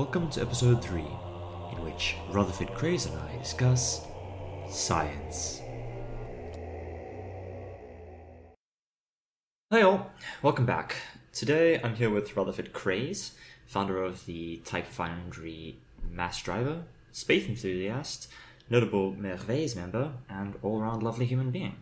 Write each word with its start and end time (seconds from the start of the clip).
Welcome 0.00 0.30
to 0.30 0.40
episode 0.40 0.82
3, 0.82 1.00
in 1.02 1.84
which 1.84 2.16
Rutherford 2.30 2.72
Craze 2.72 3.04
and 3.04 3.18
I 3.18 3.36
discuss 3.36 4.06
science. 4.70 5.60
Hi 9.70 9.82
all, 9.82 10.10
welcome 10.40 10.64
back. 10.64 10.96
Today 11.34 11.78
I'm 11.84 11.96
here 11.96 12.08
with 12.08 12.34
Rutherford 12.34 12.72
Craze, 12.72 13.32
founder 13.66 14.02
of 14.02 14.24
the 14.24 14.62
Type 14.64 14.86
Foundry 14.86 15.76
Mass 16.10 16.40
Driver, 16.42 16.84
space 17.12 17.46
enthusiast, 17.46 18.28
notable 18.70 19.14
Merveilles 19.14 19.76
member, 19.76 20.12
and 20.30 20.54
all-around 20.62 21.02
lovely 21.02 21.26
human 21.26 21.50
being. 21.50 21.76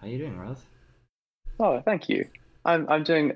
How 0.00 0.08
are 0.08 0.10
you 0.10 0.18
doing, 0.18 0.36
Ruth? 0.36 0.66
Oh, 1.60 1.80
thank 1.84 2.08
you. 2.08 2.26
I'm 2.64 2.88
I'm 2.88 3.04
doing 3.04 3.34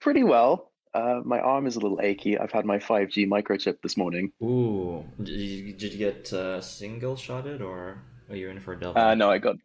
pretty 0.00 0.24
well. 0.24 0.72
Uh, 0.94 1.20
my 1.24 1.40
arm 1.40 1.66
is 1.66 1.76
a 1.76 1.80
little 1.80 2.00
achy. 2.00 2.38
I've 2.38 2.52
had 2.52 2.64
my 2.64 2.78
5G 2.78 3.26
microchip 3.26 3.82
this 3.82 3.96
morning. 3.96 4.32
Ooh, 4.42 5.04
did 5.22 5.28
you, 5.28 5.72
did 5.72 5.92
you 5.92 5.98
get 5.98 6.32
uh, 6.32 6.60
single 6.60 7.16
shotted 7.16 7.60
or 7.60 8.02
are 8.30 8.36
you 8.36 8.48
in 8.48 8.60
for 8.60 8.74
a 8.74 8.80
double? 8.80 9.00
Uh, 9.00 9.14
no, 9.14 9.30
I 9.30 9.38
got 9.38 9.56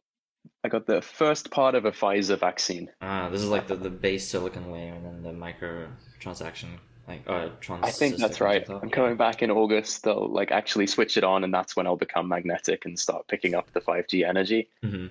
I 0.64 0.70
got 0.70 0.86
the 0.88 1.02
first 1.02 1.52
part 1.52 1.76
of 1.76 1.86
a 1.86 1.92
Pfizer 1.92 2.40
vaccine. 2.40 2.90
Ah, 3.02 3.30
this 3.30 3.42
is 3.42 3.50
like 3.50 3.68
the, 3.68 3.76
the 3.76 3.90
base 3.90 4.28
silicon 4.28 4.72
layer 4.72 4.94
and 4.94 5.06
then 5.06 5.24
the 5.24 5.34
micro 5.34 5.88
transaction 6.20 6.80
like 7.08 7.22
uh 7.28 7.50
trans 7.62 7.86
I 7.86 7.92
think 7.92 8.18
that's 8.18 8.42
right. 8.42 8.68
I'm 8.82 8.90
coming 8.90 9.16
back 9.16 9.42
in 9.42 9.52
August. 9.52 10.04
They'll 10.04 10.28
like 10.28 10.52
actually 10.52 10.88
switch 10.88 11.16
it 11.18 11.24
on, 11.24 11.44
and 11.44 11.54
that's 11.54 11.76
when 11.76 11.88
I'll 11.88 11.96
become 11.96 12.28
magnetic 12.28 12.86
and 12.86 13.00
start 13.00 13.28
picking 13.28 13.56
up 13.56 13.72
the 13.74 13.82
5G 13.82 14.26
energy. 14.26 14.70
hmm 14.84 15.08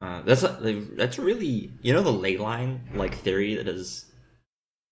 Uh, 0.00 0.20
that's 0.22 0.42
a, 0.42 0.48
that's 0.96 1.18
really 1.18 1.72
you 1.82 1.92
know 1.92 2.02
the 2.02 2.12
ley 2.12 2.36
line 2.36 2.80
like 2.94 3.14
theory 3.14 3.54
that 3.54 3.68
is, 3.68 4.05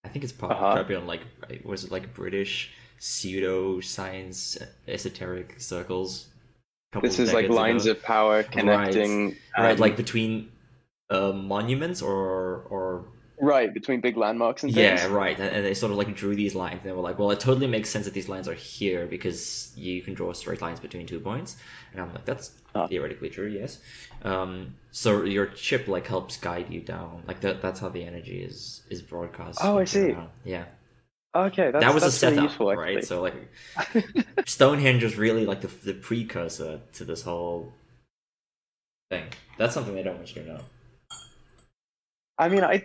I 0.05 0.09
think 0.09 0.23
it's 0.25 0.33
probably 0.33 0.57
Uh-huh. 0.57 0.75
probably 0.75 0.97
on 0.97 1.07
like 1.07 1.23
was 1.65 1.85
it 1.85 1.91
like 1.91 2.15
British 2.15 2.73
pseudo 2.99 3.81
science 3.81 4.57
esoteric 4.87 5.61
circles. 5.61 6.29
This 7.03 7.19
is 7.19 7.33
like 7.33 7.49
lines 7.49 7.87
ago. 7.87 7.93
of 7.93 8.03
power 8.03 8.43
connecting. 8.45 9.37
right 9.59 9.73
um, 9.73 9.79
like 9.79 9.97
between 9.97 10.51
uh, 11.11 11.33
monuments 11.33 12.01
or 12.03 12.63
or 12.71 13.05
right 13.41 13.75
between 13.75 14.01
big 14.01 14.17
landmarks 14.17 14.63
and 14.63 14.73
things. 14.73 15.01
yeah 15.01 15.07
right 15.09 15.39
and, 15.41 15.65
they 15.65 15.75
sort 15.75 15.91
of 15.91 15.99
like 15.99 16.15
drew 16.15 16.37
these 16.37 16.55
lines 16.55 16.75
and 16.75 16.83
they 16.85 16.93
were 16.93 17.03
like 17.03 17.19
well 17.19 17.31
it 17.33 17.41
totally 17.41 17.67
makes 17.67 17.91
sense 17.91 18.05
that 18.05 18.15
these 18.15 18.29
lines 18.29 18.47
are 18.47 18.55
here 18.55 19.07
because 19.07 19.73
you 19.77 20.01
can 20.03 20.15
draw 20.15 20.33
straight 20.33 20.63
lines 20.63 20.79
between 20.79 21.05
two 21.07 21.19
points 21.19 21.57
and 21.93 22.01
i'm 22.01 22.13
like 22.13 22.25
that's 22.25 22.53
Ah. 22.77 22.89
theoretically 22.89 23.31
true 23.31 23.47
yes 23.47 23.79
um 24.23 24.75
so 24.91 25.23
your 25.23 25.47
chip 25.47 25.87
like 25.87 26.07
helps 26.09 26.37
guide 26.37 26.69
you 26.71 26.81
down 26.81 27.23
like 27.29 27.41
that 27.41 27.63
that's 27.63 27.79
how 27.79 27.89
the 27.89 28.03
energy 28.05 28.43
is 28.43 28.83
is 28.91 29.01
broadcast 29.01 29.61
Oh, 29.63 29.79
I 29.79 29.85
see. 29.85 30.11
around. 30.11 30.31
yeah 30.45 30.65
Okay, 31.37 31.71
that's, 31.73 31.85
that 31.85 31.93
was 31.95 32.03
a 32.05 32.11
setup 32.13 32.45
useful, 32.45 32.73
right 32.75 33.05
so 33.05 33.21
like 33.23 33.35
stonehenge 34.47 35.03
was 35.05 35.17
really 35.17 35.47
like 35.47 35.61
the, 35.61 35.69
the 35.85 35.95
precursor 35.95 36.81
to 36.95 37.05
this 37.05 37.23
whole 37.23 37.73
thing 39.11 39.25
that's 39.59 39.75
something 39.75 39.95
they 39.95 40.03
don't 40.03 40.17
want 40.17 40.35
you 40.35 40.43
to 40.43 40.49
know 40.49 40.61
I 42.37 42.49
mean, 42.49 42.65
I 42.65 42.85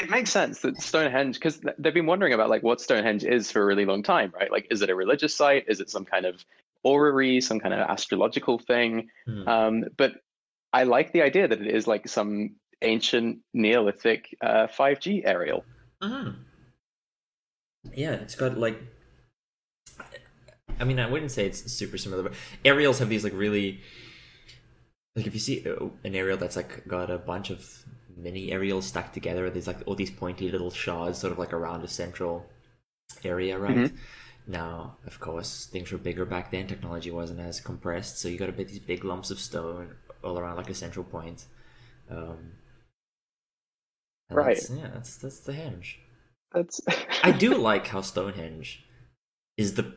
it 0.00 0.10
makes 0.10 0.30
sense 0.30 0.60
that 0.60 0.80
Stonehenge 0.80 1.34
because 1.34 1.60
they've 1.78 1.94
been 1.94 2.06
wondering 2.06 2.32
about 2.32 2.48
like 2.48 2.62
what 2.62 2.80
Stonehenge 2.80 3.24
is 3.24 3.50
for 3.50 3.62
a 3.62 3.64
really 3.64 3.84
long 3.84 4.02
time, 4.02 4.32
right? 4.34 4.50
Like, 4.50 4.66
is 4.70 4.82
it 4.82 4.90
a 4.90 4.94
religious 4.94 5.34
site? 5.34 5.64
Is 5.68 5.80
it 5.80 5.90
some 5.90 6.04
kind 6.04 6.24
of 6.26 6.44
orrery, 6.82 7.40
some 7.40 7.60
kind 7.60 7.74
of 7.74 7.80
astrological 7.80 8.58
thing? 8.58 9.08
Mhm. 9.28 9.46
Um, 9.46 9.84
but 9.96 10.12
I 10.72 10.84
like 10.84 11.12
the 11.12 11.22
idea 11.22 11.48
that 11.48 11.60
it 11.60 11.74
is 11.74 11.86
like 11.86 12.08
some 12.08 12.56
ancient 12.82 13.40
Neolithic 13.52 14.36
uh, 14.40 14.66
5G 14.68 15.22
aerial. 15.24 15.64
Mhm. 16.02 16.36
Yeah, 17.94 18.12
it's 18.12 18.34
got 18.34 18.58
like. 18.58 18.80
I 20.78 20.84
mean, 20.84 20.98
I 20.98 21.10
wouldn't 21.10 21.30
say 21.30 21.44
it's 21.44 21.70
super 21.70 21.98
similar, 21.98 22.22
but 22.22 22.32
aerials 22.64 23.00
have 23.00 23.08
these 23.08 23.24
like 23.24 23.34
really. 23.34 23.80
Like 25.16 25.26
if 25.26 25.34
you 25.34 25.40
see 25.40 25.68
uh, 25.68 25.88
an 26.04 26.14
aerial 26.14 26.38
that's 26.38 26.56
like 26.56 26.86
got 26.86 27.10
a 27.10 27.18
bunch 27.18 27.50
of 27.50 27.84
mini 28.22 28.52
aerials 28.52 28.86
stacked 28.86 29.14
together, 29.14 29.50
there's 29.50 29.66
like 29.66 29.78
all 29.86 29.94
these 29.94 30.10
pointy 30.10 30.50
little 30.50 30.70
shards, 30.70 31.18
sort 31.18 31.32
of 31.32 31.38
like 31.38 31.52
around 31.52 31.82
a 31.84 31.88
central 31.88 32.46
area, 33.24 33.58
right? 33.58 33.76
Mhm. 33.76 33.96
Now, 34.46 34.96
of 35.06 35.20
course, 35.20 35.66
things 35.66 35.92
were 35.92 35.98
bigger 35.98 36.24
back 36.24 36.50
then. 36.50 36.66
Technology 36.66 37.10
wasn't 37.10 37.40
as 37.40 37.60
compressed, 37.60 38.18
so 38.18 38.28
you 38.28 38.38
got 38.38 38.48
a 38.48 38.52
bit 38.52 38.68
these 38.68 38.78
big 38.80 39.04
lumps 39.04 39.30
of 39.30 39.38
stone 39.38 39.96
all 40.24 40.38
around 40.38 40.56
like 40.56 40.70
a 40.70 40.74
central 40.74 41.04
point. 41.04 41.46
Um, 42.08 42.52
Right. 44.30 44.56
that's- 44.56 44.70
yeah, 44.70 44.88
that's 44.94 45.16
that's 45.16 45.40
the 45.40 45.52
henge. 45.52 45.96
That's 46.52 46.80
I 47.22 47.32
do 47.32 47.54
like 47.70 47.88
how 47.88 48.00
Stonehenge 48.00 48.84
is 49.56 49.74
the 49.74 49.94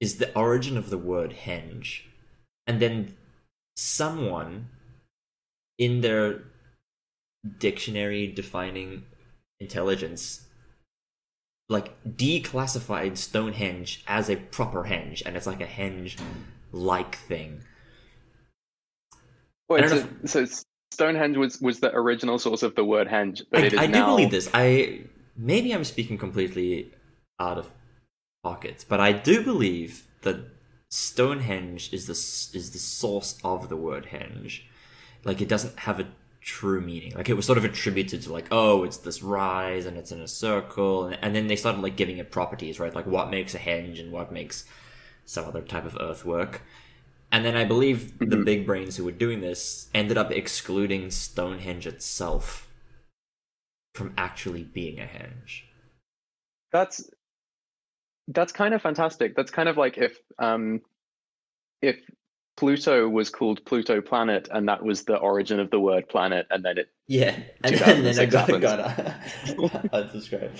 is 0.00 0.18
the 0.18 0.34
origin 0.38 0.76
of 0.76 0.90
the 0.90 0.98
word 0.98 1.32
henge, 1.46 2.02
and 2.66 2.80
then 2.80 3.16
someone 3.76 4.68
in 5.78 6.00
their 6.02 6.44
dictionary 7.58 8.26
defining 8.26 9.04
intelligence 9.60 10.46
like 11.68 12.02
declassified 12.04 13.16
Stonehenge 13.16 14.04
as 14.06 14.28
a 14.28 14.36
proper 14.36 14.84
henge, 14.84 15.22
and 15.24 15.36
it's 15.36 15.46
like 15.46 15.60
a 15.60 15.66
henge 15.66 16.18
like 16.72 17.16
thing. 17.16 17.62
Wait, 19.68 19.84
I 19.84 19.88
don't 19.88 20.28
so, 20.28 20.44
so 20.44 20.62
Stonehenge 20.90 21.36
was 21.36 21.60
was 21.60 21.80
the 21.80 21.94
original 21.94 22.38
source 22.38 22.62
of 22.62 22.74
the 22.74 22.84
word 22.84 23.08
henge, 23.08 23.42
but 23.50 23.76
I, 23.78 23.84
I 23.84 23.86
do 23.86 24.04
believe 24.04 24.30
this. 24.30 24.50
I 24.52 25.00
maybe 25.36 25.72
I'm 25.72 25.84
speaking 25.84 26.18
completely 26.18 26.92
out 27.40 27.58
of 27.58 27.70
pocket, 28.42 28.84
but 28.88 29.00
I 29.00 29.12
do 29.12 29.42
believe 29.42 30.06
that 30.22 30.36
Stonehenge 30.90 31.92
is 31.92 32.06
the 32.06 32.58
is 32.58 32.70
the 32.72 32.78
source 32.78 33.38
of 33.42 33.70
the 33.70 33.76
word 33.76 34.08
henge. 34.12 34.62
Like 35.24 35.40
it 35.40 35.48
doesn't 35.48 35.78
have 35.80 35.98
a 35.98 36.06
true 36.44 36.80
meaning. 36.80 37.12
Like 37.14 37.28
it 37.28 37.34
was 37.34 37.46
sort 37.46 37.58
of 37.58 37.64
attributed 37.64 38.22
to 38.22 38.32
like, 38.32 38.48
oh, 38.50 38.84
it's 38.84 38.98
this 38.98 39.22
rise 39.22 39.86
and 39.86 39.96
it's 39.96 40.12
in 40.12 40.20
a 40.20 40.28
circle, 40.28 41.06
and, 41.06 41.18
and 41.22 41.34
then 41.34 41.46
they 41.48 41.56
started 41.56 41.82
like 41.82 41.96
giving 41.96 42.18
it 42.18 42.30
properties, 42.30 42.80
right? 42.80 42.94
Like 42.94 43.06
what 43.06 43.30
makes 43.30 43.54
a 43.54 43.58
henge 43.58 44.00
and 44.00 44.12
what 44.12 44.32
makes 44.32 44.64
some 45.24 45.46
other 45.46 45.62
type 45.62 45.84
of 45.86 45.96
earthwork. 46.00 46.62
And 47.32 47.44
then 47.44 47.56
I 47.56 47.64
believe 47.64 48.14
the 48.20 48.36
Mhm. 48.36 48.44
big 48.44 48.66
brains 48.66 48.96
who 48.96 49.04
were 49.04 49.12
doing 49.12 49.40
this 49.40 49.88
ended 49.94 50.18
up 50.18 50.32
excluding 50.32 51.10
Stonehenge 51.10 51.86
itself 51.86 52.68
from 53.94 54.12
actually 54.18 54.62
being 54.62 55.00
a 55.00 55.04
henge. 55.04 55.62
That's 56.72 57.08
that's 58.28 58.52
kind 58.52 58.74
of 58.74 58.82
fantastic. 58.82 59.36
That's 59.36 59.50
kind 59.50 59.68
of 59.68 59.76
like 59.76 59.98
if 59.98 60.16
um 60.38 60.80
if 61.82 61.96
Pluto 62.56 63.08
was 63.08 63.30
called 63.30 63.64
Pluto 63.64 64.00
planet 64.00 64.48
and 64.52 64.68
that 64.68 64.82
was 64.82 65.04
the 65.04 65.16
origin 65.16 65.58
of 65.58 65.70
the 65.70 65.80
word 65.80 66.08
planet 66.08 66.46
and 66.50 66.64
then 66.64 66.78
it 66.78 66.88
Yeah, 67.08 67.36
and 67.64 67.76
then, 67.76 68.04
then 68.04 68.18
I 68.18 68.26
got, 68.26 68.48
happens. 68.48 68.62
got 68.62 68.80
a, 69.92 70.10
describe. 70.12 70.52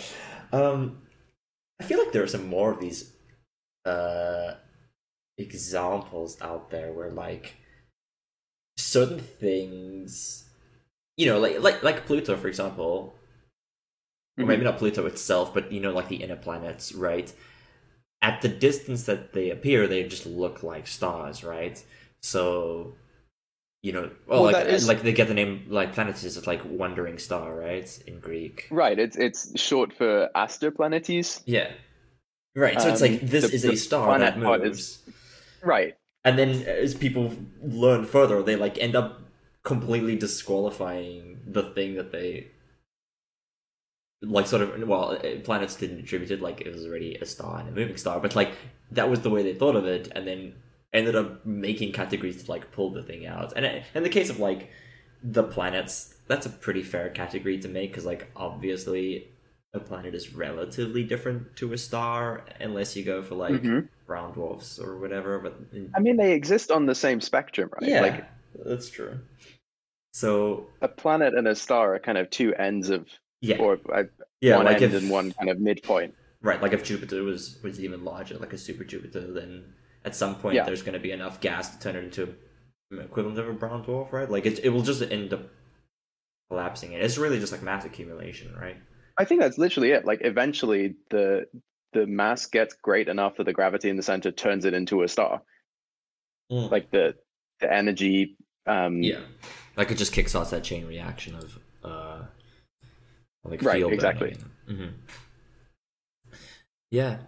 Um, 0.53 1.03
I 1.81 1.84
feel 1.84 1.99
like 1.99 2.12
there 2.12 2.22
are 2.22 2.28
some 2.28 2.49
more 2.49 2.72
of 2.72 2.81
these 2.81 3.12
uh, 3.84 4.55
examples 5.38 6.41
out 6.41 6.71
there 6.71 6.93
where 6.93 7.10
like 7.10 7.56
certain 8.76 9.19
things, 9.21 10.44
you 11.16 11.26
know, 11.26 11.38
like 11.38 11.61
like 11.61 11.82
like 11.82 12.06
Pluto, 12.06 12.37
for 12.37 12.49
example, 12.49 13.15
or 14.38 14.47
maybe 14.47 14.65
not 14.65 14.78
Pluto 14.78 15.06
itself, 15.06 15.53
but 15.55 15.71
you 15.72 15.81
know, 15.81 15.93
like 15.93 16.09
the 16.09 16.16
inner 16.16 16.37
planets, 16.37 16.93
right? 16.93 17.32
At 18.29 18.41
the 18.45 18.49
distance 18.49 19.03
that 19.11 19.23
they 19.35 19.47
appear, 19.57 19.87
they 19.87 20.03
just 20.15 20.25
look 20.43 20.57
like 20.62 20.87
stars, 20.87 21.45
right? 21.45 21.77
So, 22.23 22.95
you 23.82 23.93
know, 23.93 24.06
well, 24.26 24.44
Well, 24.44 24.53
like 24.53 24.67
is- 24.67 24.88
like 24.88 25.03
they 25.03 25.12
get 25.21 25.29
the 25.29 25.35
name 25.43 25.67
like 25.69 25.93
planets 25.93 26.25
is 26.25 26.47
like 26.47 26.62
wandering 26.65 27.19
star, 27.19 27.55
right? 27.55 27.88
In 28.06 28.17
Greek, 28.29 28.56
Right, 28.71 28.99
it's 29.05 29.17
it's 29.26 29.41
short 29.69 29.93
for 29.93 30.31
Astroplanetes. 30.35 31.43
yeah, 31.44 31.69
right. 32.56 32.81
So 32.81 32.88
it's 32.93 33.03
Um, 33.03 33.09
like 33.11 33.21
this 33.35 33.44
the- 33.50 33.55
is 33.56 33.65
a 33.67 33.76
star 33.76 34.19
that 34.19 34.38
moves, 34.38 34.79
is- 34.81 34.99
Right. 35.62 35.94
and 36.26 36.35
then 36.38 36.50
as 36.85 36.94
people 36.94 37.25
learn 37.62 38.03
further, 38.06 38.43
they 38.43 38.56
like 38.56 38.79
end 38.79 38.97
up 38.97 39.21
completely 39.65 40.17
disqualifying 40.17 41.41
the 41.47 41.65
thing 41.76 41.91
that 41.97 42.11
they 42.17 42.49
like 44.25 44.47
sort 44.47 44.62
of 44.62 44.88
well 44.88 45.12
uh, 45.12 45.41
planets 45.44 45.76
didn't 45.76 45.99
attribute 46.00 46.31
it 46.31 46.41
like 46.41 46.61
it 46.61 46.73
was 46.73 46.87
already 46.87 47.15
a 47.17 47.26
star 47.26 47.59
and 47.61 47.69
a 47.69 47.73
moving 47.73 47.97
star 47.97 48.21
but 48.21 48.35
like 48.35 48.53
that 48.91 49.09
was 49.11 49.21
the 49.21 49.31
way 49.31 49.43
they 49.43 49.55
thought 49.55 49.76
of 49.76 49.87
it 49.87 50.09
and 50.15 50.26
then 50.26 50.55
ended 50.93 51.17
up 51.17 51.44
making 51.44 51.93
categories 51.93 52.43
to 52.44 52.50
like 52.50 52.71
pull 52.71 52.91
the 52.91 53.03
thing 53.03 53.26
out 53.26 53.53
and 53.56 53.67
uh, 53.67 53.81
in 53.94 54.03
the 54.03 54.09
case 54.09 54.31
of 54.31 54.38
like 54.38 54.71
the 55.23 55.43
planets 55.43 56.15
that's 56.29 56.47
a 56.47 56.50
pretty 56.50 56.82
fair 56.82 57.09
category 57.11 57.59
to 57.59 57.69
make 57.69 57.91
because 57.91 58.05
like 58.05 58.31
obviously 58.37 59.29
a 59.75 59.81
planet 59.81 60.15
is 60.15 60.32
relatively 60.35 61.03
different 61.03 61.56
to 61.56 61.73
a 61.73 61.79
star 61.79 62.44
unless 62.61 62.94
you 62.94 63.05
go 63.05 63.23
for 63.23 63.35
like 63.35 63.62
Mhm. 63.62 63.88
brown 64.06 64.32
dwarfs 64.32 64.79
or 64.79 64.99
whatever 64.99 65.38
but 65.38 65.55
I 65.97 66.00
mean, 66.00 66.17
they 66.17 66.32
exist 66.32 66.71
on 66.71 66.87
the 66.87 66.94
same 66.94 67.21
spectrum, 67.21 67.71
right? 67.73 67.91
yeah 67.91 68.00
Like 68.00 68.25
that's 68.65 68.88
true 68.88 69.19
so 70.12 70.69
a 70.81 70.87
planet 70.88 71.35
and 71.35 71.49
a 71.49 71.55
star 71.56 71.94
are 71.94 71.99
kind 71.99 72.19
of 72.19 72.31
two 72.31 72.55
ends 72.55 72.88
of, 72.88 73.09
yeah 73.44 73.58
or 73.58 73.79
uh, 73.93 74.05
yeah 74.41 74.56
one 74.56 74.67
like 74.67 74.82
end 74.82 74.94
if, 74.94 75.02
and 75.02 75.11
one 75.11 75.32
kind 75.32 75.50
of 75.50 75.61
midpoint. 75.61 76.14
right, 76.43 76.61
like 76.62 76.73
if 76.73 76.82
Jupiter 76.85 77.23
was 77.23 77.58
was 77.62 77.81
even 77.81 78.05
larger, 78.05 78.38
like 78.38 78.52
a 78.52 78.58
super 78.58 78.85
Jupiter, 78.85 79.32
then 79.32 79.73
at 80.05 80.14
some 80.14 80.35
point 80.37 80.55
Yeah. 80.56 80.64
there's 80.64 80.82
going 80.82 80.94
to 80.94 81.00
be 81.00 81.12
enough 81.12 81.41
gas 81.41 81.70
to 81.75 81.79
turn 81.81 81.96
it 81.96 82.05
into 82.05 82.35
equivalent 82.93 83.38
of 83.38 83.49
a 83.49 83.52
brown 83.52 83.85
dwarf, 83.85 84.12
right? 84.12 84.31
Like 84.31 84.46
it, 84.46 84.61
it 84.64 84.69
will 84.69 84.82
just 84.82 85.02
end 85.02 85.32
up 85.32 85.43
collapsing. 86.50 86.94
And 86.94 87.02
it's 87.02 87.19
really 87.19 87.41
just 87.41 87.52
like 87.52 87.62
mass 87.62 87.85
accumulation, 87.85 88.55
right? 88.55 88.76
I 89.17 89.25
think 89.25 89.41
that's 89.41 89.58
literally 89.58 89.90
it. 89.93 90.05
Like 90.05 90.20
eventually 90.23 90.97
the 91.11 91.47
the 91.93 92.06
mass 92.06 92.47
gets 92.47 92.75
great 92.75 93.08
enough 93.08 93.37
that 93.37 93.44
the 93.44 93.52
gravity 93.52 93.88
in 93.88 93.97
the 93.97 94.02
center 94.02 94.31
turns 94.32 94.64
it 94.64 94.75
into 94.75 95.02
a 95.02 95.08
star. 95.08 95.43
Mm. 96.52 96.70
Like 96.70 96.90
the 96.90 97.14
the 97.61 97.73
energy 97.73 98.37
um 98.67 99.02
Yeah, 99.02 99.20
like 99.76 99.90
it 99.90 99.97
just 99.97 100.12
kickstarts 100.12 100.50
that 100.50 100.64
chain 100.64 100.87
reaction 100.87 101.35
of 101.37 101.58
uh, 101.82 102.23
like 103.44 103.62
Right, 103.62 103.79
field 103.79 103.93
exactly. 103.93 104.37
hmm 104.67 104.88
Yeah. 106.91 107.19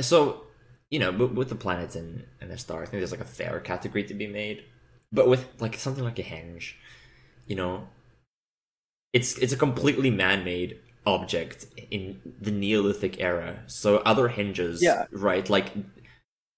So 0.00 0.42
you 0.90 0.98
know, 1.00 1.10
with, 1.10 1.32
with 1.32 1.48
the 1.48 1.54
planets 1.56 1.96
and 1.96 2.24
and 2.40 2.50
the 2.50 2.58
star, 2.58 2.82
I 2.82 2.86
think 2.86 3.00
there's 3.00 3.10
like 3.12 3.20
a 3.20 3.24
fair 3.24 3.60
category 3.60 4.04
to 4.04 4.14
be 4.14 4.26
made, 4.26 4.64
but 5.12 5.28
with 5.28 5.46
like 5.60 5.76
something 5.76 6.04
like 6.04 6.18
a 6.18 6.22
henge, 6.22 6.74
you 7.46 7.56
know, 7.56 7.88
it's 9.12 9.36
it's 9.38 9.52
a 9.52 9.56
completely 9.56 10.10
man-made 10.10 10.78
object 11.06 11.66
in 11.90 12.20
the 12.40 12.50
Neolithic 12.50 13.20
era. 13.20 13.60
So 13.66 13.98
other 13.98 14.28
henges, 14.28 14.82
Yeah. 14.82 15.06
right? 15.12 15.48
Like 15.48 15.72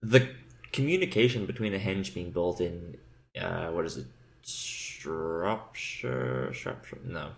the 0.03 0.29
communication 0.73 1.47
between 1.47 1.75
a 1.75 1.79
henge 1.79 2.15
being 2.15 2.31
built 2.31 2.61
in 2.61 2.97
uh 3.41 3.69
what 3.69 3.85
is 3.85 3.97
it 3.97 4.07
Shropshire 4.45 6.53
Shropshire 6.53 6.99
no 7.05 7.31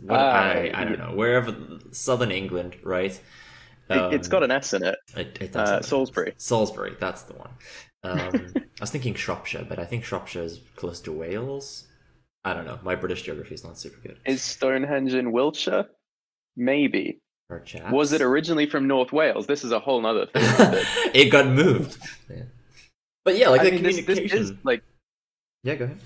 what, 0.00 0.16
Uh, 0.18 0.22
I, 0.22 0.70
I 0.74 0.84
don't 0.84 0.98
know 0.98 1.14
wherever 1.14 1.54
southern 1.92 2.30
England 2.30 2.76
right 2.82 3.20
it, 3.88 4.12
it's 4.14 4.26
got 4.26 4.42
an 4.42 4.50
S 4.50 4.74
in 4.74 4.82
it. 4.82 4.96
it, 5.16 5.38
it 5.40 5.56
Uh. 5.56 5.80
Salisbury. 5.80 6.34
Salisbury 6.38 6.96
that's 6.98 7.22
the 7.22 7.34
one 7.34 7.50
um, 8.02 8.52
I 8.56 8.80
was 8.80 8.90
thinking 8.90 9.14
Shropshire 9.14 9.64
but 9.68 9.78
I 9.78 9.84
think 9.84 10.04
Shropshire 10.04 10.42
is 10.42 10.60
close 10.76 11.00
to 11.02 11.12
Wales 11.12 11.86
I 12.44 12.54
don't 12.54 12.64
know 12.64 12.78
my 12.82 12.94
British 12.94 13.22
geography 13.22 13.54
is 13.54 13.64
not 13.64 13.78
super 13.78 14.00
good 14.00 14.18
Is 14.24 14.42
Stonehenge 14.42 15.14
in 15.14 15.32
Wiltshire? 15.32 15.86
Maybe. 16.56 17.20
Perhaps. 17.48 17.92
Was 17.92 18.12
it 18.12 18.22
originally 18.22 18.66
from 18.66 18.88
North 18.88 19.12
Wales? 19.12 19.46
This 19.46 19.62
is 19.62 19.70
a 19.70 19.78
whole 19.78 20.00
nother 20.00 20.26
thing. 20.26 20.42
it 21.14 21.30
got 21.30 21.46
moved 21.48 21.96
yeah. 22.28 22.42
but 23.24 23.36
yeah 23.36 23.48
like 23.50 23.60
I 23.60 23.64
the 23.64 23.70
mean, 23.72 23.82
this, 23.84 23.96
this 23.96 24.04
communication 24.04 24.38
is 24.42 24.52
like 24.64 24.82
yeah 25.62 25.74
go 25.76 25.84
ahead 25.84 25.98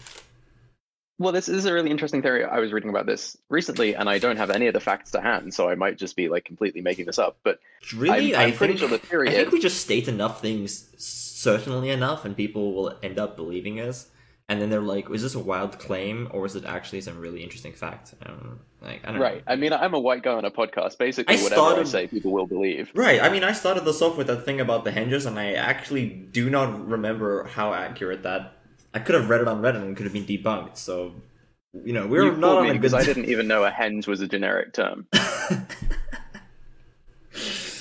well, 1.21 1.33
this 1.33 1.51
is 1.51 1.67
a 1.67 1.75
really 1.75 1.91
interesting 1.91 2.23
theory. 2.23 2.45
I 2.45 2.61
was 2.61 2.73
reading 2.73 2.89
about 2.89 3.05
this 3.05 3.37
recently, 3.51 3.95
and 3.95 4.09
I 4.09 4.19
don't 4.19 4.39
have 4.39 4.49
any 4.49 4.69
of 4.69 4.73
the 4.73 4.81
facts 4.81 5.11
to 5.11 5.21
hand, 5.21 5.53
so 5.53 5.69
I 5.69 5.75
might 5.75 5.99
just 5.99 6.17
be 6.17 6.31
like 6.31 6.47
completely 6.47 6.81
making 6.81 7.05
this 7.05 7.19
up. 7.19 7.37
But 7.45 7.61
Really, 7.95 8.35
I'm, 8.35 8.41
I 8.41 8.45
I'm 8.45 8.55
pretty 8.55 8.73
think, 8.73 8.81
sure 8.81 8.89
the 8.89 9.07
theory 9.07 9.29
I 9.29 9.33
think 9.33 9.49
is 9.49 9.53
we 9.53 9.61
just 9.61 9.83
state 9.83 10.09
enough 10.09 10.41
things 10.41 10.89
certainly 10.97 11.91
enough, 11.91 12.25
and 12.25 12.35
people 12.35 12.73
will 12.73 12.99
end 13.03 13.19
up 13.19 13.37
believing 13.37 13.81
us. 13.81 14.09
And 14.49 14.63
then 14.63 14.71
they're 14.71 14.81
like, 14.81 15.11
"Is 15.11 15.23
this 15.23 15.35
a 15.35 15.39
wild 15.39 15.79
claim, 15.79 16.27
or 16.31 16.47
is 16.47 16.57
it 16.57 16.65
actually 16.65 17.03
some 17.03 17.19
really 17.21 17.43
interesting 17.43 17.75
fact?" 17.75 18.15
I. 18.25 18.33
Like, 18.83 19.07
I 19.07 19.13
don't 19.13 19.21
right. 19.21 19.43
I 19.47 19.57
mean, 19.57 19.75
I'm 19.75 19.93
a 19.93 20.01
white 20.01 20.23
guy 20.23 20.33
on 20.33 20.47
a 20.47 20.51
podcast. 20.51 20.97
Basically, 20.97 21.37
I 21.37 21.43
whatever 21.43 21.83
I 21.83 21.85
say, 21.85 22.07
people 22.07 22.33
will 22.33 22.47
believe. 22.47 22.91
Right. 22.95 23.23
I 23.23 23.29
mean, 23.29 23.45
I 23.45 23.53
started 23.53 23.85
this 23.85 24.01
off 24.01 24.17
with 24.17 24.27
that 24.29 24.47
thing 24.47 24.59
about 24.59 24.85
the 24.85 24.91
henges, 24.91 25.27
and 25.27 25.39
I 25.39 25.53
actually 25.53 26.09
do 26.09 26.49
not 26.49 26.89
remember 26.89 27.45
how 27.45 27.75
accurate 27.75 28.23
that. 28.23 28.55
I 28.93 28.99
could 28.99 29.15
have 29.15 29.29
read 29.29 29.41
it 29.41 29.49
on 29.49 29.63
Reddit 29.63 29.77
and 29.77 29.93
it 29.93 29.97
could 29.97 30.05
have 30.05 30.13
been 30.13 30.25
debunked. 30.25 30.77
So, 30.77 31.15
you 31.85 31.93
know, 31.93 32.07
we're 32.07 32.25
you 32.25 32.37
not 32.37 32.59
on 32.59 32.71
a 32.71 32.75
because 32.75 32.93
good. 32.93 33.01
I 33.01 33.05
didn't 33.13 33.27
even 33.27 33.47
know 33.47 33.65
a 33.65 33.71
henge 33.71 34.07
was 34.07 34.21
a 34.21 34.27
generic 34.29 34.73
term. 34.73 35.07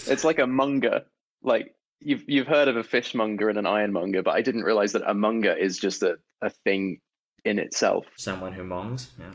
It's 0.10 0.24
like 0.24 0.40
a 0.40 0.48
monger. 0.48 1.04
Like 1.44 1.76
you've 2.00 2.24
you've 2.28 2.48
heard 2.48 2.68
of 2.68 2.76
a 2.76 2.84
fishmonger 2.84 3.50
and 3.50 3.58
an 3.58 3.66
ironmonger, 3.66 4.24
but 4.24 4.32
I 4.32 4.42
didn't 4.42 4.64
realize 4.64 4.92
that 4.94 5.04
a 5.06 5.14
monger 5.14 5.54
is 5.54 5.78
just 5.78 6.04
a, 6.04 6.18
a 6.42 6.50
thing 6.50 7.00
in 7.46 7.60
itself. 7.60 8.06
Someone 8.18 8.54
who 8.54 8.64
mongs. 8.64 9.12
Yeah. 9.20 9.32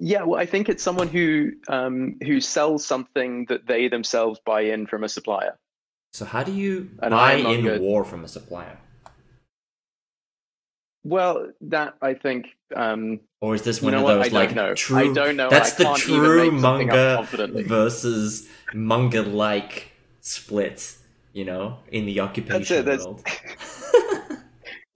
Yeah, 0.00 0.24
well, 0.24 0.40
I 0.40 0.44
think 0.44 0.68
it's 0.68 0.82
someone 0.82 1.06
who 1.06 1.52
um, 1.68 2.16
who 2.24 2.40
sells 2.40 2.84
something 2.84 3.46
that 3.48 3.66
they 3.66 3.88
themselves 3.88 4.40
buy 4.44 4.62
in 4.62 4.86
from 4.86 5.04
a 5.04 5.08
supplier. 5.08 5.56
So 6.12 6.24
how 6.24 6.42
do 6.42 6.52
you 6.52 6.90
An 7.00 7.10
buy 7.10 7.34
in 7.34 7.80
war 7.80 8.04
from 8.04 8.24
a 8.24 8.28
supplier? 8.28 8.78
Well, 11.04 11.52
that 11.60 11.94
I 12.00 12.14
think 12.14 12.46
um, 12.74 13.20
Or 13.40 13.54
is 13.54 13.62
this 13.62 13.80
You 13.80 13.86
one 13.86 13.92
know 13.94 14.08
of 14.08 14.22
those 14.22 14.32
like 14.32 14.54
know. 14.54 14.74
I 14.94 15.12
don't 15.12 15.36
know. 15.36 15.50
That's 15.50 15.78
I 15.78 15.84
the 15.84 15.94
true 15.98 16.50
manga 16.50 17.26
versus 17.66 18.48
manga 18.72 19.22
like 19.22 19.92
split. 20.20 20.96
You 21.34 21.44
know, 21.44 21.78
in 21.90 22.06
the 22.06 22.20
occupation 22.20 22.84
that's- 22.84 23.04
world. 23.04 23.22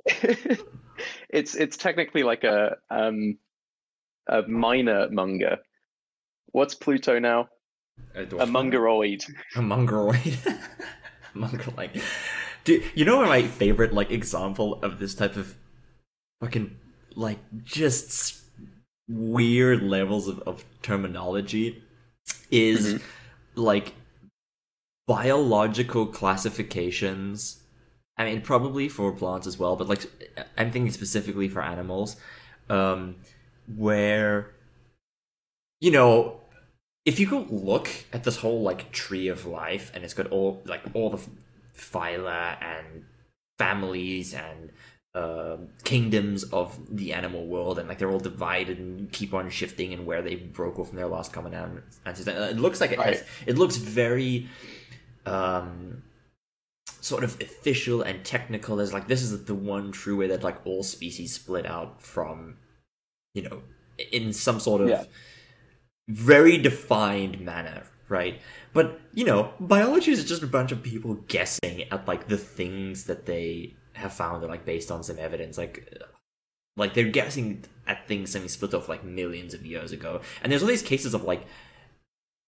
it's 1.28 1.54
it's 1.54 1.76
technically 1.76 2.22
like 2.22 2.44
a 2.44 2.76
um, 2.90 3.38
a 4.28 4.42
minor 4.42 5.10
monger. 5.10 5.58
What's 6.52 6.74
Pluto 6.74 7.18
now? 7.18 7.48
A, 8.14 8.22
A. 8.22 8.24
A 8.24 8.46
mongeroid. 8.46 9.26
Monger 11.34 11.72
like. 11.76 11.94
Do 12.64 12.82
you 12.94 13.04
know 13.04 13.22
my 13.24 13.42
favorite 13.42 13.92
like 13.92 14.10
example 14.10 14.80
of 14.82 14.98
this 14.98 15.14
type 15.14 15.36
of 15.36 15.56
fucking 16.40 16.76
like 17.14 17.38
just 17.64 18.42
weird 19.08 19.82
levels 19.82 20.28
of, 20.28 20.38
of 20.40 20.64
terminology 20.82 21.82
is 22.50 22.94
Mhm. 22.94 23.02
like 23.56 23.94
biological 25.06 26.06
classifications. 26.06 27.62
I 28.16 28.24
mean, 28.24 28.42
probably 28.42 28.88
for 28.88 29.12
plants 29.12 29.46
as 29.46 29.58
well, 29.58 29.76
but 29.76 29.88
like 29.88 30.06
I'm 30.56 30.70
thinking 30.70 30.90
specifically 30.92 31.48
for 31.48 31.62
animals, 31.62 32.16
um, 32.68 33.16
where 33.76 34.50
you 35.80 35.90
know 35.90 36.40
if 37.04 37.18
you 37.20 37.28
go 37.28 37.46
look 37.48 37.88
at 38.12 38.24
this 38.24 38.36
whole 38.38 38.60
like 38.62 38.90
tree 38.92 39.28
of 39.28 39.46
life 39.46 39.90
and 39.94 40.04
it's 40.04 40.14
got 40.14 40.26
all 40.28 40.60
like 40.66 40.82
all 40.94 41.10
the 41.10 41.22
phyla 41.76 42.60
and 42.62 43.04
families 43.58 44.34
and 44.34 44.70
um 45.18 45.58
kingdoms 45.92 46.40
of 46.60 46.66
the 47.00 47.08
animal 47.20 47.42
world 47.54 47.78
and 47.78 47.86
like 47.88 47.98
they're 47.98 48.14
all 48.16 48.26
divided 48.32 48.76
and 48.78 49.10
keep 49.18 49.30
on 49.38 49.44
shifting 49.60 49.92
and 49.94 50.02
where 50.08 50.22
they 50.26 50.34
broke 50.60 50.76
off 50.78 50.88
from 50.88 50.96
their 51.00 51.12
last 51.16 51.32
common 51.36 51.52
an- 51.54 51.82
ancestor 52.06 52.32
Uh, 52.40 52.48
it 52.54 52.58
looks 52.64 52.78
like 52.82 52.92
it 52.96 53.00
has, 53.00 53.24
it 53.50 53.56
looks 53.62 53.76
very 53.76 54.32
um 55.26 56.02
sort 57.00 57.24
of 57.24 57.32
official 57.40 57.98
and 58.08 58.16
technical 58.24 58.74
as 58.80 58.92
like 58.92 59.06
this 59.08 59.22
is 59.22 59.30
the 59.44 59.54
one 59.76 59.86
true 60.00 60.16
way 60.20 60.26
that 60.32 60.42
like 60.48 60.58
all 60.68 60.82
species 60.82 61.30
split 61.40 61.66
out 61.76 61.90
from 62.02 62.56
you 63.34 63.42
know 63.46 63.62
in 64.12 64.32
some 64.32 64.58
sort 64.60 64.80
of 64.82 64.88
Yeah. 64.88 65.04
very 66.08 66.56
defined 66.58 67.40
manner, 67.40 67.82
right? 68.08 68.40
But 68.72 69.00
you 69.14 69.24
know, 69.24 69.52
biology 69.60 70.10
is 70.12 70.24
just 70.24 70.42
a 70.42 70.46
bunch 70.46 70.70
of 70.72 70.82
people 70.82 71.14
guessing 71.28 71.82
at 71.90 72.06
like 72.06 72.28
the 72.28 72.38
things 72.38 73.04
that 73.04 73.26
they 73.26 73.74
have 73.98 74.12
found, 74.12 74.42
and 74.42 74.50
like 74.50 74.64
based 74.64 74.90
on 74.90 75.02
some 75.02 75.18
evidence, 75.18 75.58
like 75.58 75.92
like 76.76 76.94
they're 76.94 77.08
guessing 77.08 77.64
at 77.86 78.06
things 78.08 78.30
semi 78.30 78.48
split 78.48 78.74
off 78.74 78.88
like 78.88 79.04
millions 79.04 79.54
of 79.54 79.66
years 79.66 79.92
ago. 79.92 80.20
And 80.42 80.50
there's 80.50 80.62
all 80.62 80.68
these 80.68 80.82
cases 80.82 81.14
of 81.14 81.24
like 81.24 81.44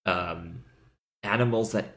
um 0.05 0.63
animals 1.23 1.71
that 1.73 1.95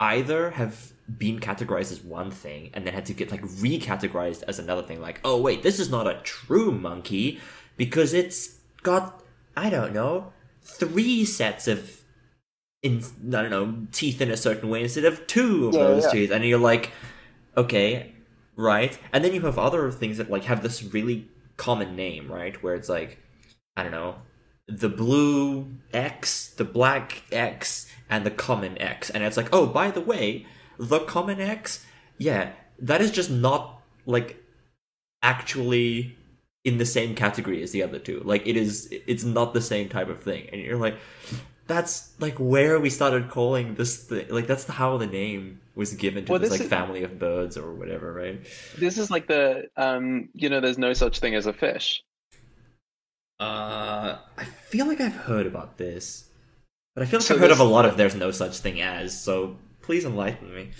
either 0.00 0.50
have 0.50 0.92
been 1.18 1.38
categorized 1.40 1.92
as 1.92 2.02
one 2.02 2.30
thing 2.30 2.70
and 2.74 2.86
then 2.86 2.94
had 2.94 3.06
to 3.06 3.12
get 3.14 3.30
like 3.30 3.42
recategorized 3.42 4.42
as 4.46 4.58
another 4.58 4.82
thing 4.82 5.00
like 5.00 5.20
oh 5.24 5.40
wait 5.40 5.62
this 5.62 5.78
is 5.80 5.88
not 5.90 6.06
a 6.06 6.20
true 6.22 6.70
monkey 6.70 7.40
because 7.76 8.12
it's 8.12 8.58
got 8.82 9.22
i 9.56 9.70
don't 9.70 9.92
know 9.94 10.32
three 10.62 11.24
sets 11.24 11.66
of 11.66 12.02
in 12.82 13.02
i 13.28 13.42
don't 13.42 13.50
know 13.50 13.86
teeth 13.92 14.20
in 14.20 14.30
a 14.30 14.36
certain 14.36 14.68
way 14.68 14.82
instead 14.82 15.04
of 15.04 15.26
two 15.26 15.68
of 15.68 15.74
Yeah, 15.74 15.80
those 15.84 16.04
yeah. 16.04 16.10
teeth 16.10 16.30
and 16.30 16.44
you're 16.44 16.58
like 16.58 16.90
okay 17.56 18.12
right 18.58 18.98
and 19.12 19.24
then 19.24 19.32
you 19.32 19.40
have 19.40 19.58
other 19.58 19.90
things 19.90 20.18
that 20.18 20.30
like 20.30 20.44
have 20.44 20.62
this 20.62 20.82
really 20.82 21.26
common 21.56 21.96
name 21.96 22.30
right 22.30 22.62
where 22.62 22.74
it's 22.74 22.88
like 22.88 23.18
i 23.76 23.82
don't 23.82 23.92
know 23.92 24.16
the 24.68 24.88
blue 24.88 25.66
X, 25.92 26.48
the 26.50 26.64
black 26.64 27.22
X, 27.32 27.90
and 28.10 28.24
the 28.24 28.30
common 28.30 28.80
X. 28.80 29.08
And 29.10 29.24
it's 29.24 29.36
like, 29.36 29.48
oh, 29.52 29.66
by 29.66 29.90
the 29.90 30.00
way, 30.00 30.46
the 30.78 31.00
common 31.00 31.40
X, 31.40 31.84
yeah, 32.18 32.52
that 32.78 33.00
is 33.00 33.10
just 33.10 33.30
not 33.30 33.80
like 34.06 34.42
actually 35.22 36.16
in 36.64 36.78
the 36.78 36.86
same 36.86 37.14
category 37.14 37.62
as 37.62 37.72
the 37.72 37.82
other 37.82 37.98
two. 37.98 38.20
Like 38.24 38.46
it 38.46 38.56
is 38.56 38.88
it's 38.90 39.24
not 39.24 39.54
the 39.54 39.60
same 39.60 39.88
type 39.88 40.08
of 40.08 40.22
thing. 40.22 40.48
And 40.52 40.60
you're 40.60 40.76
like 40.76 40.96
that's 41.68 42.18
like 42.18 42.36
where 42.38 42.80
we 42.80 42.90
started 42.90 43.28
calling 43.30 43.74
this 43.76 44.04
thing 44.04 44.26
like 44.30 44.46
that's 44.48 44.66
how 44.66 44.96
the 44.98 45.06
name 45.06 45.60
was 45.76 45.94
given 45.94 46.24
to 46.24 46.32
Well, 46.32 46.40
this, 46.40 46.50
this 46.50 46.58
like 46.58 46.64
is- 46.64 46.70
family 46.70 47.02
of 47.04 47.18
birds 47.20 47.56
or 47.56 47.72
whatever, 47.74 48.12
right? 48.12 48.44
This 48.76 48.98
is 48.98 49.10
like 49.10 49.28
the 49.28 49.68
um, 49.76 50.28
you 50.34 50.48
know, 50.48 50.60
there's 50.60 50.78
no 50.78 50.92
such 50.94 51.20
thing 51.20 51.34
as 51.36 51.46
a 51.46 51.52
fish. 51.52 52.02
Uh 53.40 54.18
I 54.36 54.44
feel 54.44 54.86
like 54.86 55.00
I've 55.00 55.14
heard 55.14 55.46
about 55.46 55.78
this. 55.78 56.28
But 56.94 57.02
I 57.04 57.06
feel 57.06 57.20
like 57.20 57.26
So 57.28 57.34
I've 57.34 57.40
heard 57.40 57.52
of 57.52 57.60
a 57.60 57.64
lot 57.64 57.84
of 57.84 57.96
there's 57.96 58.16
no 58.16 58.30
such 58.32 58.56
thing 58.58 58.80
as, 58.80 59.18
so 59.18 59.56
please 59.82 60.04
enlighten 60.04 60.52
me. 60.52 60.70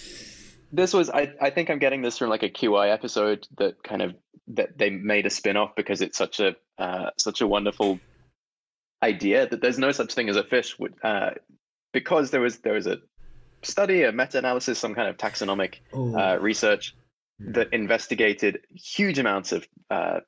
This 0.73 0.92
was 0.92 1.09
I, 1.11 1.33
I 1.40 1.50
think 1.50 1.71
I'm 1.71 1.78
getting 1.78 2.02
this 2.02 2.18
from 2.18 2.28
like 2.30 2.42
a 2.42 2.50
QI 2.50 2.92
episode 2.92 3.47
that 3.59 3.83
kind 3.85 4.02
of 4.02 4.14
that 4.49 4.76
they 4.78 4.90
made 4.90 5.26
a 5.26 5.30
spin-off 5.30 5.76
because 5.76 6.00
it's 6.00 6.18
such 6.18 6.40
a 6.40 6.57
uh, 6.78 7.11
such 7.18 7.40
a 7.40 7.47
wonderful 7.47 8.00
idea 9.02 9.49
that 9.49 9.61
there's 9.61 9.78
no 9.78 9.93
such 9.93 10.14
thing 10.14 10.28
as 10.28 10.37
a 10.37 10.45
fish 10.45 10.78
would 10.78 10.95
uh, 11.02 11.31
because 11.93 12.31
there 12.31 12.40
was 12.40 12.59
there 12.59 12.75
was 12.75 12.87
a 12.87 12.99
study, 13.62 14.05
a 14.05 14.12
meta-analysis, 14.12 14.78
some 14.78 14.95
kind 14.95 15.09
of 15.09 15.17
taxonomic 15.17 15.76
uh, 15.93 16.38
research 16.40 16.95
Hmm. 17.40 17.52
that 17.52 17.73
investigated 17.73 18.61
huge 18.71 19.19
amounts 19.19 19.52
of 19.52 19.67
uh, 19.90 20.21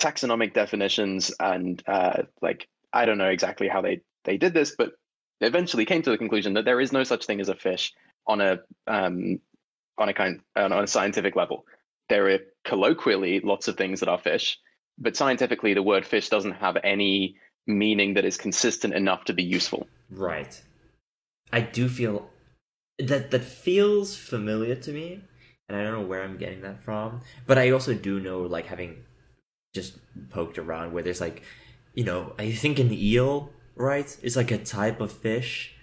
taxonomic 0.00 0.54
definitions 0.54 1.32
and 1.38 1.82
uh, 1.86 2.22
like 2.40 2.68
I 2.92 3.04
don't 3.04 3.18
know 3.18 3.28
exactly 3.28 3.68
how 3.68 3.82
they 3.82 4.00
they 4.24 4.38
did 4.38 4.54
this, 4.54 4.74
but 4.76 4.92
eventually 5.40 5.84
came 5.84 6.02
to 6.02 6.10
the 6.10 6.18
conclusion 6.18 6.54
that 6.54 6.64
there 6.64 6.80
is 6.80 6.92
no 6.92 7.04
such 7.04 7.26
thing 7.26 7.40
as 7.40 7.48
a 7.48 7.54
fish 7.54 7.92
on 8.26 8.40
a 8.40 8.60
um, 8.86 9.38
on 9.98 10.08
a 10.08 10.14
kind 10.14 10.40
on 10.56 10.72
a 10.72 10.86
scientific 10.86 11.36
level. 11.36 11.66
There 12.08 12.30
are 12.30 12.38
colloquially 12.64 13.40
lots 13.40 13.68
of 13.68 13.76
things 13.76 14.00
that 14.00 14.08
are 14.08 14.18
fish, 14.18 14.58
but 14.98 15.16
scientifically 15.16 15.74
the 15.74 15.82
word 15.82 16.06
fish 16.06 16.30
doesn't 16.30 16.52
have 16.52 16.78
any 16.82 17.36
meaning 17.66 18.14
that 18.14 18.24
is 18.24 18.36
consistent 18.36 18.94
enough 18.94 19.24
to 19.24 19.32
be 19.32 19.42
useful. 19.42 19.86
Right. 20.10 20.60
I 21.52 21.60
do 21.60 21.88
feel 21.88 22.30
that 22.98 23.30
that 23.30 23.44
feels 23.44 24.16
familiar 24.16 24.74
to 24.76 24.92
me, 24.92 25.20
and 25.68 25.76
I 25.76 25.82
don't 25.82 25.92
know 25.92 26.06
where 26.06 26.22
I'm 26.22 26.36
getting 26.38 26.62
that 26.62 26.82
from. 26.82 27.20
But 27.46 27.58
I 27.58 27.70
also 27.70 27.94
do 27.94 28.20
know, 28.20 28.40
like 28.42 28.66
having 28.66 29.04
just 29.74 29.98
poked 30.30 30.58
around, 30.58 30.92
where 30.92 31.02
there's 31.02 31.20
like, 31.20 31.42
you 31.94 32.04
know, 32.04 32.34
I 32.38 32.52
think 32.52 32.78
an 32.78 32.92
eel, 32.92 33.50
right, 33.74 34.16
is 34.22 34.36
like 34.36 34.50
a 34.50 34.58
type 34.58 35.00
of 35.00 35.12
fish, 35.12 35.74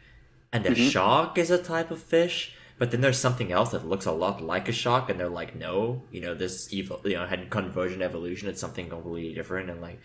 and 0.52 0.66
a 0.66 0.72
Mhm. 0.72 0.92
shark 0.92 1.38
is 1.38 1.52
a 1.52 1.62
type 1.62 1.92
of 1.92 2.02
fish. 2.02 2.56
But 2.80 2.90
then 2.90 3.02
there's 3.02 3.20
something 3.20 3.52
else 3.52 3.72
that 3.72 3.88
looks 3.88 4.08
a 4.08 4.12
lot 4.12 4.42
like 4.42 4.68
a 4.68 4.72
shark, 4.72 5.10
and 5.10 5.20
they're 5.20 5.30
like, 5.30 5.56
no, 5.56 6.02
you 6.12 6.22
know, 6.22 6.34
this 6.34 6.74
evil, 6.74 7.00
you 7.06 7.14
know, 7.14 7.28
had 7.28 7.50
convergent 7.52 8.02
evolution. 8.02 8.50
It's 8.50 8.60
something 8.60 8.90
completely 8.90 9.36
different, 9.36 9.70
and 9.70 9.80
like, 9.82 10.00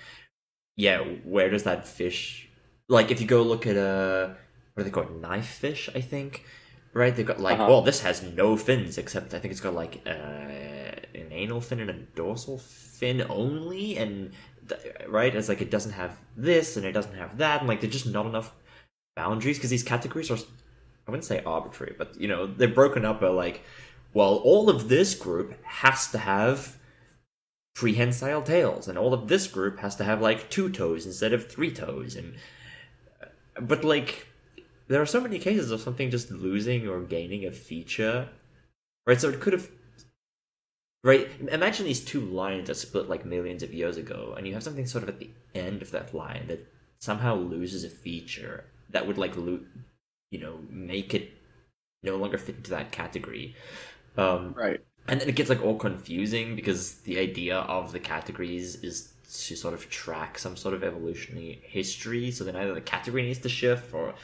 yeah, 0.78 0.98
where 1.34 1.50
does 1.50 1.64
that 1.64 1.86
fish? 1.86 2.48
Like, 2.88 3.10
if 3.10 3.20
you 3.20 3.26
go 3.26 3.42
look 3.42 3.66
at 3.66 3.76
a 3.76 4.36
what 4.72 4.80
are 4.82 4.84
they 4.84 4.90
called, 4.90 5.20
knife 5.20 5.46
fish? 5.64 5.90
I 5.94 6.00
think, 6.00 6.44
right? 6.94 7.14
They've 7.14 7.26
got 7.26 7.40
like, 7.40 7.58
Uh-huh. 7.58 7.68
well, 7.68 7.82
this 7.82 8.00
has 8.02 8.22
no 8.22 8.56
fins 8.56 8.96
except 8.96 9.34
I 9.34 9.40
think 9.40 9.50
it's 9.52 9.60
got 9.60 9.74
like 9.74 10.00
uh, 10.06 10.94
an 11.20 11.28
anal 11.32 11.60
fin 11.60 11.80
and 11.80 11.90
a 11.90 11.98
dorsal 12.14 12.58
fin 12.58 13.18
only, 13.28 13.98
and 13.98 14.30
th- 14.68 14.80
right, 15.08 15.34
it's 15.34 15.48
like 15.48 15.60
it 15.60 15.70
doesn't 15.70 15.92
have 15.92 16.16
this 16.36 16.76
and 16.76 16.86
it 16.86 16.92
doesn't 16.92 17.16
have 17.16 17.36
that, 17.38 17.60
and 17.60 17.68
like 17.68 17.80
there's 17.80 17.92
just 17.92 18.06
not 18.06 18.24
enough 18.26 18.52
boundaries 19.16 19.58
because 19.58 19.70
these 19.70 19.82
categories 19.82 20.30
are, 20.30 20.38
I 21.06 21.10
wouldn't 21.10 21.24
say 21.24 21.42
arbitrary, 21.44 21.94
but 21.98 22.14
you 22.22 22.28
know 22.28 22.46
they're 22.46 22.68
broken 22.82 23.04
up 23.04 23.20
by 23.20 23.28
like, 23.28 23.62
well, 24.14 24.36
all 24.44 24.70
of 24.70 24.88
this 24.88 25.14
group 25.16 25.54
has 25.64 26.06
to 26.12 26.18
have 26.18 26.77
prehensile 27.78 28.42
tails, 28.42 28.88
and 28.88 28.98
all 28.98 29.14
of 29.14 29.28
this 29.28 29.46
group 29.46 29.78
has 29.78 29.94
to 29.94 30.02
have 30.02 30.20
like 30.20 30.50
two 30.50 30.68
toes 30.68 31.06
instead 31.06 31.32
of 31.32 31.46
three 31.46 31.70
toes, 31.70 32.16
and 32.16 32.34
but 33.60 33.84
like 33.84 34.26
there 34.88 35.00
are 35.02 35.06
so 35.06 35.20
many 35.20 35.38
cases 35.38 35.70
of 35.70 35.80
something 35.80 36.10
just 36.10 36.30
losing 36.30 36.88
or 36.88 37.00
gaining 37.00 37.46
a 37.46 37.52
feature, 37.52 38.28
right? 39.06 39.20
So 39.20 39.30
it 39.30 39.40
could 39.40 39.54
have, 39.54 39.68
right? 41.04 41.28
Imagine 41.50 41.86
these 41.86 42.04
two 42.04 42.20
lines 42.20 42.66
that 42.68 42.74
split 42.76 43.08
like 43.08 43.24
millions 43.24 43.62
of 43.62 43.72
years 43.74 43.96
ago, 43.96 44.34
and 44.36 44.46
you 44.46 44.54
have 44.54 44.62
something 44.62 44.86
sort 44.86 45.02
of 45.04 45.08
at 45.08 45.18
the 45.18 45.30
end 45.54 45.82
of 45.82 45.90
that 45.92 46.14
line 46.14 46.46
that 46.48 46.66
somehow 46.98 47.34
loses 47.34 47.84
a 47.84 47.88
feature 47.90 48.64
that 48.90 49.06
would 49.06 49.18
like 49.18 49.36
lo- 49.36 49.60
you 50.30 50.40
know, 50.40 50.60
make 50.70 51.14
it 51.14 51.30
no 52.02 52.16
longer 52.16 52.38
fit 52.38 52.56
into 52.56 52.70
that 52.70 52.92
category. 52.92 53.56
Um, 54.16 54.54
Right. 54.54 54.80
And 55.08 55.20
then 55.20 55.28
it 55.28 55.34
gets 55.34 55.48
like 55.48 55.62
all 55.62 55.76
confusing 55.76 56.54
because 56.54 56.94
the 57.00 57.18
idea 57.18 57.56
of 57.58 57.92
the 57.92 58.00
categories 58.00 58.76
is 58.76 59.12
to 59.46 59.56
sort 59.56 59.74
of 59.74 59.90
track 59.90 60.38
some 60.38 60.56
sort 60.56 60.74
of 60.74 60.82
evolutionary 60.82 61.60
history. 61.64 62.30
So 62.30 62.44
then 62.44 62.56
either 62.56 62.74
the 62.74 62.80
category 62.80 63.22
needs 63.22 63.40
to 63.40 63.48
shift 63.48 63.92
or 63.92 64.14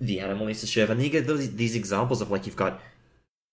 the 0.00 0.20
animal 0.20 0.46
needs 0.46 0.60
to 0.60 0.66
shift. 0.66 0.90
And 0.90 1.00
then 1.00 1.04
you 1.04 1.10
get 1.10 1.26
those 1.26 1.54
these 1.54 1.74
examples 1.74 2.20
of 2.20 2.30
like 2.30 2.46
you've 2.46 2.56
got 2.56 2.80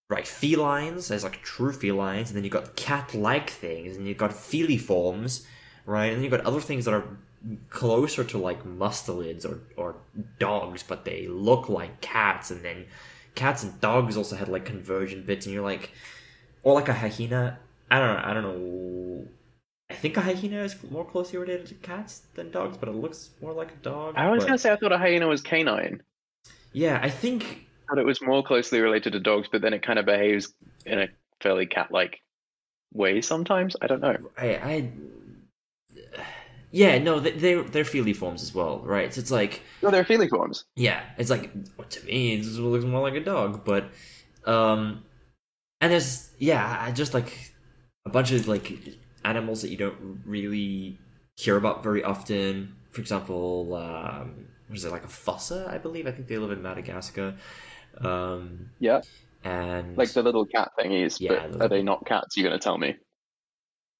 right 0.10 0.28
felines 0.28 1.10
as 1.10 1.24
like 1.24 1.42
true 1.42 1.72
felines, 1.72 2.30
and 2.30 2.38
then 2.38 2.44
you've 2.44 2.54
got 2.54 2.76
cat-like 2.76 3.50
things, 3.50 3.98
and 3.98 4.08
you've 4.08 4.18
got 4.18 4.32
feliforms, 4.32 5.46
right? 5.86 6.08
And 6.08 6.18
then 6.18 6.24
you've 6.24 6.32
got 6.32 6.46
other 6.46 6.62
things 6.62 6.86
that 6.86 6.94
are 6.94 7.06
closer 7.70 8.24
to 8.24 8.38
like 8.38 8.64
mustelids 8.64 9.46
or 9.46 9.60
or 9.78 9.96
dogs, 10.40 10.84
but 10.84 11.06
they 11.06 11.28
look 11.28 11.70
like 11.70 12.02
cats, 12.02 12.52
and 12.52 12.64
then 12.64 12.86
cats 13.34 13.64
and 13.64 13.80
dogs 13.82 14.16
also 14.18 14.36
had 14.36 14.48
like 14.48 14.66
conversion 14.66 15.24
bits, 15.24 15.46
and 15.46 15.54
you're 15.54 15.64
like, 15.64 15.92
or 16.66 16.74
like 16.74 16.90
a 16.90 16.94
hyena. 16.94 17.60
I 17.90 18.00
don't 18.00 18.14
know. 18.18 18.22
I 18.30 18.34
don't 18.34 18.44
know. 18.44 19.28
I 19.90 19.94
think 19.94 20.18
a 20.18 20.22
hyena 20.22 20.64
is 20.64 20.76
more 20.90 21.06
closely 21.06 21.38
related 21.40 21.68
to 21.68 21.76
cats 21.76 22.24
than 22.34 22.50
dogs, 22.52 22.76
but 22.76 22.90
it 22.90 22.96
looks 22.96 23.30
more 23.42 23.54
like 23.54 23.72
a 23.72 23.76
dog. 23.84 24.16
I 24.18 24.30
was 24.30 24.44
but- 24.44 24.48
gonna 24.48 24.58
say 24.58 24.72
I 24.74 24.76
thought 24.76 24.92
a 24.92 24.98
hyena 24.98 25.28
was 25.28 25.42
canine. 25.42 26.02
yeah, 26.74 27.00
I 27.02 27.10
think 27.10 27.68
thought 27.88 28.00
it 28.00 28.06
was 28.06 28.20
more 28.22 28.44
closely 28.44 28.82
related 28.82 29.14
to 29.14 29.20
dogs, 29.20 29.48
but 29.52 29.62
then 29.62 29.72
it 29.74 29.84
kind 29.84 30.00
of 30.00 30.06
behaves 30.06 30.54
in 30.88 31.00
a 31.00 31.08
fairly 31.40 31.68
cat-like 31.68 32.20
way 32.94 33.22
sometimes. 33.22 33.76
I 33.80 33.86
don't 33.88 34.02
know. 34.02 34.18
I, 34.38 34.48
I 34.56 34.90
yeah, 36.72 36.98
no, 36.98 37.20
they, 37.20 37.32
they're 37.32 37.62
they're 37.64 37.84
feliforms 37.84 38.42
as 38.42 38.54
well, 38.54 38.80
right? 38.80 39.14
So 39.14 39.22
it's 39.22 39.32
like 39.32 39.62
No, 39.82 39.92
they're 39.92 40.04
feliforms. 40.04 40.64
yeah, 40.76 41.04
it's 41.18 41.30
like 41.30 41.52
to 41.90 42.06
me 42.06 42.38
this 42.38 42.58
looks 42.58 42.84
more 42.86 43.02
like 43.02 43.14
a 43.14 43.24
dog, 43.24 43.64
but 43.64 43.86
um, 44.46 45.04
and 45.82 45.92
there's 45.92 46.32
yeah, 46.40 46.78
I 46.82 46.92
just 46.92 47.14
like 47.14 47.54
a 48.06 48.10
bunch 48.10 48.32
of 48.32 48.48
like 48.48 48.72
animals 49.24 49.62
that 49.62 49.70
you 49.70 49.78
don't 49.78 50.22
really 50.26 51.00
hear 51.38 51.58
about 51.58 51.84
very 51.84 52.04
often. 52.04 52.76
For 52.92 53.02
example, 53.02 53.76
um, 53.76 54.48
what 54.68 54.78
is 54.78 54.86
it 54.86 54.92
like 54.92 55.04
a 55.04 55.08
fossa? 55.10 55.68
I 55.70 55.78
believe 55.78 56.08
I 56.08 56.12
think 56.12 56.28
they 56.28 56.38
live 56.38 56.52
in 56.52 56.62
Madagascar. 56.62 57.36
Um, 58.00 58.70
Yeah, 58.80 59.02
and 59.44 59.98
like 59.98 60.12
the 60.12 60.24
little 60.24 60.46
cat 60.46 60.72
thingies. 60.80 61.20
Yeah, 61.20 61.48
but 61.48 61.52
the- 61.52 61.66
are 61.66 61.70
they 61.70 61.84
not 61.84 62.06
cats? 62.06 62.38
You're 62.38 62.48
gonna 62.50 62.60
tell 62.60 62.78
me? 62.78 62.96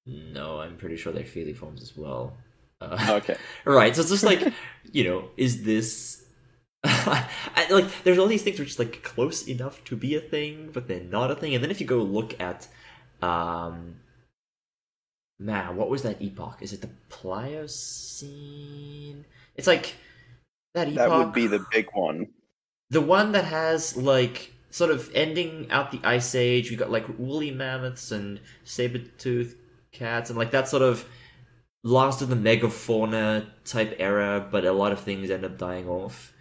no, 0.06 0.60
I'm 0.60 0.76
pretty 0.76 0.96
sure 0.96 1.12
they're 1.12 1.24
feliforms 1.24 1.82
as 1.82 1.96
well. 1.96 2.36
Uh, 2.80 3.18
Okay. 3.22 3.36
Right, 3.64 3.94
so 3.94 4.02
it's 4.02 4.10
just 4.10 4.24
like, 4.24 4.52
you 4.92 5.04
know, 5.04 5.30
is 5.36 5.64
this 5.64 6.15
I, 7.56 7.66
like 7.70 7.86
there's 8.04 8.18
all 8.18 8.26
these 8.26 8.42
things 8.42 8.58
which 8.58 8.70
is 8.70 8.78
like 8.78 9.02
close 9.02 9.46
enough 9.48 9.82
to 9.84 9.96
be 9.96 10.14
a 10.14 10.20
thing, 10.20 10.70
but 10.72 10.88
they're 10.88 11.00
not 11.00 11.30
a 11.30 11.34
thing. 11.34 11.54
And 11.54 11.62
then 11.64 11.70
if 11.70 11.80
you 11.80 11.86
go 11.86 11.98
look 12.02 12.38
at 12.40 12.68
um 13.22 13.96
man, 15.38 15.76
what 15.76 15.88
was 15.90 16.02
that 16.02 16.20
epoch? 16.22 16.58
Is 16.62 16.72
it 16.72 16.80
the 16.80 16.90
Pliocene? 17.08 17.54
It's 19.56 19.66
like 19.66 19.96
that 20.74 20.88
epoch 20.88 20.96
That 20.96 21.10
would 21.12 21.32
be 21.32 21.46
the 21.46 21.64
big 21.70 21.88
one. 21.92 22.28
the 22.90 23.00
one 23.00 23.32
that 23.32 23.44
has 23.44 23.96
like 23.96 24.52
sort 24.70 24.90
of 24.90 25.10
ending 25.14 25.70
out 25.70 25.90
the 25.90 26.00
ice 26.04 26.34
age 26.34 26.70
we 26.70 26.76
got 26.76 26.90
like 26.90 27.06
woolly 27.18 27.50
mammoths 27.50 28.10
and 28.12 28.40
saber-toothed 28.64 29.56
cats 29.92 30.28
and 30.30 30.38
like 30.38 30.50
that 30.50 30.68
sort 30.68 30.82
of 30.82 31.08
last 31.84 32.22
of 32.22 32.28
the 32.28 32.36
megafauna 32.36 33.46
type 33.64 33.96
era 33.98 34.46
but 34.50 34.64
a 34.64 34.72
lot 34.72 34.92
of 34.92 35.00
things 35.00 35.30
end 35.30 35.44
up 35.44 35.56
dying 35.58 35.88
off 35.88 36.32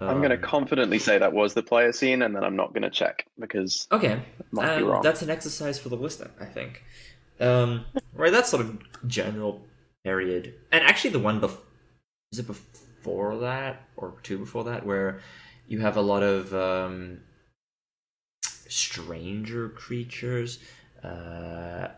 I'm 0.00 0.20
gonna 0.20 0.34
Um, 0.34 0.40
confidently 0.40 0.98
say 0.98 1.18
that 1.18 1.32
was 1.32 1.54
the 1.54 1.62
Pliocene, 1.62 2.22
and 2.22 2.34
then 2.34 2.44
I'm 2.44 2.56
not 2.56 2.74
gonna 2.74 2.90
check 2.90 3.26
because 3.38 3.86
okay 3.92 4.20
might 4.50 4.76
be 4.76 4.82
um, 4.82 4.88
wrong. 4.88 5.02
that's 5.02 5.22
an 5.22 5.30
exercise 5.30 5.78
for 5.78 5.88
the 5.88 5.96
listener 5.96 6.30
i 6.40 6.44
think 6.44 6.82
um 7.40 7.84
right 8.12 8.30
that's 8.32 8.48
sort 8.50 8.62
of 8.64 8.78
general 9.08 9.62
period 10.04 10.54
and 10.72 10.84
actually 10.84 11.10
the 11.10 11.18
one 11.18 11.40
before 11.40 11.62
is 12.32 12.38
it 12.38 12.46
before 12.46 13.38
that 13.38 13.82
or 13.96 14.14
two 14.22 14.38
before 14.38 14.64
that 14.64 14.84
where 14.84 15.20
you 15.68 15.80
have 15.80 15.96
a 15.96 16.00
lot 16.02 16.22
of 16.22 16.52
um 16.54 17.20
stranger 18.68 19.68
creatures 19.68 20.58
uh 21.02 21.88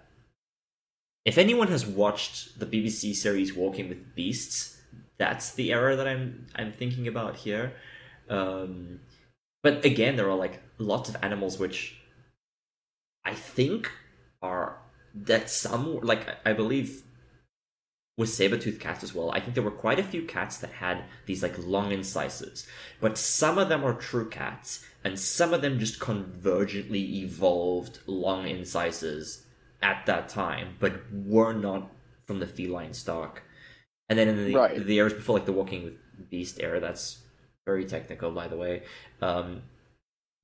if 1.25 1.39
anyone 1.39 1.69
has 1.69 1.87
watched 1.87 2.59
the 2.59 2.67
bbc 2.67 3.15
series 3.15 3.55
walking 3.55 3.89
with 3.89 4.15
beasts 4.15 4.76
that's 5.19 5.53
the 5.53 5.73
error 5.73 5.97
that 5.97 6.07
i'm 6.07 6.47
i'm 6.55 6.73
thinking 6.73 7.09
about 7.09 7.37
here. 7.37 7.75
Um 8.29 9.01
but 9.63 9.85
again 9.85 10.17
there 10.17 10.31
are 10.31 10.37
like 10.37 10.63
lots 10.79 11.09
of 11.09 11.17
animals 11.23 11.59
which 11.59 11.97
i 13.25 13.35
think 13.35 13.91
are 14.41 14.79
that 15.15 15.51
some 15.51 16.01
like 16.01 16.29
i 16.45 16.53
believe 16.53 17.03
with 18.17 18.29
saber-toothed 18.29 18.81
cats 18.81 19.03
as 19.03 19.15
well 19.15 19.31
i 19.33 19.41
think 19.41 19.55
there 19.55 19.65
were 19.65 19.83
quite 19.85 19.99
a 19.99 20.05
few 20.05 20.23
cats 20.23 20.59
that 20.59 20.71
had 20.71 21.05
these 21.27 21.43
like 21.43 21.57
long 21.59 21.91
incisors 21.91 22.67
but 23.01 23.19
some 23.19 23.59
of 23.59 23.69
them 23.69 23.85
are 23.85 23.95
true 23.95 24.29
cats 24.29 24.85
and 25.03 25.19
some 25.19 25.53
of 25.53 25.63
them 25.63 25.79
just 25.79 25.99
convergently 25.99 27.23
evolved 27.23 27.99
long 28.07 28.47
incisors 28.47 29.45
at 29.83 30.07
that 30.07 30.29
time 30.29 30.77
but 30.79 31.13
were 31.13 31.53
not 31.53 31.91
from 32.25 32.39
the 32.39 32.47
feline 32.47 32.95
stock 32.95 33.43
and 34.09 34.19
then 34.19 34.29
in 34.29 34.37
the, 34.47 34.55
Right. 34.55 34.85
the 34.87 34.97
eras 34.99 35.15
before 35.15 35.37
like 35.39 35.47
the 35.47 35.53
walking 35.53 35.85
with 35.85 36.31
beast 36.31 36.59
era 36.61 36.81
that's 36.81 37.23
very 37.67 37.85
technical, 37.85 38.31
by 38.31 38.49
the 38.49 38.57
way. 38.57 38.83
Um, 39.21 39.63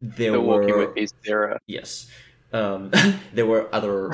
there 0.00 0.32
The 0.32 0.40
were 0.40 0.40
walking 0.40 0.76
with 0.78 0.94
Beast 0.94 1.14
era. 1.26 1.58
yes, 1.66 2.08
um, 2.52 2.90
there 3.34 3.46
were 3.46 3.68
other 3.74 4.10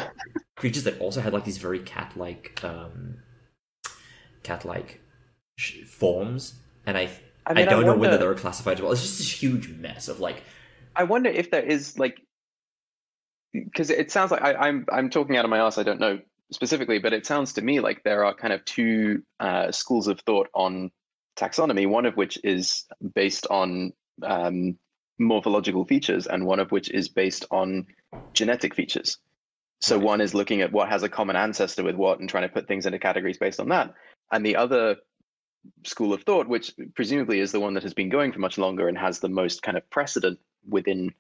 creatures 0.57 0.85
that 0.85 0.99
also 1.01 1.21
had 1.21 1.33
like 1.33 1.45
these 1.45 1.59
very 1.59 1.79
cat-like, 1.81 2.63
um, 2.65 3.19
cat-like 4.43 5.01
sh- 5.57 5.85
forms, 5.85 6.55
and 6.87 6.97
I 6.97 7.09
I, 7.47 7.55
I 7.55 7.55
mean, 7.55 7.69
I, 7.69 7.71
don't 7.71 7.87
know 7.87 7.97
whether 7.97 8.19
they 8.19 8.27
were 8.27 8.35
classified 8.35 8.77
as 8.77 8.83
well. 8.83 8.93
It's 8.93 9.03
just 9.03 9.19
this 9.19 9.43
huge 9.43 9.69
mess 9.71 10.09
of 10.09 10.21
like 10.21 10.43
I 10.97 11.05
wonder 11.05 11.31
if 11.31 11.51
there 11.51 11.63
is 11.63 11.99
like, 11.99 12.21
because 13.53 13.91
it 13.91 14.11
sounds 14.11 14.31
like 14.31 14.43
I, 14.43 14.55
I'm 14.55 14.87
I'm 14.93 15.11
talking 15.11 15.37
out 15.37 15.45
of 15.45 15.51
my 15.51 15.59
ass. 15.59 15.79
I 15.79 15.83
don't 15.83 16.01
know 16.01 16.21
specifically, 16.53 16.99
but 16.99 17.13
it 17.13 17.27
sounds 17.27 17.53
to 17.55 17.63
me 17.63 17.81
like 17.81 18.03
there 18.05 18.25
are 18.25 18.35
kind 18.35 18.53
of 18.53 18.65
two 18.65 19.23
uh, 19.41 19.71
schools 19.71 20.09
of 20.09 20.21
thought 20.21 20.49
on 20.55 20.91
taxonomy. 21.37 21.89
One 21.89 22.07
of 22.07 22.17
which 22.17 22.39
is 22.45 22.85
based 23.15 23.47
on 23.49 23.93
um, 24.23 24.79
morphological 25.19 25.85
features, 25.85 26.27
and 26.27 26.47
one 26.47 26.61
of 26.61 26.73
which 26.73 26.91
is 26.91 27.09
based 27.09 27.45
on 27.51 27.87
genetic 28.35 28.75
features. 28.75 29.19
So 29.81 29.97
Right. 29.97 30.05
one 30.05 30.21
is 30.21 30.35
looking 30.35 30.61
at 30.61 30.73
what 30.73 30.89
has 30.89 31.03
a 31.03 31.09
common 31.09 31.37
ancestor 31.37 31.85
with 31.85 31.95
what 31.95 32.19
and 32.19 32.29
trying 32.29 32.49
to 32.49 32.53
put 32.53 32.67
things 32.67 32.87
into 32.87 32.99
categories 32.99 33.39
based 33.39 33.61
on 33.61 33.69
that, 33.69 33.95
and 34.33 34.45
the 34.45 34.57
other 34.57 34.97
school 35.85 36.13
of 36.13 36.23
thought, 36.23 36.49
which 36.49 36.73
presumably 36.95 37.41
is 37.41 37.53
the 37.53 37.61
one 37.61 37.75
that 37.75 37.83
has 37.83 37.95
been 37.95 38.09
going 38.09 38.33
for 38.33 38.39
much 38.39 38.59
longer 38.59 38.89
and 38.89 38.99
has 38.99 39.21
the 39.21 39.29
most 39.29 39.63
kind 39.63 39.77
of 39.77 39.89
precedent 39.91 40.39
within 40.69 41.13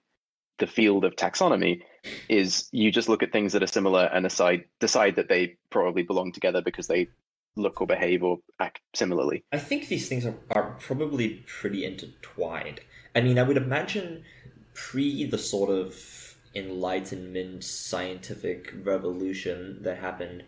the 0.58 0.66
field 0.66 1.04
of 1.04 1.16
taxonomy, 1.16 1.82
is 2.28 2.68
you 2.72 2.90
just 2.90 3.08
look 3.08 3.22
at 3.22 3.32
things 3.32 3.52
that 3.52 3.62
are 3.62 3.68
similar 3.68 4.04
and 4.12 4.24
decide 4.24 4.64
decide 4.80 5.16
that 5.16 5.28
they 5.28 5.56
probably 5.70 6.02
belong 6.02 6.32
together 6.32 6.62
because 6.62 6.86
they 6.86 7.08
look 7.56 7.80
or 7.80 7.86
behave 7.86 8.22
or 8.22 8.38
act 8.60 8.80
similarly. 8.94 9.44
I 9.52 9.58
think 9.58 9.88
these 9.88 10.08
things 10.08 10.24
are, 10.24 10.36
are 10.50 10.76
probably 10.80 11.44
pretty 11.46 11.84
intertwined. 11.84 12.80
I 13.14 13.20
mean, 13.20 13.38
I 13.38 13.42
would 13.42 13.56
imagine 13.56 14.24
pre 14.74 15.24
the 15.24 15.38
sort 15.38 15.70
of 15.70 16.36
enlightenment 16.54 17.64
scientific 17.64 18.72
revolution 18.82 19.82
that 19.82 19.98
happened, 19.98 20.44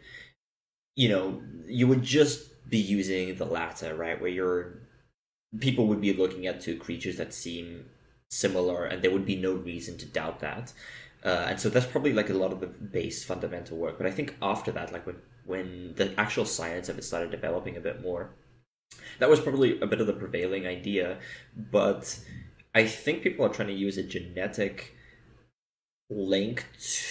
you 0.97 1.09
know, 1.09 1.43
you 1.67 1.87
would 1.87 2.03
just 2.03 2.69
be 2.69 2.79
using 2.79 3.37
the 3.37 3.45
latter, 3.45 3.95
right? 3.95 4.21
Where 4.21 4.31
you're 4.31 4.81
people 5.59 5.89
would 5.89 6.01
be 6.01 6.13
looking 6.13 6.47
at 6.47 6.61
two 6.61 6.77
creatures 6.77 7.17
that 7.17 7.35
seem 7.35 7.87
similar 8.31 8.85
and 8.85 9.03
there 9.03 9.11
would 9.11 9.27
be 9.27 9.37
no 9.37 9.53
reason 9.55 9.99
to 9.99 10.07
doubt 10.07 10.41
that. 10.41 10.73
Uh, 11.25 11.47
and 11.49 11.61
so 11.61 11.69
that's 11.69 11.87
probably 11.87 12.13
like 12.13 12.31
a 12.31 12.35
lot 12.35 12.53
of 12.53 12.61
the 12.61 12.67
base 12.67 13.25
fundamental 13.25 13.77
work. 13.77 13.99
But 13.99 14.07
I 14.07 14.11
think 14.11 14.37
after 14.41 14.73
that, 14.73 14.93
like 14.93 15.07
when 15.07 15.17
when 15.45 15.95
the 15.97 16.19
actual 16.19 16.45
science 16.45 16.89
of 16.89 16.97
it 16.97 17.03
started 17.03 17.31
developing 17.31 17.77
a 17.77 17.81
bit 17.81 18.01
more, 18.01 18.31
that 19.19 19.29
was 19.29 19.41
probably 19.41 19.81
a 19.81 19.87
bit 19.87 20.01
of 20.01 20.07
the 20.07 20.13
prevailing 20.13 20.67
idea. 20.67 21.19
But 21.57 22.19
I 22.75 22.87
think 22.87 23.23
people 23.23 23.45
are 23.45 23.51
trying 23.51 23.69
to 23.69 23.75
use 23.75 23.99
a 23.99 24.03
genetic 24.03 24.95
link 26.09 26.67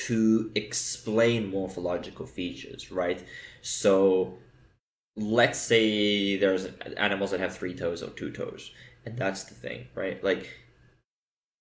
to 0.06 0.52
explain 0.56 1.50
morphological 1.50 2.26
features, 2.26 2.92
right? 2.92 3.24
So 3.62 4.40
let's 5.16 5.60
say 5.60 6.38
there's 6.38 6.66
animals 6.98 7.32
that 7.32 7.40
have 7.40 7.56
three 7.56 7.76
toes 7.76 8.02
or 8.02 8.10
two 8.10 8.32
toes, 8.32 8.72
and 9.06 9.18
that's 9.18 9.44
the 9.44 9.54
thing, 9.54 9.88
right? 9.96 10.24
Like 10.24 10.50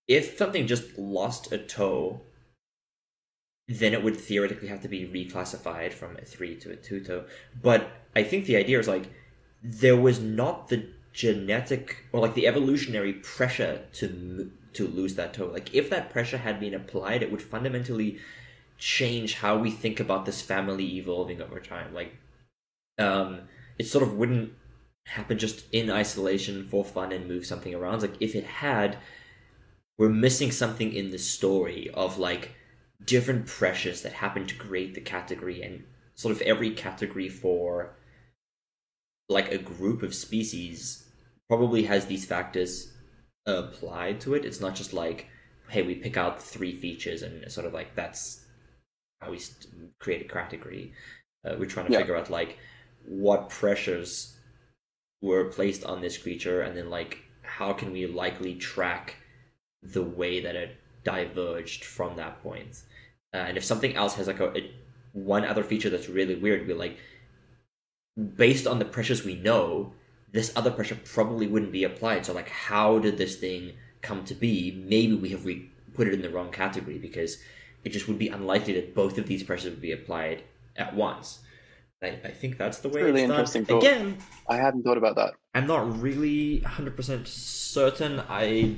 if 0.09 0.39
something 0.39 0.67
just 0.67 0.99
lost 0.99 1.53
a 1.53 1.59
toe, 1.59 2.23
then 3.69 3.93
it 3.93 4.03
would 4.03 4.17
theoretically 4.17 4.69
have 4.69 4.81
to 4.81 4.89
be 4.89 5.07
reclassified 5.07 5.93
from 5.93 6.17
a 6.17 6.25
three 6.25 6.57
to 6.57 6.73
a 6.73 6.77
two 6.77 7.05
toe. 7.05 7.25
But 7.63 7.91
I 8.17 8.23
think 8.23 8.47
the 8.47 8.57
idea 8.57 8.79
is 8.79 8.89
like 8.89 9.13
there 9.63 9.97
was 9.97 10.19
not 10.19 10.69
the 10.69 10.89
genetic 11.13 12.05
or 12.13 12.21
like 12.21 12.35
the 12.35 12.47
evolutionary 12.47 13.13
pressure 13.13 13.85
to 13.93 14.51
to 14.73 14.89
lose 14.89 15.15
that 15.17 15.35
toe. 15.35 15.47
Like 15.47 15.75
if 15.75 15.91
that 15.91 16.11
pressure 16.11 16.39
had 16.39 16.59
been 16.59 16.75
applied, 16.75 17.23
it 17.23 17.31
would 17.31 17.43
fundamentally 17.43 18.19
change 18.79 19.35
how 19.35 19.59
we 19.59 19.71
think 19.71 20.01
about 20.01 20.25
this 20.25 20.41
family 20.41 20.97
evolving 20.97 21.43
over 21.43 21.61
time. 21.61 21.93
Like 21.93 22.17
um, 22.99 23.43
it 23.79 23.87
sort 23.87 24.05
of 24.05 24.15
wouldn't 24.15 24.53
happen 25.05 25.39
just 25.39 25.65
in 25.73 25.91
isolation 25.91 26.67
for 26.69 26.85
fun 26.85 27.13
and 27.13 27.29
move 27.29 27.45
something 27.45 27.75
around. 27.75 28.03
Like 28.03 28.21
if 28.21 28.35
it 28.35 28.45
had, 28.45 28.99
we're 29.99 30.09
missing 30.09 30.51
something 30.53 30.93
in 30.93 31.11
the 31.11 31.19
story 31.19 31.91
of 31.93 32.19
like 32.19 32.55
different 33.05 33.47
pressures 33.47 34.03
that 34.03 34.13
happen 34.15 34.47
to 34.47 34.55
create 34.55 34.95
the 34.95 35.01
category 35.01 35.63
and 35.63 35.85
sort 36.15 36.33
of 36.33 36.41
every 36.43 36.71
category 36.71 37.29
for 37.29 37.95
like 39.29 39.53
a 39.53 39.59
group 39.59 40.03
of 40.03 40.15
species 40.15 41.05
probably 41.49 41.85
has 41.85 42.07
these 42.07 42.25
factors 42.25 42.93
applied 43.47 44.21
to 44.21 44.35
it. 44.35 44.45
It's 44.45 44.61
not 44.61 44.75
just 44.75 44.93
like, 44.93 45.29
hey, 45.69 45.83
we 45.83 45.95
pick 45.95 46.17
out 46.17 46.43
three 46.43 46.75
features 46.75 47.23
and 47.23 47.51
sort 47.51 47.67
of 47.67 47.73
like 47.73 47.95
that's 47.95 48.45
how 49.21 49.31
we 49.31 49.41
create 49.99 50.23
a 50.23 50.29
category. 50.29 50.93
Uh, 51.45 51.57
we're 51.59 51.67
trying 51.67 51.87
to 51.87 51.93
Yeah. 51.93 51.99
figure 52.01 52.17
out 52.17 52.31
like 52.31 52.59
what 53.05 53.49
pressures 53.49 54.37
were 55.23 55.47
placed 55.47 55.85
on 55.85 56.01
this 56.01 56.19
creature 56.19 56.63
and 56.63 56.77
then 56.77 56.91
like 56.91 57.19
how 57.43 57.73
can 57.73 57.93
we 57.93 58.07
likely 58.07 58.55
track 58.55 59.17
the 59.83 60.03
way 60.03 60.41
that 60.41 60.57
it 60.57 60.77
diverged 61.05 61.85
from 61.85 62.17
that 62.17 62.43
point 62.43 62.83
uh, 63.35 63.39
and 63.39 63.57
if 63.57 63.65
something 63.65 63.95
else 63.95 64.15
has 64.15 64.27
like 64.27 64.41
a, 64.41 64.57
a 64.57 64.71
one 65.13 65.45
other 65.45 65.63
feature 65.63 65.91
that's 65.91 66.09
really 66.09 66.35
weird 66.35 66.67
we're 66.67 66.77
like 66.77 66.99
based 68.37 68.67
on 68.67 68.79
the 68.79 68.85
pressures 68.85 69.25
we 69.25 69.37
know 69.37 69.93
this 70.33 70.53
other 70.57 70.71
pressure 70.71 70.99
probably 71.05 71.47
wouldn't 71.47 71.73
be 71.73 71.85
applied 71.85 72.27
so 72.27 72.33
like 72.33 72.49
how 72.49 72.99
did 72.99 73.17
this 73.17 73.37
thing 73.37 73.73
come 74.03 74.25
to 74.25 74.35
be 74.35 74.83
maybe 74.87 75.15
we 75.15 75.31
have 75.31 75.45
re- 75.45 75.71
put 75.95 76.07
it 76.07 76.15
in 76.15 76.23
the 76.23 76.31
wrong 76.31 76.51
category 76.51 76.99
because 76.99 77.39
it 77.85 77.91
just 77.91 78.09
would 78.09 78.19
be 78.19 78.29
unlikely 78.29 78.75
that 78.75 78.95
both 78.95 79.19
of 79.19 79.27
these 79.27 79.43
pressures 79.43 79.71
would 79.71 79.81
be 79.81 79.93
applied 79.93 80.43
at 80.77 80.95
once 80.95 81.41
I, 82.03 82.07
I 82.25 82.31
think 82.31 82.59
that's 82.59 82.79
the 82.79 82.89
way 82.89 83.03
really 83.03 83.23
it's 83.23 83.31
interesting 83.31 83.65
thought. 83.65 83.83
Again, 83.83 84.19
I 84.49 84.57
hadn't 84.57 84.85
thought 84.85 84.99
about 84.99 85.17
that. 85.17 85.35
I'm 85.55 85.67
not 85.67 86.01
really 86.01 86.61
100% 86.61 87.27
certain. 87.27 88.23
I 88.29 88.77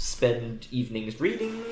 spend 0.00 0.66
evenings 0.70 1.20
reading 1.20 1.62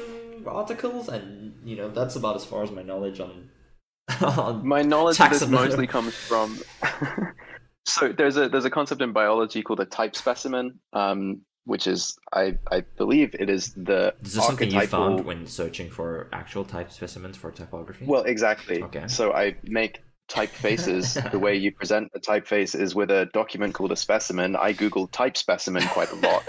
articles, 0.46 1.08
and 1.08 1.58
you 1.64 1.76
know 1.76 1.88
that's 1.88 2.14
about 2.14 2.36
as 2.36 2.44
far 2.44 2.62
as 2.62 2.70
my 2.70 2.82
knowledge 2.82 3.20
on. 3.20 3.48
on 4.20 4.66
My 4.66 4.82
knowledge 4.82 5.20
of 5.20 5.30
this 5.30 5.46
mostly 5.48 5.86
comes 5.96 6.14
from. 6.14 6.58
so 7.86 8.12
there's 8.12 8.36
a 8.36 8.48
there's 8.48 8.64
a 8.64 8.70
concept 8.70 9.02
in 9.02 9.12
biology 9.12 9.62
called 9.62 9.80
a 9.80 9.86
type 9.86 10.14
specimen, 10.14 10.78
um, 10.92 11.40
which 11.64 11.86
is 11.86 12.18
I 12.32 12.58
I 12.70 12.82
believe 12.96 13.34
it 13.34 13.48
is 13.48 13.72
the 13.74 14.14
is 14.22 14.34
this 14.34 14.46
something 14.46 14.70
you 14.70 14.86
found 14.86 15.24
when 15.24 15.46
searching 15.46 15.90
for 15.90 16.28
actual 16.32 16.64
type 16.64 16.92
specimens 16.92 17.36
for 17.36 17.50
typography? 17.50 18.04
Well, 18.04 18.24
exactly. 18.24 18.82
Okay. 18.82 19.08
So 19.08 19.32
I 19.32 19.56
make 19.64 20.02
typefaces. 20.28 21.30
the 21.30 21.38
way 21.46 21.56
you 21.56 21.72
present 21.72 22.10
a 22.14 22.20
typeface 22.20 22.78
is 22.78 22.94
with 22.94 23.10
a 23.10 23.28
document 23.32 23.74
called 23.74 23.92
a 23.92 23.96
specimen. 23.96 24.56
I 24.56 24.72
Google 24.72 25.06
type 25.08 25.36
specimen 25.36 25.82
quite 25.88 26.10
a 26.10 26.16
lot. 26.16 26.44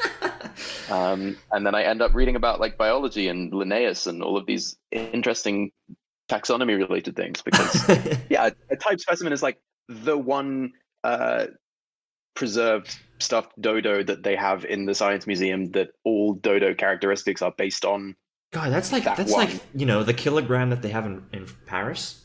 um, 0.91 1.37
and 1.51 1.65
then 1.65 1.75
I 1.75 1.83
end 1.83 2.01
up 2.01 2.13
reading 2.13 2.35
about 2.35 2.59
like 2.59 2.77
biology 2.77 3.27
and 3.27 3.53
Linnaeus 3.53 4.07
and 4.07 4.21
all 4.21 4.37
of 4.37 4.45
these 4.45 4.77
interesting 4.91 5.71
taxonomy 6.29 6.77
related 6.77 7.15
things 7.15 7.41
because 7.41 7.87
yeah, 8.29 8.47
a, 8.47 8.73
a 8.73 8.75
type 8.75 8.99
specimen 8.99 9.33
is 9.33 9.41
like 9.41 9.59
the 9.87 10.17
one 10.17 10.71
uh, 11.03 11.47
preserved 12.35 12.95
stuffed 13.19 13.59
dodo 13.59 14.03
that 14.03 14.23
they 14.23 14.35
have 14.35 14.63
in 14.65 14.85
the 14.85 14.95
science 14.95 15.27
museum 15.27 15.71
that 15.71 15.89
all 16.05 16.33
dodo 16.35 16.73
characteristics 16.73 17.41
are 17.41 17.53
based 17.57 17.83
on. 17.85 18.15
God, 18.51 18.71
that's 18.71 18.91
like 18.91 19.03
That 19.03 19.17
that's 19.17 19.31
one. 19.31 19.47
like 19.47 19.61
you 19.75 19.85
know 19.85 20.03
the 20.03 20.13
kilogram 20.13 20.69
that 20.69 20.81
they 20.81 20.89
have 20.89 21.05
in, 21.05 21.23
in 21.33 21.47
Paris. 21.65 22.23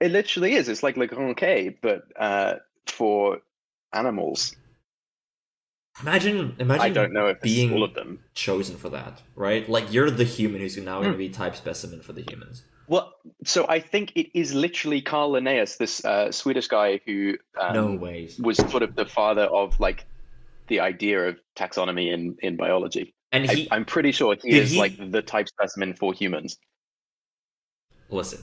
It 0.00 0.12
literally 0.12 0.54
is. 0.54 0.68
It's 0.68 0.82
like 0.82 0.96
Le 0.96 1.06
Grand 1.06 1.36
K, 1.36 1.76
but 1.82 2.04
uh, 2.18 2.54
for 2.86 3.38
animals. 3.92 4.54
Imagine, 6.02 6.54
imagine. 6.60 6.82
I 6.84 6.90
don't 6.90 7.12
know 7.12 7.26
if 7.26 7.40
being 7.40 7.72
all 7.72 7.82
of 7.82 7.94
them. 7.94 8.20
chosen 8.34 8.76
for 8.76 8.88
that, 8.90 9.20
right? 9.34 9.68
Like 9.68 9.92
you're 9.92 10.10
the 10.10 10.22
human 10.24 10.60
who's 10.60 10.76
now 10.76 10.98
Hmm. 10.98 11.02
going 11.04 11.12
to 11.12 11.18
be 11.18 11.28
type 11.28 11.56
specimen 11.56 12.00
for 12.02 12.12
the 12.12 12.22
humans. 12.22 12.62
Well, 12.86 13.12
so 13.44 13.66
I 13.68 13.80
think 13.80 14.12
it 14.14 14.30
is 14.38 14.54
literally 14.54 15.02
Carl 15.02 15.30
Linnaeus, 15.30 15.76
this 15.76 16.02
uh, 16.04 16.30
Swedish 16.30 16.68
guy 16.68 17.00
who 17.04 17.36
um, 17.60 17.74
no 17.74 17.94
ways. 17.96 18.38
was 18.38 18.56
sort 18.70 18.82
of 18.84 18.94
the 18.94 19.04
father 19.06 19.42
of 19.44 19.78
like 19.80 20.06
the 20.68 20.80
idea 20.80 21.28
of 21.28 21.38
taxonomy 21.56 22.12
in 22.14 22.36
in 22.40 22.56
biology. 22.56 23.12
And 23.32 23.50
he 23.50 23.68
I, 23.70 23.74
I'm 23.76 23.84
pretty 23.84 24.12
sure 24.12 24.36
he 24.40 24.56
is 24.56 24.70
he- 24.70 24.78
like 24.78 24.96
the 25.10 25.20
type 25.20 25.48
specimen 25.48 25.94
for 25.94 26.12
humans. 26.14 26.56
listen. 28.08 28.40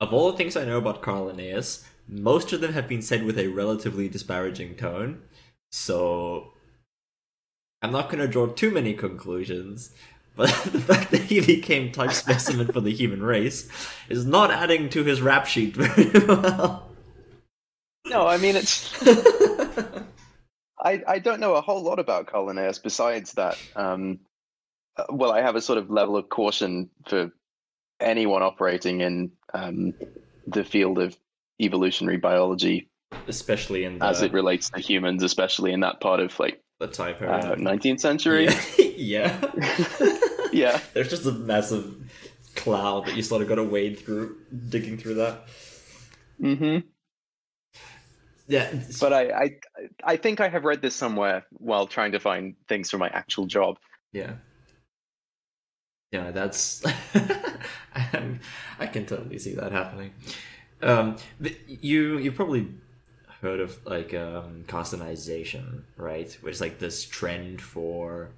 Of 0.00 0.12
all 0.12 0.30
the 0.30 0.36
things 0.36 0.56
I 0.56 0.64
know 0.64 0.78
about 0.78 1.02
Carl 1.02 1.24
Linnaeus, 1.24 1.84
most 2.06 2.52
of 2.52 2.60
them 2.60 2.74
have 2.74 2.88
been 2.88 3.02
said 3.02 3.24
with 3.24 3.38
a 3.38 3.48
relatively 3.48 4.08
disparaging 4.08 4.76
tone. 4.76 5.22
So 5.70 6.52
I'm 7.82 7.92
not 7.92 8.08
going 8.08 8.20
to 8.20 8.28
draw 8.28 8.46
too 8.46 8.70
many 8.70 8.94
conclusions. 8.94 9.92
But 10.34 10.48
the 10.72 10.80
fact 10.80 11.10
that 11.12 11.22
he 11.22 11.40
became 11.40 11.92
type 11.92 12.12
specimen 12.12 12.68
for 12.68 12.80
the 12.80 12.92
human 12.92 13.22
race 13.22 13.68
is 14.08 14.26
not 14.26 14.50
adding 14.50 14.88
to 14.90 15.02
his 15.02 15.22
rap 15.22 15.46
sheet 15.46 15.74
very 15.74 16.26
well. 16.26 16.88
No, 18.06 18.26
I 18.26 18.36
mean 18.36 18.54
it's 18.54 18.94
I, 20.78 21.02
I 21.08 21.18
don't 21.18 21.40
know 21.40 21.54
a 21.54 21.60
whole 21.60 21.82
lot 21.82 21.98
about 21.98 22.26
Carl 22.26 22.44
Linnaeus 22.44 22.78
besides 22.78 23.32
that. 23.32 23.58
Um, 23.74 24.20
uh, 24.96 25.04
well, 25.10 25.32
I 25.32 25.40
have 25.40 25.56
a 25.56 25.60
sort 25.60 25.78
of 25.78 25.90
level 25.90 26.16
of 26.16 26.28
caution 26.28 26.88
for 27.08 27.32
anyone 28.00 28.42
operating 28.42 29.00
in 29.00 29.30
um, 29.54 29.94
the 30.46 30.64
field 30.64 30.98
of 30.98 31.16
evolutionary 31.60 32.18
biology, 32.18 32.90
especially 33.28 33.84
in 33.84 33.98
the, 33.98 34.04
as 34.04 34.22
it 34.22 34.32
relates 34.32 34.70
to 34.70 34.80
humans, 34.80 35.22
especially 35.22 35.72
in 35.72 35.80
that 35.80 36.00
part 36.00 36.20
of 36.20 36.38
like 36.38 36.62
the 36.78 36.86
time 36.88 37.14
uh, 37.14 37.18
period. 37.18 37.58
19th 37.58 38.00
century. 38.00 38.48
yeah. 38.96 39.40
yeah. 40.52 40.80
There's 40.94 41.08
just 41.10 41.26
a 41.26 41.32
massive 41.32 41.94
cloud 42.54 43.06
that 43.06 43.16
you 43.16 43.22
sort 43.22 43.42
of 43.42 43.48
got 43.48 43.56
to 43.56 43.64
wade 43.64 43.98
through, 43.98 44.36
digging 44.68 44.98
through 44.98 45.14
that. 45.14 45.44
hmm 46.40 46.78
Yeah, 48.48 48.72
But 49.00 49.12
I, 49.12 49.30
I 49.30 49.50
I 50.04 50.16
think 50.16 50.40
I 50.40 50.48
have 50.48 50.64
read 50.64 50.80
this 50.82 50.94
somewhere 50.94 51.44
while 51.52 51.86
trying 51.86 52.12
to 52.12 52.20
find 52.20 52.54
things 52.68 52.90
for 52.90 52.98
my 52.98 53.08
actual 53.08 53.46
job. 53.46 53.78
yeah, 54.12 54.34
yeah. 56.12 56.30
That's 56.30 56.82
I, 58.78 58.86
can 58.86 59.06
totally 59.06 59.38
see 59.38 59.54
that 59.54 59.72
happening. 59.72 60.12
Um, 60.82 61.16
you 61.66 62.18
you 62.18 62.32
probably 62.32 62.68
heard 63.40 63.60
of 63.60 63.78
like 63.86 64.14
um 64.14 64.64
carcinization, 64.66 65.82
right? 65.96 66.36
Which 66.40 66.54
is 66.54 66.60
like 66.60 66.78
this 66.78 67.04
trend 67.04 67.60
for 67.60 68.30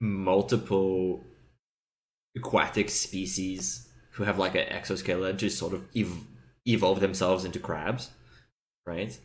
multiple 0.00 1.24
aquatic 2.36 2.90
species 2.90 3.88
who 4.12 4.24
have 4.24 4.38
like 4.38 4.54
an 4.54 4.68
exoskeleton 4.68 5.36
to 5.38 5.50
sort 5.50 5.74
of 5.74 5.86
ev- 5.96 6.26
evolve 6.66 7.00
themselves 7.00 7.44
into 7.44 7.58
crabs, 7.58 8.10
right? 8.86 9.18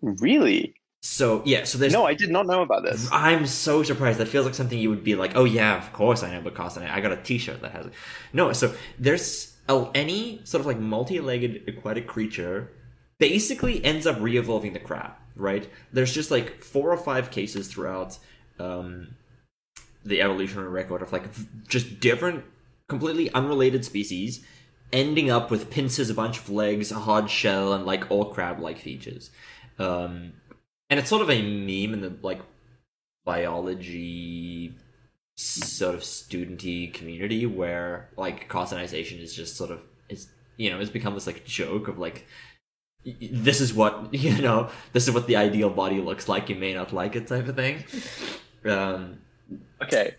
Really? 0.00 0.74
So 1.02 1.42
yeah, 1.46 1.64
so 1.64 1.78
there's 1.78 1.92
No, 1.92 2.04
I 2.04 2.14
did 2.14 2.30
not 2.30 2.46
know 2.46 2.62
about 2.62 2.82
this. 2.82 3.08
I'm 3.10 3.46
so 3.46 3.82
surprised. 3.82 4.18
That 4.18 4.28
feels 4.28 4.44
like 4.44 4.54
something 4.54 4.78
you 4.78 4.90
would 4.90 5.02
be 5.02 5.14
like, 5.14 5.34
oh 5.34 5.44
yeah, 5.44 5.76
of 5.76 5.92
course 5.92 6.22
I 6.22 6.30
know 6.30 6.38
about 6.38 6.54
carcinite. 6.54 6.90
I 6.90 7.00
got 7.00 7.12
a 7.12 7.16
T-shirt 7.16 7.62
that 7.62 7.72
has 7.72 7.86
it. 7.86 7.92
No, 8.32 8.52
so 8.52 8.74
there's 8.98 9.56
a, 9.68 9.88
any 9.94 10.40
sort 10.44 10.60
of 10.60 10.66
like 10.66 10.78
multi-legged 10.78 11.64
aquatic 11.68 12.06
creature 12.06 12.70
basically 13.18 13.82
ends 13.84 14.06
up 14.06 14.18
re-evolving 14.20 14.72
the 14.72 14.78
crab, 14.78 15.12
right? 15.36 15.68
There's 15.92 16.12
just 16.12 16.30
like 16.30 16.62
four 16.62 16.90
or 16.90 16.96
five 16.96 17.30
cases 17.30 17.68
throughout 17.68 18.18
um, 18.58 19.14
the 20.04 20.20
evolutionary 20.20 20.68
record 20.70 21.02
of 21.02 21.12
like 21.12 21.24
just 21.66 22.00
different, 22.00 22.44
completely 22.88 23.30
unrelated 23.32 23.84
species 23.84 24.44
ending 24.92 25.30
up 25.30 25.50
with 25.50 25.70
pincers, 25.70 26.10
a 26.10 26.14
bunch 26.14 26.38
of 26.38 26.50
legs, 26.50 26.90
a 26.90 26.96
hard 26.96 27.30
shell, 27.30 27.72
and 27.72 27.86
like 27.86 28.10
all 28.10 28.26
crab-like 28.26 28.78
features. 28.78 29.30
Um, 29.78 30.32
and 30.90 30.98
it's 30.98 31.08
sort 31.08 31.22
of 31.22 31.30
a 31.30 31.40
meme 31.40 31.94
in 31.94 32.00
the 32.00 32.12
like 32.22 32.40
biology 33.24 34.74
sort 35.36 35.94
of 35.94 36.02
studenty 36.02 36.92
community 36.92 37.46
where 37.46 38.10
like 38.16 38.48
carcinization 38.48 39.20
is 39.20 39.34
just 39.34 39.56
sort 39.56 39.70
of 39.70 39.80
it's 40.08 40.28
you 40.56 40.70
know 40.70 40.78
it's 40.80 40.90
become 40.90 41.14
this 41.14 41.26
like 41.26 41.44
joke 41.44 41.88
of 41.88 41.98
like 41.98 42.26
this 43.04 43.60
is 43.62 43.72
what 43.72 44.12
you 44.14 44.42
know 44.42 44.68
this 44.92 45.08
is 45.08 45.14
what 45.14 45.26
the 45.26 45.36
ideal 45.36 45.70
body 45.70 46.00
looks 46.00 46.28
like. 46.28 46.48
You 46.50 46.56
may 46.56 46.74
not 46.74 46.92
like 46.92 47.16
it 47.16 47.26
type 47.28 47.48
of 47.48 47.56
thing. 47.56 47.84
Um 48.64 49.18
Okay. 49.82 50.14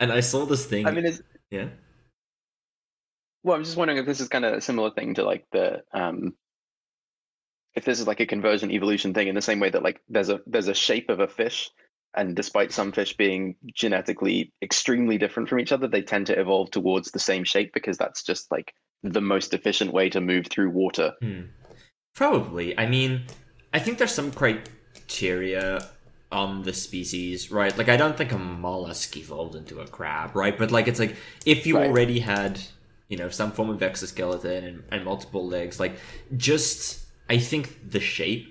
and 0.00 0.12
i 0.12 0.20
saw 0.20 0.44
this 0.44 0.66
thing 0.66 0.86
I 0.86 0.90
mean, 0.90 1.06
is 1.06 1.22
yeah? 1.50 1.68
Well, 3.44 3.56
I'm 3.56 3.64
just 3.64 3.76
wondering 3.76 3.98
if 3.98 4.06
this 4.06 4.20
is 4.20 4.28
kind 4.28 4.44
of 4.44 4.54
a 4.54 4.60
similar 4.60 4.90
thing 4.90 5.14
to 5.14 5.24
like 5.24 5.46
the 5.52 5.82
um, 5.92 6.34
if 7.74 7.84
this 7.84 8.00
is 8.00 8.06
like 8.06 8.20
a 8.20 8.26
convergent 8.26 8.72
evolution 8.72 9.14
thing 9.14 9.28
in 9.28 9.34
the 9.34 9.42
same 9.42 9.60
way 9.60 9.70
that 9.70 9.82
like 9.82 10.00
there's 10.08 10.28
a 10.28 10.40
there's 10.46 10.68
a 10.68 10.74
shape 10.74 11.08
of 11.10 11.20
a 11.20 11.28
fish, 11.28 11.70
and 12.14 12.36
despite 12.36 12.72
some 12.72 12.92
fish 12.92 13.16
being 13.16 13.56
genetically 13.74 14.52
extremely 14.62 15.18
different 15.18 15.48
from 15.48 15.60
each 15.60 15.72
other, 15.72 15.88
they 15.88 16.02
tend 16.02 16.26
to 16.26 16.38
evolve 16.38 16.70
towards 16.70 17.10
the 17.10 17.18
same 17.18 17.44
shape 17.44 17.72
because 17.72 17.96
that's 17.96 18.22
just 18.22 18.50
like 18.50 18.74
the 19.02 19.20
most 19.20 19.54
efficient 19.54 19.92
way 19.92 20.08
to 20.10 20.20
move 20.20 20.46
through 20.46 20.70
water. 20.70 21.12
Hmm. 21.20 21.42
Probably. 22.14 22.78
I 22.78 22.86
mean, 22.86 23.22
I 23.72 23.78
think 23.78 23.98
there's 23.98 24.12
some 24.12 24.32
criteria 24.32 25.88
on 26.30 26.62
the 26.62 26.72
species, 26.72 27.50
right? 27.50 27.76
Like, 27.76 27.88
I 27.88 27.96
don't 27.96 28.16
think 28.16 28.32
a 28.32 28.38
mollusk 28.38 29.16
evolved 29.16 29.54
into 29.54 29.80
a 29.80 29.86
crab, 29.86 30.36
right? 30.36 30.56
But 30.56 30.70
like, 30.70 30.88
it's 30.88 31.00
like 31.00 31.16
if 31.44 31.66
you 31.66 31.76
Right. 31.76 31.88
already 31.88 32.20
had, 32.20 32.60
you 33.08 33.16
know, 33.16 33.28
some 33.28 33.50
form 33.52 33.70
of 33.70 33.82
exoskeleton 33.82 34.64
and, 34.64 34.82
and 34.90 35.04
multiple 35.04 35.46
legs, 35.46 35.80
like, 35.80 35.96
just 36.36 37.01
I 37.28 37.38
think 37.38 37.90
the 37.90 38.00
shape. 38.00 38.48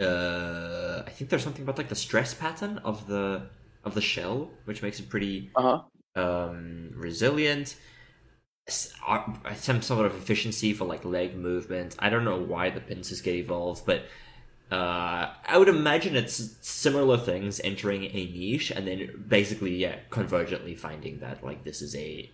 Uh, 0.00 1.02
I 1.06 1.10
think 1.10 1.30
there's 1.30 1.42
something 1.42 1.62
about 1.62 1.78
like 1.78 1.88
the 1.88 1.94
stress 1.94 2.34
pattern 2.34 2.78
of 2.78 3.06
the 3.06 3.48
of 3.84 3.94
the 3.94 4.00
shell, 4.00 4.50
which 4.64 4.82
makes 4.82 5.00
it 5.00 5.08
pretty 5.08 5.50
Uh 5.54 5.62
huh. 5.62 5.90
um, 6.16 6.90
resilient, 6.94 7.76
some 8.68 9.82
sort 9.82 10.06
of 10.06 10.16
efficiency 10.16 10.72
for 10.72 10.84
like 10.84 11.04
leg 11.04 11.36
movement. 11.36 11.96
I 11.98 12.10
don't 12.10 12.24
know 12.24 12.38
why 12.38 12.70
the 12.70 12.80
pincers 12.80 13.20
get 13.20 13.34
evolved, 13.34 13.86
but 13.86 14.04
uh, 14.70 15.32
I 15.46 15.58
would 15.58 15.68
imagine 15.68 16.16
it's 16.16 16.56
similar 16.66 17.18
things 17.18 17.60
entering 17.62 18.04
a 18.04 18.26
niche 18.26 18.70
and 18.72 18.86
then 18.86 19.24
basically, 19.28 19.76
yeah, 19.76 19.96
convergently 20.10 20.76
finding 20.78 21.20
that 21.20 21.44
like 21.44 21.64
this 21.64 21.82
is 21.82 21.94
a 21.96 22.30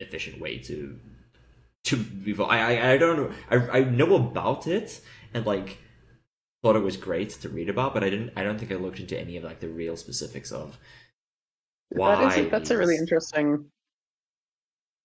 efficient 0.00 0.40
way 0.40 0.58
to 0.58 0.98
to 1.84 2.04
evolve. 2.26 2.50
I 2.50 2.76
I, 2.76 2.92
I 2.92 2.96
don't 2.96 3.16
know. 3.16 3.32
I 3.50 3.78
I 3.80 3.84
know 3.84 4.16
about 4.16 4.66
it 4.66 5.00
and 5.32 5.46
like 5.46 5.78
thought 6.62 6.76
it 6.76 6.80
was 6.80 6.96
great 6.96 7.30
to 7.30 7.48
read 7.48 7.68
about, 7.68 7.92
but 7.92 8.02
I 8.02 8.10
didn't. 8.10 8.32
I 8.36 8.42
don't 8.42 8.58
think 8.58 8.72
I 8.72 8.76
looked 8.76 9.00
into 9.00 9.18
any 9.18 9.36
of 9.36 9.44
like 9.44 9.60
the 9.60 9.68
real 9.68 9.96
specifics 9.96 10.50
of 10.50 10.78
why. 11.90 12.16
That 12.16 12.38
is 12.38 12.50
that's 12.50 12.70
a 12.70 12.78
really 12.78 12.96
interesting 12.96 13.66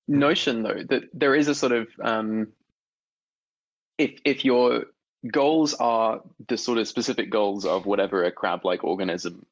notion, 0.08 0.64
though. 0.64 0.84
That 0.88 1.04
there 1.14 1.36
is 1.36 1.48
a 1.48 1.56
sort 1.56 1.74
of 1.74 1.88
um, 2.02 2.48
if 3.98 4.20
if 4.24 4.46
your 4.46 4.86
goals 5.30 5.74
are 5.74 6.22
the 6.48 6.58
sort 6.58 6.78
of 6.78 6.88
specific 6.88 7.30
goals 7.30 7.66
of 7.66 7.86
whatever 7.86 8.24
a 8.24 8.32
crab-like 8.32 8.86
organism 8.86 9.46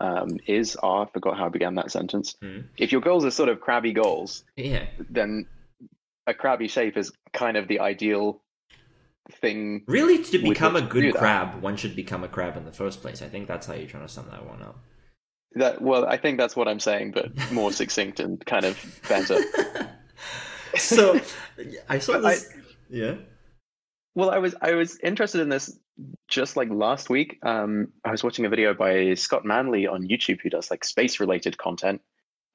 um, 0.00 0.38
is. 0.46 0.74
Are 0.76 1.06
I 1.06 1.10
forgot 1.10 1.38
how 1.38 1.46
I 1.46 1.50
began 1.50 1.76
that 1.76 1.92
sentence. 1.92 2.34
Hmm. 2.42 2.62
If 2.76 2.90
your 2.90 3.00
goals 3.00 3.24
are 3.24 3.30
sort 3.30 3.48
of 3.48 3.60
crabby 3.60 3.92
goals, 3.92 4.42
Yeah, 4.56 4.86
then 5.08 5.46
a 6.26 6.34
crabby 6.34 6.68
shape 6.68 6.96
is 6.96 7.12
kind 7.32 7.56
of 7.56 7.68
the 7.68 7.80
ideal 7.80 8.42
thing. 9.40 9.82
really, 9.86 10.22
to 10.22 10.38
become 10.38 10.76
a 10.76 10.82
good 10.82 11.14
crab, 11.14 11.60
one 11.62 11.76
should 11.76 11.96
become 11.96 12.24
a 12.24 12.28
crab 12.28 12.56
in 12.56 12.64
the 12.64 12.72
first 12.72 13.00
place. 13.02 13.22
I 13.22 13.28
think 13.28 13.48
that's 13.48 13.66
how 13.66 13.74
you're 13.74 13.88
trying 13.88 14.06
to 14.06 14.12
sum 14.12 14.26
that 14.30 14.46
one 14.46 14.62
up. 14.62 14.78
That 15.56 15.80
well, 15.82 16.04
I 16.06 16.16
think 16.16 16.38
that's 16.38 16.56
what 16.56 16.66
I'm 16.68 16.80
saying, 16.80 17.12
but 17.12 17.30
more 17.52 17.70
succinct 17.80 18.20
and 18.20 18.44
kind 18.44 18.64
of 18.64 19.00
better. 19.08 19.38
so, 20.76 21.20
I 21.88 21.98
saw 21.98 22.14
But 22.14 22.24
I- 22.24 22.30
this. 22.34 22.52
yeah. 22.90 23.14
Well, 24.16 24.30
I 24.30 24.38
was 24.38 24.54
I 24.62 24.72
was 24.74 24.98
interested 25.00 25.40
in 25.40 25.48
this 25.48 25.76
just 26.28 26.56
like 26.56 26.68
last 26.70 27.10
week. 27.10 27.38
Um, 27.44 27.88
I 28.04 28.10
was 28.12 28.22
watching 28.22 28.44
a 28.46 28.48
video 28.48 28.72
by 28.74 29.14
Scott 29.14 29.44
Manley 29.44 29.86
on 29.86 30.06
YouTube 30.06 30.40
who 30.40 30.50
does 30.50 30.70
like 30.70 30.84
space 30.84 31.18
related 31.18 31.58
content. 31.58 32.00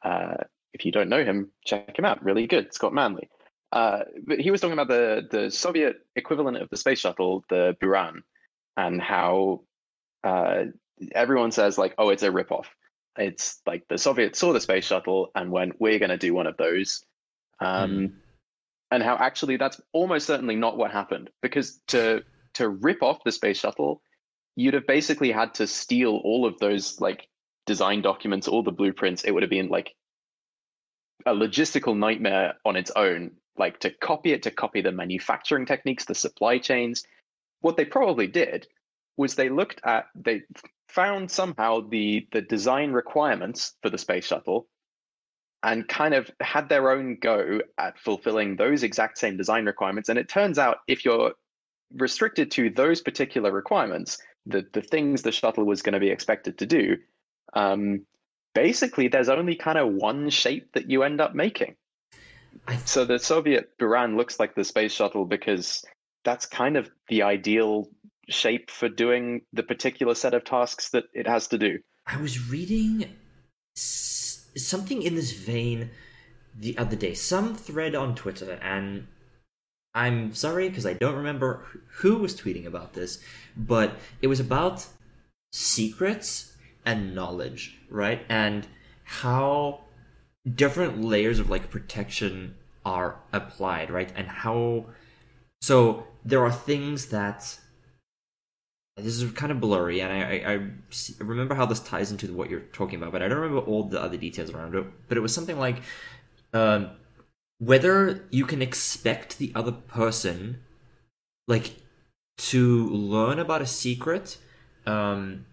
Uh, 0.03 0.35
if 0.73 0.85
you 0.85 0.91
don't 0.93 1.09
know 1.09 1.23
him, 1.23 1.51
check 1.65 1.97
him 1.99 2.05
out. 2.05 2.23
Really 2.23 2.47
good, 2.47 2.73
Scott 2.73 2.93
Manley. 2.93 3.27
Uh, 3.71 3.99
but 4.25 4.39
he 4.39 4.51
was 4.51 4.61
talking 4.61 4.73
about 4.73 4.87
the 4.87 5.27
the 5.29 5.51
Soviet 5.51 5.97
equivalent 6.15 6.57
of 6.57 6.69
the 6.69 6.77
space 6.77 6.99
shuttle, 6.99 7.43
the 7.49 7.75
Buran, 7.81 8.21
and 8.77 9.01
how 9.01 9.61
uh, 10.23 10.65
everyone 11.13 11.51
says 11.51 11.77
like, 11.77 11.93
oh, 11.97 12.09
it's 12.09 12.23
a 12.23 12.29
ripoff. 12.29 12.65
It's 13.17 13.61
like 13.65 13.83
the 13.89 13.97
Soviets 13.97 14.39
saw 14.39 14.53
the 14.53 14.61
space 14.61 14.85
shuttle 14.85 15.29
and 15.35 15.51
went, 15.51 15.79
we're 15.79 15.99
going 15.99 16.09
to 16.09 16.17
do 16.17 16.33
one 16.33 16.47
of 16.47 16.57
those. 16.57 17.03
Um, 17.59 18.13
and 18.91 19.03
how 19.03 19.15
actually 19.17 19.57
that's 19.57 19.79
almost 19.93 20.27
certainly 20.27 20.55
not 20.55 20.77
what 20.77 20.91
happened 20.91 21.29
because 21.41 21.79
to 21.87 22.23
to 22.53 22.69
rip 22.69 23.03
off 23.03 23.23
the 23.23 23.31
space 23.31 23.59
shuttle 23.59 24.01
you'd 24.55 24.73
have 24.73 24.87
basically 24.87 25.31
had 25.31 25.53
to 25.53 25.67
steal 25.67 26.21
all 26.23 26.45
of 26.45 26.57
those 26.59 26.99
like 26.99 27.27
design 27.65 28.01
documents 28.01 28.47
all 28.47 28.63
the 28.63 28.71
blueprints 28.71 29.23
it 29.23 29.31
would 29.31 29.43
have 29.43 29.49
been 29.49 29.69
like 29.69 29.93
a 31.25 31.33
logistical 31.33 31.97
nightmare 31.97 32.53
on 32.65 32.75
its 32.75 32.91
own 32.95 33.31
like 33.59 33.79
to 33.79 33.89
copy 33.89 34.31
it 34.31 34.41
to 34.43 34.51
copy 34.51 34.81
the 34.81 34.91
manufacturing 34.91 35.65
techniques 35.65 36.05
the 36.05 36.15
supply 36.15 36.57
chains 36.57 37.03
what 37.61 37.77
they 37.77 37.85
probably 37.85 38.27
did 38.27 38.67
was 39.17 39.35
they 39.35 39.49
looked 39.49 39.81
at 39.83 40.05
they 40.15 40.41
found 40.87 41.29
somehow 41.29 41.79
the 41.89 42.27
the 42.31 42.41
design 42.41 42.91
requirements 42.91 43.73
for 43.81 43.89
the 43.89 43.97
space 43.97 44.25
shuttle 44.25 44.67
and 45.63 45.87
kind 45.87 46.13
of 46.13 46.31
had 46.39 46.69
their 46.69 46.91
own 46.91 47.17
go 47.21 47.59
at 47.77 47.99
fulfilling 47.99 48.55
those 48.55 48.83
exact 48.83 49.17
same 49.17 49.35
design 49.35 49.65
requirements. 49.65 50.09
And 50.09 50.17
it 50.17 50.29
turns 50.29 50.57
out 50.57 50.77
if 50.87 51.03
you're 51.03 51.33
restricted 51.95 52.49
to 52.51 52.69
those 52.69 53.01
particular 53.01 53.51
requirements, 53.51 54.19
the, 54.45 54.65
the 54.73 54.81
things 54.81 55.21
the 55.21 55.31
shuttle 55.31 55.65
was 55.65 55.81
going 55.81 55.93
to 55.93 55.99
be 55.99 56.09
expected 56.09 56.57
to 56.59 56.65
do, 56.65 56.97
um, 57.53 58.05
basically 58.55 59.09
there's 59.09 59.29
only 59.29 59.55
kind 59.55 59.77
of 59.77 59.93
one 59.93 60.29
shape 60.29 60.71
that 60.73 60.89
you 60.89 61.03
end 61.03 61.19
up 61.19 61.35
making. 61.35 61.75
I- 62.69 62.77
So 62.85 63.03
the 63.05 63.19
Soviet 63.19 63.77
Buran 63.79 64.15
looks 64.15 64.39
like 64.39 64.55
the 64.55 64.63
space 64.63 64.93
shuttle 64.93 65.25
because 65.25 65.83
that's 66.23 66.45
kind 66.45 66.77
of 66.77 66.89
the 67.07 67.23
ideal 67.23 67.89
shape 68.29 68.69
for 68.69 68.87
doing 68.89 69.41
the 69.53 69.63
particular 69.63 70.13
set 70.13 70.33
of 70.33 70.43
tasks 70.43 70.89
that 70.89 71.05
it 71.13 71.25
has 71.27 71.47
to 71.47 71.57
do. 71.57 71.79
I 72.05 72.17
was 72.21 72.49
reading 72.49 73.15
s- 73.75 74.47
something 74.55 75.01
in 75.01 75.15
this 75.15 75.31
vein 75.31 75.89
the 76.55 76.77
other 76.77 76.95
day, 76.95 77.13
some 77.13 77.55
thread 77.55 77.95
on 77.95 78.15
Twitter, 78.15 78.59
and 78.61 79.07
I'm 79.95 80.33
sorry 80.33 80.69
because 80.69 80.85
I 80.85 80.93
don't 80.93 81.15
remember 81.15 81.65
who 82.01 82.17
was 82.17 82.39
tweeting 82.39 82.65
about 82.65 82.93
this, 82.93 83.23
but 83.57 83.97
it 84.21 84.27
was 84.27 84.39
about 84.39 84.85
secrets 85.51 86.55
and 86.85 87.15
knowledge, 87.15 87.79
right? 87.89 88.23
And 88.29 88.67
how 89.05 89.85
different 90.47 91.01
layers 91.01 91.39
of 91.39 91.49
like 91.49 91.69
protection 91.71 92.55
are 92.85 93.19
applied, 93.33 93.91
right? 93.91 94.11
And 94.15 94.27
how 94.27 94.85
so 95.61 96.07
there 96.23 96.43
are 96.43 96.51
things 96.51 97.07
that 97.07 97.59
this 98.97 99.21
is 99.21 99.31
kind 99.31 99.51
of 99.51 99.61
blurry, 99.61 100.01
and 100.01 100.11
I, 100.11 100.19
I, 100.19 100.53
I 100.53 101.23
remember 101.23 101.55
how 101.55 101.65
this 101.65 101.79
ties 101.79 102.11
into 102.11 102.33
what 102.33 102.49
you're 102.49 102.59
talking 102.59 102.99
about, 102.99 103.11
but 103.11 103.21
I 103.21 103.27
don't 103.27 103.39
remember 103.39 103.61
all 103.61 103.83
the 103.83 104.01
other 104.01 104.17
details 104.17 104.51
around 104.51 104.75
it. 104.75 104.85
But 105.07 105.17
it 105.17 105.21
was 105.21 105.33
something 105.33 105.57
like 105.57 105.81
um, 106.53 106.91
whether 107.59 108.25
you 108.29 108.45
can 108.45 108.61
expect 108.61 109.37
the 109.37 109.51
other 109.55 109.71
person, 109.71 110.61
like, 111.47 111.77
to 112.37 112.89
learn 112.89 113.39
about 113.39 113.61
a 113.61 113.65
secret. 113.65 114.37
Um, 114.85 115.45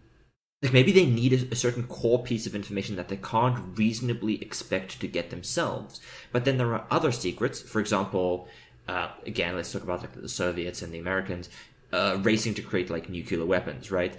like 0.67 0.73
maybe 0.75 0.93
they 0.93 1.07
need 1.07 1.33
a, 1.33 1.53
a 1.53 1.57
certain 1.57 1.85
core 1.85 2.23
piece 2.23 2.47
of 2.47 2.55
information 2.55 2.97
that 2.97 3.09
they 3.09 3.17
can't 3.17 3.79
reasonably 3.79 4.43
expect 4.43 5.01
to 5.01 5.09
get 5.09 5.31
themselves. 5.31 6.01
But 6.33 6.45
then 6.45 6.59
there 6.59 6.75
are 6.75 6.87
other 6.91 7.13
secrets. 7.13 7.61
For 7.61 7.81
example, 7.81 8.49
uh, 8.89 9.11
again, 9.27 9.57
let's 9.57 9.73
talk 9.73 9.83
about 9.83 10.01
like 10.03 10.13
the 10.15 10.29
Soviets 10.29 10.83
and 10.83 10.93
the 10.93 10.99
Americans 10.99 11.49
uh, 11.93 12.19
racing 12.23 12.55
to 12.55 12.63
create 12.63 12.91
like 12.91 13.09
nuclear 13.09 13.45
weapons, 13.47 13.91
right? 13.91 14.19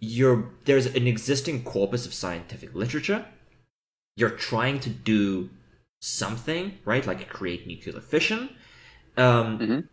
You're 0.00 0.50
there's 0.64 0.86
an 0.86 1.06
existing 1.06 1.64
corpus 1.64 2.06
of 2.06 2.14
scientific 2.14 2.74
literature. 2.74 3.26
You're 4.16 4.30
trying 4.30 4.80
to 4.80 4.90
do 4.90 5.50
something, 6.00 6.78
right? 6.84 7.06
Like 7.06 7.28
create 7.28 7.66
nuclear 7.66 8.00
fission. 8.00 8.50
Um, 9.16 9.58
Mhm. 9.58 9.88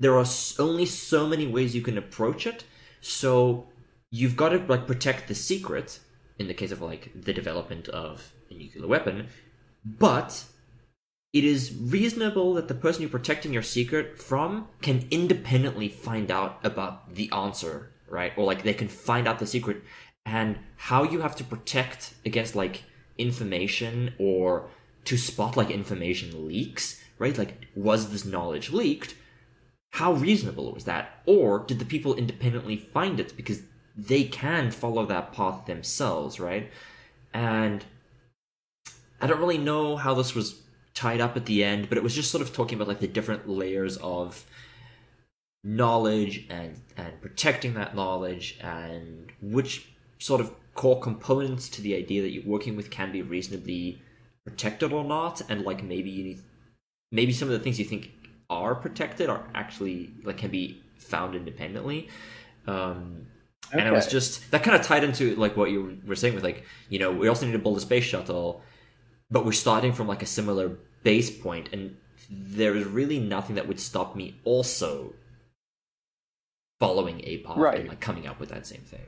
There 0.00 0.16
are 0.16 0.26
only 0.58 0.86
so 0.86 1.26
many 1.26 1.46
ways 1.46 1.74
you 1.74 1.82
can 1.82 1.98
approach 1.98 2.46
it, 2.46 2.64
so 3.00 3.68
you've 4.10 4.36
got 4.36 4.50
to 4.50 4.58
like 4.58 4.86
protect 4.86 5.28
the 5.28 5.34
secret 5.34 6.00
in 6.38 6.48
the 6.48 6.54
case 6.54 6.72
of 6.72 6.80
like 6.80 7.10
the 7.14 7.32
development 7.32 7.88
of 7.88 8.32
a 8.50 8.54
nuclear 8.54 8.86
weapon, 8.86 9.28
but 9.84 10.44
it 11.32 11.44
is 11.44 11.72
reasonable 11.78 12.54
that 12.54 12.66
the 12.66 12.74
person 12.74 13.02
you're 13.02 13.10
protecting 13.10 13.52
your 13.52 13.62
secret 13.62 14.18
from 14.18 14.68
can 14.82 15.06
independently 15.10 15.88
find 15.88 16.30
out 16.30 16.58
about 16.64 17.14
the 17.14 17.30
answer, 17.30 17.92
right? 18.08 18.32
Or 18.36 18.44
like 18.44 18.62
they 18.62 18.74
can 18.74 18.88
find 18.88 19.28
out 19.28 19.38
the 19.38 19.46
secret 19.46 19.82
and 20.26 20.58
how 20.76 21.04
you 21.04 21.20
have 21.20 21.36
to 21.36 21.44
protect 21.44 22.14
against 22.26 22.56
like 22.56 22.84
information 23.16 24.14
or 24.18 24.68
to 25.04 25.16
spot 25.16 25.56
like 25.56 25.70
information 25.70 26.48
leaks, 26.48 27.00
right? 27.18 27.36
Like 27.36 27.68
was 27.76 28.10
this 28.10 28.24
knowledge 28.24 28.72
leaked? 28.72 29.14
How 29.92 30.12
reasonable 30.12 30.72
was 30.72 30.84
that? 30.84 31.20
Or 31.26 31.60
did 31.60 31.78
the 31.78 31.84
people 31.84 32.14
independently 32.14 32.76
find 32.76 33.20
it 33.20 33.36
because 33.36 33.62
they 33.96 34.24
can 34.24 34.70
follow 34.70 35.06
that 35.06 35.32
path 35.32 35.66
themselves, 35.66 36.40
right? 36.40 36.70
And 37.32 37.84
I 39.20 39.26
don't 39.26 39.40
really 39.40 39.58
know 39.58 39.96
how 39.96 40.14
this 40.14 40.34
was 40.34 40.60
tied 40.94 41.20
up 41.20 41.36
at 41.36 41.46
the 41.46 41.62
end, 41.62 41.88
but 41.88 41.98
it 41.98 42.04
was 42.04 42.14
just 42.14 42.30
sort 42.30 42.42
of 42.42 42.52
talking 42.52 42.76
about 42.76 42.88
like 42.88 43.00
the 43.00 43.08
different 43.08 43.48
layers 43.48 43.96
of 43.98 44.44
knowledge 45.62 46.46
and 46.48 46.80
and 46.96 47.20
protecting 47.20 47.74
that 47.74 47.94
knowledge 47.94 48.58
and 48.62 49.30
which 49.42 49.88
sort 50.18 50.40
of 50.40 50.52
core 50.74 51.00
components 51.00 51.68
to 51.68 51.82
the 51.82 51.94
idea 51.94 52.22
that 52.22 52.30
you're 52.30 52.44
working 52.44 52.76
with 52.76 52.90
can 52.90 53.12
be 53.12 53.20
reasonably 53.20 54.00
protected 54.44 54.92
or 54.92 55.04
not 55.04 55.42
and 55.50 55.62
like 55.62 55.82
maybe 55.84 56.08
you 56.08 56.24
need 56.24 56.40
maybe 57.12 57.32
some 57.32 57.48
of 57.48 57.52
the 57.52 57.58
things 57.58 57.78
you 57.78 57.84
think 57.84 58.10
are 58.48 58.74
protected 58.74 59.28
are 59.28 59.46
actually 59.54 60.10
like 60.24 60.38
can 60.38 60.50
be 60.50 60.80
found 60.96 61.34
independently 61.34 62.08
um 62.66 63.26
and 63.72 63.86
it 63.86 63.92
was 63.92 64.06
just 64.06 64.50
that 64.50 64.62
kind 64.62 64.76
of 64.78 64.84
tied 64.84 65.04
into 65.04 65.34
like 65.36 65.56
what 65.56 65.70
you 65.70 65.98
were 66.06 66.16
saying 66.16 66.34
with 66.34 66.44
like 66.44 66.64
you 66.88 66.98
know 66.98 67.10
we 67.12 67.28
also 67.28 67.46
need 67.46 67.52
to 67.52 67.58
build 67.58 67.76
a 67.76 67.80
space 67.80 68.04
shuttle 68.04 68.62
but 69.30 69.44
we're 69.44 69.52
starting 69.52 69.92
from 69.92 70.06
like 70.08 70.22
a 70.22 70.26
similar 70.26 70.70
base 71.02 71.30
point 71.30 71.68
and 71.72 71.96
there 72.30 72.74
is 72.74 72.84
really 72.84 73.18
nothing 73.18 73.56
that 73.56 73.66
would 73.68 73.80
stop 73.80 74.14
me 74.16 74.34
also 74.44 75.14
following 76.78 77.20
a 77.24 77.38
path 77.38 77.56
Right. 77.56 77.80
and 77.80 77.88
like 77.88 78.00
coming 78.00 78.26
up 78.26 78.40
with 78.40 78.48
that 78.50 78.66
same 78.66 78.80
thing 78.82 79.04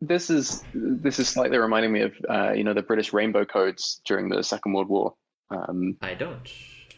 This 0.00 0.30
is 0.30 0.64
this 0.74 1.18
is 1.18 1.28
slightly 1.28 1.58
reminding 1.58 1.92
me 1.92 2.00
of 2.02 2.12
uh, 2.28 2.52
you 2.52 2.64
know 2.64 2.72
the 2.74 2.82
British 2.82 3.12
Rainbow 3.12 3.44
Codes 3.44 4.00
during 4.06 4.28
the 4.30 4.42
Second 4.42 4.72
World 4.72 4.88
War. 4.88 5.14
Um, 5.50 5.96
i 6.00 6.14
don't 6.14 6.48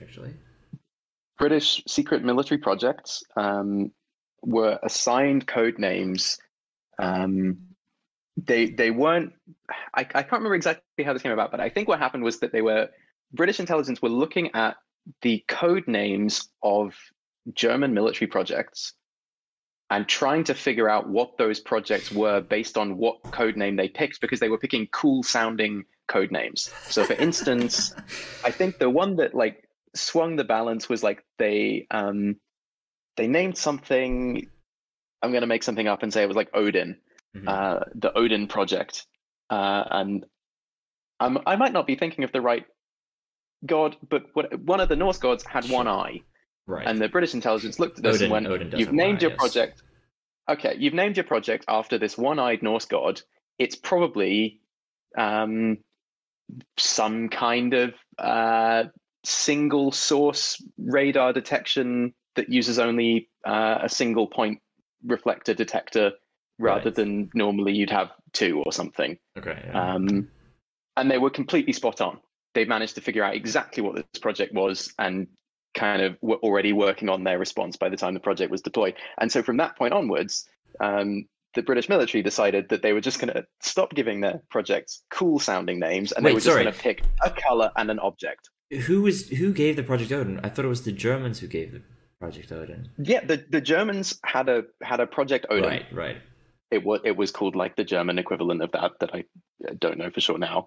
actually 0.01 0.35
British 1.39 1.83
secret 1.89 2.23
military 2.23 2.59
projects 2.59 3.25
um, 3.37 3.91
were 4.43 4.79
assigned 4.85 5.47
code 5.49 5.79
names. 5.79 6.39
Um, 6.99 7.59
they 8.37 8.71
they 8.71 8.91
weren't. 8.91 9.33
I, 9.95 10.01
I 10.01 10.05
can't 10.05 10.33
remember 10.33 10.55
exactly 10.55 11.05
how 11.05 11.13
this 11.13 11.23
came 11.23 11.33
about, 11.33 11.51
but 11.51 11.61
I 11.61 11.69
think 11.69 11.89
what 11.89 11.99
happened 11.99 12.25
was 12.25 12.41
that 12.41 12.53
they 12.53 12.63
were 12.63 12.89
British 13.33 13.61
intelligence 13.61 14.01
were 14.01 14.09
looking 14.09 14.55
at 14.55 14.77
the 15.23 15.45
code 15.49 15.87
names 15.89 16.49
of 16.63 16.95
German 17.55 17.93
military 17.93 18.29
projects 18.29 18.95
and 19.91 20.09
trying 20.09 20.45
to 20.45 20.55
figure 20.55 20.89
out 20.89 21.09
what 21.09 21.37
those 21.37 21.61
projects 21.61 22.11
were 22.11 22.41
based 22.41 22.79
on 22.79 22.97
what 22.97 23.21
code 23.25 23.57
name 23.57 23.77
they 23.77 23.89
picked 23.89 24.21
because 24.21 24.41
they 24.41 24.49
were 24.49 24.59
picking 24.59 24.87
cool 24.89 25.23
sounding 25.23 25.85
code 26.09 26.31
names. 26.31 26.73
So 26.89 27.05
for 27.05 27.15
instance, 27.15 27.95
I 28.45 28.51
think 28.51 28.79
the 28.79 28.89
one 28.89 29.17
that 29.17 29.35
like 29.35 29.69
swung 29.95 30.37
the 30.37 30.45
balance 30.45 30.89
was 30.89 31.03
like 31.03 31.25
they 31.39 31.87
um 31.91 32.37
they 33.17 33.27
named 33.27 33.59
something 33.59 34.49
I'm 35.23 35.31
going 35.31 35.43
to 35.43 35.47
make 35.47 35.63
something 35.63 35.87
up 35.89 36.03
and 36.03 36.13
say 36.13 36.23
it 36.23 36.27
was 36.27 36.37
like 36.37 36.51
Odin, 36.55 36.99
Mhm. 37.37 37.49
uh 37.49 37.81
the 37.95 38.13
Odin 38.17 38.47
project. 38.47 39.07
Uh 39.51 39.85
and 39.91 40.25
I'm, 41.21 41.39
I 41.47 41.57
might 41.57 41.73
not 41.73 41.87
be 41.87 41.95
thinking 41.95 42.25
of 42.25 42.33
the 42.33 42.41
right 42.41 42.67
god, 43.65 43.97
but 44.11 44.25
what, 44.35 44.59
one 44.61 44.81
of 44.81 44.89
the 44.89 44.97
Norse 44.97 45.19
gods 45.19 45.45
had 45.47 45.65
one 45.71 45.87
eye. 45.89 46.21
right 46.67 46.87
And 46.87 46.99
the 47.01 47.09
British 47.09 47.33
intelligence 47.35 47.79
looked 47.79 47.99
at 47.99 48.03
this 48.05 48.17
Odin- 48.17 48.25
and 48.25 48.33
went, 48.33 48.47
Odin 48.49 48.79
"You've 48.79 48.93
named 48.93 49.19
eye, 49.19 49.23
your 49.23 49.31
yes." 49.31 49.39
project. 49.39 49.83
Okay, 50.51 50.75
you've 50.79 50.95
named 50.95 51.17
your 51.17 51.25
project 51.25 51.65
after 51.69 51.97
this 51.99 52.19
one-eyed 52.19 52.63
Norse 52.63 52.85
god. 52.87 53.23
It's 53.59 53.77
probably 53.77 54.61
um, 55.17 55.79
some 56.77 57.29
kind 57.29 57.75
of 57.75 57.95
uh, 58.19 58.85
single 59.25 59.93
source 59.93 60.61
radar 60.79 61.33
detection 61.33 62.13
that 62.35 62.49
uses 62.49 62.79
only 62.81 63.29
uh, 63.47 63.79
a 63.83 63.89
single 63.89 64.27
point 64.27 64.59
reflector 65.07 65.55
detector, 65.55 66.13
rather 66.59 66.85
Right. 66.87 66.95
than 66.95 67.31
normally 67.35 67.73
you'd 67.73 67.91
have 67.91 68.11
two 68.33 68.63
or 68.65 68.73
something." 68.73 69.19
okay 69.39 69.63
yeah. 69.67 69.95
Um, 69.95 70.29
and 70.97 71.11
they 71.11 71.19
were 71.19 71.31
completely 71.31 71.73
spot 71.73 72.01
on. 72.01 72.21
They 72.55 72.65
managed 72.65 72.95
to 72.97 73.01
figure 73.01 73.25
out 73.25 73.35
exactly 73.35 73.83
what 73.83 73.95
this 73.95 74.21
project 74.21 74.53
was 74.53 74.93
and 74.99 75.27
kind 75.75 76.03
of 76.03 76.19
were 76.21 76.37
already 76.37 76.73
working 76.75 77.09
on 77.09 77.25
their 77.25 77.39
response 77.39 77.77
by 77.77 77.89
the 77.89 77.97
time 77.97 78.13
the 78.13 78.21
project 78.21 78.51
was 78.51 78.61
deployed. 78.61 78.95
And 79.19 79.33
so 79.33 79.43
from 79.43 79.57
that 79.57 79.75
point 79.77 79.95
onwards, 79.95 80.47
um, 80.81 81.25
the 81.55 81.63
British 81.63 81.89
military 81.89 82.23
decided 82.23 82.69
that 82.69 82.83
they 82.83 82.93
were 82.93 83.01
just 83.01 83.19
going 83.21 83.33
to 83.33 83.47
stop 83.61 83.95
giving 83.95 84.21
their 84.21 84.43
projects 84.51 85.03
cool 85.11 85.39
sounding 85.39 85.79
names 85.79 86.13
and 86.13 86.27
they 86.27 86.33
were 86.35 86.41
just 86.41 86.55
going 86.55 86.67
to 86.67 86.79
pick 86.79 87.03
a 87.23 87.31
color 87.31 87.71
and 87.77 87.91
an 87.91 87.99
object. 88.01 88.51
who 88.87 89.03
was 89.03 89.29
who 89.29 89.53
gave 89.53 89.77
the 89.77 89.83
project 89.83 90.11
odin 90.13 90.41
i 90.43 90.49
thought 90.49 90.65
it 90.65 90.69
was 90.69 90.83
the 90.85 90.93
germans 90.93 91.41
who 91.41 91.47
gave 91.47 91.73
the 91.73 91.83
project 92.23 92.51
odin 92.53 92.81
Yeah, 93.13 93.23
the, 93.31 93.37
the 93.55 93.61
Germans 93.73 94.09
had 94.35 94.47
a 94.57 94.59
had 94.91 95.01
a 95.01 95.09
project 95.17 95.45
Odin. 95.55 95.69
right 95.73 95.87
right 96.03 96.19
It 96.77 96.83
was 96.89 97.01
it 97.11 97.17
was 97.23 97.31
called 97.39 97.55
like 97.63 97.75
the 97.81 97.85
German 97.95 98.17
equivalent 98.25 98.61
of 98.67 98.71
that 98.77 98.91
that 99.01 99.11
I 99.19 99.21
uh, 99.69 99.75
don't 99.85 99.99
know 100.01 100.11
for 100.17 100.23
sure 100.27 100.39
now. 100.51 100.59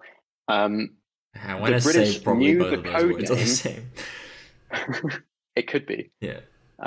Um, 0.56 0.74
i 1.50 1.54
want 1.60 1.72
to 1.74 1.80
say 1.80 1.92
British 1.92 2.22
probably 2.26 2.46
knew 2.46 2.58
both 2.62 2.70
the 2.74 2.78
of 2.78 2.84
those 2.84 2.94
code 2.96 3.12
words 3.14 3.30
are 3.30 3.34
the 3.34 3.50
name. 3.50 3.62
same 3.64 3.84
it 5.60 5.66
could 5.72 5.86
be. 5.92 6.00
yeah 6.28 6.40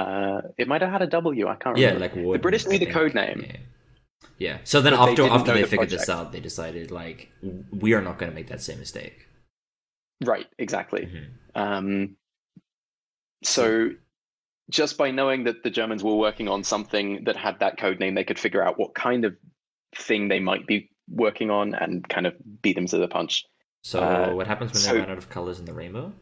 Uh, 0.03 0.39
it 0.61 0.67
might 0.71 0.81
have 0.85 0.91
had 0.97 1.03
a 1.09 1.11
W. 1.21 1.43
I 1.53 1.55
can't 1.63 1.77
yeah 1.77 1.93
remember. 1.93 2.03
like 2.05 2.15
the 2.35 2.43
British 2.47 2.65
knew 2.69 2.79
the 2.85 2.91
code 2.99 3.13
name. 3.21 3.39
yeah. 3.49 3.57
yeah 4.47 4.57
so 4.71 4.75
then 4.85 4.93
But 4.93 5.05
they 5.05 5.11
after 5.11 5.23
after 5.37 5.51
they 5.57 5.65
the 5.65 5.71
figured 5.73 5.91
this 5.97 6.09
out 6.15 6.25
they 6.33 6.43
decided 6.51 6.87
like 7.01 7.19
we 7.83 7.89
are 7.97 8.03
not 8.09 8.15
going 8.19 8.31
to 8.33 8.37
make 8.39 8.49
that 8.53 8.61
same 8.69 8.79
mistake 8.85 9.17
Right, 10.31 10.47
exactly. 10.65 11.03
Mhm. 11.13 11.27
Um, 11.63 11.87
so, 13.55 13.65
just 14.69 14.97
by 14.97 15.11
knowing 15.11 15.45
that 15.45 15.63
the 15.63 15.69
Germans 15.69 16.03
were 16.03 16.15
working 16.15 16.47
on 16.47 16.63
something 16.63 17.23
that 17.25 17.35
had 17.35 17.59
that 17.59 17.77
code 17.77 17.99
name, 17.99 18.15
they 18.15 18.23
could 18.23 18.39
figure 18.39 18.63
out 18.63 18.79
what 18.79 18.93
kind 18.93 19.25
of 19.25 19.35
thing 19.95 20.27
they 20.27 20.39
might 20.39 20.67
be 20.67 20.89
working 21.09 21.49
on 21.49 21.73
and 21.73 22.07
kind 22.07 22.27
of 22.27 22.35
beat 22.61 22.75
them 22.75 22.85
to 22.85 22.97
the 22.97 23.07
punch. 23.07 23.45
so 23.81 23.99
Uh, 24.01 24.33
what 24.35 24.45
happens 24.47 24.71
when 24.73 24.81
so- 24.81 24.93
they 24.93 24.99
run 24.99 25.09
out 25.09 25.17
of 25.17 25.29
colors 25.29 25.59
in 25.59 25.65
the 25.65 25.73
rainbow 25.73 26.13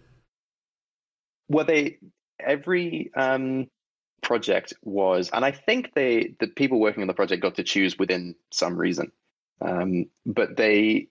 Well, 1.50 1.66
they 1.66 1.98
every 2.40 3.10
um, 3.16 3.68
project 4.22 4.74
was, 4.84 5.30
and 5.32 5.44
I 5.46 5.52
think 5.52 5.94
they 5.94 6.36
the 6.40 6.48
people 6.48 6.80
working 6.80 7.02
on 7.02 7.08
the 7.08 7.14
project 7.14 7.42
got 7.42 7.56
to 7.56 7.64
choose 7.64 7.98
within 7.98 8.36
some 8.52 8.78
reason, 8.78 9.12
um, 9.62 10.06
but 10.26 10.56
they 10.58 11.08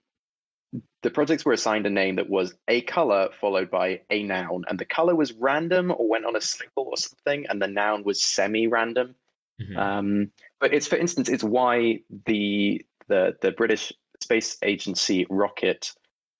the 1.01 1.09
projects 1.09 1.45
were 1.45 1.53
assigned 1.53 1.85
a 1.85 1.89
name 1.89 2.15
that 2.17 2.29
was 2.29 2.53
a 2.67 2.81
color 2.81 3.29
followed 3.39 3.69
by 3.71 4.01
a 4.09 4.23
noun, 4.23 4.65
and 4.67 4.77
the 4.79 4.85
color 4.85 5.15
was 5.15 5.33
random 5.33 5.91
or 5.91 6.07
went 6.07 6.25
on 6.25 6.35
a 6.35 6.41
cycle 6.41 6.87
or 6.89 6.97
something, 6.97 7.45
and 7.47 7.61
the 7.61 7.67
noun 7.67 8.03
was 8.03 8.21
semi-random. 8.21 9.15
Mhm. 9.61 9.77
Um, 9.77 10.31
but 10.59 10.73
it's, 10.73 10.87
for 10.87 10.97
instance, 10.97 11.29
it's 11.29 11.43
why 11.43 12.01
the 12.25 12.85
the 13.07 13.37
the 13.41 13.51
British 13.51 13.93
Space 14.21 14.57
Agency 14.63 15.25
rocket, 15.29 15.91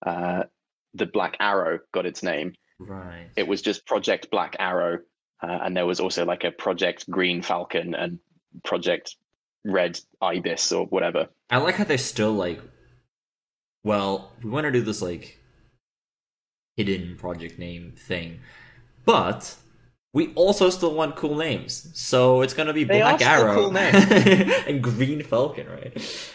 uh, 0.06 0.44
the 0.94 1.06
Black 1.06 1.38
Arrow, 1.40 1.80
got 1.94 2.06
its 2.06 2.22
name. 2.24 2.54
right. 2.80 3.30
It 3.36 3.48
was 3.48 3.62
just 3.62 3.86
Project 3.88 4.30
Black 4.30 4.56
Arrow, 4.60 5.00
uh, 5.42 5.60
and 5.64 5.76
there 5.76 5.86
was 5.86 6.00
also 6.00 6.26
like 6.26 6.44
a 6.44 6.52
Project 6.52 7.10
Green 7.10 7.42
Falcon 7.42 7.96
and 7.96 8.20
Project 8.64 9.16
Red 9.66 10.00
Ibis 10.22 10.72
or 10.72 10.86
whatever. 10.86 11.30
I 11.50 11.58
like 11.58 11.76
how 11.76 11.86
they're 11.86 11.98
still 11.98 12.34
like, 12.34 12.62
well, 13.88 14.32
we 14.44 14.50
want 14.50 14.66
to 14.66 14.72
do 14.72 14.82
this 14.82 15.02
like 15.02 15.38
hidden 16.76 17.16
project 17.18 17.58
name 17.58 17.94
thing, 17.98 18.40
but 19.06 19.56
we 20.14 20.34
also 20.36 20.70
still 20.70 20.94
want 20.94 21.16
cool 21.16 21.36
names. 21.36 21.90
So 22.00 22.42
it's 22.42 22.54
gonna 22.54 22.74
be 22.74 22.84
They 22.84 23.00
Black 23.00 23.22
Arrow 23.22 23.56
cool 23.56 23.78
and 24.68 24.84
Green 24.84 25.24
Falcon, 25.24 25.68
right? 25.68 26.32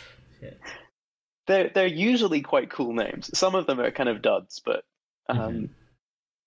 They're 1.46 1.70
they're 1.74 1.86
usually 1.86 2.40
quite 2.40 2.70
cool 2.70 2.92
names. 2.92 3.36
Some 3.36 3.54
of 3.54 3.66
them 3.66 3.80
are 3.80 3.90
kind 3.90 4.08
of 4.08 4.22
duds, 4.22 4.60
but 4.64 4.84
um, 5.28 5.38
Mhm. 5.38 5.68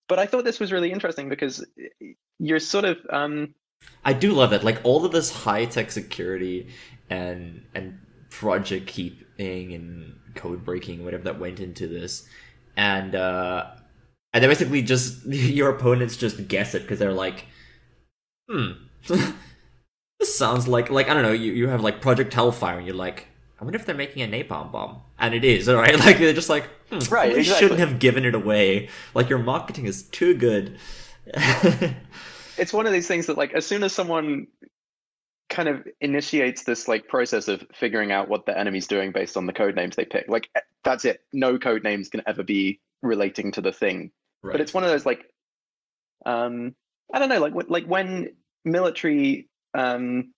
but 0.08 0.20
I 0.20 0.26
thought 0.26 0.44
this 0.46 0.60
was 0.60 0.72
really 0.72 0.92
interesting 0.92 1.30
because 1.30 1.66
you're 2.40 2.60
sort 2.60 2.86
of 2.86 2.98
um, 3.10 3.54
I 4.04 4.14
do 4.14 4.32
love 4.32 4.54
it. 4.54 4.64
like 4.64 4.80
all 4.84 5.06
of 5.06 5.12
this 5.12 5.32
high 5.32 5.66
tech 5.66 5.92
security 5.92 6.68
and 7.10 7.64
and 7.76 8.00
project 8.30 8.88
keeping 9.38 9.74
and 9.74 10.16
code 10.36 10.64
breaking, 10.66 11.04
whatever 11.04 11.24
that 11.24 11.40
went 11.40 11.60
into 11.60 11.88
this, 11.88 12.28
and 12.78 13.16
uh, 13.16 13.72
and 14.34 14.44
they 14.44 14.48
basically 14.48 14.82
just 14.82 15.26
your 15.28 15.70
opponents 15.70 16.18
just 16.18 16.48
guess 16.48 16.76
it 16.76 16.84
because 16.84 17.00
they're 17.00 17.14
like, 17.14 17.46
hmm, 18.50 18.72
this 19.08 20.38
sounds 20.38 20.68
like 20.68 20.90
like 20.90 21.10
I 21.10 21.14
don't 21.14 21.24
know, 21.24 21.32
you 21.32 21.54
you 21.54 21.68
have 21.70 21.82
like 21.82 22.02
Project 22.02 22.34
Hellfire, 22.34 22.78
and 22.78 22.88
you're 22.88 22.96
like. 22.96 23.28
I 23.58 23.64
wonder 23.64 23.80
if 23.80 23.86
they're 23.86 23.96
making 23.96 24.22
a 24.22 24.28
napalm 24.28 24.70
bomb, 24.70 25.00
and 25.18 25.34
it 25.34 25.46
is, 25.46 25.70
all 25.70 25.78
right. 25.82 25.98
Like 25.98 26.18
they're 26.18 26.34
just 26.34 26.50
like, 26.50 26.66
hmm, 26.90 27.00
Right, 27.10 27.32
You 27.32 27.38
exactly. 27.38 27.62
shouldn't 27.70 27.80
have 27.80 28.00
given 28.00 28.26
it 28.26 28.36
away. 28.36 28.90
Like 29.14 29.30
your 29.30 29.40
marketing 29.40 29.86
is 29.86 30.04
too 30.04 30.34
good. 30.34 30.78
it's 32.58 32.74
one 32.74 32.86
of 32.86 32.92
these 32.92 33.08
things 33.08 33.28
that 33.28 33.38
like 33.38 33.54
as 33.54 33.66
soon 33.66 33.82
as 33.82 33.94
someone 33.94 34.48
kind 35.56 35.70
of 35.70 35.88
initiates 36.02 36.64
this 36.64 36.88
like 36.88 37.08
process 37.08 37.48
of 37.48 37.64
figuring 37.74 38.12
out 38.12 38.28
what 38.28 38.46
the 38.46 38.58
enemy's 38.58 38.88
doing 38.88 39.12
based 39.12 39.38
on 39.38 39.46
the 39.46 39.54
code 39.54 39.76
names 39.76 39.96
they 39.96 40.06
pick. 40.06 40.28
Like 40.28 40.50
that's 40.84 41.06
it. 41.06 41.22
No 41.32 41.58
code 41.58 41.84
names 41.84 42.10
can 42.10 42.22
ever 42.28 42.44
be 42.44 42.80
relating 43.02 43.52
to 43.54 43.62
the 43.62 43.72
thing. 43.72 44.12
Right. 44.46 44.52
but 44.52 44.62
it's 44.62 44.76
one 44.76 44.84
of 44.84 44.92
those 44.92 45.08
like 45.08 45.26
um 46.28 46.76
i 47.12 47.18
don't 47.18 47.30
know 47.30 47.40
like 47.40 47.54
like 47.68 47.86
when 47.86 48.30
military 48.64 49.50
um 49.74 50.34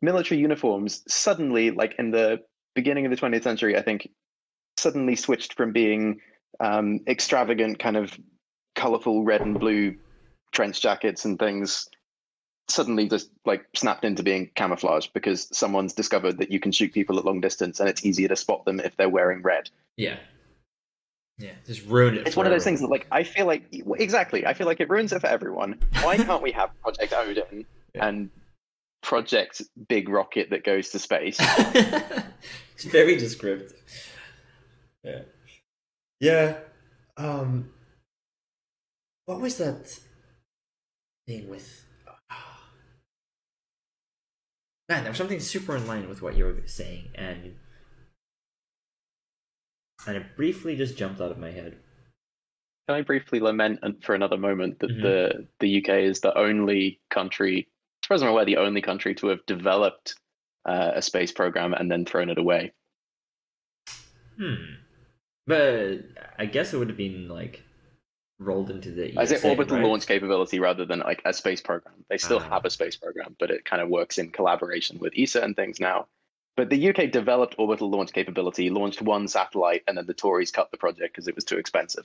military 0.00 0.40
uniforms 0.40 1.02
suddenly 1.08 1.72
like 1.72 1.96
in 1.98 2.12
the 2.12 2.38
beginning 2.76 3.06
of 3.06 3.10
the 3.10 3.16
20th 3.16 3.42
century 3.42 3.76
i 3.76 3.82
think 3.82 4.08
suddenly 4.76 5.16
switched 5.16 5.54
from 5.54 5.72
being 5.72 6.20
um 6.60 7.00
extravagant 7.08 7.80
kind 7.80 7.96
of 7.96 8.16
colorful 8.76 9.24
red 9.24 9.40
and 9.40 9.58
blue 9.58 9.96
trench 10.52 10.80
jackets 10.80 11.24
and 11.24 11.40
things 11.40 11.88
suddenly 12.68 13.08
just 13.08 13.30
like 13.44 13.64
snapped 13.74 14.04
into 14.04 14.22
being 14.22 14.50
camouflage 14.54 15.06
because 15.08 15.48
someone's 15.56 15.92
discovered 15.94 16.38
that 16.38 16.50
you 16.52 16.60
can 16.60 16.70
shoot 16.72 16.92
people 16.92 17.18
at 17.18 17.24
long 17.24 17.40
distance 17.40 17.80
and 17.80 17.88
it's 17.88 18.04
easier 18.04 18.28
to 18.28 18.36
spot 18.36 18.64
them 18.64 18.78
if 18.80 18.96
they're 18.96 19.08
wearing 19.08 19.42
red. 19.42 19.70
Yeah. 19.96 20.18
Yeah, 21.38 21.52
just 21.66 21.86
ruined 21.86 22.16
it. 22.18 22.26
It's 22.26 22.34
for 22.34 22.40
one 22.40 22.46
of 22.46 22.52
those 22.52 22.64
things 22.64 22.80
that 22.80 22.88
like 22.88 23.06
I 23.12 23.22
feel 23.22 23.46
like 23.46 23.62
exactly, 23.98 24.44
I 24.44 24.54
feel 24.54 24.66
like 24.66 24.80
it 24.80 24.90
ruins 24.90 25.12
it 25.12 25.20
for 25.20 25.28
everyone. 25.28 25.78
Why 26.02 26.16
can't 26.16 26.42
we 26.42 26.50
have 26.52 26.70
Project 26.82 27.12
Odin 27.12 27.64
Yeah. 27.94 28.06
and 28.08 28.30
Project 29.02 29.62
Big 29.88 30.08
Rocket 30.08 30.50
that 30.50 30.64
goes 30.64 30.90
to 30.90 30.98
space? 30.98 31.36
it's 31.40 32.84
very 32.84 33.16
descriptive. 33.16 33.72
Yeah. 35.04 35.20
Yeah. 36.20 36.56
Um 37.16 37.70
what 39.26 39.40
was 39.40 39.58
that 39.58 40.00
thing 41.28 41.48
with 41.48 41.84
Man, 44.88 45.02
there 45.02 45.10
was 45.10 45.18
something 45.18 45.40
super 45.40 45.76
in 45.76 45.86
line 45.86 46.08
with 46.08 46.22
what 46.22 46.36
you 46.36 46.44
were 46.46 46.56
saying 46.66 47.08
and 47.14 47.56
and 50.06 50.16
it 50.16 50.36
briefly 50.36 50.76
just 50.76 50.96
jumped 50.96 51.20
out 51.20 51.30
of 51.30 51.38
my 51.38 51.50
head. 51.50 51.76
Can 52.88 52.96
I 52.96 53.02
briefly 53.02 53.40
lament 53.40 53.80
for 54.02 54.14
another 54.14 54.38
moment 54.38 54.78
that 54.78 54.90
Mhm. 54.90 55.02
the 55.02 55.48
the 55.60 55.68
UK 55.82 56.04
is 56.04 56.20
the 56.20 56.36
only 56.38 57.00
country, 57.10 57.68
as 58.02 58.06
far 58.06 58.14
as 58.14 58.22
I'm 58.22 58.28
aware, 58.30 58.44
the 58.46 58.56
only 58.56 58.80
country 58.80 59.14
to 59.16 59.26
have 59.28 59.44
developed 59.46 60.14
uh, 60.64 60.92
a 60.94 61.02
space 61.02 61.32
program 61.32 61.72
and 61.74 61.90
then 61.90 62.04
thrown 62.04 62.28
it 62.30 62.38
away. 62.38 62.72
Hmm. 64.36 64.74
But 65.46 66.04
I 66.38 66.46
guess 66.46 66.72
it 66.72 66.78
would 66.78 66.88
have 66.88 66.96
been 66.96 67.28
like 67.28 67.62
rolled 68.38 68.70
into 68.70 68.90
the 68.92 69.18
I 69.18 69.24
say 69.24 69.48
orbital 69.48 69.76
right? 69.78 69.86
launch 69.86 70.06
capability 70.06 70.60
rather 70.60 70.84
than 70.84 71.00
like 71.00 71.22
a 71.24 71.32
space 71.32 71.60
program. 71.60 72.04
They 72.08 72.18
still 72.18 72.38
Ah. 72.38 72.48
have 72.50 72.64
a 72.64 72.70
space 72.70 72.96
program, 72.96 73.34
but 73.40 73.50
it 73.50 73.64
kind 73.64 73.82
of 73.82 73.88
works 73.88 74.16
in 74.18 74.30
collaboration 74.30 74.98
with 75.00 75.12
ESA 75.16 75.42
and 75.42 75.56
things 75.56 75.80
now. 75.80 76.06
But 76.56 76.70
the 76.70 76.88
UK 76.90 77.06
developed 77.10 77.54
orbital 77.58 77.90
launch 77.90 78.12
capability, 78.12 78.70
launched 78.70 79.02
one 79.02 79.28
satellite, 79.28 79.82
and 79.86 79.96
then 79.98 80.06
the 80.06 80.14
Tories 80.14 80.50
cut 80.50 80.70
the 80.70 80.76
project 80.76 81.14
because 81.14 81.28
it 81.28 81.34
was 81.34 81.44
too 81.44 81.56
expensive. 81.58 82.04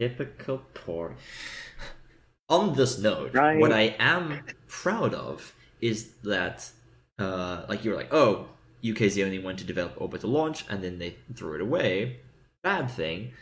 Typical 0.00 0.62
Tory. 0.74 1.14
On 2.48 2.74
this 2.74 2.98
note, 2.98 3.34
Right. 3.34 3.58
what 3.58 3.72
I 3.72 3.94
am 3.98 4.40
proud 4.68 5.14
of 5.14 5.54
is 5.80 6.12
that, 6.24 6.70
uh, 7.18 7.64
like 7.68 7.84
you 7.84 7.90
were 7.92 7.96
like, 7.96 8.12
oh, 8.12 8.48
UK's 8.84 9.14
the 9.14 9.24
only 9.24 9.38
one 9.38 9.56
to 9.56 9.64
develop 9.64 9.94
orbital 10.00 10.30
launch, 10.30 10.64
and 10.68 10.82
then 10.82 10.98
they 10.98 11.16
threw 11.34 11.54
it 11.54 11.60
away. 11.60 12.20
Bad 12.62 12.90
thing. 12.90 13.32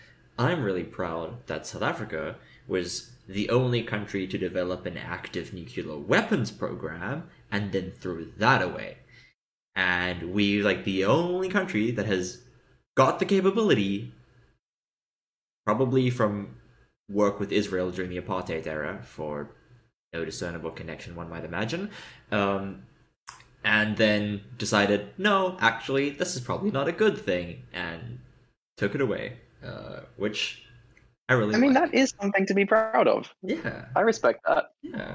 I'm 0.40 0.62
really 0.62 0.84
proud 0.84 1.46
that 1.48 1.66
South 1.66 1.82
Africa 1.82 2.36
was 2.66 3.10
the 3.28 3.50
only 3.50 3.82
country 3.82 4.26
to 4.26 4.38
develop 4.38 4.86
an 4.86 4.96
active 4.96 5.52
nuclear 5.52 5.98
weapons 5.98 6.50
program, 6.50 7.28
and 7.52 7.72
then 7.72 7.92
threw 7.92 8.32
that 8.38 8.62
away. 8.62 8.96
And 9.76 10.32
we 10.32 10.62
like 10.62 10.84
the 10.84 11.04
only 11.04 11.50
country 11.50 11.90
that 11.90 12.06
has 12.06 12.38
got 12.96 13.18
the 13.18 13.26
capability 13.26 14.12
probably 15.66 16.08
from 16.08 16.56
work 17.08 17.38
with 17.38 17.52
Israel 17.52 17.90
during 17.90 18.10
the 18.10 18.20
apartheid 18.20 18.66
era 18.66 19.00
for 19.04 19.50
no 20.14 20.24
discernible 20.24 20.70
connection, 20.70 21.14
one 21.14 21.28
might 21.28 21.44
imagine. 21.44 21.90
Um, 22.32 22.84
and 23.62 23.98
then 23.98 24.40
decided, 24.56 25.10
no, 25.18 25.58
actually, 25.60 26.08
this 26.08 26.34
is 26.34 26.40
probably 26.40 26.70
not 26.70 26.88
a 26.88 26.92
good 26.92 27.18
thing, 27.18 27.64
and 27.74 28.20
took 28.78 28.94
it 28.94 29.02
away, 29.02 29.36
uh, 29.64 30.00
which 30.16 30.62
I 31.28 31.34
really 31.34 31.54
I 31.54 31.58
mean, 31.58 31.74
like. 31.74 31.90
that 31.92 31.98
is 31.98 32.14
something 32.20 32.46
to 32.46 32.54
be 32.54 32.64
proud 32.64 33.06
of. 33.08 33.32
yeah, 33.42 33.86
I 33.94 34.00
respect 34.00 34.40
that. 34.46 34.72
yeah. 34.82 35.14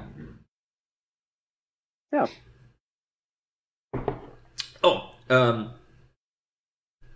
Yeah. 2.12 2.26
Oh, 4.82 5.10
um, 5.28 5.72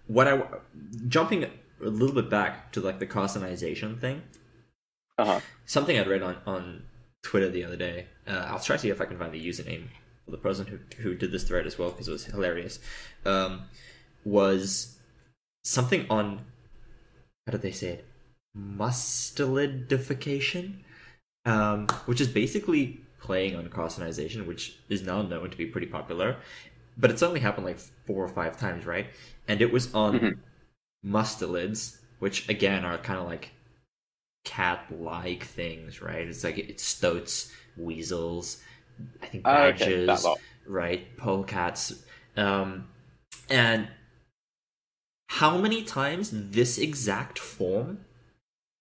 what 0.06 0.26
I 0.26 0.42
jumping 1.08 1.44
a 1.44 1.50
little 1.80 2.14
bit 2.14 2.28
back 2.28 2.72
to 2.72 2.80
like 2.80 2.98
the 2.98 3.06
carcinisation 3.06 3.98
thing. 3.98 4.22
Uh-huh. 5.18 5.38
something 5.66 5.98
I'd 5.98 6.06
read 6.08 6.22
on, 6.22 6.38
on 6.46 6.82
Twitter 7.22 7.50
the 7.50 7.62
other 7.64 7.76
day. 7.76 8.06
Uh, 8.26 8.46
I'll 8.48 8.58
try 8.58 8.76
to 8.76 8.82
see 8.82 8.88
if 8.88 9.02
I 9.02 9.04
can 9.04 9.18
find 9.18 9.32
the 9.34 9.46
username 9.46 9.88
for 10.24 10.30
the 10.30 10.38
person 10.38 10.66
who, 10.66 10.78
who 11.02 11.14
did 11.14 11.30
this 11.30 11.44
thread 11.44 11.66
as 11.66 11.78
well 11.78 11.90
because 11.90 12.08
it 12.08 12.12
was 12.12 12.24
hilarious. 12.24 12.78
Um, 13.26 13.64
was 14.24 14.98
something 15.62 16.06
on 16.08 16.40
how 17.46 17.52
did 17.52 17.62
they 17.62 17.72
say 17.72 17.88
it? 17.88 18.04
Mustelidification, 18.56 20.74
um, 21.44 21.86
which 22.06 22.20
is 22.20 22.28
basically 22.28 23.00
playing 23.20 23.54
on 23.56 23.68
carcinisation, 23.68 24.46
which 24.46 24.78
is 24.88 25.02
now 25.02 25.22
known 25.22 25.50
to 25.50 25.56
be 25.56 25.66
pretty 25.66 25.86
popular. 25.86 26.36
But 26.96 27.10
it's 27.10 27.22
only 27.22 27.40
happened 27.40 27.66
like 27.66 27.78
four 27.78 28.24
or 28.24 28.28
five 28.28 28.58
times, 28.58 28.86
right? 28.86 29.06
And 29.48 29.60
it 29.62 29.72
was 29.72 29.92
on 29.94 30.14
Mhm. 30.14 30.38
mustelids, 31.04 31.98
which 32.18 32.48
again 32.48 32.84
are 32.84 32.98
kind 32.98 33.18
of 33.20 33.26
like 33.26 33.52
cat-like 34.44 35.44
things, 35.44 36.02
right? 36.02 36.26
It's 36.26 36.44
like 36.44 36.58
it's 36.58 36.82
stoats, 36.84 37.52
weasels, 37.76 38.62
I 39.22 39.26
think 39.26 39.46
okay, 39.46 39.50
badgers, 39.50 40.06
that 40.06 40.24
lot. 40.24 40.38
right? 40.66 41.16
Polecats, 41.16 42.02
um, 42.36 42.88
and 43.50 43.88
how 45.34 45.56
many 45.56 45.84
times 45.84 46.30
this 46.32 46.76
exact 46.76 47.38
form, 47.38 48.00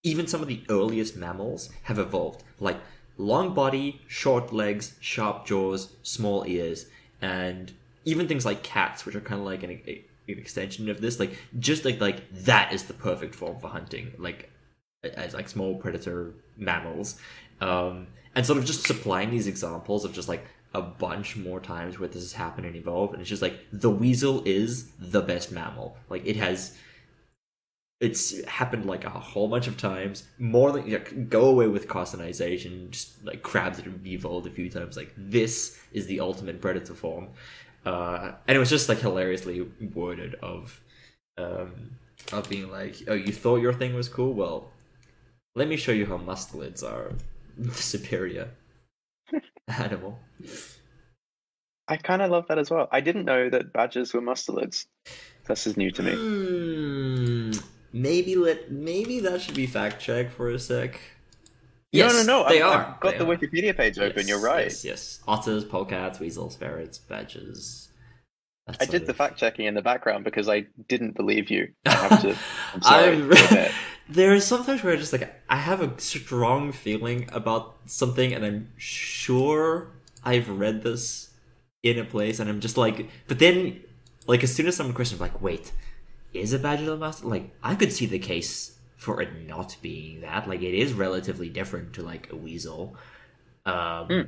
even 0.03 0.25
some 0.25 0.41
of 0.41 0.47
the 0.47 0.63
earliest 0.67 1.15
mammals 1.15 1.69
have 1.83 1.99
evolved. 1.99 2.43
Like 2.59 2.77
long 3.17 3.53
body, 3.53 4.01
short 4.07 4.51
legs, 4.51 4.95
sharp 4.99 5.45
jaws, 5.45 5.93
small 6.01 6.43
ears, 6.47 6.87
and 7.21 7.71
even 8.03 8.27
things 8.27 8.45
like 8.47 8.63
cats, 8.63 9.05
which 9.05 9.15
are 9.15 9.21
kind 9.21 9.41
of 9.41 9.45
like 9.45 9.61
an, 9.61 9.79
an 9.87 10.03
extension 10.39 10.89
of 10.89 11.01
this. 11.01 11.19
Like 11.19 11.37
just 11.59 11.85
like 11.85 12.01
like 12.01 12.27
that 12.31 12.73
is 12.73 12.85
the 12.85 12.93
perfect 12.93 13.35
form 13.35 13.59
for 13.59 13.67
hunting. 13.67 14.13
Like 14.17 14.49
as 15.03 15.35
like 15.35 15.49
small 15.49 15.75
predator 15.75 16.33
mammals, 16.57 17.19
um, 17.61 18.07
and 18.33 18.43
sort 18.43 18.57
of 18.57 18.65
just 18.65 18.87
supplying 18.87 19.29
these 19.29 19.45
examples 19.45 20.03
of 20.03 20.13
just 20.13 20.27
like 20.27 20.47
a 20.73 20.81
bunch 20.81 21.35
more 21.35 21.59
times 21.59 21.99
where 21.99 22.07
this 22.07 22.21
has 22.21 22.33
happened 22.33 22.67
and 22.67 22.75
evolved, 22.75 23.13
and 23.13 23.21
it's 23.21 23.29
just 23.29 23.41
like 23.41 23.59
the 23.71 23.89
weasel 23.89 24.43
is 24.45 24.91
the 24.99 25.21
best 25.21 25.51
mammal. 25.51 25.97
Like 26.09 26.25
it 26.25 26.35
has 26.35 26.77
it's 27.99 28.43
happened 28.45 28.85
like 28.85 29.03
a 29.03 29.09
whole 29.09 29.47
bunch 29.47 29.67
of 29.67 29.77
times. 29.77 30.23
More 30.37 30.71
than 30.71 31.27
go 31.27 31.45
away 31.45 31.67
with 31.67 31.87
carcinisation. 31.87 32.91
Just 32.91 33.23
like 33.25 33.41
crabs 33.41 33.77
that 33.77 33.85
have 33.85 34.05
evolved 34.05 34.47
a 34.47 34.51
few 34.51 34.69
times. 34.69 34.95
Like 34.95 35.13
this 35.17 35.79
is 35.91 36.07
the 36.07 36.19
ultimate 36.19 36.61
predator 36.61 36.93
form, 36.93 37.29
uh, 37.85 38.33
and 38.47 38.55
it 38.55 38.59
was 38.59 38.69
just 38.69 38.89
like 38.89 38.99
hilariously 38.99 39.67
worded 39.93 40.35
of, 40.35 40.81
um, 41.37 41.91
of 42.31 42.47
being 42.49 42.69
like, 42.71 42.97
oh, 43.07 43.13
you 43.13 43.33
thought 43.33 43.57
your 43.57 43.73
thing 43.73 43.95
was 43.95 44.07
cool. 44.07 44.33
Well, 44.33 44.69
let 45.55 45.67
me 45.67 45.75
show 45.75 45.91
you 45.91 46.05
how 46.05 46.17
mustelids 46.17 46.83
are 46.83 47.13
superior 47.73 48.49
animal. 49.69 50.19
I 51.87 51.97
kind 51.97 52.21
of 52.21 52.29
love 52.29 52.47
that 52.49 52.59
as 52.59 52.69
well. 52.69 52.87
I 52.91 53.01
didn't 53.01 53.25
know 53.25 53.49
that 53.49 53.73
badgers 53.73 54.13
were 54.13 54.21
mustelids. 54.21 54.85
This 55.47 55.65
is 55.65 55.75
new 55.77 55.89
to 55.91 56.03
me. 56.03 56.13
Hmm, 56.13 57.51
maybe 57.91 58.35
let 58.35 58.71
maybe 58.71 59.19
that 59.21 59.41
should 59.41 59.55
be 59.55 59.65
fact 59.65 59.99
checked 59.99 60.33
for 60.33 60.49
a 60.51 60.59
sec. 60.59 60.99
no, 61.91 62.07
no, 62.09 62.23
no. 62.23 62.45
They 62.47 62.61
I've, 62.61 62.71
are. 62.71 62.85
I've 62.93 62.99
got 62.99 63.11
They 63.13 63.17
the 63.19 63.27
are. 63.27 63.35
Wikipedia 63.35 63.75
page 63.75 63.97
open. 63.97 64.27
You're 64.27 64.39
right. 64.39 64.65
Yes, 64.65 64.85
yes. 64.85 65.19
Otters, 65.27 65.65
polecats, 65.65 66.19
weasels, 66.19 66.55
ferrets, 66.55 66.99
badgers. 66.99 67.89
I 68.79 68.85
did 68.85 69.07
the 69.07 69.15
fact 69.15 69.39
checking 69.39 69.65
in 69.65 69.73
the 69.73 69.81
background 69.81 70.23
because 70.23 70.47
I 70.47 70.67
didn't 70.87 71.15
believe 71.15 71.49
you. 71.49 71.69
I 71.87 71.91
have 71.91 72.21
to. 72.21 72.35
I'm 72.75 72.81
sorry. 73.49 73.71
I'm- 74.09 74.15
there 74.15 74.33
are 74.33 74.39
sometimes 74.39 74.83
where 74.83 74.93
I 74.93 74.97
just 74.97 75.13
like 75.13 75.33
I 75.49 75.57
have 75.57 75.81
a 75.81 75.99
strong 75.99 76.71
feeling 76.71 77.29
about 77.31 77.77
something, 77.85 78.33
and 78.33 78.45
I'm 78.45 78.69
sure 78.77 79.91
I've 80.23 80.49
read 80.49 80.83
this 80.83 81.29
in 81.83 81.97
a 81.99 82.05
place, 82.05 82.39
and 82.39 82.49
I'm 82.49 82.59
just 82.59 82.77
like, 82.77 83.09
but 83.27 83.39
then, 83.39 83.81
like 84.27 84.43
as 84.43 84.53
soon 84.53 84.67
as 84.67 84.75
someone 84.75 84.95
questions, 84.95 85.21
I'm 85.21 85.27
like, 85.27 85.41
wait, 85.41 85.71
is 86.33 86.53
a 86.53 86.59
badger 86.59 86.85
the 86.85 86.97
mustelid? 86.97 87.25
Like 87.29 87.51
I 87.63 87.75
could 87.75 87.91
see 87.93 88.05
the 88.05 88.19
case 88.19 88.77
for 88.97 89.21
it 89.21 89.47
not 89.47 89.77
being 89.81 90.21
that. 90.21 90.47
Like 90.49 90.61
it 90.61 90.73
is 90.73 90.93
relatively 90.93 91.49
different 91.49 91.93
to 91.93 92.01
like 92.03 92.31
a 92.31 92.35
weasel. 92.35 92.95
Um, 93.65 94.07
Hmm. 94.07 94.21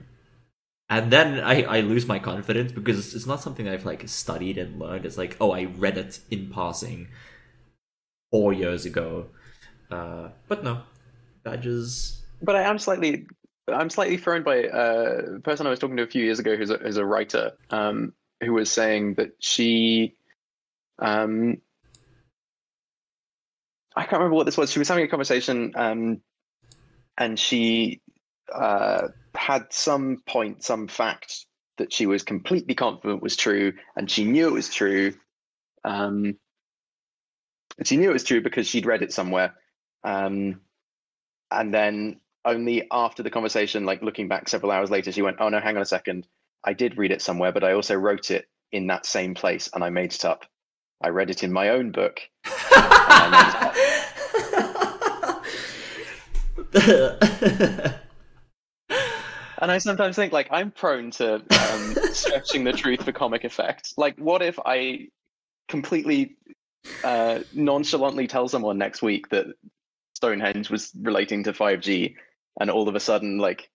And 0.90 1.12
then 1.12 1.40
I, 1.40 1.64
I 1.64 1.82
lose 1.82 2.06
my 2.06 2.20
confidence 2.20 2.72
because 2.74 3.16
it's 3.16 3.26
not 3.26 3.42
something 3.42 3.68
I've 3.68 3.86
like 3.86 4.08
studied 4.10 4.58
and 4.58 4.78
learned. 4.80 5.06
It's 5.06 5.18
like, 5.18 5.38
oh, 5.42 5.52
I 5.52 5.64
read 5.66 5.98
it 5.98 6.20
in 6.30 6.50
passing 6.52 7.08
four 8.32 8.54
years 8.54 8.86
ago. 8.86 9.28
Uh, 9.92 10.30
but 10.48 10.64
no, 10.64 10.82
badges. 11.44 12.22
But 12.42 12.56
I 12.56 12.62
am 12.62 12.80
slightly, 12.80 13.28
I'm 13.68 13.90
slightly 13.90 14.18
thrown 14.18 14.44
by 14.44 14.64
uh, 14.64 15.22
a 15.36 15.40
person 15.40 15.68
I 15.68 15.70
was 15.70 15.80
talking 15.80 15.98
to 15.98 16.04
a 16.04 16.08
few 16.08 16.24
years 16.24 16.40
ago, 16.40 16.56
who's 16.56 16.70
a, 16.70 16.78
who's 16.78 16.98
a 16.98 17.06
writer, 17.06 17.52
um, 17.70 18.14
who 18.42 18.54
was 18.54 18.72
saying 18.72 19.16
that 19.16 19.32
she, 19.40 20.16
um, 21.00 21.58
I 23.96 24.04
can't 24.04 24.14
remember 24.14 24.36
what 24.36 24.46
this 24.46 24.58
was. 24.58 24.72
She 24.72 24.80
was 24.80 24.88
having 24.88 25.04
a 25.04 25.10
conversation, 25.10 25.74
um, 25.76 26.22
and 27.18 27.38
she 27.38 28.02
uh, 28.54 29.10
had 29.36 29.66
some 29.72 30.24
point, 30.26 30.64
some 30.64 30.88
fact 30.88 31.46
that 31.78 31.92
she 31.92 32.06
was 32.06 32.24
completely 32.24 32.76
confident 32.76 33.22
was 33.22 33.36
true, 33.36 33.74
and 33.96 34.10
she 34.10 34.24
knew 34.24 34.48
it 34.48 34.54
was 34.54 34.74
true. 34.74 35.14
Um, 35.84 36.38
she 37.84 37.98
knew 37.98 38.10
it 38.10 38.14
was 38.14 38.24
true 38.24 38.42
because 38.42 38.68
she'd 38.68 38.86
read 38.86 39.02
it 39.02 39.12
somewhere. 39.12 39.54
Um, 40.04 40.62
and 41.52 41.74
then 41.74 42.20
only 42.46 42.88
after 42.92 43.24
the 43.24 43.30
conversation, 43.30 43.86
like 43.86 44.02
looking 44.02 44.28
back 44.28 44.50
several 44.50 44.72
hours 44.72 44.90
later, 44.90 45.12
she 45.12 45.22
went, 45.22 45.38
"Oh 45.40 45.50
no, 45.50 45.60
hang 45.60 45.76
on 45.76 45.82
a 45.82 45.86
second. 45.86 46.28
I 46.64 46.74
did 46.74 46.98
read 46.98 47.12
it 47.12 47.22
somewhere, 47.22 47.52
but 47.52 47.64
I 47.64 47.74
also 47.74 47.96
wrote 47.96 48.32
it 48.32 48.48
in 48.72 48.88
that 48.88 49.06
same 49.06 49.34
place, 49.34 49.70
and 49.74 49.84
I 49.84 49.90
made 49.90 50.14
it 50.14 50.26
up. 50.26 50.46
I 51.02 51.10
read 51.10 51.30
it 51.30 51.44
in 51.44 51.52
my 51.52 51.70
own 51.70 51.92
book." 51.92 52.22
And 59.62 59.72
I 59.72 59.78
sometimes 59.78 60.16
think, 60.16 60.34
like, 60.34 60.48
I'm 60.52 60.72
prone 60.72 61.12
to 61.12 61.36
um, 61.36 61.96
stretching 62.14 62.64
the 62.64 62.74
truth 62.74 63.04
for 63.04 63.12
comic 63.12 63.44
effect. 63.44 63.94
Like, 63.96 64.18
what 64.18 64.42
if 64.42 64.58
I 64.66 65.10
completely 65.68 66.36
uh, 67.04 67.42
nonchalantly 67.54 68.26
tell 68.26 68.48
someone 68.48 68.80
next 68.80 69.04
week 69.04 69.30
that 69.30 69.46
Stonehenge 70.22 70.70
was 70.70 70.92
relating 71.02 71.44
to 71.46 71.52
5G, 71.52 72.14
and 72.60 72.70
all 72.70 72.88
of 72.88 72.94
a 72.94 73.00
sudden, 73.00 73.40
like, 73.40 73.72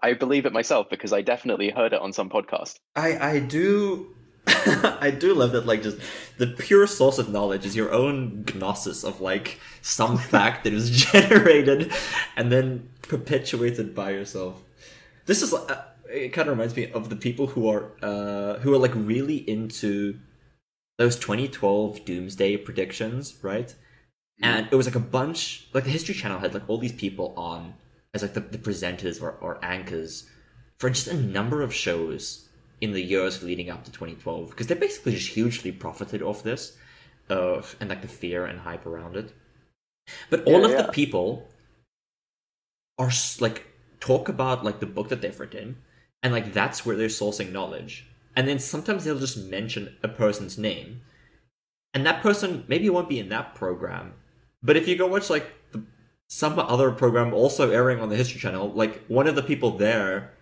I 0.00 0.14
believe 0.14 0.46
it 0.46 0.52
myself 0.52 0.86
because 0.88 1.12
I 1.12 1.22
definitely 1.22 1.70
heard 1.70 1.92
it 1.92 2.00
on 2.00 2.12
some 2.12 2.30
podcast. 2.30 2.78
I 2.94 3.18
I 3.18 3.38
do 3.40 4.14
I 4.46 5.10
do 5.10 5.34
love 5.34 5.50
that 5.52 5.66
like 5.66 5.82
just 5.82 5.98
the 6.36 6.46
pure 6.46 6.86
source 6.86 7.18
of 7.18 7.30
knowledge 7.30 7.66
is 7.66 7.74
your 7.74 7.92
own 7.92 8.44
gnosis 8.54 9.02
of 9.02 9.20
like 9.20 9.58
some 9.82 10.16
fact 10.32 10.62
that 10.62 10.72
was 10.72 10.88
generated 11.12 11.92
and 12.36 12.52
then 12.52 12.90
perpetuated 13.02 13.96
by 13.96 14.10
yourself. 14.10 14.62
This 15.26 15.42
is 15.42 15.52
uh, 15.52 15.82
it 16.08 16.28
kind 16.28 16.48
of 16.48 16.56
reminds 16.56 16.76
me 16.76 16.92
of 16.92 17.10
the 17.10 17.16
people 17.16 17.48
who 17.48 17.68
are 17.68 17.90
uh 18.00 18.60
who 18.60 18.72
are 18.72 18.78
like 18.78 18.94
really 18.94 19.38
into 19.50 20.20
those 20.96 21.16
2012 21.16 22.04
doomsday 22.04 22.56
predictions, 22.56 23.34
right? 23.42 23.74
And 24.40 24.68
it 24.70 24.74
was 24.76 24.86
like 24.86 24.94
a 24.94 25.00
bunch 25.00 25.66
like 25.72 25.84
the 25.84 25.90
History 25.90 26.14
Channel 26.14 26.38
had 26.38 26.54
like 26.54 26.68
all 26.68 26.78
these 26.78 26.92
people 26.92 27.34
on 27.36 27.74
as 28.14 28.22
like 28.22 28.34
the, 28.34 28.40
the 28.40 28.58
presenters 28.58 29.20
or, 29.22 29.32
or 29.32 29.58
anchors 29.64 30.28
for 30.78 30.90
just 30.90 31.08
a 31.08 31.14
number 31.14 31.62
of 31.62 31.74
shows 31.74 32.48
in 32.80 32.92
the 32.92 33.02
years 33.02 33.42
leading 33.42 33.68
up 33.68 33.84
to 33.84 33.90
2012 33.90 34.50
because 34.50 34.68
they 34.68 34.74
basically 34.74 35.12
just 35.12 35.30
hugely 35.30 35.72
profited 35.72 36.22
off 36.22 36.42
this 36.42 36.76
uh, 37.30 37.60
and 37.80 37.90
like 37.90 38.02
the 38.02 38.08
fear 38.08 38.46
and 38.46 38.60
hype 38.60 38.86
around 38.86 39.16
it. 39.16 39.32
But 40.30 40.44
all 40.44 40.60
Yeah, 40.60 40.66
of 40.66 40.70
yeah. 40.72 40.82
the 40.82 40.92
people 40.92 41.48
are 42.98 43.10
like 43.40 43.66
talk 44.00 44.28
about 44.28 44.64
like 44.64 44.80
the 44.80 44.86
book 44.86 45.08
that 45.08 45.20
they've 45.20 45.38
written 45.38 45.78
and 46.22 46.32
like 46.32 46.52
that's 46.52 46.86
where 46.86 46.96
they're 46.96 47.08
sourcing 47.08 47.52
knowledge. 47.52 48.06
And 48.36 48.46
then 48.46 48.60
sometimes 48.60 49.04
they'll 49.04 49.18
just 49.18 49.36
mention 49.36 49.96
a 50.02 50.08
person's 50.08 50.56
name 50.56 51.00
and 51.92 52.06
that 52.06 52.22
person 52.22 52.64
maybe 52.68 52.88
won't 52.88 53.08
be 53.08 53.18
in 53.18 53.28
that 53.30 53.54
program 53.54 54.14
but 54.62 54.76
if 54.76 54.86
you 54.88 54.96
go 54.96 55.06
watch 55.06 55.30
like 55.30 55.46
the, 55.72 55.82
some 56.28 56.58
other 56.58 56.90
program 56.90 57.32
also 57.32 57.70
airing 57.70 58.00
on 58.00 58.08
the 58.08 58.16
history 58.16 58.40
channel 58.40 58.70
like 58.72 59.04
one 59.06 59.26
of 59.26 59.34
the 59.34 59.42
people 59.42 59.70
there 59.76 60.32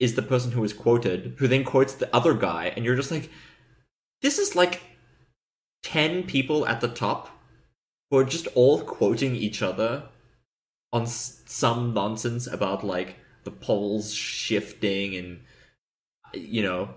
is 0.00 0.14
the 0.14 0.22
person 0.22 0.52
who 0.52 0.64
is 0.64 0.72
quoted 0.72 1.34
who 1.38 1.48
then 1.48 1.64
quotes 1.64 1.94
the 1.94 2.14
other 2.14 2.34
guy 2.34 2.72
and 2.76 2.84
you're 2.84 2.96
just 2.96 3.10
like 3.10 3.30
this 4.22 4.38
is 4.38 4.54
like 4.56 4.80
10 5.84 6.24
people 6.24 6.66
at 6.66 6.80
the 6.80 6.88
top 6.88 7.30
who 8.10 8.18
are 8.18 8.24
just 8.24 8.46
all 8.54 8.80
quoting 8.80 9.34
each 9.36 9.62
other 9.62 10.04
on 10.92 11.02
s- 11.02 11.42
some 11.46 11.92
nonsense 11.94 12.46
about 12.46 12.82
like 12.84 13.16
the 13.44 13.50
poles 13.50 14.12
shifting 14.14 15.14
and 15.14 15.40
you 16.34 16.62
know 16.62 16.94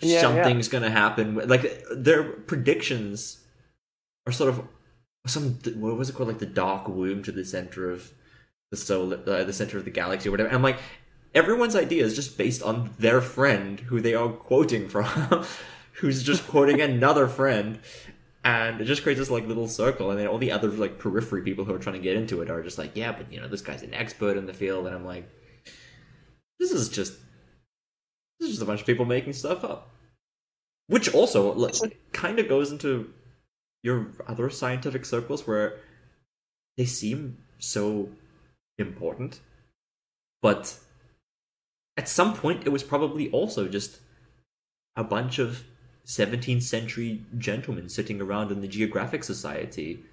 Yeah, 0.00 0.20
something's 0.20 0.68
gonna 0.68 0.90
happen. 0.90 1.34
Like 1.34 1.84
their 1.90 2.22
predictions 2.24 3.40
are 4.26 4.32
sort 4.32 4.50
of 4.50 4.62
some 5.26 5.58
what 5.76 5.96
was 5.96 6.10
it 6.10 6.14
called? 6.14 6.28
Like 6.28 6.38
the 6.38 6.46
dark 6.46 6.88
womb 6.88 7.22
to 7.24 7.32
the 7.32 7.44
center 7.44 7.90
of 7.90 8.12
the 8.70 8.76
solar 8.76 9.20
uh, 9.26 9.44
the 9.44 9.52
center 9.52 9.78
of 9.78 9.84
the 9.84 9.90
galaxy 9.90 10.28
or 10.28 10.32
whatever. 10.32 10.48
And 10.48 10.56
i'm 10.56 10.62
like 10.62 10.78
everyone's 11.34 11.76
idea 11.76 12.04
is 12.04 12.16
just 12.16 12.38
based 12.38 12.62
on 12.62 12.90
their 12.98 13.20
friend 13.20 13.80
who 13.80 14.00
they 14.00 14.14
are 14.14 14.28
quoting 14.28 14.88
from 14.94 15.44
who's 15.94 16.22
just 16.22 16.46
quoting 16.46 16.80
another 16.80 17.28
friend. 17.28 17.80
And 18.44 18.80
it 18.80 18.84
just 18.84 19.02
creates 19.02 19.18
this 19.18 19.30
like 19.30 19.46
little 19.46 19.66
circle. 19.66 20.10
And 20.10 20.20
then 20.20 20.28
all 20.28 20.38
the 20.38 20.52
other 20.52 20.68
like 20.68 20.98
periphery 20.98 21.42
people 21.42 21.64
who 21.64 21.74
are 21.74 21.80
trying 21.80 21.96
to 21.96 22.02
get 22.02 22.16
into 22.16 22.42
it 22.42 22.50
are 22.50 22.62
just 22.62 22.78
like 22.78 22.92
yeah 22.94 23.12
but 23.12 23.32
you 23.32 23.40
know 23.40 23.48
this 23.48 23.62
guy's 23.62 23.82
an 23.82 23.94
expert 23.94 24.36
in 24.36 24.46
the 24.46 24.54
field. 24.54 24.86
And 24.86 24.94
i'm 24.94 25.04
like 25.04 25.28
this 26.58 26.72
is 26.72 26.88
just 26.88 27.14
this 28.38 28.48
is 28.48 28.56
just 28.56 28.62
a 28.62 28.66
bunch 28.66 28.80
of 28.80 28.86
people 28.86 29.04
making 29.04 29.32
stuff 29.32 29.64
up. 29.64 29.90
Which 30.88 31.12
also 31.12 31.52
like, 31.52 31.98
kind 32.12 32.38
of 32.38 32.48
goes 32.48 32.70
into 32.70 33.12
your 33.86 34.08
other 34.26 34.50
scientific 34.50 35.04
circles 35.04 35.46
where 35.46 35.78
they 36.76 36.84
seem 36.84 37.38
so 37.58 38.10
important. 38.78 39.40
But 40.42 40.78
at 41.96 42.08
some 42.08 42.34
point 42.34 42.66
it 42.66 42.70
was 42.70 42.82
probably 42.82 43.30
also 43.30 43.68
just 43.68 44.00
a 44.96 45.04
bunch 45.04 45.38
of 45.38 45.64
17th 46.04 46.62
century 46.62 47.22
gentlemen 47.38 47.88
sitting 47.88 48.20
around 48.20 48.50
in 48.50 48.60
the 48.60 48.68
geographic 48.68 49.24
society 49.24 50.04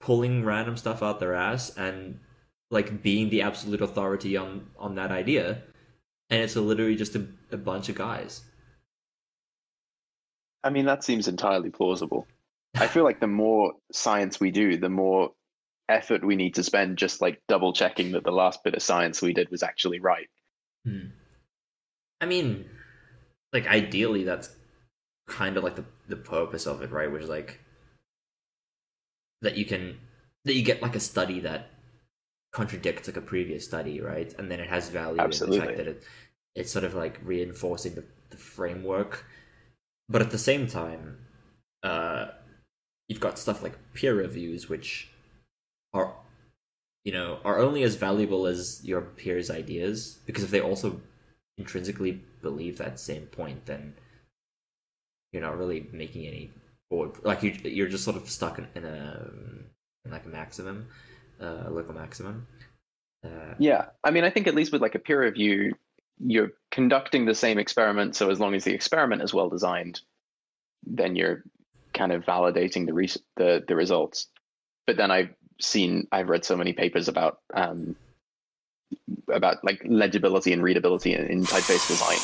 pulling 0.00 0.44
random 0.44 0.76
stuff 0.76 1.02
out 1.02 1.20
their 1.20 1.34
ass 1.34 1.76
and 1.76 2.18
like 2.70 3.02
being 3.02 3.30
the 3.30 3.42
absolute 3.42 3.80
authority 3.80 4.36
on 4.36 4.66
on 4.78 4.94
that 4.94 5.10
idea. 5.10 5.62
And 6.30 6.42
it's 6.42 6.56
literally 6.56 6.96
just 6.96 7.14
a, 7.14 7.26
a 7.50 7.56
bunch 7.56 7.88
of 7.88 7.94
guys 7.94 8.42
I 10.64 10.70
mean, 10.70 10.86
that 10.86 11.04
seems 11.04 11.28
entirely 11.28 11.70
plausible. 11.70 12.26
I 12.74 12.86
feel 12.86 13.04
like 13.04 13.20
the 13.20 13.26
more 13.26 13.74
science 13.92 14.40
we 14.40 14.50
do, 14.50 14.76
the 14.76 14.88
more 14.88 15.32
effort 15.88 16.24
we 16.24 16.36
need 16.36 16.54
to 16.54 16.62
spend 16.62 16.98
just 16.98 17.20
like 17.20 17.40
double 17.48 17.72
checking 17.72 18.12
that 18.12 18.24
the 18.24 18.30
last 18.30 18.62
bit 18.62 18.74
of 18.74 18.82
science 18.82 19.22
we 19.22 19.32
did 19.32 19.50
was 19.50 19.62
actually 19.62 20.00
right. 20.00 20.28
Hmm. 20.84 21.06
I 22.20 22.26
mean, 22.26 22.66
like 23.52 23.66
ideally, 23.66 24.24
that's 24.24 24.50
kind 25.28 25.56
of 25.56 25.64
like 25.64 25.76
the 25.76 25.84
the 26.08 26.16
purpose 26.16 26.66
of 26.66 26.82
it, 26.82 26.90
right? 26.90 27.10
Which 27.10 27.22
is 27.22 27.28
like 27.28 27.60
that 29.42 29.56
you 29.56 29.64
can 29.64 29.98
that 30.44 30.54
you 30.54 30.62
get 30.62 30.82
like 30.82 30.96
a 30.96 31.00
study 31.00 31.40
that 31.40 31.70
contradicts 32.52 33.08
like 33.08 33.16
a 33.16 33.22
previous 33.22 33.64
study, 33.64 34.00
right? 34.00 34.34
And 34.38 34.50
then 34.50 34.60
it 34.60 34.68
has 34.68 34.88
value 34.88 35.20
Absolutely. 35.20 35.56
in 35.56 35.60
the 35.60 35.66
fact 35.66 35.78
that 35.78 35.88
it 35.88 36.02
it's 36.54 36.72
sort 36.72 36.84
of 36.84 36.94
like 36.94 37.20
reinforcing 37.22 37.94
the, 37.94 38.04
the 38.30 38.36
framework. 38.36 39.24
But 40.08 40.22
at 40.22 40.30
the 40.30 40.38
same 40.38 40.66
time, 40.66 41.18
uh, 41.82 42.28
you've 43.08 43.20
got 43.20 43.38
stuff 43.38 43.62
like 43.62 43.78
peer 43.94 44.14
reviews, 44.14 44.68
which 44.68 45.10
are 45.92 46.14
you 47.04 47.12
know 47.12 47.38
are 47.44 47.58
only 47.58 47.82
as 47.82 47.94
valuable 47.96 48.46
as 48.46 48.80
your 48.84 49.00
peers' 49.00 49.50
ideas 49.50 50.18
because 50.26 50.44
if 50.44 50.50
they 50.50 50.60
also 50.60 51.00
intrinsically 51.56 52.22
believe 52.42 52.78
that 52.78 53.00
same 53.00 53.26
point, 53.26 53.66
then 53.66 53.94
you're 55.32 55.42
not 55.42 55.58
really 55.58 55.88
making 55.92 56.26
any 56.26 56.50
forward. 56.88 57.12
Like 57.22 57.42
you, 57.42 57.52
you're 57.64 57.88
just 57.88 58.04
sort 58.04 58.16
of 58.16 58.28
stuck 58.28 58.58
in, 58.58 58.66
in 58.74 58.84
a 58.84 59.30
in 60.04 60.10
like 60.10 60.24
a 60.24 60.28
maximum, 60.28 60.88
uh, 61.40 61.64
a 61.66 61.70
local 61.70 61.94
maximum. 61.94 62.46
Uh, 63.24 63.54
Yeah, 63.58 63.86
I 64.04 64.10
mean, 64.10 64.24
I 64.24 64.30
think 64.30 64.46
at 64.46 64.54
least 64.54 64.72
with 64.72 64.80
like 64.82 64.94
a 64.94 64.98
peer 64.98 65.22
review, 65.22 65.74
you're 66.20 66.52
conducting 66.70 67.24
the 67.24 67.34
same 67.34 67.58
experiment. 67.58 68.16
So 68.16 68.30
as 68.30 68.40
long 68.40 68.54
as 68.54 68.64
the 68.64 68.74
experiment 68.74 69.22
is 69.22 69.34
well 69.34 69.48
designed, 69.48 70.00
then 70.84 71.16
you're 71.16 71.44
kind 71.94 72.12
of 72.12 72.24
validating 72.24 72.86
the 72.86 72.94
res- 72.94 73.18
the 73.36 73.64
the 73.66 73.76
results. 73.76 74.28
But 74.86 74.96
then 74.96 75.10
I've 75.10 75.34
seen, 75.60 76.06
I've 76.12 76.28
read 76.28 76.44
so 76.44 76.56
many 76.56 76.72
papers 76.72 77.08
about 77.08 77.40
um, 77.54 77.96
about 79.32 79.62
like 79.64 79.82
legibility 79.84 80.52
and 80.52 80.62
readability 80.62 81.14
in, 81.14 81.26
in 81.26 81.42
typeface 81.42 81.88
design 81.88 82.18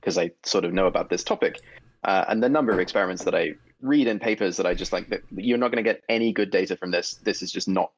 because 0.00 0.16
I 0.16 0.30
sort 0.44 0.64
of 0.64 0.72
know 0.72 0.86
about 0.86 1.10
this 1.10 1.24
topic. 1.24 1.60
Uh, 2.04 2.24
and 2.28 2.42
the 2.42 2.48
number 2.48 2.72
of 2.72 2.78
experiments 2.78 3.24
that 3.24 3.34
I 3.34 3.54
read 3.80 4.06
in 4.06 4.18
papers 4.18 4.56
that 4.56 4.66
I 4.66 4.74
just 4.74 4.92
like, 4.92 5.08
that 5.08 5.22
you're 5.34 5.58
not 5.58 5.72
going 5.72 5.82
to 5.82 5.88
get 5.88 6.02
any 6.08 6.32
good 6.32 6.50
data 6.50 6.76
from 6.76 6.92
this. 6.92 7.14
This 7.24 7.42
is 7.42 7.50
just 7.50 7.68
not 7.68 7.90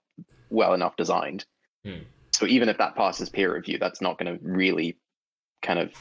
well 0.48 0.72
enough 0.72 0.96
designed. 0.96 1.44
Hmm. 1.84 2.04
So 2.32 2.46
even 2.46 2.68
if 2.70 2.78
that 2.78 2.96
passes 2.96 3.28
peer 3.28 3.54
review, 3.54 3.78
that's 3.78 4.00
not 4.00 4.18
going 4.18 4.38
to 4.38 4.42
really 4.42 4.96
kind 5.62 5.78
of 5.78 5.92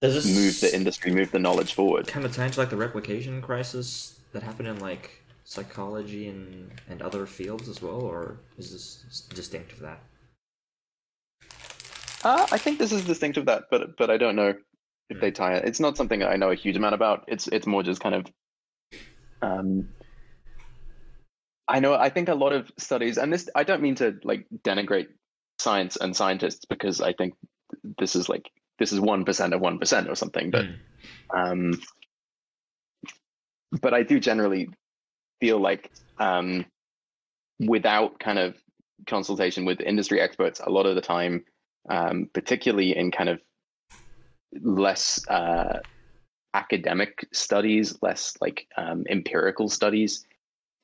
does 0.00 0.14
this 0.14 0.26
move 0.26 0.60
the 0.60 0.74
industry, 0.74 1.10
move 1.12 1.32
the 1.32 1.38
knowledge 1.38 1.74
forward. 1.74 2.06
kind 2.06 2.24
of 2.24 2.34
tie 2.34 2.46
into 2.46 2.60
like 2.60 2.70
the 2.70 2.76
replication 2.76 3.42
crisis 3.42 4.20
that 4.32 4.42
happened 4.42 4.68
in 4.68 4.78
like 4.78 5.22
psychology 5.44 6.28
and 6.28 6.70
and 6.88 7.02
other 7.02 7.26
fields 7.26 7.68
as 7.68 7.82
well, 7.82 8.00
or 8.00 8.38
is 8.56 8.72
this 8.72 9.26
distinct 9.34 9.72
of 9.72 9.80
that? 9.80 10.00
Uh, 12.24 12.46
I 12.52 12.58
think 12.58 12.78
this 12.78 12.92
is 12.92 13.04
distinct 13.04 13.38
of 13.38 13.46
that, 13.46 13.64
but 13.70 13.96
but 13.96 14.10
I 14.10 14.16
don't 14.16 14.36
know 14.36 14.54
if 15.10 15.20
they 15.20 15.30
tie 15.30 15.54
it. 15.54 15.64
It's 15.64 15.80
not 15.80 15.96
something 15.96 16.22
I 16.22 16.36
know 16.36 16.50
a 16.50 16.54
huge 16.54 16.76
amount 16.76 16.94
about. 16.94 17.24
It's 17.26 17.48
it's 17.48 17.66
more 17.66 17.82
just 17.82 18.00
kind 18.00 18.14
of. 18.14 18.26
Um, 19.42 19.88
I 21.66 21.80
know. 21.80 21.94
I 21.94 22.08
think 22.08 22.28
a 22.28 22.34
lot 22.34 22.52
of 22.52 22.70
studies, 22.78 23.18
and 23.18 23.32
this 23.32 23.48
I 23.54 23.64
don't 23.64 23.82
mean 23.82 23.96
to 23.96 24.18
like 24.22 24.46
denigrate 24.62 25.08
science 25.58 25.96
and 25.96 26.14
scientists 26.14 26.64
because 26.64 27.00
I 27.00 27.12
think 27.12 27.34
this 27.98 28.16
is 28.16 28.28
like 28.28 28.50
this 28.78 28.92
is 28.92 29.00
one 29.00 29.24
percent 29.24 29.54
of 29.54 29.60
one 29.60 29.78
percent 29.78 30.08
or 30.08 30.14
something, 30.14 30.50
but 30.50 30.66
Hmm. 30.66 31.38
um, 31.38 31.80
but 33.82 33.94
I 33.94 34.02
do 34.02 34.18
generally 34.18 34.70
feel 35.40 35.60
like 35.60 35.90
um, 36.18 36.64
without 37.60 38.18
kind 38.18 38.38
of 38.38 38.56
consultation 39.06 39.64
with 39.64 39.80
industry 39.80 40.20
experts, 40.20 40.60
a 40.64 40.70
lot 40.70 40.86
of 40.86 40.94
the 40.94 41.00
time, 41.00 41.44
um, 41.90 42.28
particularly 42.32 42.96
in 42.96 43.10
kind 43.10 43.28
of 43.28 43.40
less 44.62 45.20
uh, 45.28 45.80
academic 46.54 47.26
studies, 47.32 47.98
less 48.02 48.34
like 48.40 48.66
um, 48.76 49.04
empirical 49.08 49.68
studies, 49.68 50.24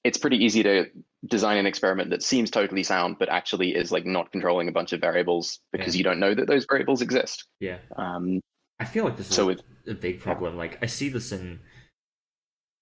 it's 0.04 0.18
pretty 0.18 0.36
easy 0.36 0.62
to 0.62 0.86
design 1.26 1.56
an 1.58 1.66
experiment 1.66 2.10
that 2.10 2.22
seems 2.22 2.50
totally 2.50 2.82
sound, 2.82 3.16
but 3.18 3.28
actually 3.28 3.74
is 3.74 3.90
like 3.92 4.04
not 4.06 4.30
controlling 4.32 4.68
a 4.68 4.72
bunch 4.72 4.92
of 4.92 5.00
variables 5.00 5.60
because 5.72 5.94
Yeah. 5.94 5.98
you 5.98 6.04
don't 6.04 6.20
know 6.20 6.34
that 6.34 6.46
those 6.46 6.66
variables 6.68 7.02
exist. 7.02 7.44
Yeah, 7.60 7.78
Um, 7.96 8.40
I 8.80 8.84
feel 8.84 9.04
like 9.04 9.16
this 9.16 9.28
is 9.30 9.34
so 9.36 9.44
a, 9.44 9.46
with 9.46 9.62
a 9.88 9.94
big 9.94 10.20
problem. 10.20 10.56
Like 10.56 10.78
I 10.82 10.86
see 10.86 11.08
this 11.08 11.32
in 11.32 11.60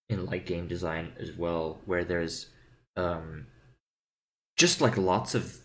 in 0.09 0.27
like 0.27 0.47
game 0.47 0.67
design 0.69 1.13
as 1.19 1.33
well, 1.33 1.81
where 1.87 2.05
there's 2.05 2.47
um 2.97 3.47
just 4.57 4.81
like 4.81 4.97
lots 4.97 5.35
of 5.35 5.59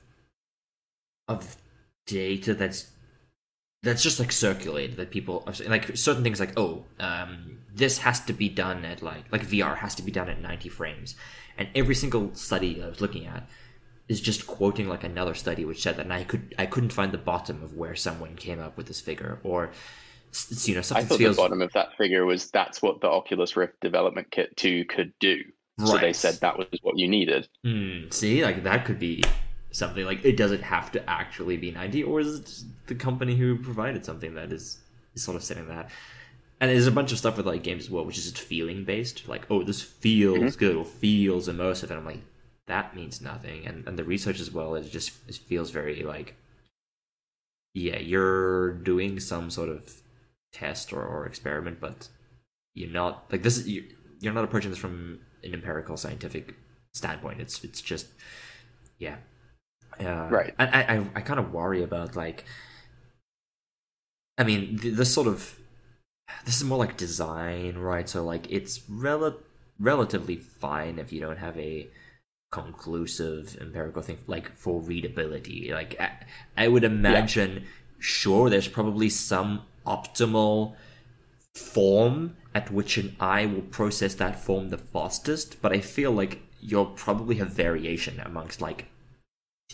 of 1.27 1.57
data 2.05 2.53
that's 2.53 2.91
that's 3.83 4.01
just 4.01 4.19
like 4.19 4.31
circulated 4.31 4.97
that 4.97 5.11
people 5.11 5.43
are 5.45 5.53
like 5.67 5.95
certain 5.97 6.23
things 6.23 6.39
like 6.39 6.57
oh 6.57 6.85
um 6.99 7.59
this 7.73 7.99
has 7.99 8.21
to 8.21 8.33
be 8.33 8.49
done 8.49 8.83
at 8.85 9.01
like 9.01 9.25
like 9.31 9.45
VR 9.45 9.77
has 9.77 9.93
to 9.95 10.01
be 10.01 10.11
done 10.11 10.29
at 10.29 10.41
90 10.41 10.69
frames 10.69 11.15
and 11.57 11.67
every 11.75 11.95
single 11.95 12.33
study 12.35 12.81
I 12.83 12.87
was 12.87 13.01
looking 13.01 13.25
at 13.25 13.47
is 14.07 14.21
just 14.21 14.47
quoting 14.47 14.87
like 14.87 15.03
another 15.03 15.33
study 15.33 15.65
which 15.65 15.81
said 15.81 15.97
that 15.97 16.03
and 16.03 16.13
I 16.13 16.23
could 16.23 16.55
I 16.57 16.65
couldn't 16.65 16.91
find 16.91 17.11
the 17.11 17.17
bottom 17.17 17.61
of 17.63 17.75
where 17.75 17.95
someone 17.95 18.35
came 18.35 18.59
up 18.59 18.77
with 18.77 18.87
this 18.87 19.01
figure 19.01 19.39
or 19.43 19.71
you 20.63 20.75
know 20.75 20.81
something. 20.81 21.05
I 21.05 21.07
thought 21.07 21.17
feels 21.17 21.35
the 21.35 21.41
bottom 21.41 21.61
of 21.61 21.71
that 21.73 21.95
figure 21.97 22.25
was 22.25 22.51
that's 22.51 22.81
what 22.81 23.01
the 23.01 23.07
Oculus 23.07 23.55
Rift 23.55 23.79
Development 23.79 24.29
Kit 24.31 24.55
2 24.57 24.85
could 24.85 25.13
do. 25.19 25.43
So 25.85 25.97
they 25.97 26.13
said 26.13 26.35
that 26.41 26.57
was 26.57 26.67
what 26.81 26.97
you 26.97 27.07
needed. 27.07 27.47
Hmm, 27.63 28.09
see, 28.09 28.43
like 28.43 28.63
that 28.63 28.85
could 28.85 28.97
be 28.97 29.23
something 29.71 30.05
like 30.05 30.25
it 30.25 30.35
doesn't 30.35 30.63
have 30.63 30.91
to 30.93 31.09
actually 31.09 31.57
be 31.57 31.71
90, 31.71 32.03
or 32.03 32.19
is 32.19 32.39
it 32.39 32.63
the 32.87 32.95
company 32.95 33.35
who 33.35 33.57
provided 33.57 34.03
something 34.03 34.33
that 34.33 34.51
is, 34.51 34.79
is 35.13 35.23
sort 35.23 35.35
of 35.37 35.43
setting 35.43 35.67
that? 35.67 35.91
And 36.59 36.71
there's 36.71 36.87
a 36.87 36.91
bunch 36.91 37.11
of 37.11 37.19
stuff 37.19 37.37
with 37.37 37.45
like 37.45 37.61
games 37.61 37.83
as 37.85 37.89
well, 37.91 38.03
which 38.05 38.17
is 38.17 38.31
just 38.31 38.43
feeling 38.43 38.83
based. 38.83 39.27
Like, 39.27 39.45
oh, 39.51 39.61
this 39.63 39.81
feels 39.81 40.55
good 40.55 40.75
or 40.75 40.85
feels 40.85 41.47
immersive, 41.47 41.83
and 41.91 41.99
I'm 41.99 42.05
like, 42.05 42.23
that 42.65 42.95
means 42.95 43.21
nothing. 43.21 43.65
And 43.67 43.87
and 43.87 43.97
the 43.97 44.03
research 44.03 44.39
as 44.39 44.51
well 44.51 44.73
is 44.75 44.89
just 44.89 45.11
it 45.27 45.35
feels 45.35 45.69
very 45.71 46.01
like, 46.03 46.35
yeah, 47.73 47.99
you're 47.99 48.73
doing 48.73 49.19
some 49.19 49.49
sort 49.51 49.69
of 49.69 50.01
test 50.51 50.91
or, 50.93 51.03
or 51.03 51.25
experiment, 51.27 51.79
but 51.79 52.07
you're 52.73 52.89
not 52.89 53.25
like 53.31 53.43
this. 53.43 53.57
is- 53.57 53.67
You, 53.67 53.83
you're 54.19 54.33
not 54.33 54.43
approaching 54.43 54.71
this 54.71 54.79
from 54.79 55.19
an 55.43 55.53
empirical 55.53 55.95
scientific 55.95 56.55
standpoint. 56.95 57.39
It's 57.39 57.63
it's 57.63 57.81
just 57.81 58.07
yeah, 58.97 59.17
uh, 59.99 60.27
Right. 60.31 60.55
And 60.57 60.71
I 60.73 60.81
I, 60.95 61.07
I 61.17 61.21
kind 61.21 61.39
of 61.39 61.53
worry 61.53 61.83
about 61.83 62.15
like, 62.15 62.45
I 64.39 64.43
mean, 64.43 64.79
this 64.81 65.13
sort 65.13 65.27
of 65.27 65.55
this 66.45 66.57
is 66.57 66.63
more 66.63 66.77
like 66.77 66.97
design, 66.97 67.77
right? 67.77 68.07
So 68.07 68.23
like 68.23 68.49
it's 68.49 68.81
rel- 68.89 69.39
relatively 69.79 70.37
fine 70.37 70.99
if 70.99 71.11
you 71.11 71.19
don't 71.19 71.37
have 71.37 71.57
a 71.57 71.89
conclusive 72.51 73.57
empirical 73.59 74.01
thing 74.01 74.17
like 74.27 74.55
for 74.55 74.79
readability. 74.79 75.71
Like 75.73 75.99
I, 75.99 76.11
I 76.55 76.67
would 76.67 76.83
imagine, 76.83 77.65
sure, 77.99 78.49
there's 78.49 78.67
probably 78.67 79.09
some 79.09 79.63
optimal 79.85 80.75
form 81.55 82.37
at 82.53 82.71
which 82.71 82.97
an 82.97 83.15
eye 83.19 83.45
will 83.45 83.61
process 83.61 84.15
that 84.15 84.39
form 84.39 84.69
the 84.69 84.77
fastest, 84.77 85.61
but 85.61 85.71
I 85.71 85.79
feel 85.79 86.11
like 86.11 86.41
you'll 86.59 86.87
probably 86.87 87.35
have 87.35 87.51
variation 87.51 88.19
amongst 88.19 88.61
like 88.61 88.87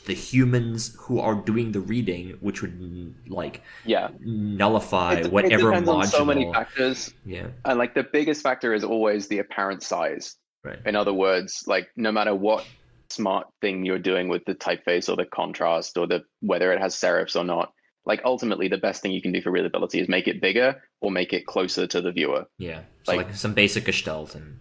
the 0.05 0.13
humans 0.13 0.95
who 0.99 1.19
are 1.19 1.35
doing 1.35 1.71
the 1.71 1.79
reading, 1.79 2.31
which 2.41 2.61
would 2.61 3.15
like 3.27 3.61
Yeah. 3.85 4.09
nullify 4.19 5.15
It, 5.15 5.31
whatever 5.31 5.53
it 5.71 5.75
depends 5.75 5.85
marginal. 5.87 5.95
on 6.01 6.07
so 6.07 6.25
many 6.25 6.51
factors. 6.51 7.13
yeah, 7.25 7.47
And 7.65 7.77
like 7.79 7.93
the 7.93 8.03
biggest 8.03 8.41
factor 8.41 8.73
is 8.73 8.83
always 8.83 9.27
the 9.27 9.39
apparent 9.39 9.83
size. 9.83 10.35
right. 10.63 10.79
In 10.85 10.95
other 10.95 11.13
words, 11.13 11.63
like 11.67 11.89
no 11.95 12.11
matter 12.11 12.33
what 12.35 12.65
smart 13.09 13.47
thing 13.61 13.85
you're 13.85 13.99
doing 13.99 14.27
with 14.29 14.43
the 14.45 14.55
typeface 14.55 15.07
or 15.09 15.15
the 15.15 15.25
contrast 15.25 15.97
or 15.97 16.07
the 16.07 16.23
whether 16.41 16.71
it 16.73 16.79
has 16.81 16.95
serifs 16.95 17.35
or 17.39 17.43
not, 17.43 17.71
like 18.05 18.21
ultimately 18.25 18.67
the 18.67 18.77
best 18.77 19.01
thing 19.01 19.11
you 19.11 19.21
can 19.21 19.31
do 19.31 19.41
for 19.41 19.51
readability 19.51 19.99
is 19.99 20.09
make 20.09 20.27
it 20.27 20.41
bigger 20.41 20.81
or 21.01 21.11
make 21.11 21.31
it 21.33 21.45
closer 21.45 21.85
to 21.87 22.01
the 22.01 22.11
viewer. 22.11 22.45
Yeah, 22.57 22.81
so 23.03 23.15
like, 23.15 23.27
Like- 23.27 23.35
some 23.35 23.53
basic 23.53 23.85
gestalt 23.85 24.35
and 24.35 24.59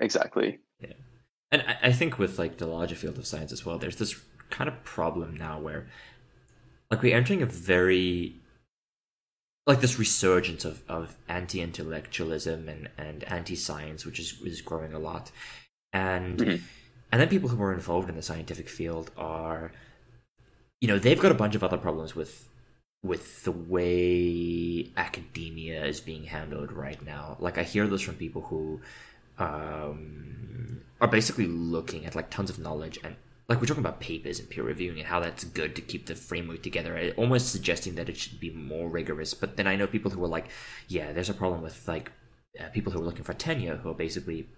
Exactly. 0.00 0.58
And 1.50 1.62
I, 1.62 1.76
I 1.84 1.92
think 1.92 2.18
with 2.18 2.38
like 2.38 2.58
the 2.58 2.66
larger 2.66 2.94
field 2.94 3.18
of 3.18 3.26
science 3.26 3.52
as 3.52 3.64
well, 3.64 3.78
there's 3.78 3.96
this 3.96 4.20
kind 4.50 4.68
of 4.68 4.82
problem 4.84 5.36
now 5.36 5.60
where 5.60 5.86
like 6.90 7.02
we're 7.02 7.16
entering 7.16 7.42
a 7.42 7.46
very 7.46 8.34
like 9.66 9.80
this 9.82 9.98
resurgence 9.98 10.64
of, 10.64 10.82
of 10.88 11.14
anti-intellectualism 11.28 12.68
and, 12.68 12.88
and 12.96 13.24
anti-science 13.24 14.06
which 14.06 14.18
is 14.18 14.40
is 14.42 14.62
growing 14.62 14.94
a 14.94 14.98
lot 14.98 15.30
and 15.92 16.38
Mhm. 16.38 16.62
and 17.12 17.20
then 17.20 17.28
people 17.28 17.50
who 17.50 17.62
are 17.62 17.74
involved 17.74 18.08
in 18.08 18.16
the 18.16 18.22
scientific 18.22 18.68
field 18.68 19.10
are 19.18 19.70
you 20.80 20.88
know 20.88 20.98
they've 20.98 21.20
got 21.20 21.30
a 21.32 21.34
bunch 21.42 21.54
of 21.54 21.62
other 21.62 21.76
problems 21.76 22.16
with 22.16 22.48
with 23.02 23.44
the 23.44 23.52
way 23.52 24.90
academia 24.96 25.84
is 25.84 26.00
being 26.00 26.24
handled 26.24 26.72
right 26.72 27.04
now 27.04 27.36
like 27.38 27.58
i 27.58 27.62
hear 27.62 27.86
this 27.86 28.00
from 28.00 28.14
people 28.14 28.42
who 28.42 28.80
um, 29.38 30.80
are 31.00 31.08
basically 31.08 31.46
looking 31.46 32.04
at 32.06 32.14
like 32.14 32.30
tons 32.30 32.50
of 32.50 32.58
knowledge 32.58 32.98
and 33.04 33.16
like 33.48 33.60
we're 33.60 33.66
talking 33.66 33.82
about 33.82 34.00
papers 34.00 34.38
and 34.38 34.50
peer 34.50 34.62
reviewing 34.62 34.98
and 34.98 35.08
how 35.08 35.20
that's 35.20 35.44
good 35.44 35.74
to 35.74 35.80
keep 35.80 36.06
the 36.06 36.14
framework 36.14 36.62
together. 36.62 37.12
Almost 37.16 37.50
suggesting 37.50 37.94
that 37.94 38.08
it 38.08 38.16
should 38.16 38.38
be 38.40 38.50
more 38.50 38.88
rigorous 38.88 39.34
but 39.34 39.56
then 39.56 39.66
i 39.66 39.76
know 39.76 39.86
people 39.86 40.10
who 40.10 40.22
are 40.24 40.28
like 40.28 40.48
yeah 40.88 41.12
there's 41.12 41.30
a 41.30 41.34
problem 41.34 41.62
with 41.62 41.86
like 41.88 42.12
uh, 42.60 42.68
people 42.70 42.92
who 42.92 43.00
are 43.00 43.04
looking 43.04 43.24
for 43.24 43.34
tenure 43.34 43.76
who 43.76 43.90
are 43.90 43.94
basically 43.94 44.48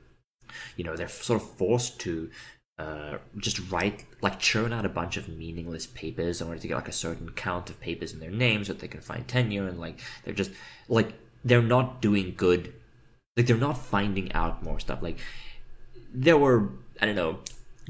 you 0.76 0.85
know 0.85 0.97
they're 0.97 1.09
sort 1.09 1.41
of 1.41 1.49
forced 1.51 2.01
to 2.01 2.31
uh, 2.78 3.18
just 3.37 3.70
write 3.70 4.07
like 4.22 4.39
churn 4.39 4.72
out 4.72 4.87
a 4.87 4.89
bunch 4.89 5.18
of 5.18 5.28
meaningless 5.28 5.87
papers 5.87 6.41
in 6.41 6.49
order 6.49 6.59
to 6.59 6.66
get 6.66 6.76
like 6.76 6.89
a 6.89 6.93
certain 6.93 7.31
count 7.33 7.68
of 7.68 7.78
papers 7.81 8.12
in 8.12 8.20
their 8.20 8.31
names 8.31 8.68
so 8.68 8.72
that 8.72 8.81
they 8.81 8.89
can 8.89 9.03
find 9.03 9.28
tenure 9.28 9.68
and 9.68 9.78
like 9.78 10.01
they're 10.24 10.33
just 10.33 10.51
like 10.89 11.12
they're 11.45 11.62
not 11.62 12.01
doing 12.01 12.33
good 12.37 12.72
like 13.41 13.47
they're 13.47 13.57
not 13.57 13.78
finding 13.78 14.32
out 14.32 14.62
more 14.62 14.78
stuff. 14.78 15.03
Like 15.03 15.18
there 16.12 16.36
were 16.36 16.68
i 17.01 17.07
don't 17.07 17.14
know 17.14 17.38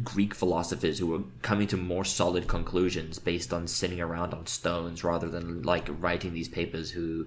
greek 0.03 0.35
philosophers 0.35 0.99
who 0.99 1.07
were 1.07 1.23
coming 1.43 1.67
to 1.67 1.77
more 1.77 2.05
solid 2.05 2.47
conclusions 2.47 3.19
based 3.19 3.53
on 3.53 3.67
sitting 3.67 4.01
around 4.01 4.33
on 4.33 4.47
stones 4.47 5.05
rather 5.05 5.29
than 5.29 5.63
like 5.63 5.89
writing 6.01 6.33
these 6.33 6.49
papers 6.49 6.91
who 6.91 7.27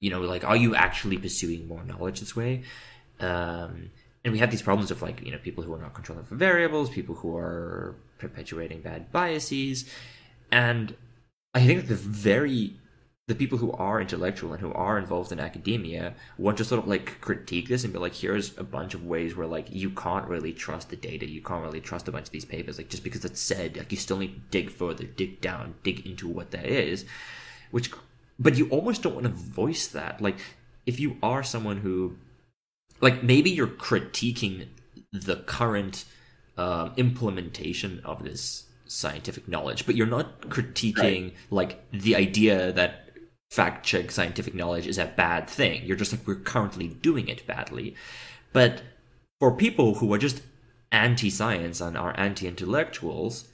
you 0.00 0.10
know 0.10 0.20
like 0.20 0.44
are 0.44 0.56
you 0.56 0.74
actually 0.74 1.16
pursuing 1.18 1.66
more 1.66 1.82
knowledge 1.84 2.20
this 2.20 2.36
way? 2.36 2.62
Um 3.20 3.90
and 4.22 4.32
we 4.32 4.38
have 4.38 4.50
these 4.50 4.62
problems 4.62 4.90
of 4.90 5.02
like 5.02 5.22
you 5.22 5.32
know 5.32 5.38
people 5.38 5.64
who 5.64 5.74
are 5.74 5.80
not 5.80 5.94
controlling 5.94 6.24
for 6.24 6.36
variables 6.36 6.90
people 6.90 7.14
who 7.16 7.36
are 7.36 7.96
perpetuating 8.18 8.80
bad 8.82 9.10
biases. 9.10 9.88
And 10.52 10.94
i 11.54 11.66
think 11.66 11.80
that 11.80 11.88
the 11.88 11.94
very 11.96 12.76
the 13.30 13.36
people 13.36 13.58
who 13.58 13.70
are 13.72 14.00
intellectual 14.00 14.52
and 14.52 14.60
who 14.60 14.72
are 14.72 14.98
involved 14.98 15.30
in 15.30 15.38
academia 15.38 16.14
want 16.36 16.58
to 16.58 16.64
sort 16.64 16.82
of 16.82 16.88
like 16.88 17.20
critique 17.20 17.68
this 17.68 17.84
and 17.84 17.92
be 17.92 17.98
like 18.00 18.14
here's 18.14 18.58
a 18.58 18.64
bunch 18.64 18.92
of 18.92 19.06
ways 19.06 19.36
where 19.36 19.46
like 19.46 19.70
you 19.70 19.88
can't 19.90 20.26
really 20.26 20.52
trust 20.52 20.90
the 20.90 20.96
data. 20.96 21.24
You 21.24 21.40
can't 21.40 21.62
really 21.62 21.80
trust 21.80 22.08
a 22.08 22.12
bunch 22.12 22.26
of 22.26 22.32
these 22.32 22.44
papers. 22.44 22.76
Like 22.76 22.88
just 22.88 23.04
because 23.04 23.24
it's 23.24 23.40
said 23.40 23.76
like 23.76 23.92
you 23.92 23.98
still 23.98 24.18
need 24.18 24.34
to 24.34 24.40
dig 24.50 24.70
further 24.70 25.04
dig 25.04 25.40
down 25.40 25.74
dig 25.84 26.04
into 26.04 26.26
what 26.26 26.50
that 26.50 26.66
is 26.66 27.04
which 27.70 27.92
but 28.40 28.56
you 28.56 28.68
almost 28.70 29.02
don't 29.02 29.14
want 29.14 29.26
to 29.26 29.32
voice 29.32 29.86
that. 29.86 30.20
Like 30.20 30.38
if 30.86 30.98
you 30.98 31.16
are 31.22 31.44
someone 31.44 31.76
who 31.76 32.16
like 33.00 33.22
maybe 33.22 33.50
you're 33.50 33.68
critiquing 33.68 34.66
the 35.12 35.36
current 35.36 36.04
um, 36.58 36.92
implementation 36.96 38.00
of 38.04 38.24
this 38.24 38.64
scientific 38.86 39.46
knowledge, 39.46 39.86
but 39.86 39.94
you're 39.94 40.06
not 40.06 40.42
critiquing 40.48 41.24
right. 41.24 41.34
like 41.50 41.90
the 41.92 42.16
idea 42.16 42.72
that 42.72 43.09
fact 43.50 43.84
check 43.84 44.10
scientific 44.10 44.54
knowledge 44.54 44.86
is 44.86 44.98
a 44.98 45.12
bad 45.16 45.48
thing. 45.48 45.84
You're 45.84 45.96
just 45.96 46.12
like 46.12 46.26
we're 46.26 46.36
currently 46.36 46.88
doing 46.88 47.28
it 47.28 47.46
badly. 47.46 47.94
But 48.52 48.82
for 49.38 49.56
people 49.56 49.96
who 49.96 50.12
are 50.14 50.18
just 50.18 50.42
anti-science 50.92 51.80
and 51.80 51.96
are 51.96 52.18
anti-intellectuals, 52.18 53.48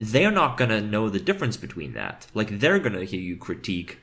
they're 0.00 0.30
not 0.30 0.56
gonna 0.56 0.80
know 0.80 1.08
the 1.08 1.20
difference 1.20 1.56
between 1.56 1.94
that. 1.94 2.26
Like 2.34 2.58
they're 2.60 2.78
gonna 2.78 3.04
hear 3.04 3.20
you 3.20 3.36
critique 3.36 3.98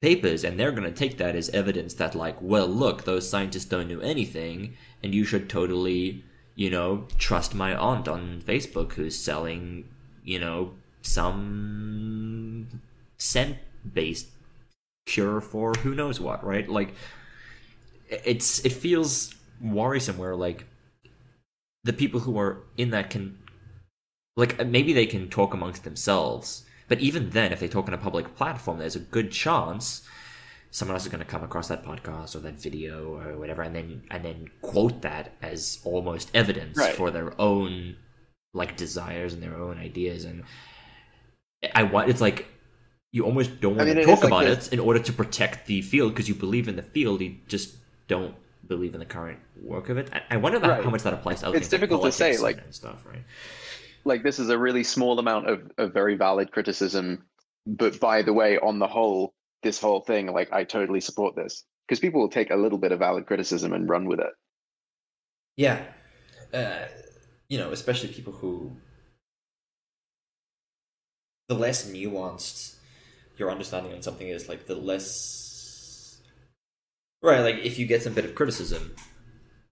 papers 0.00 0.44
and 0.44 0.58
they're 0.58 0.72
going 0.72 0.84
to 0.84 0.92
take 0.92 1.18
that 1.18 1.34
as 1.34 1.48
evidence 1.50 1.94
that 1.94 2.14
like 2.14 2.36
well 2.40 2.68
look 2.68 3.04
those 3.04 3.28
scientists 3.28 3.64
don't 3.64 3.88
know 3.88 3.98
anything 4.00 4.74
and 5.02 5.14
you 5.14 5.24
should 5.24 5.48
totally 5.48 6.22
you 6.54 6.70
know 6.70 7.06
trust 7.18 7.54
my 7.54 7.74
aunt 7.74 8.06
on 8.06 8.40
facebook 8.46 8.92
who's 8.92 9.18
selling 9.18 9.88
you 10.24 10.38
know 10.38 10.72
some 11.02 12.68
scent 13.16 13.56
based 13.92 14.28
cure 15.08 15.40
for 15.40 15.72
who 15.82 15.94
knows 15.94 16.20
what 16.20 16.44
right 16.44 16.68
like 16.68 16.94
it's 18.08 18.64
it 18.64 18.72
feels 18.72 19.34
worrisome 19.60 20.18
where 20.18 20.36
like 20.36 20.64
the 21.84 21.92
people 21.92 22.20
who 22.20 22.38
are 22.38 22.62
in 22.76 22.90
that 22.90 23.10
can 23.10 23.38
like 24.36 24.60
uh, 24.60 24.64
maybe 24.64 24.92
they 24.92 25.06
can 25.06 25.28
talk 25.28 25.54
amongst 25.54 25.84
themselves 25.84 26.64
but 26.88 27.00
even 27.00 27.30
then, 27.30 27.52
if 27.52 27.60
they 27.60 27.68
talk 27.68 27.86
on 27.86 27.94
a 27.94 27.98
public 27.98 28.34
platform, 28.34 28.78
there's 28.78 28.96
a 28.96 29.00
good 29.00 29.30
chance 29.30 30.02
someone 30.70 30.94
else 30.94 31.04
is 31.04 31.10
going 31.10 31.24
to 31.24 31.30
come 31.30 31.42
across 31.42 31.68
that 31.68 31.82
podcast 31.82 32.36
or 32.36 32.40
that 32.40 32.60
video 32.60 33.14
or 33.16 33.38
whatever, 33.38 33.62
and 33.62 33.76
then 33.76 34.02
and 34.10 34.24
then 34.24 34.48
quote 34.62 35.02
that 35.02 35.32
as 35.42 35.78
almost 35.84 36.30
evidence 36.34 36.78
right. 36.78 36.94
for 36.94 37.10
their 37.10 37.38
own 37.40 37.96
like 38.54 38.76
desires 38.76 39.34
and 39.34 39.42
their 39.42 39.56
own 39.56 39.78
ideas. 39.78 40.24
And 40.24 40.44
I 41.74 41.82
want 41.82 42.08
it's 42.08 42.22
like 42.22 42.46
you 43.12 43.24
almost 43.24 43.60
don't 43.60 43.76
want 43.76 43.90
I 43.90 43.94
mean, 43.94 43.96
to 43.96 44.04
talk 44.04 44.24
about 44.24 44.44
like 44.44 44.58
it 44.58 44.72
in 44.72 44.80
order 44.80 45.00
to 45.00 45.12
protect 45.12 45.66
the 45.66 45.82
field 45.82 46.12
because 46.12 46.28
you 46.28 46.34
believe 46.34 46.68
in 46.68 46.76
the 46.76 46.82
field. 46.82 47.20
You 47.20 47.36
just 47.46 47.76
don't 48.06 48.34
believe 48.66 48.94
in 48.94 49.00
the 49.00 49.06
current 49.06 49.38
work 49.62 49.88
of 49.88 49.96
it. 49.96 50.10
I, 50.12 50.34
I 50.34 50.36
wonder 50.36 50.58
right. 50.58 50.84
how 50.84 50.90
much 50.90 51.02
that 51.02 51.14
applies 51.14 51.40
to 51.40 51.48
other 51.48 51.56
it's 51.56 51.68
difficult 51.68 52.02
like 52.02 52.12
to 52.12 52.16
say, 52.16 52.38
like 52.38 52.62
stuff, 52.70 53.06
right? 53.06 53.24
like 54.04 54.22
this 54.22 54.38
is 54.38 54.48
a 54.48 54.58
really 54.58 54.82
small 54.82 55.18
amount 55.18 55.48
of, 55.48 55.70
of 55.78 55.92
very 55.92 56.16
valid 56.16 56.50
criticism 56.50 57.24
but 57.66 58.00
by 58.00 58.22
the 58.22 58.32
way 58.32 58.58
on 58.58 58.78
the 58.78 58.86
whole 58.86 59.34
this 59.62 59.80
whole 59.80 60.00
thing 60.00 60.32
like 60.32 60.52
i 60.52 60.64
totally 60.64 61.00
support 61.00 61.36
this 61.36 61.64
because 61.86 62.00
people 62.00 62.20
will 62.20 62.28
take 62.28 62.50
a 62.50 62.56
little 62.56 62.78
bit 62.78 62.90
of 62.90 62.98
valid 62.98 63.26
criticism 63.26 63.72
and 63.72 63.88
run 63.88 64.06
with 64.06 64.18
it 64.18 64.32
yeah 65.56 65.82
uh, 66.54 66.86
you 67.48 67.58
know 67.58 67.70
especially 67.70 68.08
people 68.08 68.32
who 68.32 68.72
the 71.48 71.54
less 71.54 71.88
nuanced 71.90 72.76
your 73.38 73.50
understanding 73.50 73.92
on 73.92 74.02
something 74.02 74.28
is 74.28 74.48
like 74.48 74.66
the 74.66 74.74
less 74.74 76.20
right 77.22 77.40
like 77.40 77.56
if 77.56 77.78
you 77.78 77.86
get 77.86 78.02
some 78.02 78.14
bit 78.14 78.24
of 78.24 78.34
criticism 78.34 78.94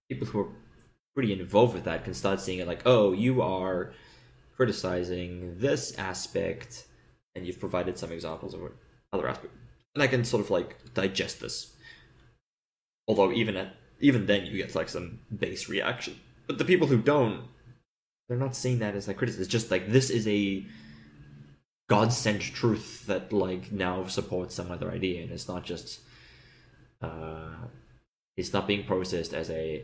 people 0.09 0.27
who 0.27 0.39
are 0.39 0.49
pretty 1.15 1.33
involved 1.33 1.73
with 1.73 1.83
that 1.83 2.03
can 2.03 2.13
start 2.13 2.39
seeing 2.39 2.59
it 2.59 2.67
like 2.67 2.81
oh 2.85 3.13
you 3.13 3.41
are 3.41 3.93
criticizing 4.57 5.59
this 5.59 5.95
aspect, 5.99 6.87
and 7.35 7.45
you've 7.45 7.59
provided 7.59 7.97
some 7.97 8.11
examples 8.11 8.55
of 8.55 8.61
other 9.13 9.29
aspects, 9.29 9.55
and 9.93 10.03
I 10.03 10.07
can 10.07 10.25
sort 10.25 10.43
of 10.43 10.49
like 10.49 10.93
digest 10.95 11.39
this. 11.39 11.75
Although 13.07 13.31
even 13.31 13.55
at 13.55 13.75
even 14.01 14.25
then 14.25 14.47
you 14.47 14.57
get 14.57 14.75
like 14.75 14.89
some 14.89 15.19
base 15.35 15.69
reaction, 15.69 16.19
but 16.47 16.57
the 16.57 16.65
people 16.65 16.87
who 16.87 16.97
don't, 16.97 17.43
they're 18.27 18.37
not 18.37 18.55
seeing 18.55 18.79
that 18.79 18.95
as 18.95 19.07
like 19.07 19.17
criticism. 19.17 19.43
It's 19.43 19.51
just 19.51 19.71
like 19.71 19.89
this 19.89 20.09
is 20.09 20.27
a 20.27 20.65
God 21.87 22.11
sent 22.11 22.41
truth 22.41 23.05
that 23.07 23.31
like 23.31 23.71
now 23.71 24.05
supports 24.07 24.55
some 24.55 24.71
other 24.71 24.91
idea, 24.91 25.23
and 25.23 25.31
it's 25.31 25.47
not 25.47 25.63
just 25.63 26.01
uh, 27.01 27.55
it's 28.35 28.53
not 28.53 28.67
being 28.67 28.85
processed 28.85 29.33
as 29.33 29.49
a 29.49 29.83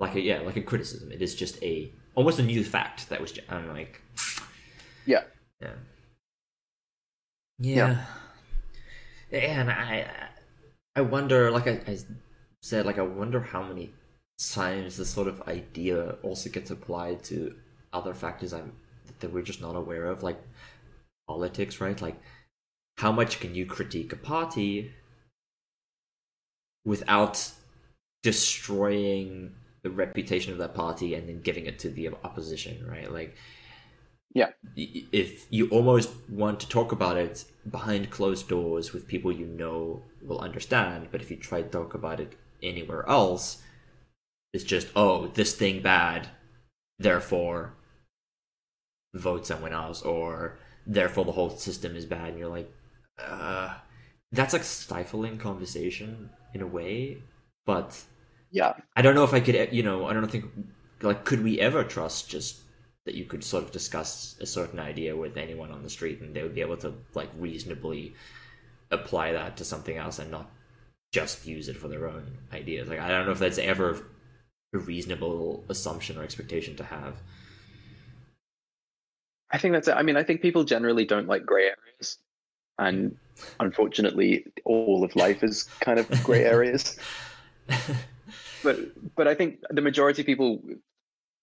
like 0.00 0.14
a 0.14 0.20
yeah 0.20 0.40
like 0.40 0.56
a 0.56 0.62
criticism. 0.62 1.12
It 1.12 1.22
is 1.22 1.34
just 1.34 1.62
a 1.62 1.90
almost 2.14 2.38
a 2.38 2.42
new 2.42 2.64
fact 2.64 3.08
that 3.10 3.20
was 3.20 3.38
I'm 3.48 3.68
like 3.68 4.02
yeah 5.04 5.22
yeah 5.60 5.74
yeah, 7.58 8.04
yeah. 9.30 9.38
and 9.38 9.70
I 9.70 10.10
I 10.94 11.02
wonder 11.02 11.50
like 11.50 11.66
I, 11.66 11.80
I 11.86 11.98
said 12.62 12.86
like 12.86 12.98
I 12.98 13.02
wonder 13.02 13.40
how 13.40 13.62
many 13.62 13.92
times 14.38 14.96
this 14.96 15.10
sort 15.10 15.28
of 15.28 15.42
idea 15.46 16.16
also 16.22 16.50
gets 16.50 16.70
applied 16.70 17.22
to 17.24 17.54
other 17.92 18.14
factors 18.14 18.52
I'm 18.52 18.72
that 19.20 19.32
we're 19.32 19.42
just 19.42 19.60
not 19.60 19.76
aware 19.76 20.06
of 20.06 20.22
like 20.22 20.42
politics 21.28 21.80
right 21.80 22.00
like 22.00 22.16
how 22.98 23.12
much 23.12 23.40
can 23.40 23.54
you 23.54 23.66
critique 23.66 24.12
a 24.12 24.16
party 24.16 24.92
without 26.84 27.50
destroying 28.22 29.54
the 29.82 29.90
reputation 29.90 30.52
of 30.52 30.58
that 30.58 30.74
party 30.74 31.14
and 31.14 31.28
then 31.28 31.40
giving 31.40 31.66
it 31.66 31.78
to 31.78 31.88
the 31.90 32.08
opposition, 32.24 32.84
right? 32.88 33.12
Like, 33.12 33.36
yeah, 34.34 34.50
if 34.76 35.46
you 35.50 35.68
almost 35.68 36.10
want 36.28 36.60
to 36.60 36.68
talk 36.68 36.92
about 36.92 37.16
it 37.16 37.44
behind 37.70 38.10
closed 38.10 38.48
doors 38.48 38.92
with 38.92 39.06
people 39.06 39.32
you 39.32 39.46
know 39.46 40.02
will 40.22 40.40
understand, 40.40 41.08
but 41.10 41.20
if 41.20 41.30
you 41.30 41.36
try 41.36 41.62
to 41.62 41.68
talk 41.68 41.94
about 41.94 42.20
it 42.20 42.36
anywhere 42.62 43.08
else, 43.08 43.62
it's 44.52 44.64
just 44.64 44.88
oh 44.96 45.28
this 45.28 45.54
thing 45.54 45.80
bad, 45.82 46.28
therefore 46.98 47.74
vote 49.14 49.46
someone 49.46 49.72
else, 49.72 50.02
or 50.02 50.58
therefore 50.86 51.24
the 51.24 51.32
whole 51.32 51.50
system 51.50 51.96
is 51.96 52.06
bad, 52.06 52.30
and 52.30 52.38
you're 52.38 52.48
like, 52.48 52.72
uh, 53.18 53.74
that's 54.32 54.52
like 54.52 54.64
stifling 54.64 55.38
conversation 55.38 56.30
in 56.54 56.62
a 56.62 56.66
way, 56.66 57.18
but 57.64 58.04
yeah. 58.50 58.74
I 58.94 59.02
don't 59.02 59.14
know 59.14 59.24
if 59.24 59.34
i 59.34 59.40
could 59.40 59.72
you 59.72 59.82
know 59.82 60.06
i 60.06 60.12
don't 60.12 60.30
think 60.30 60.46
like 61.02 61.24
could 61.24 61.42
we 61.42 61.60
ever 61.60 61.84
trust 61.84 62.28
just 62.28 62.60
that 63.04 63.14
you 63.14 63.24
could 63.24 63.44
sort 63.44 63.62
of 63.62 63.70
discuss 63.70 64.36
a 64.40 64.46
certain 64.46 64.78
idea 64.80 65.16
with 65.16 65.36
anyone 65.36 65.70
on 65.70 65.82
the 65.82 65.90
street 65.90 66.20
and 66.20 66.34
they 66.34 66.42
would 66.42 66.54
be 66.54 66.60
able 66.60 66.76
to 66.78 66.94
like 67.14 67.28
reasonably 67.38 68.14
apply 68.90 69.32
that 69.32 69.56
to 69.56 69.64
something 69.64 69.96
else 69.96 70.18
and 70.18 70.30
not 70.30 70.50
just 71.12 71.46
use 71.46 71.68
it 71.68 71.76
for 71.76 71.88
their 71.88 72.08
own 72.08 72.38
ideas? 72.52 72.88
Like 72.88 73.00
i 73.00 73.08
don't 73.08 73.26
know 73.26 73.32
if 73.32 73.38
that's 73.38 73.58
ever 73.58 74.06
a 74.72 74.78
reasonable 74.78 75.64
assumption 75.68 76.18
or 76.18 76.22
expectation 76.22 76.76
to 76.76 76.84
have. 76.84 77.16
I 79.50 79.58
think 79.58 79.72
that's 79.72 79.88
it. 79.88 79.96
I 79.96 80.02
mean, 80.02 80.16
I 80.16 80.22
think 80.22 80.42
people 80.42 80.64
generally 80.64 81.04
don't 81.04 81.28
like 81.28 81.46
gray 81.46 81.64
areas. 81.64 82.18
And 82.78 83.16
unfortunately, 83.60 84.44
all 84.64 85.04
of 85.04 85.16
life 85.16 85.42
is 85.42 85.64
kind 85.80 85.98
of 85.98 86.08
gray 86.22 86.44
areas. 86.56 86.98
but 88.62 88.78
but 89.14 89.28
I 89.28 89.34
think 89.34 89.60
the 89.70 89.80
majority 89.80 90.22
of 90.22 90.26
people 90.26 90.62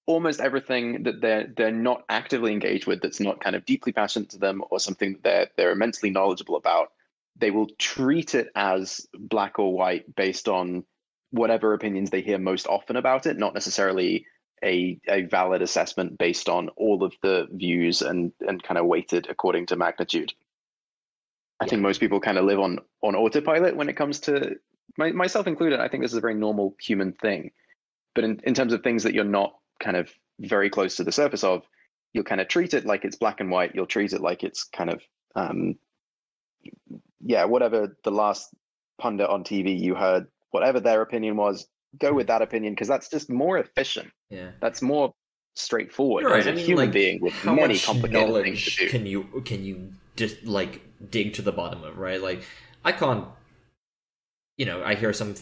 almost 0.05 0.41
everything 0.41 1.03
that 1.03 1.21
they're 1.21 1.47
they're 1.55 1.71
not 1.71 2.03
actively 2.09 2.51
engaged 2.51 2.87
with 2.87 3.01
that's 3.01 3.19
not 3.19 3.39
kind 3.39 3.55
of 3.55 3.65
deeply 3.65 3.91
passionate 3.91 4.29
to 4.29 4.37
them 4.37 4.61
or 4.69 4.79
something 4.79 5.13
that 5.13 5.23
they're 5.23 5.47
they're 5.55 5.71
immensely 5.71 6.09
knowledgeable 6.09 6.55
about 6.55 6.89
they 7.37 7.51
will 7.51 7.67
treat 7.79 8.35
it 8.35 8.49
as 8.55 9.07
black 9.17 9.57
or 9.59 9.73
white 9.73 10.13
based 10.15 10.47
on 10.47 10.83
whatever 11.31 11.73
opinions 11.73 12.09
they 12.09 12.21
hear 12.21 12.37
most 12.37 12.67
often 12.67 12.97
about 12.97 13.25
it 13.25 13.37
not 13.37 13.53
necessarily 13.53 14.25
a, 14.64 14.99
a 15.07 15.24
valid 15.24 15.61
assessment 15.61 16.18
based 16.18 16.47
on 16.49 16.70
all 16.70 17.03
of 17.03 17.14
the 17.22 17.47
views 17.51 18.01
and 18.01 18.32
and 18.47 18.64
kind 18.64 18.78
of 18.78 18.86
weighted 18.86 19.28
according 19.30 19.66
to 19.66 19.76
magnitude 19.76 20.34
i 21.59 21.66
think 21.66 21.82
most 21.82 21.99
people 21.99 22.20
kind 22.20 22.38
of 22.38 22.45
live 22.45 22.59
on 22.59 22.80
on 23.01 23.16
autopilot 23.16 23.76
when 23.76 23.89
it 23.89 23.97
comes 23.97 24.20
to 24.20 24.55
my, 24.97 25.11
myself 25.11 25.47
included 25.47 25.80
i 25.80 25.88
think 25.88 26.03
this 26.03 26.11
is 26.11 26.18
a 26.18 26.22
very 26.22 26.36
normal 26.36 26.76
human 26.80 27.11
thing 27.14 27.51
but 28.16 28.24
in, 28.24 28.39
in 28.43 28.53
terms 28.53 28.74
of 28.74 28.84
things 28.84 29.03
that 29.03 29.14
you're 29.14 29.24
not 29.24 29.55
kind 29.80 29.97
of 29.97 30.09
very 30.39 30.70
close 30.70 30.95
to 30.95 31.03
the 31.03 31.11
surface 31.11 31.43
of, 31.43 31.64
you'll 32.14 32.24
kind 32.24 32.41
of 32.41 32.47
treat 32.47 32.74
it 32.74 32.86
like 32.86 33.05
it's 33.05 33.16
black 33.16 33.39
and 33.39 33.49
white. 33.49 33.72
You'll 33.74 33.86
treat 33.86 34.14
it 34.14 34.22
like 34.22 34.43
it's 34.43 34.64
kind 34.64 34.89
of, 34.89 35.01
um, 35.36 35.76
yeah, 37.22 37.45
whatever 37.45 37.97
the 38.03 38.11
last 38.11 38.49
pundit 38.99 39.30
on 39.30 39.43
TV 39.43 39.80
you 39.80 39.95
heard, 39.95 40.28
whatever 40.51 40.80
their 40.80 41.01
opinion 41.01 41.36
was, 41.36 41.68
go 41.99 42.13
with 42.13 42.27
that 42.27 42.41
opinion 42.41 42.73
because 42.73 42.87
that's 42.87 43.09
just 43.09 43.29
more 43.29 43.57
efficient. 43.57 44.11
Yeah, 44.29 44.51
that's 44.59 44.81
more 44.81 45.13
straightforward 45.55 46.25
right. 46.25 46.39
as 46.39 46.47
a 46.47 46.51
I 46.51 46.55
mean, 46.55 46.65
human 46.65 46.85
like, 46.85 46.93
being 46.93 47.21
with 47.21 47.33
how 47.33 47.53
many 47.53 47.73
much 47.73 47.85
complicated 47.85 48.43
things 48.43 48.63
to 48.63 48.85
do. 48.85 48.89
Can 48.89 49.05
you 49.05 49.23
can 49.45 49.63
you 49.63 49.93
just 50.15 50.43
like 50.43 50.81
dig 51.09 51.33
to 51.33 51.41
the 51.41 51.51
bottom 51.51 51.83
of 51.83 51.97
right? 51.97 52.21
Like 52.21 52.43
I 52.83 52.91
can't, 52.91 53.27
you 54.57 54.65
know, 54.65 54.83
I 54.83 54.95
hear 54.95 55.13
some 55.13 55.35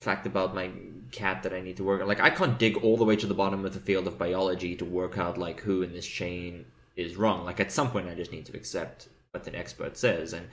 fact 0.00 0.26
about 0.26 0.54
my 0.54 0.70
cat 1.12 1.42
that 1.42 1.52
I 1.52 1.60
need 1.60 1.76
to 1.78 1.84
work 1.84 2.00
on. 2.00 2.08
Like 2.08 2.20
I 2.20 2.30
can't 2.30 2.58
dig 2.58 2.76
all 2.78 2.96
the 2.96 3.04
way 3.04 3.16
to 3.16 3.26
the 3.26 3.34
bottom 3.34 3.64
of 3.64 3.74
the 3.74 3.80
field 3.80 4.06
of 4.06 4.18
biology 4.18 4.76
to 4.76 4.84
work 4.84 5.18
out 5.18 5.38
like 5.38 5.60
who 5.60 5.82
in 5.82 5.92
this 5.92 6.06
chain 6.06 6.66
is 6.94 7.16
wrong. 7.16 7.44
Like 7.44 7.60
at 7.60 7.72
some 7.72 7.90
point 7.90 8.08
I 8.08 8.14
just 8.14 8.32
need 8.32 8.46
to 8.46 8.56
accept 8.56 9.08
what 9.30 9.46
an 9.46 9.54
expert 9.54 9.96
says 9.96 10.32
and 10.32 10.48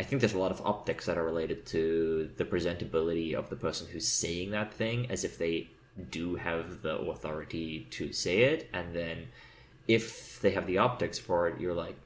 I 0.00 0.02
think 0.02 0.20
there's 0.20 0.32
a 0.32 0.38
lot 0.38 0.50
of 0.50 0.62
optics 0.64 1.04
that 1.04 1.18
are 1.18 1.24
related 1.24 1.66
to 1.66 2.30
the 2.38 2.46
presentability 2.46 3.34
of 3.34 3.50
the 3.50 3.56
person 3.56 3.86
who's 3.86 4.08
saying 4.08 4.50
that 4.52 4.72
thing 4.72 5.10
as 5.10 5.24
if 5.24 5.36
they 5.36 5.68
do 6.08 6.36
have 6.36 6.80
the 6.80 6.96
authority 6.96 7.86
to 7.90 8.10
say 8.10 8.44
it. 8.44 8.70
And 8.72 8.96
then 8.96 9.28
if 9.86 10.40
they 10.40 10.52
have 10.52 10.66
the 10.66 10.78
optics 10.78 11.18
for 11.18 11.48
it 11.48 11.60
you're 11.60 11.74
like 11.74 11.96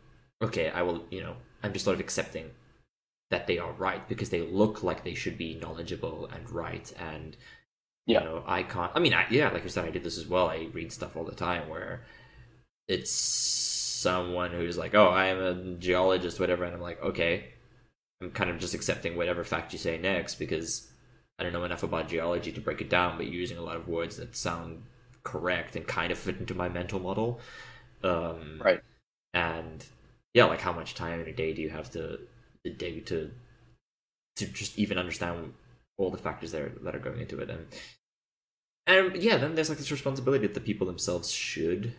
okay 0.42 0.70
I 0.70 0.82
will 0.82 1.04
you 1.08 1.20
know 1.20 1.36
I'm 1.62 1.72
just 1.72 1.84
sort 1.84 1.94
of 1.94 2.00
accepting 2.00 2.50
that 3.30 3.46
they 3.46 3.58
are 3.58 3.70
right 3.70 4.08
because 4.08 4.30
they 4.30 4.42
look 4.42 4.82
like 4.82 5.04
they 5.04 5.14
should 5.14 5.38
be 5.38 5.54
knowledgeable 5.54 6.28
and 6.34 6.50
right. 6.50 6.92
And 6.98 7.36
you 8.06 8.18
know 8.18 8.42
i 8.46 8.62
can't 8.62 8.92
i 8.94 8.98
mean 8.98 9.14
I, 9.14 9.24
yeah 9.30 9.48
like 9.50 9.64
i 9.64 9.68
said 9.68 9.86
i 9.86 9.90
did 9.90 10.02
this 10.02 10.18
as 10.18 10.26
well. 10.26 10.48
I 10.48 10.68
read 10.72 10.90
stuff 10.90 11.16
all 11.16 11.24
the 11.24 11.34
time 11.34 11.68
where 11.68 12.04
it's 12.88 13.12
someone 13.12 14.50
who's 14.50 14.76
like 14.76 14.96
oh 14.96 15.10
i 15.10 15.26
am 15.26 15.38
a 15.38 15.76
geologist 15.76 16.40
whatever. 16.40 16.64
And 16.64 16.74
i'm 16.74 16.82
like 16.82 17.00
okay 17.00 17.54
i'm 18.20 18.30
kind 18.30 18.50
of 18.50 18.58
just 18.58 18.74
accepting 18.74 19.16
whatever 19.16 19.44
fact 19.44 19.72
you 19.72 19.78
say 19.78 19.98
next 19.98 20.36
because 20.36 20.88
i 21.38 21.42
don't 21.42 21.52
know 21.52 21.64
enough 21.64 21.82
about 21.82 22.08
geology 22.08 22.52
to 22.52 22.60
break 22.60 22.80
it 22.80 22.88
down 22.90 23.16
but 23.16 23.26
using 23.26 23.58
a 23.58 23.62
lot 23.62 23.76
of 23.76 23.88
words 23.88 24.16
that 24.16 24.36
sound 24.36 24.82
correct 25.22 25.74
and 25.74 25.86
kind 25.86 26.12
of 26.12 26.18
fit 26.18 26.38
into 26.38 26.54
my 26.54 26.68
mental 26.68 27.00
model 27.00 27.40
um 28.02 28.60
Right. 28.62 28.80
and 29.32 29.84
yeah 30.34 30.44
like 30.44 30.60
how 30.60 30.72
much 30.72 30.94
time 30.94 31.20
in 31.20 31.28
a 31.28 31.32
day 31.32 31.52
do 31.54 31.62
you 31.62 31.70
have 31.70 31.90
to, 31.92 32.18
to 32.64 32.72
dig 32.72 33.06
to 33.06 33.30
to 34.36 34.46
just 34.46 34.78
even 34.78 34.98
understand 34.98 35.54
all 35.96 36.10
the 36.10 36.18
factors 36.18 36.50
that 36.52 36.60
are, 36.62 36.72
that 36.82 36.94
are 36.94 36.98
going 37.00 37.20
into 37.20 37.38
it 37.38 37.48
and 37.50 37.66
and 38.86 39.16
yeah 39.22 39.36
then 39.36 39.54
there's 39.54 39.68
like 39.68 39.78
this 39.78 39.90
responsibility 39.92 40.46
that 40.46 40.54
the 40.54 40.60
people 40.60 40.86
themselves 40.86 41.30
should 41.30 41.94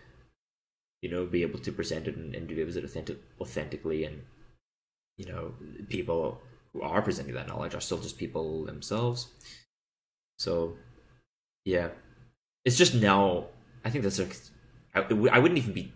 you 1.01 1.09
know 1.09 1.25
be 1.25 1.41
able 1.41 1.59
to 1.59 1.71
present 1.71 2.07
it 2.07 2.15
and, 2.15 2.35
and 2.35 2.47
do 2.47 2.55
it 2.57 2.83
authentic, 2.83 3.17
authentically 3.39 4.03
and 4.03 4.21
you 5.17 5.25
know 5.25 5.53
people 5.89 6.41
who 6.73 6.81
are 6.81 7.01
presenting 7.01 7.33
that 7.35 7.47
knowledge 7.47 7.73
are 7.75 7.81
still 7.81 7.99
just 7.99 8.17
people 8.17 8.65
themselves. 8.65 9.27
So 10.37 10.75
yeah. 11.63 11.89
It's 12.65 12.77
just 12.77 12.95
now 12.95 13.47
i 13.85 13.89
think 13.91 14.03
that's 14.03 14.17
like 14.17 14.35
I, 14.95 15.01
I 15.31 15.39
wouldn't 15.39 15.59
even 15.59 15.73
be 15.73 15.93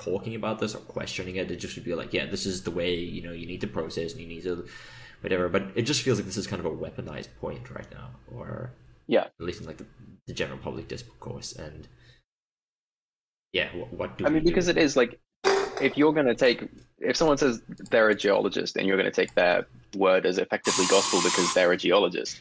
talking 0.00 0.34
about 0.34 0.58
this 0.58 0.74
or 0.74 0.78
questioning 0.80 1.36
it. 1.36 1.50
It 1.50 1.56
just 1.56 1.76
would 1.76 1.84
be 1.84 1.94
like 1.94 2.12
yeah 2.12 2.26
this 2.26 2.44
is 2.46 2.62
the 2.64 2.70
way 2.72 2.94
you 2.96 3.22
know 3.22 3.32
you 3.32 3.46
need 3.46 3.60
to 3.60 3.66
process 3.68 4.12
and 4.12 4.20
you 4.20 4.26
need 4.28 4.42
to 4.42 4.66
whatever. 5.20 5.48
But 5.48 5.62
it 5.74 5.82
just 5.82 6.02
feels 6.02 6.18
like 6.18 6.26
this 6.26 6.36
is 6.36 6.46
kind 6.46 6.60
of 6.60 6.66
a 6.66 6.76
weaponized 6.76 7.28
point 7.40 7.70
right 7.70 7.90
now 7.92 8.10
or 8.34 8.72
Yeah. 9.06 9.24
at 9.38 9.40
least 9.40 9.60
in 9.60 9.66
like 9.66 9.78
the, 9.78 9.86
the 10.26 10.34
general 10.34 10.58
public 10.58 10.88
discourse. 10.88 11.52
And 11.52 11.86
yeah 13.52 13.68
what, 13.76 13.92
what 13.92 14.18
do 14.18 14.26
I 14.26 14.28
mean, 14.30 14.42
do? 14.44 14.50
because 14.50 14.68
it 14.68 14.76
is 14.76 14.96
like, 14.96 15.18
if 15.80 15.96
you're 15.96 16.12
going 16.12 16.26
to 16.26 16.34
take, 16.34 16.68
if 16.98 17.16
someone 17.16 17.38
says 17.38 17.62
they're 17.90 18.08
a 18.08 18.14
geologist 18.14 18.76
and 18.76 18.86
you're 18.86 18.96
going 18.96 19.10
to 19.10 19.14
take 19.14 19.34
their 19.34 19.66
word 19.96 20.26
as 20.26 20.38
effectively 20.38 20.86
gospel 20.86 21.20
because 21.22 21.52
they're 21.54 21.72
a 21.72 21.76
geologist, 21.76 22.40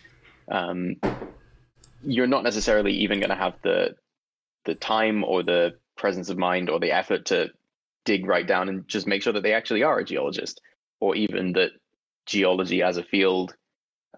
um, 0.49 0.95
you're 2.03 2.27
not 2.27 2.43
necessarily 2.43 2.93
even 2.93 3.19
going 3.19 3.29
to 3.29 3.35
have 3.35 3.55
the 3.63 3.95
the 4.65 4.75
time 4.75 5.23
or 5.23 5.43
the 5.43 5.75
presence 5.95 6.29
of 6.29 6.37
mind 6.37 6.69
or 6.69 6.79
the 6.79 6.91
effort 6.91 7.25
to 7.25 7.49
dig 8.05 8.25
right 8.25 8.45
down 8.45 8.69
and 8.69 8.87
just 8.87 9.07
make 9.07 9.21
sure 9.21 9.33
that 9.33 9.43
they 9.43 9.53
actually 9.53 9.83
are 9.83 9.99
a 9.99 10.05
geologist, 10.05 10.61
or 10.99 11.15
even 11.15 11.53
that 11.53 11.71
geology 12.25 12.83
as 12.83 12.97
a 12.97 13.03
field 13.03 13.55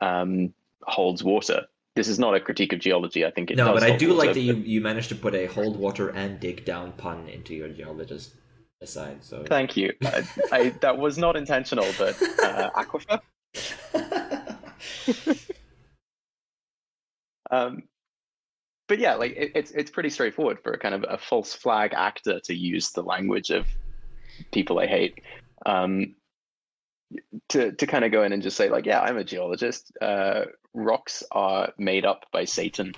um, 0.01 0.53
holds 0.83 1.23
water. 1.23 1.65
This 1.95 2.07
is 2.07 2.19
not 2.19 2.35
a 2.35 2.39
critique 2.39 2.73
of 2.73 2.79
geology. 2.79 3.25
I 3.25 3.31
think 3.31 3.51
it 3.51 3.57
no 3.57 3.73
but 3.73 3.83
i 3.83 3.95
do 3.95 4.09
water, 4.09 4.17
like 4.17 4.33
that 4.33 4.39
you 4.39 4.53
you 4.53 4.81
managed 4.81 5.09
to 5.09 5.15
put 5.15 5.35
a 5.35 5.47
hold 5.47 5.77
water 5.77 6.09
and 6.09 6.39
dig 6.39 6.65
down 6.65 6.93
pun 6.93 7.27
into 7.27 7.53
your 7.53 7.69
geologist 7.69 8.33
aside 8.81 9.23
so 9.23 9.43
Thank 9.43 9.75
you. 9.77 9.93
I, 10.03 10.23
I, 10.51 10.69
that 10.81 10.97
was 10.97 11.17
not 11.17 11.35
intentional, 11.35 11.87
but 11.97 12.21
uh, 12.43 12.69
aquifer. 12.71 13.19
Um, 17.51 17.83
but 18.87 18.99
yeah, 18.99 19.15
like 19.15 19.35
it, 19.35 19.51
it's 19.55 19.71
it's 19.71 19.91
pretty 19.91 20.09
straightforward 20.09 20.59
for 20.63 20.71
a 20.71 20.79
kind 20.79 20.95
of 20.95 21.05
a 21.07 21.17
false 21.17 21.53
flag 21.53 21.93
actor 21.95 22.39
to 22.41 22.55
use 22.55 22.91
the 22.91 23.03
language 23.03 23.49
of 23.49 23.67
people 24.51 24.79
I 24.79 24.87
hate. 24.87 25.21
Um, 25.65 26.15
to 27.49 27.71
to 27.71 27.87
kind 27.87 28.05
of 28.05 28.11
go 28.11 28.23
in 28.23 28.33
and 28.33 28.41
just 28.41 28.57
say 28.57 28.69
like, 28.69 28.85
yeah, 28.85 29.01
I'm 29.01 29.17
a 29.17 29.23
geologist. 29.23 29.91
Uh, 30.01 30.45
rocks 30.73 31.23
are 31.31 31.71
made 31.77 32.05
up 32.05 32.25
by 32.31 32.45
Satan. 32.45 32.93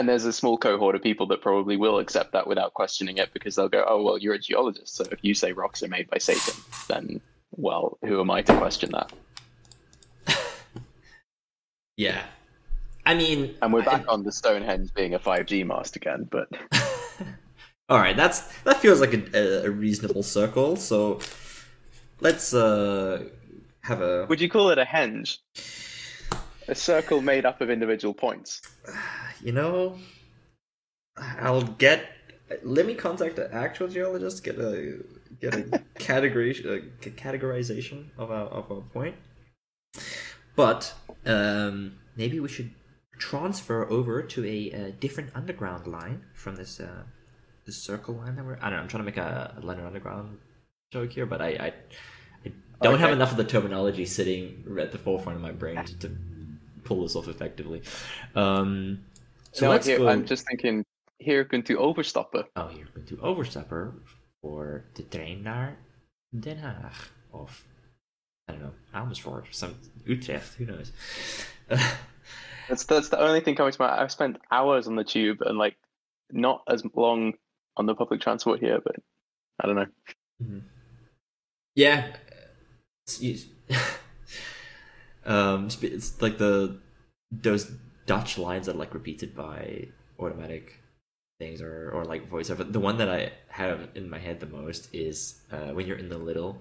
And 0.00 0.08
there's 0.08 0.24
a 0.24 0.32
small 0.32 0.56
cohort 0.56 0.94
of 0.94 1.02
people 1.02 1.26
that 1.26 1.42
probably 1.42 1.76
will 1.76 1.98
accept 1.98 2.32
that 2.32 2.46
without 2.46 2.72
questioning 2.72 3.18
it 3.18 3.34
because 3.34 3.54
they'll 3.54 3.68
go, 3.68 3.84
oh, 3.86 4.02
well, 4.02 4.16
you're 4.16 4.32
a 4.32 4.38
geologist. 4.38 4.96
So 4.96 5.04
if 5.12 5.18
you 5.20 5.34
say 5.34 5.52
rocks 5.52 5.82
are 5.82 5.88
made 5.88 6.08
by 6.08 6.16
Satan, 6.16 6.54
then, 6.88 7.20
well, 7.56 7.98
who 8.02 8.18
am 8.18 8.30
I 8.30 8.40
to 8.40 8.56
question 8.56 8.92
that? 8.92 9.12
yeah 11.98 12.22
i 13.04 13.14
mean 13.14 13.54
And 13.60 13.74
we're 13.74 13.82
I- 13.82 13.84
back 13.84 14.04
on 14.08 14.22
the 14.22 14.32
Stonehenge 14.32 14.94
being 14.94 15.12
a 15.12 15.18
5G 15.18 15.66
mast 15.66 15.96
again, 15.96 16.26
but 16.30 16.48
All 17.90 17.98
right, 17.98 18.16
that's 18.16 18.40
that 18.62 18.78
feels 18.78 19.00
like 19.02 19.12
a, 19.34 19.66
a 19.66 19.70
reasonable 19.70 20.22
circle. 20.22 20.76
So 20.76 21.18
let's 22.20 22.54
uh 22.54 23.24
have 23.82 24.00
a 24.00 24.24
would 24.30 24.40
you 24.40 24.48
call 24.48 24.70
it 24.70 24.78
a 24.78 24.84
henge? 24.84 25.36
A 26.68 26.74
circle 26.74 27.20
made 27.20 27.44
up 27.44 27.60
of 27.60 27.68
individual 27.68 28.14
points. 28.14 28.62
you 29.42 29.52
know 29.52 29.98
I'll 31.16 31.62
get 31.62 32.06
let 32.62 32.86
me 32.86 32.94
contact 32.94 33.38
an 33.38 33.48
actual 33.52 33.88
geologist 33.88 34.42
get 34.44 34.58
a 34.58 34.98
get 35.40 35.54
a 35.54 35.82
category 35.98 36.50
a 36.50 37.04
c- 37.04 37.10
categorization 37.10 38.06
of 38.18 38.30
a 38.30 38.34
of 38.34 38.70
a 38.70 38.80
point. 38.80 39.16
But 40.56 40.94
um 41.26 41.98
maybe 42.16 42.40
we 42.40 42.48
should 42.48 42.70
transfer 43.18 43.88
over 43.90 44.22
to 44.22 44.44
a, 44.44 44.72
uh 44.72 44.92
different 44.98 45.30
underground 45.34 45.86
line 45.86 46.24
from 46.34 46.56
this 46.56 46.80
uh 46.80 47.02
this 47.66 47.76
circle 47.76 48.14
line 48.14 48.36
that 48.36 48.44
we're 48.44 48.58
I 48.60 48.70
don't 48.70 48.72
know, 48.72 48.82
I'm 48.82 48.88
trying 48.88 49.02
to 49.02 49.06
make 49.06 49.18
a, 49.18 49.54
a 49.56 49.64
London 49.64 49.86
Underground 49.86 50.38
joke 50.92 51.12
here, 51.12 51.26
but 51.26 51.40
I 51.40 51.48
I, 51.48 51.72
I 52.46 52.52
don't 52.82 52.98
have 52.98 53.12
enough 53.12 53.30
of 53.30 53.36
the 53.36 53.44
terminology 53.44 54.06
sitting 54.06 54.64
at 54.80 54.90
the 54.92 54.98
forefront 54.98 55.36
of 55.36 55.42
my 55.42 55.52
brain 55.52 55.84
to, 55.84 55.98
to 55.98 56.16
pull 56.84 57.02
this 57.02 57.14
off 57.14 57.28
effectively. 57.28 57.82
Um 58.34 59.04
so 59.52 59.66
no, 59.66 59.72
let's 59.72 59.86
here, 59.86 59.98
go 59.98 60.08
I'm 60.08 60.24
just 60.26 60.46
thinking, 60.46 60.84
here 61.18 61.44
kunt 61.44 61.68
u 61.68 61.76
overstappen. 61.76 62.46
Oh, 62.56 62.70
you're 62.70 62.88
going 62.94 63.06
to 63.06 63.20
overstepper 63.20 63.94
voor 64.40 64.84
de 64.92 65.08
trein 65.08 65.42
naar 65.42 65.76
Den 66.28 66.58
Haag. 66.58 67.12
Of, 67.30 67.64
I 68.48 68.52
don't 68.52 68.62
know, 68.62 68.72
Amersfoort, 68.92 69.46
some 69.50 69.74
Utrecht, 70.04 70.56
who 70.56 70.64
knows. 70.64 70.92
That's 72.68 72.84
that's 72.84 73.08
the 73.08 73.18
only 73.18 73.40
thing 73.40 73.56
coming 73.56 73.72
to 73.72 73.82
mind. 73.82 74.00
I've 74.00 74.12
spent 74.12 74.38
hours 74.52 74.86
on 74.86 74.94
the 74.94 75.02
tube 75.02 75.42
and 75.42 75.58
like 75.58 75.76
not 76.30 76.62
as 76.68 76.84
long 76.94 77.34
on 77.76 77.86
the 77.86 77.96
public 77.96 78.20
transport 78.20 78.60
here, 78.60 78.78
but 78.84 78.94
I 79.58 79.66
don't 79.66 79.74
know. 79.74 79.86
Mm-hmm. 80.40 80.58
Yeah. 81.74 82.12
It's, 83.20 83.46
um, 85.26 85.68
it's 85.82 86.22
like 86.22 86.38
the 86.38 86.78
those 87.32 87.72
Dutch 88.12 88.32
lines 88.38 88.64
that 88.66 88.74
are 88.74 88.82
like 88.84 88.94
repeated 89.00 89.30
by 89.36 89.86
automatic 90.18 90.64
things 91.38 91.62
or, 91.62 91.90
or 91.94 92.04
like 92.12 92.22
voiceover. 92.34 92.64
The 92.78 92.84
one 92.88 92.98
that 92.98 93.08
I 93.08 93.20
have 93.48 93.78
in 93.94 94.10
my 94.14 94.18
head 94.26 94.40
the 94.40 94.52
most 94.60 94.82
is 94.92 95.16
uh, 95.54 95.70
when 95.74 95.86
you're 95.86 96.02
in 96.04 96.08
the 96.08 96.18
little 96.30 96.52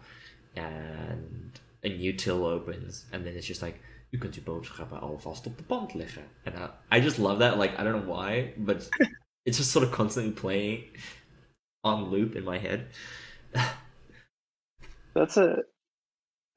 and 0.55 1.51
a 1.83 1.89
new 1.89 2.13
till 2.13 2.45
opens 2.45 3.05
and 3.11 3.25
then 3.25 3.33
it's 3.37 3.49
just 3.53 3.63
like 3.67 3.77
u 4.11 4.19
kunt 4.19 4.37
uw 4.37 4.43
boodschappen 4.43 4.99
alvast 4.99 5.45
op 5.47 5.57
de 5.57 5.63
band 5.63 5.93
leggen. 5.93 6.23
And 6.45 6.55
I, 6.55 6.97
I 6.97 7.01
just 7.07 7.17
love 7.17 7.39
that. 7.39 7.57
Like 7.57 7.73
I 7.79 7.83
don't 7.83 7.95
know 7.99 8.13
why, 8.15 8.53
but 8.57 8.89
it's 9.45 9.57
just 9.57 9.71
sort 9.71 9.85
of 9.87 9.91
constantly 9.91 10.33
playing 10.41 10.83
on 11.83 12.09
loop 12.09 12.35
in 12.35 12.43
my 12.43 12.59
head. 12.59 12.81
that's 15.17 15.37
a 15.37 15.47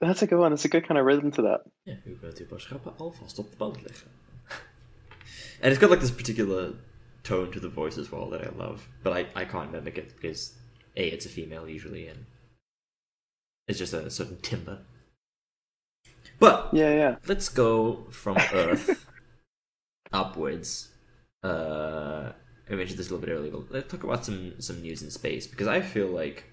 that's 0.01 0.22
a 0.22 0.26
good 0.26 0.40
one. 0.45 0.53
It's 0.53 0.64
a 0.64 0.72
good 0.74 0.86
kind 0.88 0.99
of 1.01 1.07
rhythm 1.07 1.30
to 1.32 1.43
that. 1.43 1.61
Yeah, 1.82 1.99
u 2.05 2.18
kunt 2.20 2.40
uw 2.40 2.47
boodschappen 2.47 2.93
alvast 2.99 3.38
op 3.38 3.51
de 3.51 3.57
band 3.57 3.82
leggen. 3.82 4.11
And 5.62 5.70
it's 5.70 5.80
got 5.80 5.90
like 5.90 6.00
this 6.00 6.10
particular 6.10 6.74
tone 7.22 7.52
to 7.52 7.60
the 7.60 7.68
voice 7.68 7.96
as 7.96 8.10
well 8.10 8.28
that 8.30 8.42
I 8.42 8.50
love, 8.56 8.88
but 9.02 9.12
I, 9.12 9.26
I 9.34 9.44
can't 9.44 9.72
mimic 9.72 9.96
it 9.96 10.14
because 10.16 10.54
a 10.96 11.08
it's 11.08 11.24
a 11.24 11.28
female 11.28 11.68
usually 11.68 12.08
and 12.08 12.26
it's 13.68 13.78
just 13.78 13.94
a 13.94 14.10
certain 14.10 14.38
timbre. 14.42 14.80
But 16.38 16.70
yeah, 16.72 16.92
yeah. 16.92 17.16
Let's 17.26 17.48
go 17.48 18.06
from 18.10 18.36
Earth 18.52 19.06
upwards. 20.12 20.88
Uh, 21.42 22.32
I 22.68 22.74
mentioned 22.74 22.98
this 22.98 23.10
a 23.10 23.14
little 23.14 23.26
bit 23.26 23.32
earlier, 23.32 23.52
but 23.52 23.70
let's 23.70 23.90
talk 23.90 24.02
about 24.02 24.24
some 24.24 24.60
some 24.60 24.82
news 24.82 25.02
in 25.02 25.10
space 25.10 25.46
because 25.46 25.68
I 25.68 25.80
feel 25.80 26.08
like 26.08 26.44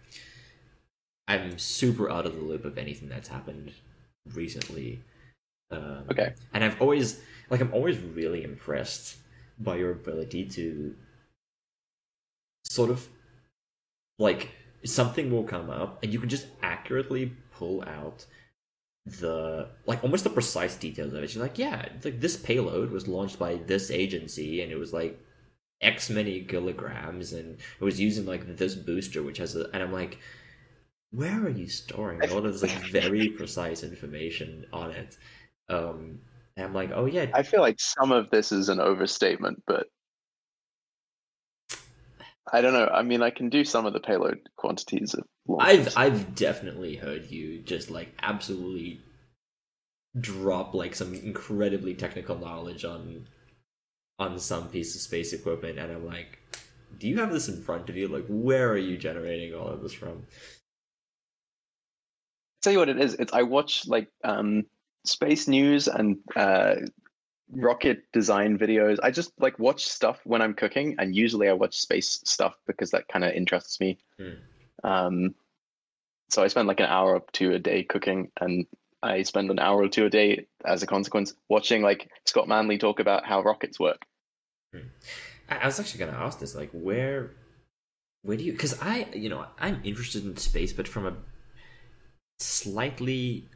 I'm 1.28 1.58
super 1.58 2.10
out 2.10 2.26
of 2.26 2.36
the 2.36 2.42
loop 2.42 2.66
of 2.66 2.78
anything 2.78 3.10
that's 3.10 3.30
happened 3.30 3.72
recently. 4.34 5.02
Um, 5.72 6.06
okay. 6.12 6.34
And 6.54 6.64
I've 6.64 6.82
always 6.82 7.22
like 7.50 7.62
I'm 7.62 7.74
always 7.74 7.98
really 8.00 8.44
impressed 8.44 9.18
by 9.60 9.76
your 9.76 9.92
ability 9.92 10.46
to 10.46 10.96
sort 12.64 12.90
of 12.90 13.08
like 14.18 14.52
something 14.86 15.32
will 15.32 15.44
come 15.44 15.70
up 15.70 16.02
and 16.04 16.14
you 16.14 16.20
can 16.20 16.30
just 16.30 16.48
accurately 16.62 17.34
pull 17.52 17.84
out 17.84 18.26
the 19.06 19.68
like 19.86 20.04
almost 20.04 20.24
the 20.24 20.30
precise 20.30 20.76
details 20.76 21.14
of 21.14 21.24
it. 21.24 21.30
She's 21.30 21.42
like, 21.42 21.58
yeah, 21.58 21.90
like 22.04 22.20
this 22.20 22.38
payload 22.38 22.92
was 22.92 23.08
launched 23.08 23.40
by 23.40 23.56
this 23.56 23.90
agency 23.90 24.62
and 24.62 24.72
it 24.72 24.78
was 24.78 24.94
like 24.94 25.20
X 25.82 26.10
many 26.10 26.42
kilograms 26.42 27.34
and 27.34 27.58
it 27.80 27.84
was 27.84 28.00
using 28.00 28.26
like 28.26 28.58
this 28.58 28.76
booster 28.76 29.24
which 29.24 29.38
has 29.38 29.56
a 29.56 29.70
and 29.74 29.82
I'm 29.82 29.94
like, 29.94 30.20
where 31.12 31.44
are 31.44 31.50
you 31.50 31.68
storing 31.68 32.22
all 32.30 32.38
of 32.38 32.44
this 32.44 32.62
like 32.62 32.92
very 32.92 33.30
precise 33.30 33.84
information 33.84 34.66
on 34.72 34.92
it? 34.92 35.18
Um 35.70 36.20
and 36.60 36.68
I'm 36.68 36.74
like, 36.74 36.92
oh 36.94 37.06
yeah. 37.06 37.28
I 37.34 37.44
feel 37.44 37.62
like 37.62 37.80
some 37.80 38.12
of 38.12 38.30
this 38.32 38.52
is 38.52 38.68
an 38.68 38.82
overstatement, 38.82 39.64
but 39.66 39.88
I 42.52 42.60
don't 42.60 42.74
know. 42.74 42.88
I 42.88 43.02
mean, 43.02 43.22
I 43.22 43.30
can 43.30 43.50
do 43.50 43.64
some 43.64 43.86
of 43.86 43.94
the 43.94 44.00
payload 44.02 44.40
quantities 44.58 45.14
of. 45.14 45.24
I've 45.58 45.96
I've 45.98 46.36
definitely 46.36 46.98
heard 46.98 47.32
you 47.32 47.60
just 47.60 47.90
like 47.90 48.14
absolutely 48.22 49.00
drop 50.20 50.74
like 50.74 50.96
some 50.96 51.14
incredibly 51.14 51.94
technical 51.94 52.38
knowledge 52.38 52.84
on 52.84 53.28
on 54.18 54.38
some 54.38 54.68
piece 54.68 54.96
of 54.96 55.02
space 55.02 55.32
equipment, 55.32 55.80
and 55.80 55.94
I'm 55.94 56.06
like, 56.06 56.40
do 56.98 57.08
you 57.08 57.20
have 57.20 57.32
this 57.32 57.48
in 57.48 57.62
front 57.62 57.90
of 57.90 57.96
you? 57.96 58.10
Like, 58.10 58.26
where 58.28 58.70
are 58.70 58.78
you 58.78 58.98
generating 58.98 59.54
all 59.56 59.68
of 59.68 59.82
this 59.82 59.94
from? 59.94 60.10
I'll 60.10 60.24
tell 62.64 62.74
you 62.74 62.80
what 62.80 62.90
it 62.90 63.00
is. 63.00 63.14
It's 63.14 63.32
I 63.32 63.44
watch 63.44 63.88
like 63.88 64.10
um, 64.26 64.66
space 65.10 65.48
news 65.48 65.88
and 65.88 66.18
uh, 66.36 66.76
rocket 67.52 68.04
design 68.14 68.58
videos. 68.58 68.98
I 69.02 69.12
just 69.12 69.32
like 69.40 69.58
watch 69.60 69.88
stuff 69.88 70.20
when 70.24 70.42
I'm 70.42 70.54
cooking, 70.54 70.96
and 71.00 71.16
usually 71.16 71.50
I 71.50 71.54
watch 71.54 71.80
space 71.80 72.22
stuff 72.24 72.56
because 72.68 72.92
that 72.92 73.08
kind 73.08 73.26
of 73.26 73.34
interests 73.34 73.80
me. 73.80 73.98
Mm. 74.20 74.38
Um, 74.84 75.36
so 76.30 76.44
I 76.44 76.48
spend 76.48 76.68
like 76.68 76.80
an 76.80 76.86
hour 76.86 77.16
up 77.16 77.32
to 77.34 77.54
a 77.54 77.60
day 77.60 77.84
cooking, 77.84 78.32
and 78.40 78.66
I 79.02 79.24
spend 79.24 79.50
an 79.50 79.60
hour 79.60 79.82
or 79.82 79.90
two 79.90 80.06
a 80.06 80.10
day 80.10 80.46
as 80.66 80.84
a 80.84 80.88
consequence 80.88 81.34
watching 81.48 81.82
like 81.82 82.10
Scott 82.26 82.48
Manley 82.48 82.78
talk 82.78 83.00
about 83.00 83.26
how 83.26 83.42
rockets 83.42 83.80
work. 83.80 84.06
Hmm. 84.74 84.88
I 85.50 85.66
was 85.66 85.80
actually 85.80 86.00
going 86.00 86.12
to 86.12 86.20
ask 86.20 86.40
this, 86.40 86.54
like, 86.54 86.70
where, 86.72 87.32
where 88.22 88.38
do 88.38 88.44
you? 88.44 88.52
Because 88.52 88.80
I, 88.80 89.08
you 89.14 89.30
know, 89.30 89.48
I'm 89.58 89.82
interested 89.84 90.24
in 90.24 90.38
space, 90.38 90.74
but 90.74 90.88
from 90.88 91.08
a 91.08 91.16
slightly 92.40 93.48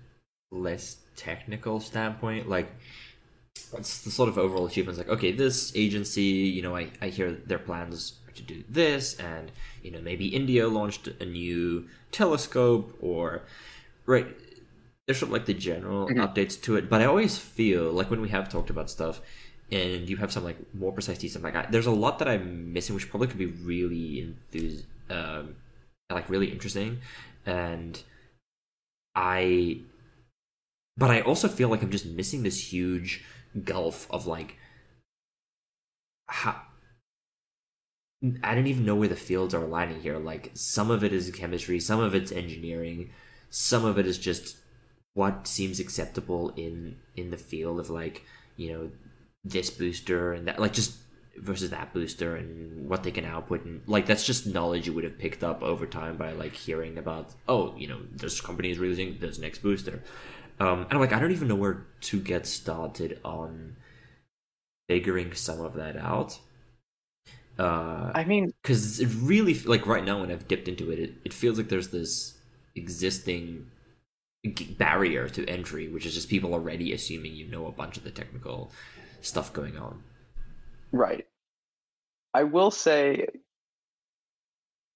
less 0.54 0.98
technical 1.16 1.80
standpoint, 1.80 2.50
like 2.50 2.72
it's 3.78 4.02
the 4.02 4.12
sort 4.12 4.30
of 4.30 4.38
overall 4.38 4.66
achievements 4.66 4.98
like 4.98 5.10
okay 5.10 5.32
this 5.32 5.72
agency 5.76 6.22
you 6.22 6.62
know 6.62 6.76
I, 6.76 6.90
I 7.02 7.10
hear 7.10 7.32
their 7.32 7.60
plans 7.60 8.14
to 8.36 8.42
do 8.42 8.64
this 8.68 9.16
and 9.20 9.52
you 9.84 9.92
know 9.92 10.02
maybe 10.02 10.28
india 10.28 10.68
launched 10.68 11.08
a 11.08 11.26
new 11.26 11.88
telescope 12.12 12.98
or 13.02 13.44
right 14.06 14.28
there's 15.06 15.20
sort 15.20 15.30
of 15.30 15.34
like 15.34 15.46
the 15.46 15.54
general 15.54 16.08
mm-hmm. 16.08 16.20
updates 16.20 16.60
to 16.64 16.76
it 16.76 16.90
but 16.90 17.02
i 17.02 17.06
always 17.06 17.38
feel 17.38 17.92
like 17.92 18.10
when 18.10 18.22
we 18.22 18.30
have 18.30 18.50
talked 18.50 18.70
about 18.70 18.90
stuff 18.90 19.22
and 19.72 20.10
you 20.10 20.18
have 20.18 20.32
some 20.32 20.44
like 20.44 20.58
more 20.74 20.92
precise 20.92 21.18
details 21.18 21.44
like 21.44 21.56
I, 21.56 21.68
there's 21.70 21.86
a 21.86 21.92
lot 21.92 22.20
that 22.20 22.28
i'm 22.28 22.74
missing 22.74 22.96
which 22.96 23.10
probably 23.10 23.28
could 23.28 23.38
be 23.38 23.46
really 23.46 24.34
enthus- 24.52 24.84
um, 25.10 25.56
like 26.12 26.30
really 26.30 26.52
interesting 26.52 27.02
and 27.46 28.02
i 29.16 29.78
but 30.98 31.10
i 31.10 31.22
also 31.22 31.48
feel 31.48 31.70
like 31.70 31.82
i'm 31.82 31.92
just 31.92 32.06
missing 32.06 32.44
this 32.44 32.72
huge 32.72 33.24
gulf 33.64 34.08
of 34.10 34.26
like 34.28 34.58
how 36.28 36.62
I 38.42 38.56
don't 38.56 38.68
even 38.68 38.86
know 38.86 38.96
where 38.96 39.10
the 39.10 39.18
fields 39.18 39.54
are 39.54 39.64
aligning 39.64 40.02
here. 40.02 40.18
Like 40.18 40.52
some 40.54 40.90
of 40.90 41.04
it 41.04 41.12
is 41.12 41.30
chemistry, 41.32 41.80
some 41.82 42.00
of 42.00 42.16
it's 42.16 42.32
engineering, 42.32 43.10
some 43.50 43.84
of 43.84 44.00
it 44.00 44.08
is 44.08 44.18
just 44.18 44.58
what 45.14 45.48
seems 45.48 45.80
acceptable 45.80 46.50
in 46.56 46.98
in 47.16 47.32
the 47.32 47.38
field 47.38 47.80
of 47.80 47.90
like 47.90 48.24
you 48.58 48.72
know 48.72 48.90
this 49.44 49.70
booster 49.70 50.34
and 50.34 50.48
that 50.48 50.60
like 50.60 50.74
just 50.74 50.98
versus 51.38 51.70
that 51.70 51.94
booster 51.94 52.36
and 52.36 52.88
what 52.90 53.04
they 53.04 53.12
can 53.12 53.26
output 53.26 53.64
and 53.66 53.82
like 53.88 54.06
that's 54.06 54.26
just 54.26 54.48
knowledge 54.48 54.88
you 54.88 54.94
would 54.94 55.04
have 55.04 55.18
picked 55.18 55.44
up 55.44 55.62
over 55.62 55.86
time 55.86 56.16
by 56.16 56.32
like 56.32 56.54
hearing 56.54 56.98
about 56.98 57.32
oh 57.48 57.76
you 57.78 57.88
know 57.88 58.00
this 58.12 58.40
company 58.40 58.72
is 58.72 58.80
releasing 58.80 59.18
this 59.20 59.40
next 59.40 59.60
booster 59.60 60.02
um, 60.60 60.82
and 60.84 60.94
I'm 60.94 61.00
like, 61.00 61.14
I 61.14 61.20
don't 61.20 61.32
even 61.32 61.48
know 61.48 61.56
where 61.56 61.86
to 62.02 62.20
get 62.20 62.46
started 62.46 63.20
on 63.24 63.76
figuring 64.88 65.34
some 65.34 65.62
of 65.62 65.76
that 65.76 65.98
out. 65.98 66.40
Uh, 67.58 68.12
I 68.14 68.24
mean, 68.24 68.54
because 68.62 69.00
it 69.00 69.10
really 69.22 69.54
like 69.60 69.86
right 69.86 70.04
now 70.04 70.22
when 70.22 70.32
I've 70.32 70.48
dipped 70.48 70.68
into 70.68 70.92
it, 70.92 71.00
it, 71.00 71.14
it 71.26 71.34
feels 71.34 71.58
like 71.58 71.70
there's 71.70 71.90
this 71.90 72.38
existing 72.76 73.68
barrier 74.78 75.30
to 75.30 75.48
entry, 75.48 75.88
which 75.88 76.06
is 76.06 76.14
just 76.14 76.30
people 76.30 76.54
already 76.54 76.94
assuming 76.94 77.34
you 77.34 77.48
know 77.48 77.68
a 77.68 77.72
bunch 77.72 77.98
of 77.98 78.04
the 78.04 78.12
technical 78.12 78.72
stuff 79.22 79.54
going 79.54 79.78
on. 79.78 80.02
Right. 80.92 81.26
I 82.34 82.44
will 82.44 82.72
say 82.72 83.28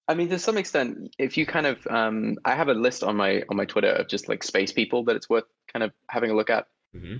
I 0.09 0.13
mean, 0.13 0.29
to 0.29 0.39
some 0.39 0.57
extent, 0.57 1.13
if 1.19 1.37
you 1.37 1.45
kind 1.45 1.65
of, 1.65 1.85
um, 1.87 2.37
I 2.45 2.55
have 2.55 2.69
a 2.69 2.73
list 2.73 3.03
on 3.03 3.17
my 3.17 3.43
on 3.49 3.57
my 3.57 3.65
Twitter 3.65 3.89
of 3.89 4.07
just 4.07 4.29
like 4.29 4.43
space 4.43 4.71
people 4.71 5.03
that 5.05 5.15
it's 5.15 5.29
worth 5.29 5.43
kind 5.71 5.83
of 5.83 5.91
having 6.09 6.31
a 6.31 6.35
look 6.35 6.49
at. 6.49 6.67
Mm-hmm. 6.95 7.17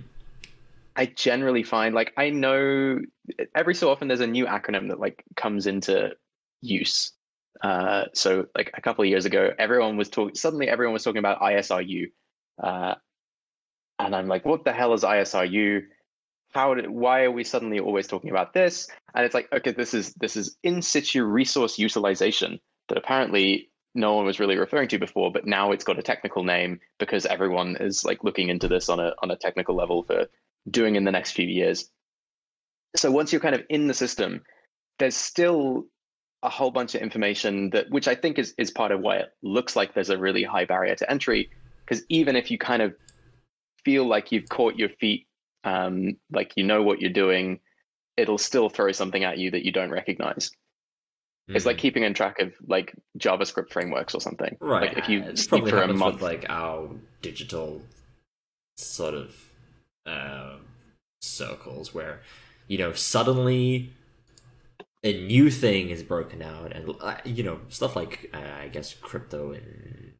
I 0.96 1.06
generally 1.06 1.62
find 1.62 1.94
like 1.94 2.12
I 2.16 2.30
know 2.30 2.98
every 3.54 3.74
so 3.74 3.90
often 3.90 4.08
there's 4.08 4.20
a 4.20 4.26
new 4.26 4.46
acronym 4.46 4.88
that 4.88 4.98
like 4.98 5.22
comes 5.36 5.66
into 5.66 6.12
use. 6.62 7.12
Uh, 7.62 8.04
so 8.14 8.46
like 8.56 8.70
a 8.74 8.80
couple 8.80 9.04
of 9.04 9.08
years 9.08 9.26
ago, 9.26 9.52
everyone 9.58 9.96
was 9.96 10.08
talking. 10.08 10.34
Suddenly, 10.34 10.68
everyone 10.68 10.94
was 10.94 11.04
talking 11.04 11.18
about 11.18 11.40
ISRU, 11.40 12.10
uh, 12.62 12.94
and 13.98 14.16
I'm 14.16 14.28
like, 14.28 14.46
what 14.46 14.64
the 14.64 14.72
hell 14.72 14.94
is 14.94 15.02
ISRU? 15.02 15.82
How 16.54 16.72
did, 16.72 16.88
why 16.88 17.24
are 17.24 17.30
we 17.30 17.44
suddenly 17.44 17.78
always 17.78 18.06
talking 18.06 18.30
about 18.30 18.54
this? 18.54 18.88
And 19.14 19.26
it's 19.26 19.34
like, 19.34 19.48
okay, 19.52 19.72
this 19.72 19.92
is 19.92 20.14
this 20.14 20.36
is 20.36 20.56
in 20.62 20.80
situ 20.80 21.24
resource 21.24 21.78
utilization 21.78 22.58
that 22.88 22.98
apparently 22.98 23.70
no 23.94 24.14
one 24.14 24.26
was 24.26 24.40
really 24.40 24.56
referring 24.56 24.88
to 24.88 24.98
before, 24.98 25.32
but 25.32 25.46
now 25.46 25.72
it's 25.72 25.84
got 25.84 25.98
a 25.98 26.02
technical 26.02 26.44
name 26.44 26.80
because 26.98 27.26
everyone 27.26 27.76
is 27.80 28.04
like 28.04 28.24
looking 28.24 28.48
into 28.48 28.68
this 28.68 28.88
on 28.88 29.00
a 29.00 29.12
on 29.22 29.30
a 29.30 29.36
technical 29.36 29.74
level 29.74 30.02
for 30.04 30.26
doing 30.70 30.96
in 30.96 31.04
the 31.04 31.12
next 31.12 31.32
few 31.32 31.46
years. 31.46 31.90
So 32.96 33.10
once 33.10 33.32
you're 33.32 33.40
kind 33.40 33.54
of 33.54 33.64
in 33.68 33.86
the 33.86 33.94
system, 33.94 34.42
there's 34.98 35.16
still 35.16 35.86
a 36.42 36.48
whole 36.48 36.70
bunch 36.70 36.94
of 36.94 37.02
information 37.02 37.70
that 37.70 37.90
which 37.90 38.08
I 38.08 38.14
think 38.14 38.38
is 38.38 38.54
is 38.58 38.70
part 38.70 38.92
of 38.92 39.00
why 39.00 39.16
it 39.16 39.28
looks 39.42 39.74
like 39.74 39.94
there's 39.94 40.10
a 40.10 40.18
really 40.18 40.44
high 40.44 40.64
barrier 40.64 40.94
to 40.96 41.10
entry. 41.10 41.50
Because 41.84 42.04
even 42.08 42.36
if 42.36 42.50
you 42.50 42.58
kind 42.58 42.82
of 42.82 42.94
feel 43.84 44.06
like 44.06 44.30
you've 44.30 44.48
caught 44.48 44.76
your 44.76 44.90
feet 45.00 45.26
um, 45.64 46.16
like 46.30 46.52
you 46.56 46.64
know 46.64 46.82
what 46.82 47.00
you're 47.00 47.10
doing, 47.10 47.60
it'll 48.16 48.38
still 48.38 48.68
throw 48.68 48.92
something 48.92 49.24
at 49.24 49.38
you 49.38 49.50
that 49.50 49.64
you 49.64 49.72
don't 49.72 49.90
recognize. 49.90 50.50
It's 51.48 51.64
like 51.66 51.76
Mhm. 51.76 51.80
keeping 51.80 52.02
in 52.04 52.14
track 52.14 52.40
of 52.40 52.52
like 52.66 52.94
JavaScript 53.18 53.70
frameworks 53.70 54.14
or 54.14 54.20
something. 54.20 54.56
right. 54.60 54.88
Like 54.94 54.98
if 54.98 55.08
you 55.08 55.22
uh, 55.22 55.28
it 55.28 55.38
sleep 55.38 55.66
for 55.68 55.80
a 55.82 55.92
month, 55.92 56.14
with 56.14 56.22
like 56.22 56.44
our 56.48 56.90
digital 57.22 57.82
sort 58.76 59.14
of 59.14 59.34
uh, 60.06 60.56
circles 61.22 61.92
where 61.94 62.20
you 62.68 62.78
know 62.78 62.92
suddenly 62.92 63.92
a 65.04 65.26
new 65.26 65.50
thing 65.50 65.90
is 65.90 66.02
broken 66.02 66.42
out 66.42 66.72
and 66.72 66.94
uh, 67.00 67.16
you 67.24 67.42
know 67.42 67.60
stuff 67.68 67.96
like 67.96 68.30
uh, 68.34 68.38
I 68.62 68.68
guess 68.68 68.94
crypto 68.94 69.52
and 69.52 70.12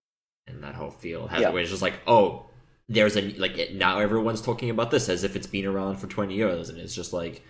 and 0.46 0.62
that 0.64 0.74
whole 0.76 0.90
field 0.90 1.30
has 1.30 1.40
Yeah. 1.42 1.50
where 1.50 1.60
it's 1.62 1.70
just 1.70 1.82
like 1.82 2.00
oh 2.06 2.46
there's 2.88 3.16
a 3.16 3.32
like 3.34 3.58
it, 3.58 3.74
now 3.74 3.98
everyone's 3.98 4.40
talking 4.40 4.70
about 4.70 4.90
this 4.90 5.08
as 5.10 5.24
if 5.24 5.36
it's 5.36 5.46
been 5.46 5.66
around 5.66 5.96
for 5.98 6.06
20 6.06 6.34
years 6.34 6.68
and 6.70 6.78
it's 6.78 6.94
just 6.94 7.12
like 7.12 7.42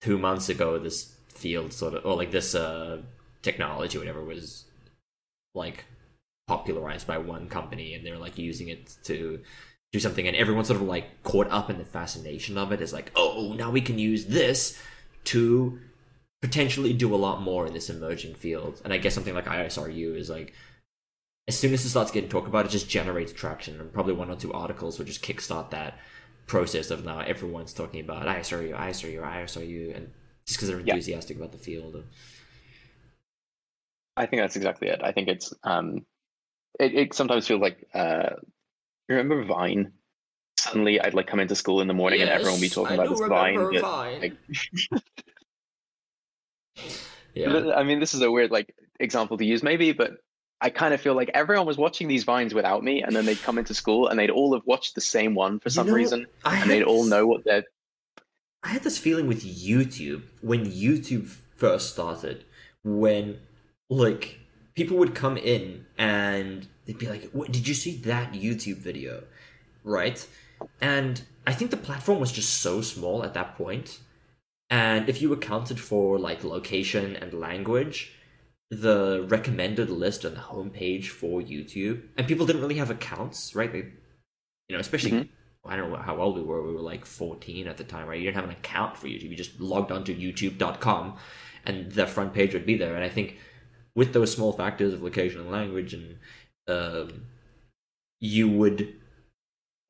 two 0.00 0.18
months 0.18 0.48
ago 0.48 0.78
this 0.78 1.13
field 1.34 1.72
sort 1.72 1.94
of 1.94 2.04
or 2.06 2.16
like 2.16 2.30
this 2.30 2.54
uh 2.54 2.98
technology 3.42 3.98
whatever 3.98 4.24
was 4.24 4.64
like 5.54 5.84
popularized 6.46 7.06
by 7.06 7.18
one 7.18 7.48
company 7.48 7.94
and 7.94 8.04
they're 8.04 8.18
like 8.18 8.38
using 8.38 8.68
it 8.68 8.94
to 9.02 9.40
do 9.92 10.00
something 10.00 10.26
and 10.26 10.36
everyone's 10.36 10.68
sort 10.68 10.80
of 10.80 10.86
like 10.86 11.22
caught 11.22 11.48
up 11.50 11.70
in 11.70 11.78
the 11.78 11.84
fascination 11.84 12.58
of 12.58 12.72
it 12.72 12.80
is 12.80 12.92
like 12.92 13.10
oh 13.16 13.54
now 13.56 13.70
we 13.70 13.80
can 13.80 13.98
use 13.98 14.26
this 14.26 14.80
to 15.24 15.78
potentially 16.44 16.92
do 16.92 17.14
a 17.14 17.16
lot 17.16 17.40
more 17.40 17.66
in 17.66 17.72
this 17.72 17.88
emerging 17.88 18.34
field. 18.34 18.78
And 18.84 18.92
i 18.92 18.98
guess 18.98 19.14
something 19.14 19.34
like 19.34 19.46
isru 19.46 20.14
is 20.14 20.28
like 20.28 20.52
as 21.48 21.58
soon 21.58 21.72
as 21.72 21.84
it 21.86 21.88
starts 21.88 22.10
getting 22.10 22.28
talked 22.28 22.48
about 22.48 22.66
it 22.66 22.70
just 22.70 22.88
generates 22.88 23.32
traction. 23.32 23.80
And 23.80 23.90
probably 23.90 24.12
one 24.12 24.30
or 24.30 24.36
two 24.36 24.52
articles 24.52 24.98
will 24.98 25.06
just 25.06 25.24
kickstart 25.24 25.70
that 25.70 25.98
process 26.46 26.90
of 26.90 27.02
now 27.02 27.20
everyone's 27.20 27.72
talking 27.72 28.00
about 28.00 28.26
isru 28.26 28.76
isru 28.76 29.22
isru 29.22 29.96
and 29.96 30.12
just 30.46 30.58
because 30.58 30.68
they're 30.68 30.80
Yeah. 30.80 30.94
enthusiastic 30.94 31.36
about 31.36 31.52
the 31.52 31.58
field 31.58 32.04
I 34.16 34.26
think 34.26 34.42
that's 34.42 34.54
exactly 34.56 34.88
it. 34.88 35.00
I 35.02 35.10
think 35.10 35.26
it's 35.28 35.52
um, 35.64 36.06
it, 36.78 36.94
it 36.94 37.14
sometimes 37.14 37.46
feels 37.48 37.60
like 37.60 37.84
uh, 37.94 38.30
you 39.08 39.16
remember 39.16 39.44
Vine? 39.44 39.92
Suddenly, 40.56 41.00
I'd 41.00 41.14
like 41.14 41.26
come 41.26 41.40
into 41.40 41.56
school 41.56 41.80
in 41.80 41.88
the 41.88 41.94
morning 41.94 42.20
and 42.20 42.30
everyone 42.30 42.54
would 42.54 42.60
be 42.60 42.68
talking 42.68 42.92
I 43.00 43.04
about 43.04 43.10
this 43.10 43.26
Vine. 43.28 43.72
that- 43.72 43.80
Vine. 43.80 44.20
like- 44.20 44.36
yeah 47.34 47.72
I 47.74 47.82
mean, 47.82 47.98
this 48.00 48.14
is 48.14 48.22
a 48.22 48.30
weird 48.30 48.50
like 48.52 48.72
example 49.00 49.36
to 49.38 49.44
use, 49.44 49.62
maybe, 49.64 49.92
but 49.92 50.12
I 50.60 50.70
kind 50.70 50.94
of 50.94 51.00
feel 51.00 51.14
like 51.14 51.30
everyone 51.34 51.66
was 51.66 51.76
watching 51.76 52.06
these 52.06 52.22
vines 52.24 52.54
without 52.54 52.84
me, 52.84 53.02
and 53.02 53.14
then 53.14 53.26
they'd 53.26 53.42
come 53.42 53.58
into 53.58 53.74
school 53.74 54.06
and 54.08 54.18
they'd 54.18 54.30
all 54.30 54.54
have 54.54 54.62
watched 54.64 54.94
the 54.94 55.00
same 55.00 55.34
one 55.34 55.58
for 55.58 55.68
You 55.68 55.72
some 55.72 55.88
know, 55.88 55.92
reason, 55.94 56.26
I 56.44 56.58
and 56.60 56.70
they'd 56.70 56.84
all 56.84 57.04
know 57.04 57.26
what 57.26 57.44
they're. 57.44 57.64
I 58.64 58.68
had 58.68 58.82
this 58.82 58.98
feeling 58.98 59.26
with 59.26 59.44
YouTube 59.44 60.22
when 60.40 60.64
YouTube 60.64 61.26
first 61.54 61.90
started, 61.90 62.44
when 62.82 63.38
like 63.90 64.40
people 64.74 64.96
would 64.96 65.14
come 65.14 65.36
in 65.36 65.84
and 65.98 66.66
they'd 66.86 66.98
be 66.98 67.06
like, 67.06 67.30
"What 67.32 67.52
did 67.52 67.68
you 67.68 67.74
see 67.74 67.96
that 67.98 68.32
YouTube 68.32 68.78
video?" 68.78 69.24
Right? 69.84 70.26
And 70.80 71.22
I 71.46 71.52
think 71.52 71.70
the 71.70 71.76
platform 71.76 72.20
was 72.20 72.32
just 72.32 72.54
so 72.62 72.80
small 72.80 73.22
at 73.22 73.34
that. 73.34 73.60
And 74.70 75.08
if 75.08 75.20
you 75.20 75.32
accounted 75.32 75.78
for 75.78 76.18
like 76.18 76.42
location 76.42 77.16
and 77.16 77.34
language, 77.34 78.12
the 78.70 79.26
recommended 79.28 79.90
list 79.90 80.24
on 80.24 80.34
the 80.34 80.40
homepage 80.40 81.08
for 81.08 81.42
YouTube, 81.42 82.08
and 82.16 82.26
people 82.26 82.46
didn't 82.46 82.62
really 82.62 82.76
have 82.76 82.90
accounts, 82.90 83.54
right? 83.54 83.70
They, 83.70 83.92
you 84.68 84.72
know, 84.72 84.78
especially 84.78 85.12
Mhm. 85.12 85.28
I 85.66 85.76
don't 85.76 85.90
know 85.90 85.96
how 85.96 86.16
old 86.16 86.36
we 86.36 86.42
were. 86.42 86.62
We 86.62 86.74
were 86.74 86.80
like 86.80 87.04
14 87.06 87.66
at 87.68 87.76
the 87.76 87.84
time, 87.84 88.06
right? 88.06 88.18
You 88.18 88.24
didn't 88.26 88.36
have 88.36 88.44
an 88.44 88.50
account 88.50 88.96
for 88.96 89.06
YouTube. 89.06 89.30
You 89.30 89.36
just 89.36 89.60
logged 89.60 89.90
onto 89.90 90.14
YouTube.com, 90.16 91.16
and 91.64 91.90
the 91.92 92.06
front 92.06 92.34
page 92.34 92.52
would 92.54 92.66
be 92.66 92.76
there. 92.76 92.94
And 92.94 93.04
I 93.04 93.08
think 93.08 93.38
with 93.94 94.12
those 94.12 94.32
small 94.32 94.52
factors 94.52 94.92
of 94.92 95.02
location 95.02 95.40
and 95.40 95.50
language, 95.50 95.94
and 95.94 96.18
um, 96.68 97.26
you 98.20 98.48
would 98.48 98.94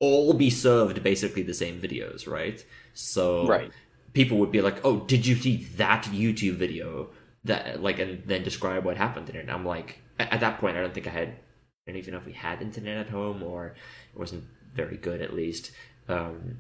all 0.01 0.33
be 0.35 0.51
served 0.51 1.03
basically 1.03 1.43
the 1.43 1.55
same 1.55 1.81
videos, 1.81 2.27
right? 2.29 2.65
So 2.93 3.47
Right. 3.47 3.73
people 4.13 4.39
would 4.39 4.53
be 4.53 4.61
like, 4.61 4.85
"Oh, 4.85 5.01
did 5.01 5.27
you 5.27 5.35
see 5.37 5.65
that 5.77 6.05
YouTube 6.05 6.55
video?" 6.55 7.11
That 7.45 7.83
like, 7.83 7.99
and 7.99 8.23
then 8.27 8.43
describe 8.43 8.85
what 8.85 8.97
happened 8.97 9.29
in 9.31 9.37
it. 9.37 9.41
And 9.41 9.51
I'm 9.51 9.65
like, 9.67 10.01
at 10.19 10.33
at 10.33 10.41
that 10.41 10.59
point, 10.61 10.77
I 10.77 10.81
don't 10.81 10.95
think 10.95 11.07
I 11.07 11.11
had, 11.11 11.29
I 11.29 11.93
don't 11.93 11.97
even 11.97 12.13
know 12.13 12.19
if 12.19 12.27
we 12.27 12.33
had 12.33 12.63
internet 12.63 12.97
at 12.99 13.11
home 13.11 13.43
or 13.43 13.69
it 14.15 14.19
wasn't 14.19 14.45
very 14.75 14.97
good 14.97 15.21
at 15.21 15.35
least. 15.35 15.71
Um, 16.09 16.59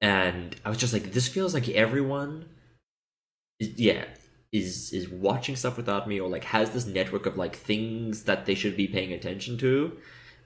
and 0.00 0.56
I 0.64 0.68
was 0.68 0.78
just 0.78 0.92
like, 0.92 1.12
this 1.12 1.28
feels 1.28 1.54
like 1.54 1.68
everyone, 1.68 2.46
is, 3.60 3.78
yeah, 3.78 4.04
is 4.52 4.92
is 4.92 5.08
watching 5.08 5.56
stuff 5.56 5.76
without 5.76 6.06
me 6.06 6.20
or 6.20 6.28
like 6.28 6.44
has 6.44 6.70
this 6.70 6.86
network 6.86 7.24
of 7.24 7.36
like 7.36 7.56
things 7.56 8.24
that 8.24 8.44
they 8.44 8.54
should 8.54 8.76
be 8.76 8.86
paying 8.86 9.12
attention 9.12 9.56
to, 9.58 9.96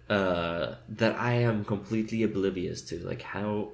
uh, 0.08 0.74
that 0.88 1.18
I 1.18 1.34
am 1.34 1.64
completely 1.64 2.22
oblivious 2.22 2.82
to. 2.82 2.98
Like 3.00 3.22
how 3.22 3.72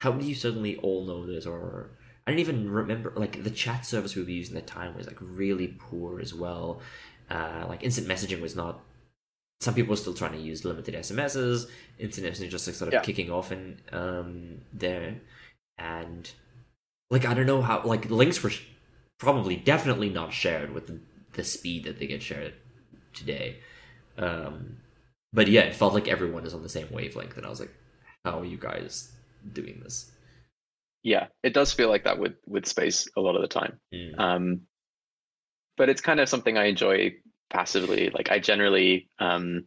how 0.00 0.12
do 0.12 0.26
you 0.26 0.34
suddenly 0.34 0.76
all 0.78 1.04
know 1.04 1.26
this 1.26 1.44
or 1.44 1.90
I 2.26 2.30
don't 2.30 2.40
even 2.40 2.70
remember 2.70 3.12
like 3.16 3.42
the 3.42 3.50
chat 3.50 3.84
service 3.84 4.14
we 4.14 4.22
were 4.22 4.30
using 4.30 4.56
at 4.56 4.66
the 4.66 4.72
time 4.72 4.96
was 4.96 5.06
like 5.06 5.18
really 5.20 5.76
poor 5.78 6.20
as 6.20 6.32
well. 6.32 6.80
Uh, 7.28 7.64
like 7.68 7.82
instant 7.82 8.08
messaging 8.08 8.40
was 8.40 8.56
not. 8.56 8.80
Some 9.60 9.74
people 9.74 9.92
are 9.92 9.96
still 9.96 10.14
trying 10.14 10.32
to 10.32 10.38
use 10.38 10.64
limited 10.64 10.94
SMSs. 10.94 11.68
Instant 11.98 12.26
messaging 12.26 12.48
just 12.50 12.66
like 12.66 12.76
sort 12.76 12.88
of 12.88 12.94
Yeah. 12.94 13.02
kicking 13.02 13.30
off 13.30 13.52
in 13.52 13.78
um 13.92 14.62
there, 14.72 15.16
and 15.78 16.30
like 17.10 17.26
I 17.26 17.34
don't 17.34 17.46
know 17.46 17.60
how 17.62 17.82
like 17.84 18.10
links 18.10 18.42
were 18.42 18.50
sh- 18.50 18.64
probably 19.18 19.56
definitely 19.56 20.08
not 20.08 20.32
shared 20.32 20.72
with 20.72 20.86
the, 20.86 20.98
the 21.34 21.44
speed 21.44 21.84
that 21.84 21.98
they 21.98 22.06
get 22.06 22.22
shared 22.22 22.54
today. 23.12 23.56
Um, 24.16 24.78
but 25.32 25.46
yeah, 25.48 25.62
it 25.62 25.74
felt 25.74 25.92
like 25.94 26.08
everyone 26.08 26.46
is 26.46 26.54
on 26.54 26.62
the 26.62 26.68
same 26.68 26.88
wavelength, 26.90 27.36
and 27.36 27.44
I 27.44 27.50
was 27.50 27.60
like, 27.60 27.74
how 28.24 28.40
are 28.40 28.44
you 28.46 28.56
guys 28.56 29.12
doing 29.52 29.80
this? 29.82 30.10
Yeah, 31.02 31.26
it 31.42 31.52
does 31.54 31.72
feel 31.72 31.88
like 31.90 32.04
that 32.04 32.18
with 32.18 32.36
with 32.46 32.64
space 32.66 33.06
a 33.16 33.20
lot 33.20 33.36
of 33.36 33.42
the 33.42 33.48
time. 33.48 33.78
Mm. 33.94 34.18
um, 34.18 34.60
but 35.76 35.88
it's 35.90 36.00
kind 36.00 36.20
of 36.20 36.28
something 36.28 36.56
I 36.58 36.64
enjoy 36.66 37.12
passively. 37.50 38.10
Like 38.10 38.30
I 38.30 38.38
generally, 38.38 39.08
um, 39.18 39.64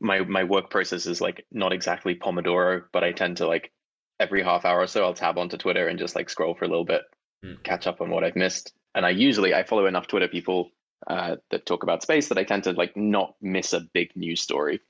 my 0.00 0.20
my 0.20 0.44
work 0.44 0.70
process 0.70 1.06
is 1.06 1.20
like 1.20 1.44
not 1.52 1.72
exactly 1.72 2.14
Pomodoro, 2.14 2.82
but 2.92 3.04
I 3.04 3.12
tend 3.12 3.36
to 3.38 3.46
like 3.46 3.70
every 4.18 4.42
half 4.42 4.64
hour 4.64 4.80
or 4.80 4.86
so 4.86 5.02
I'll 5.04 5.14
tab 5.14 5.38
onto 5.38 5.56
Twitter 5.56 5.88
and 5.88 5.98
just 5.98 6.14
like 6.14 6.30
scroll 6.30 6.54
for 6.54 6.64
a 6.64 6.68
little 6.68 6.84
bit, 6.84 7.02
Mm. 7.44 7.62
catch 7.62 7.86
up 7.86 8.00
on 8.02 8.10
what 8.10 8.22
I've 8.22 8.36
missed. 8.36 8.72
And 8.94 9.06
I 9.06 9.10
usually 9.10 9.54
I 9.54 9.62
follow 9.64 9.86
enough 9.86 10.06
Twitter 10.08 10.28
people 10.28 10.70
uh, 11.06 11.36
that 11.50 11.64
talk 11.64 11.82
about 11.82 12.02
space 12.02 12.28
that 12.28 12.36
I 12.36 12.44
tend 12.44 12.64
to 12.64 12.72
like 12.72 12.94
not 12.96 13.34
miss 13.40 13.72
a 13.72 13.80
big 13.94 14.10
news 14.14 14.42
story. 14.42 14.80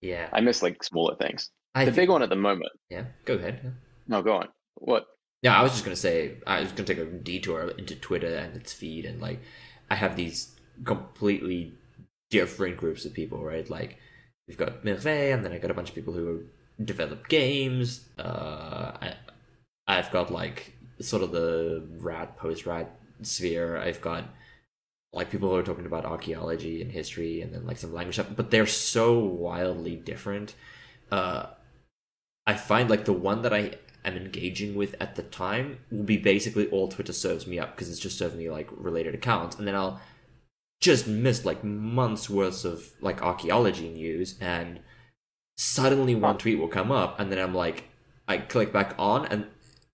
Yeah, 0.00 0.28
I 0.32 0.40
miss 0.40 0.62
like 0.62 0.82
smaller 0.82 1.14
things. 1.16 1.50
I 1.74 1.84
The 1.84 1.92
big 1.92 2.08
one 2.08 2.22
at 2.22 2.28
the 2.30 2.36
moment. 2.36 2.72
yeah. 2.90 3.04
Go 3.24 3.34
ahead. 3.34 3.74
No, 4.08 4.22
go 4.22 4.36
on. 4.36 4.48
What? 4.76 5.06
Yeah, 5.42 5.58
I 5.58 5.62
was 5.62 5.72
just 5.72 5.84
gonna 5.84 5.96
say 5.96 6.36
I 6.46 6.60
was 6.60 6.72
gonna 6.72 6.84
take 6.86 6.98
a 6.98 7.04
detour 7.04 7.70
into 7.78 7.94
Twitter 7.96 8.34
and 8.36 8.56
its 8.56 8.72
feed, 8.72 9.04
and 9.04 9.20
like 9.20 9.40
I 9.92 9.94
have 9.94 10.16
these 10.16 10.56
completely 10.84 11.74
different 12.30 12.78
groups 12.78 13.04
of 13.04 13.12
people, 13.12 13.44
right? 13.44 13.68
Like 13.68 13.98
we've 14.48 14.56
got 14.56 14.84
Merveille, 14.84 15.34
and 15.34 15.44
then 15.44 15.52
I 15.52 15.58
got 15.58 15.70
a 15.70 15.74
bunch 15.74 15.90
of 15.90 15.94
people 15.94 16.14
who 16.14 16.44
develop 16.82 17.28
games. 17.28 18.08
Uh, 18.18 18.92
I, 19.02 19.14
I've 19.86 20.10
got 20.10 20.32
like 20.32 20.72
sort 20.98 21.22
of 21.22 21.30
the 21.32 21.86
rat 21.98 22.38
post 22.38 22.64
rat 22.64 22.90
sphere. 23.20 23.76
I've 23.76 24.00
got 24.00 24.24
like 25.12 25.30
people 25.30 25.50
who 25.50 25.56
are 25.56 25.62
talking 25.62 25.84
about 25.84 26.06
archaeology 26.06 26.80
and 26.80 26.90
history, 26.90 27.42
and 27.42 27.52
then 27.52 27.66
like 27.66 27.76
some 27.76 27.92
language 27.92 28.16
stuff, 28.16 28.28
but 28.34 28.50
they're 28.50 28.64
so 28.64 29.18
wildly 29.18 29.96
different. 29.96 30.54
Uh, 31.10 31.48
I 32.46 32.54
find 32.54 32.88
like 32.88 33.04
the 33.04 33.12
one 33.12 33.42
that 33.42 33.52
I 33.52 33.72
am 34.04 34.16
engaging 34.16 34.74
with 34.74 34.94
at 35.00 35.14
the 35.16 35.22
time 35.22 35.78
will 35.90 36.04
be 36.04 36.16
basically 36.16 36.68
all 36.68 36.88
Twitter 36.88 37.12
serves 37.12 37.46
me 37.46 37.58
up 37.58 37.74
because 37.74 37.90
it's 37.90 38.00
just 38.00 38.18
serving 38.18 38.38
me 38.38 38.50
like 38.50 38.68
related 38.72 39.14
accounts, 39.14 39.56
and 39.56 39.66
then 39.66 39.74
I'll 39.74 40.00
just 40.80 41.06
miss 41.06 41.44
like 41.44 41.62
months 41.62 42.28
worth 42.28 42.64
of 42.64 42.90
like 43.00 43.22
archaeology 43.22 43.88
news, 43.88 44.36
and 44.40 44.80
suddenly 45.56 46.14
one 46.14 46.38
tweet 46.38 46.58
will 46.58 46.68
come 46.68 46.90
up, 46.90 47.18
and 47.20 47.30
then 47.30 47.38
I'm 47.38 47.54
like, 47.54 47.84
I 48.26 48.38
click 48.38 48.72
back 48.72 48.94
on, 48.98 49.26
and 49.26 49.46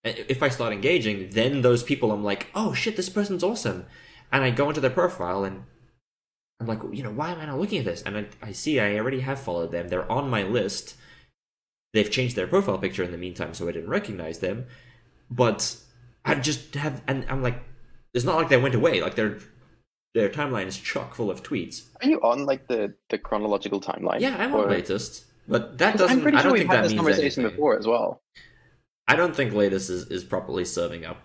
if 0.05 0.43
I 0.43 0.49
start 0.49 0.73
engaging, 0.73 1.31
then 1.31 1.63
those 1.63 1.83
people 1.83 2.13
I'm 2.13 2.25
like, 2.25 2.49
oh 2.55 2.73
shit, 2.75 2.97
this 2.97 3.11
person's 3.11 3.45
awesome, 3.45 3.87
and 4.33 4.43
I 4.43 4.51
go 4.51 4.69
into 4.69 4.81
their 4.81 4.91
profile 4.91 5.45
and. 5.45 5.65
I'm 6.61 6.67
like, 6.67 6.81
you 6.91 7.05
know, 7.05 7.13
why 7.13 7.31
am 7.31 7.39
I 7.39 7.47
not 7.47 7.61
looking 7.61 7.79
at 7.79 7.85
this? 7.85 8.03
And 8.03 8.17
I, 8.17 8.27
I 8.43 8.51
see 8.51 8.81
I 8.81 8.97
already 8.97 9.21
have 9.21 9.39
followed 9.39 9.71
them. 9.71 9.87
They're 9.87 10.11
on 10.11 10.29
my 10.29 10.43
list 10.43 10.97
they've 11.93 12.11
changed 12.11 12.37
their 12.37 12.47
profile 12.47 12.79
picture 12.79 13.03
in 13.03 13.11
the 13.13 13.19
meantime, 13.19 13.55
so 13.55 13.69
I 13.69 13.73
didn't 13.73 13.91
recognize 13.91 14.39
them. 14.41 14.67
But 15.31 15.77
I 16.25 16.35
just 16.37 16.75
have, 16.75 17.03
and 17.07 17.27
I'm 17.29 17.43
like, 17.43 17.63
it's 18.15 18.25
not 18.25 18.37
like 18.37 18.49
they 18.49 18.57
went 18.57 18.75
away. 18.75 19.01
Like 19.03 19.15
their 19.15 19.39
their 20.15 20.29
timeline 20.29 20.67
is 20.67 20.77
chock 20.79 21.15
full 21.15 21.31
of 21.31 21.43
tweets. 21.43 21.85
Are 22.03 22.09
you 22.09 22.19
on 22.23 22.47
like 22.47 22.67
the 22.69 22.95
the 23.11 23.19
chronological 23.19 23.81
timeline? 23.81 24.21
Yeah, 24.21 24.37
I'm 24.39 24.55
Or- 24.55 24.65
on 24.65 24.71
latest. 24.71 25.25
But 25.51 25.79
that 25.79 25.97
doesn't. 25.97 26.19
I'm 26.19 26.23
pretty 26.23 26.37
I 26.37 26.43
sure 26.43 26.51
don't 26.51 26.53
we've 26.53 26.61
think 26.63 26.71
had 26.71 26.79
that 26.79 26.83
this 26.83 26.93
means 26.93 27.01
conversation 27.01 27.43
anything. 27.45 27.57
before 27.57 27.79
as 27.79 27.87
well. 27.87 28.21
I 29.07 29.17
don't 29.17 29.35
think 29.35 29.55
Latest 29.55 29.89
is, 29.89 30.07
is 30.09 30.23
properly 30.23 30.67
serving 30.67 31.07
up 31.07 31.23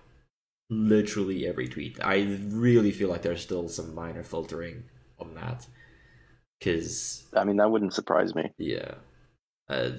literally 0.69 1.45
every 1.45 1.67
tweet. 1.67 1.99
I 2.01 2.37
really 2.47 2.91
feel 2.91 3.09
like 3.09 3.21
there's 3.23 3.41
still 3.41 3.67
some 3.67 3.93
minor 3.93 4.23
filtering 4.23 4.85
on 5.19 5.33
that. 5.35 5.67
Because, 6.57 7.25
I 7.35 7.43
mean, 7.43 7.57
that 7.57 7.69
wouldn't 7.69 7.93
surprise 7.93 8.33
me. 8.35 8.53
yeah. 8.57 8.95
Uh, 9.69 9.89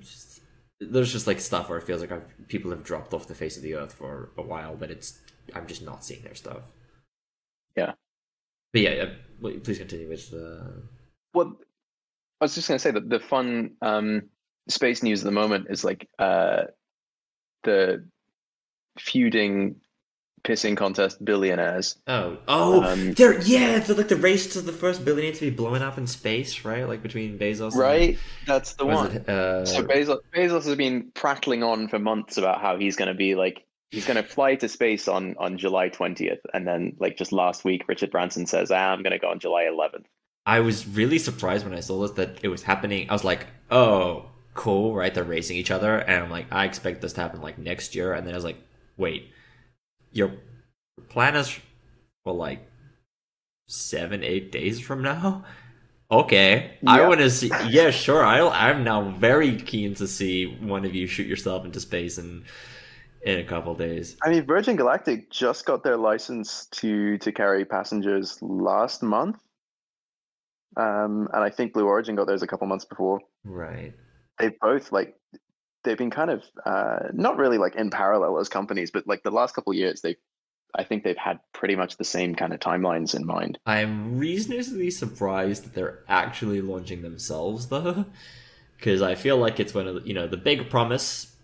just- 0.00 0.40
there's 0.80 1.12
just 1.12 1.26
like 1.26 1.40
stuff 1.40 1.68
where 1.68 1.78
it 1.78 1.84
feels 1.84 2.00
like 2.00 2.10
I've, 2.10 2.48
people 2.48 2.70
have 2.70 2.82
dropped 2.82 3.12
off 3.12 3.28
the 3.28 3.34
face 3.34 3.56
of 3.58 3.62
the 3.62 3.74
earth 3.74 3.92
for 3.92 4.30
a 4.38 4.42
while, 4.42 4.76
but 4.76 4.90
it's 4.90 5.18
I'm 5.54 5.66
just 5.66 5.82
not 5.82 6.02
seeing 6.04 6.22
their 6.22 6.34
stuff. 6.34 6.62
Yeah. 7.76 7.92
But 8.72 8.82
yeah, 8.82 9.10
wait, 9.40 9.62
please 9.62 9.78
continue 9.78 10.08
with 10.08 10.30
the. 10.30 10.82
Well, 11.34 11.58
I 12.40 12.44
was 12.44 12.54
just 12.54 12.68
going 12.68 12.76
to 12.76 12.82
say 12.82 12.92
that 12.92 13.10
the 13.10 13.20
fun 13.20 13.72
um, 13.82 14.22
space 14.68 15.02
news 15.02 15.20
at 15.20 15.26
the 15.26 15.32
moment 15.32 15.66
is 15.68 15.84
like 15.84 16.08
uh, 16.18 16.62
the 17.64 18.06
feuding 18.98 19.76
pissing 20.44 20.76
contest 20.76 21.24
billionaires. 21.24 21.96
Oh, 22.06 22.38
oh, 22.48 22.82
Um, 22.82 23.12
there, 23.14 23.40
yeah, 23.42 23.76
it's 23.76 23.88
like 23.88 24.08
the 24.08 24.16
race 24.16 24.52
to 24.54 24.60
the 24.60 24.72
first 24.72 25.04
billionaire 25.04 25.32
to 25.32 25.40
be 25.40 25.50
blown 25.50 25.82
up 25.82 25.98
in 25.98 26.06
space, 26.06 26.64
right? 26.64 26.86
Like 26.88 27.02
between 27.02 27.38
Bezos, 27.38 27.72
and- 27.72 27.80
Right? 27.80 28.18
That's 28.46 28.74
the 28.74 28.86
one. 28.86 29.12
it, 29.12 29.28
uh, 29.28 29.64
So 29.66 29.82
Bezos, 29.82 30.18
Bezos 30.34 30.64
has 30.64 30.76
been 30.76 31.10
prattling 31.14 31.62
on 31.62 31.88
for 31.88 31.98
months 31.98 32.36
about 32.36 32.60
how 32.60 32.76
he's 32.76 32.96
going 32.96 33.08
to 33.08 33.14
be 33.14 33.34
like 33.34 33.64
he's 33.90 34.06
going 34.06 34.16
to 34.16 34.22
fly 34.22 34.54
to 34.54 34.68
space 34.68 35.08
on 35.08 35.34
on 35.38 35.58
July 35.58 35.88
20th, 35.88 36.38
and 36.54 36.66
then 36.66 36.96
like 37.00 37.16
just 37.16 37.32
last 37.32 37.64
week, 37.64 37.88
Richard 37.88 38.10
Branson 38.10 38.46
says, 38.46 38.70
ah, 38.70 38.92
"I'm 38.92 39.02
going 39.02 39.12
to 39.12 39.18
go 39.18 39.28
on 39.30 39.40
July 39.40 39.64
11th." 39.64 40.04
I 40.46 40.60
was 40.60 40.86
really 40.86 41.18
surprised 41.18 41.64
when 41.66 41.74
I 41.74 41.80
saw 41.80 42.00
this 42.02 42.12
that 42.12 42.38
it 42.42 42.48
was 42.48 42.62
happening. 42.62 43.10
I 43.10 43.12
was 43.12 43.24
like, 43.24 43.46
oh, 43.70 44.26
cool, 44.54 44.94
right? 44.94 45.12
They're 45.14 45.22
racing 45.22 45.58
each 45.58 45.70
other. 45.70 45.98
And 45.98 46.24
I'm 46.24 46.30
like, 46.30 46.46
I 46.50 46.64
expect 46.64 47.02
this 47.02 47.12
to 47.12 47.20
happen 47.20 47.42
like 47.42 47.58
next 47.58 47.94
year. 47.94 48.14
And 48.14 48.26
then 48.26 48.32
I 48.34 48.36
was 48.38 48.44
like, 48.44 48.56
wait, 48.96 49.30
your 50.12 50.32
plan 51.08 51.36
is 51.36 51.58
for 52.24 52.32
like 52.32 52.66
seven, 53.66 54.22
eight 54.22 54.52
days 54.52 54.80
from 54.80 55.02
now? 55.02 55.44
Okay. 56.10 56.72
I 56.86 57.06
want 57.06 57.20
to 57.20 57.30
see. 57.30 57.50
Yeah, 57.68 57.90
sure. 57.90 58.24
I'll, 58.24 58.50
I'm 58.50 58.82
now 58.82 59.10
very 59.10 59.56
keen 59.56 59.94
to 59.94 60.08
see 60.08 60.56
one 60.60 60.84
of 60.84 60.94
you 60.94 61.06
shoot 61.06 61.26
yourself 61.26 61.64
into 61.64 61.78
space 61.78 62.18
in, 62.18 62.44
in 63.22 63.38
a 63.38 63.44
couple 63.44 63.74
days. 63.74 64.16
I 64.22 64.30
mean, 64.30 64.44
Virgin 64.44 64.74
Galactic 64.74 65.30
just 65.30 65.66
got 65.66 65.84
their 65.84 65.96
license 65.96 66.66
to 66.72 67.16
to 67.18 67.30
carry 67.30 67.64
passengers 67.64 68.38
last 68.42 69.04
month, 69.04 69.36
um, 70.76 71.28
and 71.32 71.44
I 71.44 71.50
think 71.50 71.74
Blue 71.74 71.86
Origin 71.86 72.16
got 72.16 72.26
theirs 72.26 72.42
a 72.42 72.46
couple 72.46 72.66
months 72.66 72.84
before. 72.84 73.20
Right. 73.44 73.92
They 74.40 74.50
both 74.60 74.90
like 74.90 75.14
they've 75.84 75.98
been 75.98 76.10
kind 76.10 76.30
of 76.30 76.44
uh, 76.64 77.08
not 77.12 77.36
really 77.36 77.58
like 77.58 77.74
in 77.74 77.90
parallel 77.90 78.38
as 78.38 78.48
companies, 78.48 78.90
but 78.90 79.06
like 79.06 79.22
the 79.22 79.30
last 79.30 79.54
couple 79.54 79.72
years, 79.72 80.00
they 80.00 80.16
I 80.74 80.84
think 80.84 81.02
they've 81.02 81.16
had 81.16 81.40
pretty 81.52 81.74
much 81.74 81.96
the 81.96 82.04
same 82.04 82.34
kind 82.34 82.52
of 82.52 82.60
timelines 82.60 83.14
in 83.14 83.26
mind. 83.26 83.58
I'm 83.66 84.18
reasonably 84.18 84.90
surprised 84.90 85.64
that 85.64 85.74
they're 85.74 86.00
actually 86.08 86.60
launching 86.60 87.02
themselves 87.02 87.68
though, 87.68 88.06
because 88.76 89.02
I 89.02 89.14
feel 89.14 89.36
like 89.36 89.58
it's 89.58 89.74
one 89.74 89.88
of 89.88 89.94
the, 89.96 90.08
you 90.08 90.14
know 90.14 90.26
the 90.26 90.36
big 90.36 90.70
promise, 90.70 91.34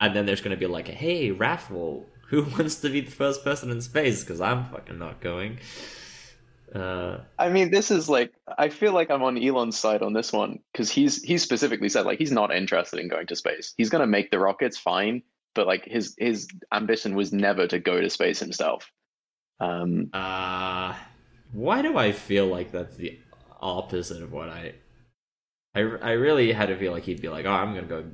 and 0.00 0.14
then 0.14 0.26
there's 0.26 0.40
going 0.40 0.56
to 0.56 0.60
be 0.60 0.66
like 0.66 0.88
a 0.88 0.92
hey 0.92 1.30
raffle, 1.30 2.06
who 2.28 2.42
wants 2.58 2.76
to 2.80 2.90
be 2.90 3.00
the 3.00 3.10
first 3.10 3.44
person 3.44 3.70
in 3.70 3.80
space? 3.80 4.22
Because 4.22 4.40
I'm 4.40 4.64
fucking 4.64 4.98
not 4.98 5.20
going. 5.20 5.58
Uh, 6.76 7.20
I 7.38 7.48
mean, 7.48 7.70
this 7.70 7.90
is 7.90 8.08
like 8.08 8.32
I 8.58 8.68
feel 8.68 8.92
like 8.92 9.10
I'm 9.10 9.22
on 9.22 9.42
Elon's 9.42 9.78
side 9.78 10.02
on 10.02 10.12
this 10.12 10.32
one 10.32 10.58
because 10.72 10.90
he's 10.90 11.22
he's 11.22 11.42
specifically 11.42 11.88
said 11.88 12.04
like 12.04 12.18
he's 12.18 12.32
not 12.32 12.54
interested 12.54 13.00
in 13.00 13.08
going 13.08 13.26
to 13.28 13.36
space. 13.36 13.72
He's 13.78 13.88
going 13.88 14.00
to 14.00 14.06
make 14.06 14.30
the 14.30 14.38
rockets 14.38 14.76
fine, 14.76 15.22
but 15.54 15.66
like 15.66 15.84
his 15.86 16.14
his 16.18 16.48
ambition 16.72 17.14
was 17.14 17.32
never 17.32 17.66
to 17.66 17.78
go 17.78 18.00
to 18.00 18.10
space 18.10 18.40
himself. 18.40 18.90
Um, 19.58 20.10
uh, 20.12 20.94
why 21.52 21.80
do 21.80 21.96
I 21.96 22.12
feel 22.12 22.46
like 22.46 22.72
that's 22.72 22.96
the 22.96 23.18
opposite 23.60 24.22
of 24.22 24.32
what 24.32 24.50
I? 24.50 24.74
I, 25.74 25.80
I 25.80 26.12
really 26.12 26.52
had 26.52 26.68
to 26.68 26.76
feel 26.76 26.92
like 26.92 27.04
he'd 27.04 27.22
be 27.22 27.28
like, 27.28 27.46
oh, 27.46 27.50
I'm 27.50 27.74
gonna 27.74 27.86
go 27.86 28.04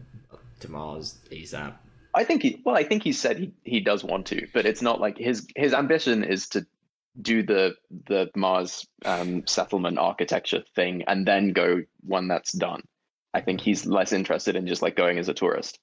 to 0.61 0.71
Mars 0.71 1.19
ASAP. 1.33 1.75
I 2.15 2.25
think 2.25 2.43
he 2.43 2.61
well, 2.65 2.77
I 2.77 2.85
think 2.85 3.03
he 3.03 3.13
said 3.13 3.39
he 3.39 3.53
he 3.65 3.81
does 3.81 4.05
want 4.05 4.27
to, 4.27 4.47
but 4.53 4.67
it's 4.67 4.83
not 4.83 5.01
like 5.01 5.19
his 5.19 5.49
his 5.57 5.73
ambition 5.73 6.23
is 6.23 6.49
to 6.51 6.67
do 7.21 7.43
the 7.43 7.75
the 8.07 8.31
Mars 8.35 8.87
um, 9.05 9.47
settlement 9.47 9.99
architecture 9.99 10.63
thing 10.75 11.03
and 11.07 11.27
then 11.27 11.53
go 11.53 11.83
when 12.01 12.29
that's 12.29 12.53
done. 12.53 12.83
I 13.35 13.41
think 13.41 13.61
he's 13.61 13.87
less 13.87 14.13
interested 14.13 14.57
in 14.57 14.67
just 14.67 14.83
like 14.83 14.97
going 14.97 15.19
as 15.19 15.29
a 15.29 15.35
tourist. 15.35 15.79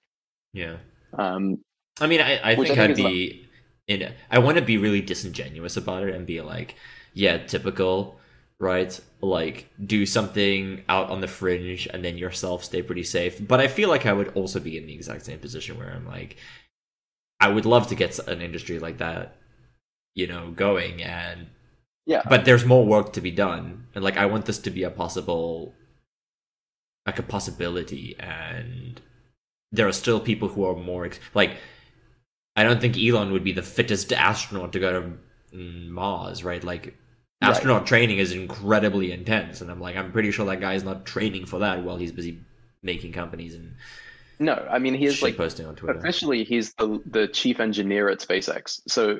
Yeah. 0.54 0.78
Um, 1.18 1.60
I 2.00 2.08
mean, 2.08 2.22
I, 2.22 2.52
I 2.52 2.56
think 2.56 2.78
I 2.78 2.88
is 2.88 2.98
be 2.98 3.48
in. 3.88 4.12
I 4.30 4.40
want 4.40 4.58
to 4.58 4.64
be 4.64 4.78
really 4.78 5.02
disingenuous 5.02 5.78
about 5.78 6.04
it 6.04 6.16
and 6.16 6.26
be 6.26 6.42
like, 6.42 6.76
yeah, 7.14 7.38
typical, 7.38 8.20
right? 8.60 8.98
Like, 9.22 9.70
do 9.84 10.06
something 10.06 10.84
out 10.88 11.10
on 11.10 11.22
the 11.22 11.28
fringe 11.28 11.88
and 11.88 12.04
then 12.06 12.18
yourself 12.18 12.64
stay 12.64 12.82
pretty 12.82 13.04
safe. 13.04 13.46
But 13.46 13.60
I 13.60 13.68
feel 13.68 13.90
like 13.90 14.06
I 14.06 14.14
would 14.14 14.30
also 14.30 14.60
be 14.60 14.78
in 14.78 14.86
the 14.86 14.94
exact 14.94 15.26
same 15.26 15.40
position 15.40 15.78
where 15.78 15.92
I'm 15.92 16.08
like, 16.08 16.38
I 17.40 17.50
would 17.50 17.66
love 17.66 17.88
to 17.88 17.96
get 17.96 18.20
an 18.28 18.42
industry 18.42 18.80
like 18.80 18.98
that, 19.00 19.36
you 20.20 20.28
know, 20.28 20.52
going 20.52 21.02
and. 21.04 21.48
Yeah. 22.06 22.24
But 22.28 22.46
there's 22.46 22.66
more 22.66 22.86
work 22.86 23.14
to 23.14 23.22
be 23.22 23.30
done, 23.32 23.86
and 23.94 24.04
like 24.04 24.18
I 24.18 24.26
want 24.26 24.46
this 24.46 24.58
to 24.60 24.72
be 24.72 24.84
a 24.84 24.90
possible, 24.90 25.74
like 27.06 27.20
a 27.20 27.24
possibility, 27.24 28.16
and 28.20 29.00
there 29.72 29.88
are 29.88 29.92
still 30.04 30.20
people 30.20 30.48
who 30.50 30.66
are 30.66 30.76
more 30.76 31.06
ex- 31.06 31.20
like 31.36 31.58
I 32.56 32.64
don't 32.64 32.82
think 32.82 32.98
Elon 32.98 33.32
would 33.32 33.44
be 33.44 33.52
the 33.54 33.62
fittest 33.62 34.12
astronaut 34.12 34.74
to 34.74 34.80
go 34.80 34.92
to 35.52 35.56
Mars, 35.56 36.44
right? 36.44 36.64
Like 36.64 36.96
Right. 37.42 37.52
astronaut 37.52 37.88
training 37.88 38.18
is 38.18 38.34
incredibly 38.34 39.14
intense, 39.14 39.62
and 39.62 39.72
I'm 39.72 39.80
like, 39.80 39.96
I'm 39.96 40.12
pretty 40.12 40.32
sure 40.32 40.46
that 40.48 40.60
guy's 40.60 40.84
not 40.84 41.06
training 41.06 41.46
for 41.46 41.60
that 41.60 41.84
while 41.86 41.96
he's 41.96 42.12
busy 42.12 42.40
making 42.84 43.14
companies 43.14 43.54
and 43.56 43.76
no, 44.40 44.56
I 44.70 44.80
mean 44.80 44.94
he 44.94 45.06
is 45.06 45.22
like 45.22 45.38
posting 45.38 45.66
on 45.66 45.76
Twitter. 45.76 46.00
officially 46.00 46.44
he's 46.44 46.74
the 46.74 47.02
the 47.06 47.28
chief 47.28 47.60
engineer 47.60 48.10
at 48.10 48.20
SpaceX. 48.20 48.82
So 48.88 49.20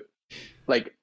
like 0.70 0.94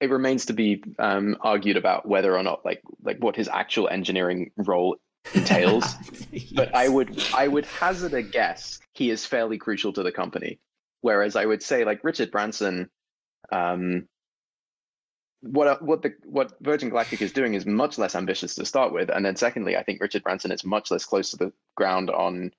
it 0.00 0.10
remains 0.10 0.46
to 0.46 0.52
be 0.52 0.82
um, 0.98 1.36
argued 1.40 1.76
about 1.76 2.06
whether 2.06 2.36
or 2.36 2.42
not 2.42 2.64
like 2.64 2.82
like 3.02 3.18
what 3.18 3.36
his 3.36 3.48
actual 3.48 3.88
engineering 3.88 4.50
role 4.56 4.96
entails. 5.34 5.94
but 6.54 6.74
I 6.74 6.88
would 6.88 7.22
I 7.34 7.48
would 7.48 7.66
hazard 7.66 8.14
a 8.14 8.22
guess 8.22 8.80
he 8.94 9.10
is 9.10 9.24
fairly 9.24 9.58
crucial 9.58 9.92
to 9.92 10.02
the 10.02 10.12
company. 10.12 10.58
Whereas 11.00 11.36
I 11.36 11.46
would 11.46 11.62
say 11.62 11.84
like 11.84 12.02
Richard 12.02 12.30
Branson, 12.30 12.90
um, 13.52 14.08
what 15.40 15.82
what 15.82 16.02
the 16.02 16.14
what 16.24 16.52
Virgin 16.60 16.90
Galactic 16.90 17.22
is 17.22 17.32
doing 17.32 17.54
is 17.54 17.64
much 17.64 17.98
less 17.98 18.14
ambitious 18.14 18.54
to 18.56 18.64
start 18.64 18.92
with, 18.92 19.10
and 19.10 19.24
then 19.24 19.36
secondly, 19.36 19.76
I 19.76 19.82
think 19.82 20.00
Richard 20.00 20.24
Branson 20.24 20.50
is 20.50 20.64
much 20.64 20.90
less 20.90 21.04
close 21.04 21.30
to 21.30 21.36
the 21.36 21.52
ground 21.76 22.10
on 22.10 22.50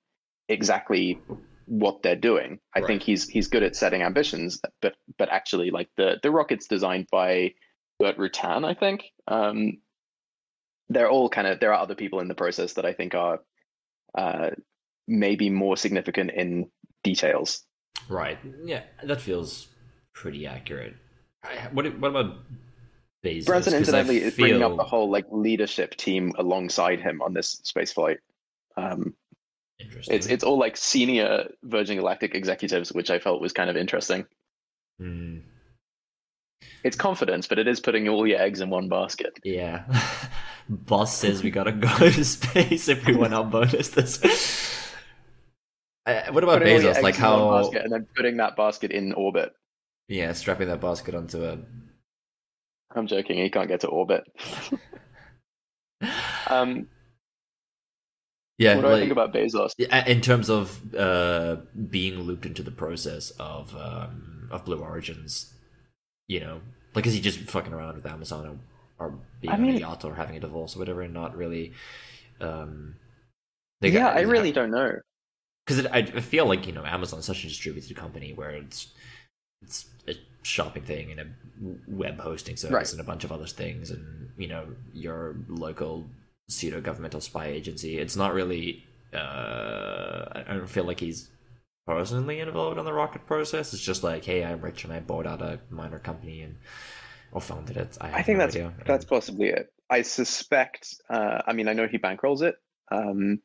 exactly 0.48 1.20
what 1.68 2.02
they're 2.02 2.16
doing. 2.16 2.58
I 2.74 2.80
Right. 2.80 2.86
think 2.86 3.02
he's 3.02 3.28
he's 3.28 3.46
good 3.48 3.62
at 3.62 3.76
setting 3.76 4.02
ambitions, 4.02 4.60
but 4.82 4.94
but 5.18 5.28
actually 5.28 5.70
like 5.70 5.88
the 5.96 6.18
the 6.22 6.30
rockets 6.30 6.66
designed 6.66 7.06
by 7.10 7.54
Burt 7.98 8.16
Rutan, 8.16 8.64
I 8.64 8.74
think. 8.74 9.04
Um, 9.26 9.78
they're 10.88 11.10
all 11.10 11.28
kind 11.28 11.46
of 11.46 11.60
there 11.60 11.72
are 11.74 11.80
other 11.80 11.94
people 11.94 12.20
in 12.20 12.28
the 12.28 12.34
process 12.34 12.72
that 12.74 12.86
I 12.86 12.92
think 12.94 13.14
are 13.14 13.40
uh, 14.16 14.50
maybe 15.06 15.50
more 15.50 15.76
significant 15.76 16.30
in 16.30 16.70
details. 17.04 17.64
right? 18.08 18.38
Yeah, 18.64 18.82
that 19.02 19.20
feels 19.20 19.68
pretty 20.14 20.46
accurate. 20.46 20.94
I, 21.44 21.68
what 21.72 21.84
what 21.98 22.08
about 22.08 22.38
Bezos? 23.24 23.46
Branson 23.46 23.74
incidentally 23.74 24.22
is 24.22 24.34
bringing 24.36 24.62
up 24.62 24.76
the 24.76 24.84
whole 24.84 25.10
like 25.10 25.26
leadership 25.30 25.96
team 25.96 26.32
alongside 26.38 27.00
him 27.00 27.20
on 27.20 27.34
this 27.34 27.60
space 27.64 27.92
flight. 27.92 28.18
Um, 28.76 29.14
Interesting. 29.80 30.16
it's 30.16 30.26
it's 30.26 30.44
all 30.44 30.58
like 30.58 30.76
senior 30.76 31.48
Virgin 31.62 31.96
Galactic 31.98 32.34
executives, 32.34 32.92
which 32.92 33.10
I 33.10 33.18
felt 33.18 33.40
was 33.40 33.52
kind 33.52 33.70
of 33.70 33.76
interesting. 33.76 34.26
Hmm. 34.98 35.38
It's 36.82 36.96
confidence, 36.96 37.46
but 37.46 37.58
it 37.58 37.68
is 37.68 37.80
putting 37.80 38.08
all 38.08 38.26
your 38.26 38.40
eggs 38.40 38.60
in 38.60 38.70
one 38.70 38.88
basket. 38.88 39.38
Yeah. 39.44 39.84
Boss 40.68 41.16
says 41.16 41.42
we 41.42 41.50
gotta 41.50 41.72
go 41.72 41.88
to 41.98 42.24
space 42.24 42.88
if 42.88 43.06
we 43.06 43.14
want 43.16 43.34
our 43.34 43.44
bonus 43.44 43.88
this. 43.90 44.64
Uh, 46.06 46.22
what 46.32 46.42
about 46.42 46.60
Putting 46.60 46.78
Bezos? 46.80 47.02
Like 47.02 47.16
eggs 47.16 47.18
in 47.18 47.24
one 47.24 47.38
how? 47.38 47.62
basket 47.62 47.84
and 47.84 47.92
then 47.92 48.06
putting 48.16 48.38
that 48.38 48.56
basket 48.56 48.92
in 48.92 49.12
orbit. 49.12 49.52
Yeah, 50.08 50.32
strapping 50.32 50.68
that 50.68 50.80
basket 50.80 51.14
onto 51.14 51.44
a. 51.44 51.58
I'm 52.96 53.06
joking. 53.06 53.36
He 53.36 53.50
can't 53.50 53.68
get 53.68 53.80
to 53.80 53.88
orbit. 53.88 54.24
Um, 56.48 56.88
Yeah, 58.58 58.74
what 58.76 58.82
do 58.82 58.88
I 58.88 58.98
think 58.98 59.12
about 59.12 59.32
Bezos? 59.32 59.70
In 59.78 60.20
terms 60.20 60.50
of 60.50 60.94
uh, 60.94 61.56
being 61.90 62.18
looped 62.20 62.44
into 62.44 62.62
the 62.64 62.72
process 62.72 63.30
of 63.38 63.74
um, 63.76 64.48
of 64.50 64.64
Blue 64.64 64.80
Origins, 64.80 65.52
you 66.26 66.40
know, 66.40 66.60
like 66.94 67.06
is 67.06 67.14
he 67.14 67.20
just 67.20 67.38
fucking 67.40 67.72
around 67.72 67.94
with 67.94 68.06
Amazon 68.06 68.60
or, 68.98 69.06
or 69.06 69.14
being 69.40 69.52
I 69.52 69.56
on 69.56 69.62
mean- 69.62 69.76
a 69.76 69.80
yacht 69.80 70.04
or 70.04 70.14
having 70.14 70.36
a 70.36 70.40
divorce 70.40 70.74
or 70.74 70.80
whatever, 70.80 71.02
and 71.02 71.14
not 71.14 71.36
really, 71.36 71.72
um, 72.40 72.96
They 73.80 73.90
yeah, 73.90 74.00
got- 74.00 74.16
I 74.16 74.22
really 74.22 74.50
don't 74.50 74.72
know. 74.72 74.98
because 75.64 75.86
I, 75.86 75.98
I 75.98 76.20
feel 76.20 76.46
like 76.46 76.66
you 76.66 76.72
know 76.72 76.84
Amazon's 76.84 77.26
such 77.26 77.44
a 77.44 77.48
distributed 77.48 77.96
company 77.96 78.32
where 78.34 78.50
it's 78.50 78.88
it's 79.62 79.86
a 80.08 80.14
shopping 80.42 80.82
thing 80.82 81.12
and 81.12 81.20
a 81.20 81.26
web 81.86 82.18
hosting 82.18 82.56
service 82.56 82.72
Right. 82.74 82.90
and 82.92 83.00
a 83.00 83.04
bunch 83.04 83.22
of 83.24 83.30
other 83.32 83.46
things 83.46 83.90
and 83.90 84.30
you 84.36 84.48
know 84.48 84.66
your 84.94 85.36
local 85.48 86.08
pseudo 86.48 86.80
governmental 86.80 87.20
spy 87.20 87.46
agency. 87.46 87.98
It's 87.98 88.16
not 88.16 88.34
really. 88.34 88.84
Uh, 89.12 90.24
I 90.46 90.54
don't 90.54 90.68
feel 90.68 90.84
like 90.84 91.00
he's 91.00 91.28
personally 91.86 92.40
involved 92.40 92.78
in 92.78 92.84
the 92.84 92.92
rocket 92.92 93.26
process. 93.26 93.72
It's 93.72 93.82
just 93.82 94.02
like, 94.02 94.24
hey, 94.24 94.44
I'm 94.44 94.60
rich 94.60 94.84
and 94.84 94.92
I 94.92 95.00
bought 95.00 95.26
out 95.26 95.40
a 95.40 95.58
minor 95.70 95.98
company 95.98 96.42
and 96.42 96.56
or 97.32 97.40
founded 97.40 97.76
it. 97.76 97.96
I, 98.00 98.18
I 98.18 98.22
think 98.22 98.38
no 98.38 98.44
that's 98.44 98.56
idea. 98.56 98.72
that's 98.86 99.04
And- 99.04 99.08
possibly 99.10 99.48
it. 99.48 99.72
I 99.90 100.02
suspect. 100.02 100.94
Uh, 101.08 101.40
I 101.46 101.54
mean, 101.54 101.66
I 101.68 101.72
know 101.72 101.86
he 101.86 101.96
bankrolls 101.98 102.42
it 102.42 102.56
um, 102.92 103.40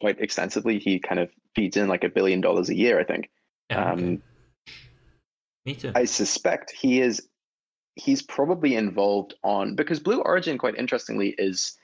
quite 0.00 0.18
extensively. 0.20 0.78
He 0.78 0.98
kind 0.98 1.20
of 1.20 1.28
feeds 1.54 1.76
in 1.76 1.86
like 1.88 2.02
a 2.04 2.08
billion 2.08 2.40
dollars 2.40 2.70
a 2.70 2.74
year. 2.74 2.98
I 2.98 3.04
think. 3.04 3.28
yeah, 3.70 3.92
okay. 3.92 4.02
Um, 4.04 4.22
Me 5.66 5.74
too. 5.74 5.92
I 5.94 6.04
suspect 6.06 6.70
he 6.70 7.00
is. 7.02 7.28
He's 7.94 8.22
probably 8.22 8.74
involved 8.74 9.34
on 9.44 9.74
because 9.74 10.00
Blue 10.00 10.20
Origin, 10.22 10.56
quite 10.56 10.76
interestingly, 10.76 11.34
is 11.36 11.76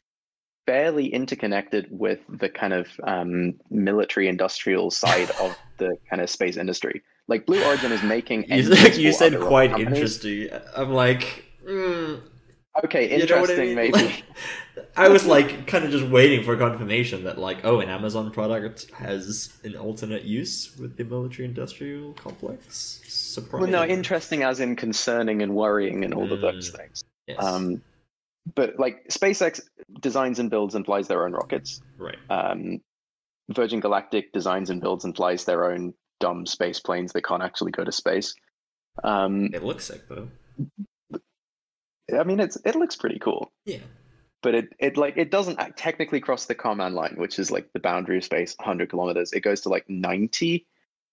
fairly 0.67 1.07
interconnected 1.13 1.87
with 1.91 2.21
the 2.29 2.49
kind 2.49 2.73
of 2.73 2.89
um, 3.05 3.55
military 3.71 4.29
industrial 4.29 4.91
side 4.91 5.31
of 5.41 5.57
the 5.79 5.97
kind 6.09 6.23
of 6.23 6.31
space 6.31 6.57
industry. 6.57 7.03
Like 7.29 7.47
Blue 7.47 7.63
Origin 7.65 7.93
is 7.93 8.03
making. 8.03 8.45
you 8.51 8.63
said, 8.75 8.97
you 8.97 9.13
said 9.13 9.41
quite 9.41 9.71
companies. 9.71 9.93
interesting. 10.23 10.49
I'm 10.77 10.93
like, 10.93 11.45
mm, 11.67 12.21
Okay, 12.85 13.03
you 13.05 13.11
know 13.11 13.17
I 13.17 13.21
interesting, 13.41 13.67
mean? 13.67 13.75
maybe. 13.75 13.93
Like, 13.93 14.25
I 14.97 15.09
was 15.09 15.27
like 15.27 15.67
kind 15.67 15.85
of 15.85 15.91
just 15.91 16.07
waiting 16.07 16.43
for 16.43 16.57
confirmation 16.57 17.25
that 17.25 17.37
like, 17.39 17.65
oh, 17.65 17.81
an 17.81 17.91
Amazon 17.91 18.31
product 18.31 18.91
has 18.93 19.53
an 19.63 19.77
alternate 19.77 20.25
use 20.25 20.75
with 20.79 20.97
the 20.97 21.05
military 21.05 21.47
industrial 21.47 22.15
complex. 22.15 23.01
Surprise. 23.07 23.61
Well, 23.61 23.71
no, 23.71 23.85
interesting 23.85 24.43
as 24.43 24.61
in 24.61 24.75
concerning 24.77 25.43
and 25.43 25.55
worrying 25.55 26.03
and 26.05 26.15
all 26.15 26.33
of 26.33 26.41
those 26.41 26.71
Mm. 26.73 26.77
things. 26.79 27.05
Yes. 27.27 27.45
Um, 27.45 27.83
but 28.55 28.79
like 28.79 29.09
SpaceX 29.09 29.61
designs 30.01 30.39
and 30.39 30.51
builds 30.51 30.75
and 30.75 30.85
flies 30.85 31.09
their 31.09 31.25
own 31.25 31.33
rockets. 31.33 31.81
right. 31.99 32.19
Um, 32.31 32.81
Virgin 33.51 33.81
Galactic 33.81 34.33
designs 34.33 34.71
and 34.71 34.81
builds 34.81 35.05
and 35.05 35.15
flies 35.15 35.45
their 35.45 35.71
own 35.71 35.95
dumb 36.21 36.47
space 36.47 36.81
planes 36.81 37.13
that 37.13 37.25
can't 37.25 37.43
actually 37.43 37.73
go 37.73 37.85
to 37.85 37.93
space. 37.93 38.35
Um, 39.03 39.51
It 39.53 39.63
looks 39.65 39.85
sick 39.85 40.09
though. 40.09 40.29
I 42.19 42.25
mean, 42.25 42.41
it's 42.41 42.57
it 42.65 42.75
looks 42.75 42.97
pretty 42.97 43.19
cool, 43.19 43.51
Yeah. 43.65 43.79
but 44.43 44.55
it 44.55 44.69
it 44.79 44.97
like 44.97 45.17
it 45.17 45.31
doesn't 45.31 45.59
technically 45.77 46.21
cross 46.21 46.47
the 46.47 46.55
Kármán 46.55 46.93
line, 46.95 47.15
which 47.17 47.39
is 47.39 47.51
like 47.51 47.69
the 47.73 47.81
boundary 47.81 48.19
of 48.19 48.25
space, 48.25 48.55
100 48.59 48.91
kilometers. 48.91 49.33
It 49.33 49.41
goes 49.41 49.61
to 49.63 49.69
like 49.69 49.89
90, 49.89 50.67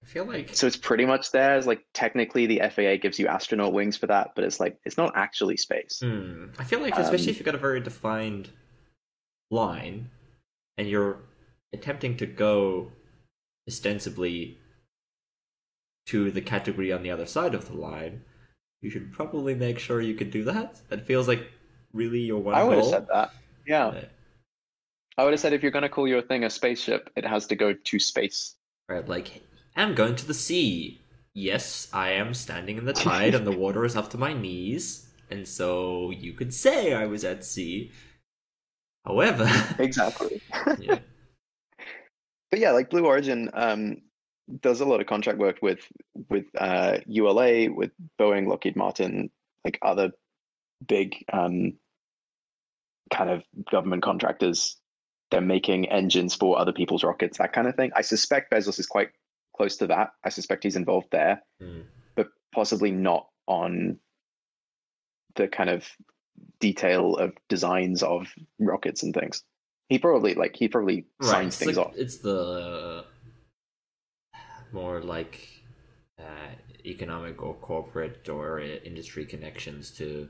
I 0.03 0.05
feel 0.05 0.26
like 0.26 0.55
so 0.55 0.65
it's 0.65 0.77
pretty 0.77 1.05
much 1.05 1.31
there. 1.31 1.57
It's 1.57 1.67
like 1.67 1.85
technically 1.93 2.45
the 2.45 2.61
FAA 2.69 2.95
gives 3.01 3.19
you 3.19 3.27
astronaut 3.27 3.73
wings 3.73 3.97
for 3.97 4.07
that, 4.07 4.31
but 4.35 4.43
it's 4.43 4.59
like 4.59 4.77
it's 4.85 4.97
not 4.97 5.13
actually 5.15 5.57
space. 5.57 5.99
Hmm. 6.01 6.45
I 6.57 6.63
feel 6.63 6.80
like, 6.80 6.97
especially 6.97 7.27
Um, 7.27 7.30
if 7.31 7.38
you've 7.38 7.45
got 7.45 7.55
a 7.55 7.59
very 7.59 7.81
defined 7.81 8.49
line, 9.51 10.09
and 10.77 10.88
you're 10.88 11.19
attempting 11.73 12.15
to 12.17 12.26
go 12.26 12.91
ostensibly 13.67 14.57
to 16.07 16.31
the 16.31 16.41
category 16.41 16.91
on 16.91 17.03
the 17.03 17.11
other 17.11 17.26
side 17.26 17.53
of 17.53 17.67
the 17.67 17.76
line, 17.76 18.23
you 18.81 18.89
should 18.89 19.11
probably 19.11 19.53
make 19.53 19.77
sure 19.77 20.01
you 20.01 20.15
can 20.15 20.30
do 20.30 20.43
that. 20.45 20.80
That 20.89 21.03
feels 21.03 21.27
like 21.27 21.51
really 21.93 22.19
your 22.19 22.39
one 22.39 22.55
I 22.55 22.63
would 22.63 22.77
have 22.77 22.85
said 22.85 23.07
that. 23.11 23.31
Yeah. 23.67 23.88
Uh, 23.88 24.01
I 25.17 25.23
would 25.23 25.34
have 25.34 25.39
said 25.39 25.53
if 25.53 25.61
you're 25.61 25.71
going 25.71 25.84
to 25.84 25.89
call 25.89 26.07
your 26.07 26.21
thing 26.21 26.45
a 26.45 26.49
spaceship, 26.49 27.09
it 27.17 27.26
has 27.26 27.45
to 27.47 27.55
go 27.55 27.73
to 27.73 27.99
space. 27.99 28.55
Right, 28.88 29.07
like 29.07 29.43
I'm 29.80 29.95
going 29.95 30.15
to 30.18 30.27
the 30.27 30.34
sea. 30.34 30.99
Yes, 31.34 31.88
I 31.93 32.11
am 32.11 32.34
standing 32.34 32.77
in 32.77 32.85
the 32.85 32.93
tide, 32.93 33.34
and 33.34 33.47
the 33.47 33.57
water 33.57 33.85
is 33.85 33.95
up 33.95 34.10
to 34.10 34.18
my 34.18 34.34
knees, 34.34 35.07
and 35.30 35.47
so 35.47 36.11
you 36.11 36.34
could 36.34 36.53
say 36.53 36.93
I 36.93 37.06
was 37.06 37.23
at 37.23 37.45
sea. 37.45 37.91
However, 39.06 39.49
Exactly. 39.80 40.41
yeah. 40.80 40.99
but 42.51 42.60
yeah, 42.60 42.72
like 42.72 42.89
Blue 42.89 43.06
Origin 43.06 43.49
um, 43.53 44.01
does 44.61 44.81
a 44.81 44.85
lot 44.85 44.99
of 44.99 45.07
contract 45.07 45.39
work 45.39 45.60
with 45.61 45.80
with 46.30 46.45
uh, 46.57 46.97
ULA, 47.06 47.72
with 47.72 47.91
Boeing, 48.19 48.47
Lockheed 48.47 48.76
Martin, 48.76 49.30
like 49.64 49.80
other 49.81 50.11
big 50.88 51.23
um, 51.31 51.73
kind 53.14 53.30
of 53.30 53.43
government 53.72 54.03
contractors. 54.03 54.76
They're 55.31 55.41
making 55.41 55.88
engines 55.89 56.35
for 56.35 56.60
other 56.60 56.73
people's 56.73 57.03
rockets, 57.03 57.38
that 57.38 57.53
kind 57.53 57.68
of 57.68 57.76
thing. 57.76 57.91
I 57.95 58.01
suspect 58.01 58.51
Bezos 58.51 58.80
is 58.80 58.88
quite 58.88 59.10
close 59.60 59.76
to 59.77 59.88
that. 59.88 60.14
I 60.23 60.30
suspect 60.30 60.64
he's 60.64 60.77
involved 60.77 61.10
there, 61.11 61.44
Hmm. 61.60 61.81
but 62.15 62.30
possibly 62.53 62.91
not 62.91 63.27
on 63.45 63.99
the 65.36 65.48
kind 65.49 65.69
of 65.69 65.86
detail 66.60 67.18
of 67.18 67.34
designs 67.49 68.02
of 68.02 68.27
rockets 68.57 69.03
and 69.03 69.14
things. 69.14 69.44
He 69.90 69.99
probably 69.99 70.34
like 70.36 70.56
he 70.56 70.69
probably 70.69 71.06
right. 71.22 71.30
signs 71.30 71.56
It's, 71.56 71.57
things 71.65 71.77
like- 71.77 71.88
off. 71.88 71.94
it's 71.98 72.18
the 72.19 73.03
more 74.72 75.02
like 75.02 75.36
uh, 76.18 76.52
economic 76.86 77.41
or 77.41 77.56
corporate 77.56 78.30
or 78.30 78.61
uh, 78.61 78.65
industry 78.86 79.26
connections 79.26 79.91
to 79.98 80.30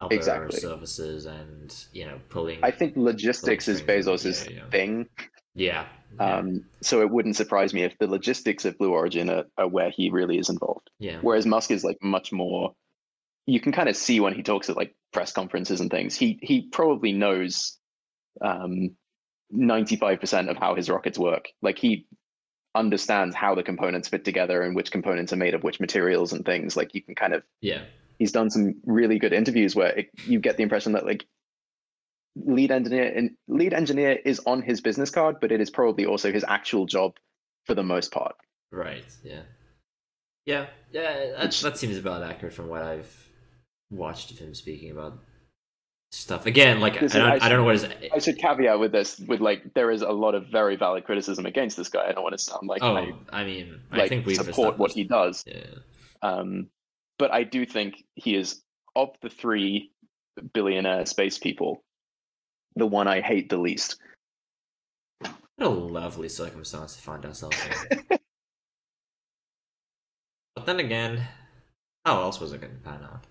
other 0.00 0.14
Exactly. 0.14 0.60
services, 0.60 1.24
and 1.26 1.74
you 1.92 2.04
know, 2.04 2.20
pulling. 2.28 2.58
I 2.62 2.70
think 2.70 2.96
logistics 2.96 3.66
is 3.68 3.80
Bezos's 3.82 4.46
yeah, 4.46 4.56
yeah. 4.58 4.70
thing. 4.70 5.08
Yeah. 5.54 5.86
Um, 6.18 6.64
so 6.80 7.00
it 7.00 7.10
wouldn't 7.10 7.34
surprise 7.34 7.74
me 7.74 7.82
if 7.82 7.98
the 7.98 8.06
logistics 8.06 8.64
of 8.64 8.78
Blue 8.78 8.92
Origin 8.92 9.28
are, 9.28 9.44
are 9.58 9.66
where 9.66 9.90
he 9.90 10.10
really 10.10 10.38
is 10.38 10.48
involved. 10.48 10.88
yeah. 11.00 11.18
Whereas 11.22 11.44
Musk 11.44 11.70
is 11.72 11.82
like 11.82 11.98
much 12.02 12.30
more. 12.30 12.72
You 13.46 13.58
can 13.60 13.72
kind 13.72 13.88
of 13.88 13.96
see 13.96 14.20
when 14.20 14.32
he 14.34 14.42
talks 14.44 14.70
at 14.70 14.76
like 14.76 14.94
press 15.12 15.32
conferences 15.32 15.80
and 15.80 15.90
things. 15.90 16.14
He 16.16 16.38
he 16.40 16.62
probably 16.70 17.12
knows 17.12 17.78
ninety 19.50 19.96
five 19.96 20.20
percent 20.20 20.48
of 20.48 20.56
how 20.56 20.74
his 20.74 20.88
rockets 20.90 21.18
work. 21.18 21.48
Like 21.62 21.78
he 21.78 22.06
understands 22.74 23.36
how 23.36 23.54
the 23.54 23.62
components 23.62 24.08
fit 24.08 24.24
together 24.24 24.62
and 24.62 24.74
which 24.74 24.90
components 24.90 25.32
are 25.32 25.36
made 25.36 25.54
of 25.54 25.62
which 25.62 25.78
materials 25.80 26.32
and 26.32 26.44
things. 26.44 26.76
Like 26.76 26.94
you 26.94 27.02
can 27.02 27.14
kind 27.14 27.32
of 27.34 27.42
Yeah. 27.60 27.82
he's 28.18 28.32
done 28.32 28.50
some 28.50 28.74
really 28.84 29.18
good 29.18 29.32
interviews 29.32 29.76
where 29.76 29.90
it, 29.98 30.10
you 30.26 30.40
get 30.40 30.56
the 30.56 30.64
impression 30.64 30.92
that 30.92 31.06
like 31.06 31.24
lead 32.36 32.70
engineer 32.70 33.12
and 33.14 33.30
lead 33.48 33.72
engineer 33.72 34.18
is 34.24 34.40
on 34.46 34.62
his 34.62 34.80
business 34.80 35.10
card, 35.10 35.36
but 35.40 35.52
it 35.52 35.60
is 35.60 35.70
probably 35.70 36.06
also 36.06 36.32
his 36.32 36.44
actual 36.46 36.86
job 36.86 37.16
for 37.64 37.74
the 37.74 37.82
most 37.82 38.12
part. 38.12 38.34
Right. 38.72 39.04
Yeah. 39.22 39.42
Yeah. 40.46 40.66
Yeah. 40.92 41.32
That, 41.38 41.52
that 41.52 41.78
seems 41.78 41.96
about 41.96 42.22
accurate 42.22 42.54
from 42.54 42.68
what 42.68 42.82
I've 42.82 43.28
watched 43.90 44.30
of 44.30 44.38
him 44.38 44.54
speaking 44.54 44.90
about 44.90 45.18
stuff. 46.14 46.46
Again, 46.46 46.80
like 46.80 47.02
I 47.02 47.06
don't, 47.06 47.22
I 47.22 47.34
I, 47.34 47.48
don't 47.48 47.58
know 47.58 47.64
what 47.64 47.76
is. 47.76 47.86
I 48.12 48.18
should 48.18 48.38
caveat 48.38 48.78
with 48.78 48.92
this 48.92 49.18
with 49.18 49.40
like 49.40 49.74
there 49.74 49.90
is 49.90 50.02
a 50.02 50.10
lot 50.10 50.34
of 50.34 50.46
very 50.48 50.76
valid 50.76 51.04
criticism 51.04 51.46
against 51.46 51.76
this 51.76 51.88
guy. 51.88 52.06
I 52.08 52.12
don't 52.12 52.22
want 52.22 52.36
to 52.36 52.42
sound 52.42 52.68
like 52.68 52.82
oh, 52.82 52.96
I 52.96 53.12
I 53.32 53.44
mean, 53.44 53.80
I 53.90 53.98
like 53.98 54.08
think 54.08 54.26
we've 54.26 54.36
support 54.36 54.78
what 54.78 54.92
he 54.92 55.04
does. 55.04 55.44
Yeah. 55.46 55.64
Um, 56.22 56.68
but 57.18 57.32
I 57.32 57.44
do 57.44 57.64
think 57.64 58.04
he 58.14 58.34
is 58.34 58.62
of 58.96 59.10
the 59.22 59.30
three 59.30 59.92
billionaire 60.52 61.06
space 61.06 61.38
people, 61.38 61.83
the 62.76 62.86
one 62.86 63.06
I 63.08 63.20
hate 63.20 63.48
the 63.48 63.58
least. 63.58 63.96
What 65.20 65.34
a 65.60 65.68
lovely 65.68 66.28
circumstance 66.28 66.96
to 66.96 67.02
find 67.02 67.24
ourselves 67.24 67.56
in. 67.90 68.02
but 70.56 70.66
then 70.66 70.80
again, 70.80 71.22
how 72.04 72.20
else 72.20 72.40
was 72.40 72.52
it 72.52 72.60
going 72.60 72.74
to 72.74 72.78
pan 72.80 73.00
out? 73.04 73.24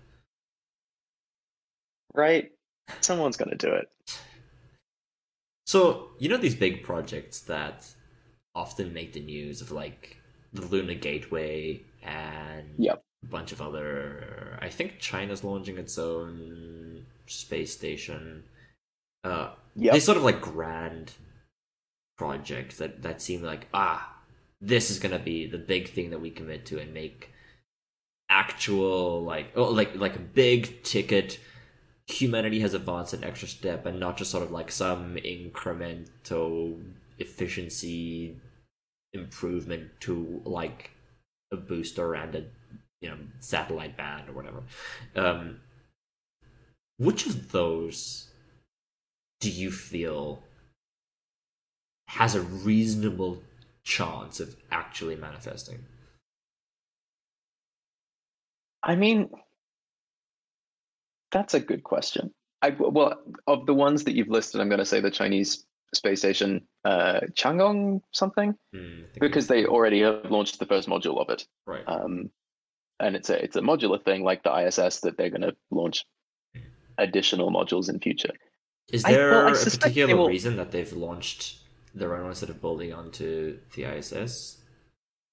Right? 2.14 2.50
Someone's 3.00 3.36
gonna 3.36 3.56
do 3.56 3.72
it. 3.72 3.90
So 5.66 6.10
you 6.18 6.28
know 6.28 6.36
these 6.36 6.54
big 6.54 6.82
projects 6.82 7.40
that 7.40 7.86
often 8.54 8.92
make 8.92 9.12
the 9.14 9.20
news 9.20 9.60
of 9.60 9.72
like 9.72 10.16
the 10.52 10.62
Lunar 10.62 10.94
Gateway 10.94 11.82
and 12.02 12.74
Yep. 12.78 13.02
a 13.24 13.26
bunch 13.26 13.52
of 13.52 13.60
other. 13.60 14.58
I 14.62 14.68
think 14.68 14.98
China's 15.00 15.42
launching 15.42 15.76
its 15.78 15.98
own 15.98 17.04
space 17.26 17.72
station. 17.74 18.44
Uh, 19.24 19.50
Yep. 19.76 19.92
They 19.92 20.00
sort 20.00 20.16
of 20.16 20.22
like 20.22 20.40
grand 20.40 21.12
projects 22.16 22.76
that 22.78 23.02
that 23.02 23.20
seem 23.20 23.42
like 23.42 23.66
ah, 23.74 24.16
this 24.60 24.90
is 24.90 24.98
gonna 24.98 25.18
be 25.18 25.46
the 25.46 25.58
big 25.58 25.88
thing 25.88 26.10
that 26.10 26.20
we 26.20 26.30
commit 26.30 26.64
to 26.66 26.78
and 26.78 26.94
make 26.94 27.30
actual 28.30 29.22
like 29.22 29.52
oh 29.56 29.64
like 29.64 29.94
like 29.96 30.16
a 30.16 30.20
big 30.20 30.82
ticket 30.82 31.38
humanity 32.06 32.60
has 32.60 32.74
advanced 32.74 33.14
an 33.14 33.24
extra 33.24 33.48
step 33.48 33.84
and 33.84 33.98
not 33.98 34.16
just 34.16 34.30
sort 34.30 34.42
of 34.42 34.50
like 34.50 34.70
some 34.70 35.16
incremental 35.16 36.80
efficiency 37.18 38.36
improvement 39.12 39.90
to 40.00 40.40
like 40.44 40.90
a 41.52 41.56
booster 41.56 42.14
and 42.14 42.34
a 42.34 42.44
you 43.00 43.08
know 43.08 43.18
satellite 43.40 43.96
band 43.96 44.28
or 44.28 44.32
whatever 44.32 44.62
um 45.16 45.60
which 46.98 47.26
of 47.26 47.52
those 47.52 48.28
do 49.40 49.50
you 49.50 49.70
feel 49.70 50.42
has 52.08 52.34
a 52.34 52.40
reasonable 52.40 53.42
chance 53.82 54.40
of 54.40 54.56
actually 54.70 55.16
manifesting? 55.16 55.84
I 58.82 58.94
mean, 58.96 59.30
that's 61.32 61.54
a 61.54 61.60
good 61.60 61.82
question. 61.82 62.32
I 62.62 62.70
well, 62.78 63.18
of 63.46 63.66
the 63.66 63.74
ones 63.74 64.04
that 64.04 64.14
you've 64.14 64.28
listed, 64.28 64.60
I'm 64.60 64.68
going 64.68 64.78
to 64.78 64.84
say 64.84 65.00
the 65.00 65.10
Chinese 65.10 65.66
space 65.92 66.20
station, 66.20 66.66
uh, 66.84 67.20
Chang'e 67.32 68.00
something, 68.12 68.54
Hmm, 68.72 69.02
think 69.12 69.20
because 69.20 69.46
they 69.46 69.66
already 69.66 70.00
have 70.00 70.30
launched 70.30 70.58
the 70.58 70.66
first 70.66 70.88
module 70.88 71.20
of 71.20 71.30
it. 71.30 71.46
right. 71.66 71.84
Um, 71.86 72.30
and 73.00 73.16
it's 73.16 73.28
a 73.30 73.42
it's 73.42 73.56
a 73.56 73.60
modular 73.60 74.02
thing 74.02 74.22
like 74.22 74.42
the 74.42 74.54
ISS 74.66 75.00
that 75.00 75.16
they're 75.16 75.30
going 75.30 75.42
to 75.42 75.56
launch 75.70 76.04
additional 76.98 77.50
modules 77.50 77.88
in 77.88 77.98
future. 78.00 78.32
Is 78.92 79.04
I- 79.04 79.10
well, 79.12 79.18
there 79.18 79.46
I 79.46 79.50
a 79.50 79.54
particular 79.54 80.16
will- 80.16 80.28
reason 80.28 80.56
that 80.56 80.70
they've 80.70 80.92
launched 80.92 81.58
their 81.94 82.16
own 82.16 82.28
instead 82.28 82.50
of 82.50 82.60
building 82.60 82.92
onto 82.92 83.58
the 83.74 83.84
ISS? 83.84 84.60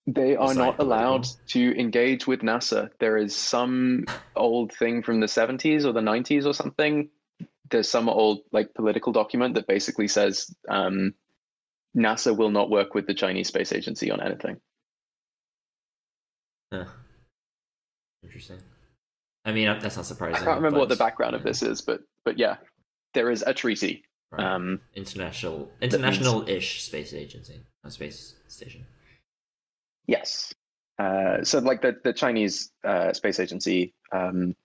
They 0.08 0.36
are 0.36 0.54
not 0.54 0.80
allowed 0.80 1.24
political. 1.26 1.46
to 1.50 1.80
engage 1.80 2.26
with 2.28 2.42
NASA. 2.42 2.90
There 3.00 3.18
is 3.18 3.36
some 3.36 4.06
old 4.36 4.74
thing 4.74 5.04
from 5.04 5.20
the 5.20 5.28
70s 5.28 5.86
or 5.86 5.92
the 5.94 6.02
90s 6.02 6.46
or 6.46 6.54
something. 6.54 7.10
There's 7.70 7.88
some 7.90 8.10
old 8.10 8.40
like 8.52 8.74
political 8.74 9.14
document 9.14 9.54
that 9.56 9.68
basically 9.68 10.08
says 10.08 10.54
um, 10.68 11.14
NASA 11.96 12.36
will 12.36 12.50
not 12.50 12.70
work 12.72 12.96
with 12.96 13.06
the 13.06 13.14
Chinese 13.14 13.48
Space 13.50 13.72
Agency 13.72 14.10
on 14.12 14.22
anything. 14.22 14.60
Huh. 16.74 16.86
Interesting. 18.24 18.58
I 19.46 19.52
mean, 19.52 19.68
that's 19.80 19.96
not 19.98 20.06
surprising. 20.06 20.36
I 20.36 20.40
surprising. 20.40 20.46
can't 20.46 20.58
remember 20.58 20.80
what 20.80 20.90
the 20.90 20.96
but, 20.96 21.06
background 21.06 21.36
of 21.36 21.44
this 21.44 21.62
is, 21.64 21.82
but 21.82 22.02
but 22.26 22.38
yeah, 22.38 22.58
there 23.14 23.30
is 23.30 23.44
a 23.46 23.54
treaty. 23.54 24.04
right. 24.32 24.46
Um, 24.46 24.82
international, 24.96 25.72
international-ish 25.82 26.84
space 26.84 27.14
agency, 27.14 27.62
a 27.84 27.92
space 27.92 28.36
station. 28.48 28.86
Yes. 30.08 30.54
Uh, 31.00 31.44
so 31.44 31.60
like 31.60 31.82
the 31.82 31.96
the 32.04 32.14
Chinese 32.14 32.72
uh, 32.84 33.14
space 33.14 33.40
agency, 33.40 33.94
um, 34.12 34.56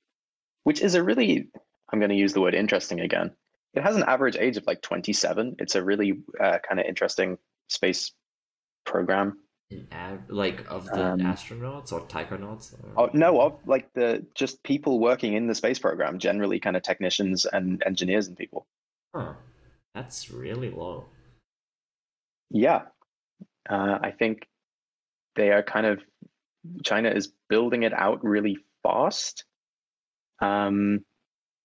which 0.65 0.81
is 0.83 0.95
a 0.95 1.03
really, 1.03 1.49
I'm 1.93 1.99
going 1.99 2.11
to 2.11 2.17
use 2.17 2.33
the 2.33 2.41
word 2.41 2.55
interesting 2.55 3.01
again. 3.01 3.31
It 3.75 3.83
has 3.83 3.97
an 3.97 4.05
average 4.05 4.37
age 4.37 4.57
of 4.57 4.67
like 4.67 4.83
27. 4.83 5.57
It's 5.59 5.75
a 5.75 5.85
really 5.85 6.23
uh, 6.41 6.59
kind 6.67 6.81
of 6.81 6.87
interesting 6.87 7.39
space 7.69 8.13
program. 8.85 9.39
An 9.71 9.89
av- 9.93 10.31
like 10.31 10.65
of 10.71 10.87
the 10.87 11.05
Um, 11.05 11.21
astronauts 11.21 11.93
or 11.93 12.03
taikonauts? 12.03 12.75
Or... 12.97 13.09
Oh, 13.09 13.11
no, 13.13 13.41
of 13.41 13.59
like 13.67 13.93
the 13.95 14.25
just 14.35 14.63
people 14.63 15.01
working 15.01 15.33
in 15.33 15.49
the 15.49 15.55
space 15.57 15.79
program, 15.81 16.21
generally 16.21 16.61
kind 16.61 16.77
of 16.77 16.83
technicians 16.83 17.47
and 17.47 17.83
engineers 17.85 18.29
and 18.29 18.37
people. 18.37 18.67
Huh. 19.15 19.35
That's 19.93 20.31
really 20.31 20.71
low. 20.71 21.07
Yeah, 22.51 22.83
uh, 23.69 23.99
I 24.01 24.13
think 24.13 24.47
they 25.35 25.51
are 25.51 25.65
kind 25.65 25.87
of 25.87 26.01
China 26.85 27.11
is 27.11 27.33
building 27.49 27.83
it 27.83 27.93
out 27.93 28.23
really 28.23 28.59
fast, 28.85 29.45
um, 30.41 31.05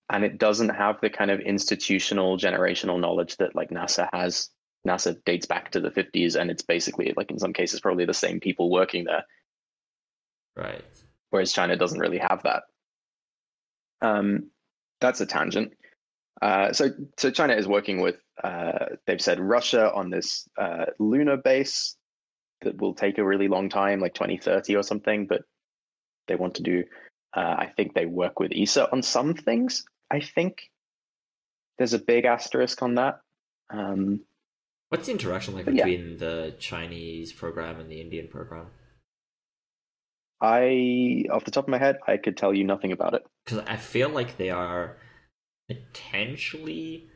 and 0.10 0.24
it 0.24 0.40
doesn't 0.40 0.70
have 0.70 1.00
the 1.02 1.10
kind 1.12 1.30
of 1.30 1.40
institutional 1.40 2.38
generational 2.38 3.00
knowledge 3.00 3.38
that 3.38 3.56
like 3.56 3.70
NASA 3.70 4.10
has. 4.12 4.50
NASA 4.88 5.24
dates 5.26 5.46
back 5.46 5.72
to 5.72 5.80
the 5.80 5.92
50s, 5.92 6.40
and 6.40 6.50
it's 6.50 6.64
basically 6.64 7.14
like 7.16 7.32
in 7.32 7.40
some 7.40 7.54
cases 7.54 7.80
probably 7.80 8.06
the 8.06 8.14
same 8.14 8.40
people 8.40 8.72
working 8.72 9.04
there, 9.06 9.24
Right. 10.56 10.84
whereas 11.30 11.54
China 11.54 11.76
doesn't 11.76 12.00
really 12.00 12.18
have 12.18 12.44
that. 12.44 12.64
Um, 14.02 14.50
that's 15.00 15.22
a 15.22 15.26
tangent. 15.26 15.74
Uh, 16.42 16.74
so, 16.74 16.90
so 17.18 17.30
China 17.30 17.54
is 17.54 17.68
working 17.68 18.02
with. 18.02 18.16
Uh, 18.44 18.96
they've 19.06 19.22
said 19.22 19.40
Russia 19.40 19.94
on 19.94 20.10
this 20.10 20.48
uh, 20.58 20.86
lunar 20.98 21.38
base 21.38 21.96
that 22.62 22.80
will 22.82 22.96
take 22.96 23.20
a 23.20 23.24
really 23.24 23.48
long 23.48 23.70
time, 23.70 24.00
like 24.00 24.16
2030 24.16 24.76
or 24.76 24.84
something. 24.84 25.28
But 25.28 25.44
they 26.28 26.36
want 26.36 26.56
to 26.56 26.64
do. 26.64 26.84
Uh, 27.36 27.56
I 27.60 27.72
think 27.78 27.94
they 27.94 28.08
work 28.08 28.40
with 28.40 28.52
ESA 28.56 28.92
on 28.92 29.04
some 29.04 29.36
things. 29.36 29.86
I 30.10 30.20
think 30.20 30.70
there's 31.78 31.94
a 31.94 32.00
big 32.00 32.26
asterisk 32.26 32.82
on 32.82 32.96
that. 32.96 33.22
Um, 33.70 34.22
What's 34.92 35.06
the 35.06 35.14
interaction 35.14 35.56
like 35.56 35.64
But 35.64 35.76
yeah. 35.76 35.86
between 35.86 36.18
the 36.18 36.54
Chinese 36.60 37.32
program 37.32 37.80
and 37.80 37.90
the 37.90 38.02
Indian 38.02 38.28
program? 38.28 38.68
I, 40.42 41.26
off 41.32 41.46
the 41.46 41.52
top 41.52 41.64
of 41.66 41.70
my 41.70 41.78
head, 41.78 41.98
I 42.08 42.18
could 42.18 42.36
tell 42.36 42.54
you 42.54 42.66
nothing 42.66 42.92
about 42.92 43.14
it. 43.14 43.26
Because 43.46 43.64
I 43.68 43.78
feel 43.78 44.10
like 44.10 44.36
they 44.36 44.50
are 44.50 44.98
potentially 45.70 47.08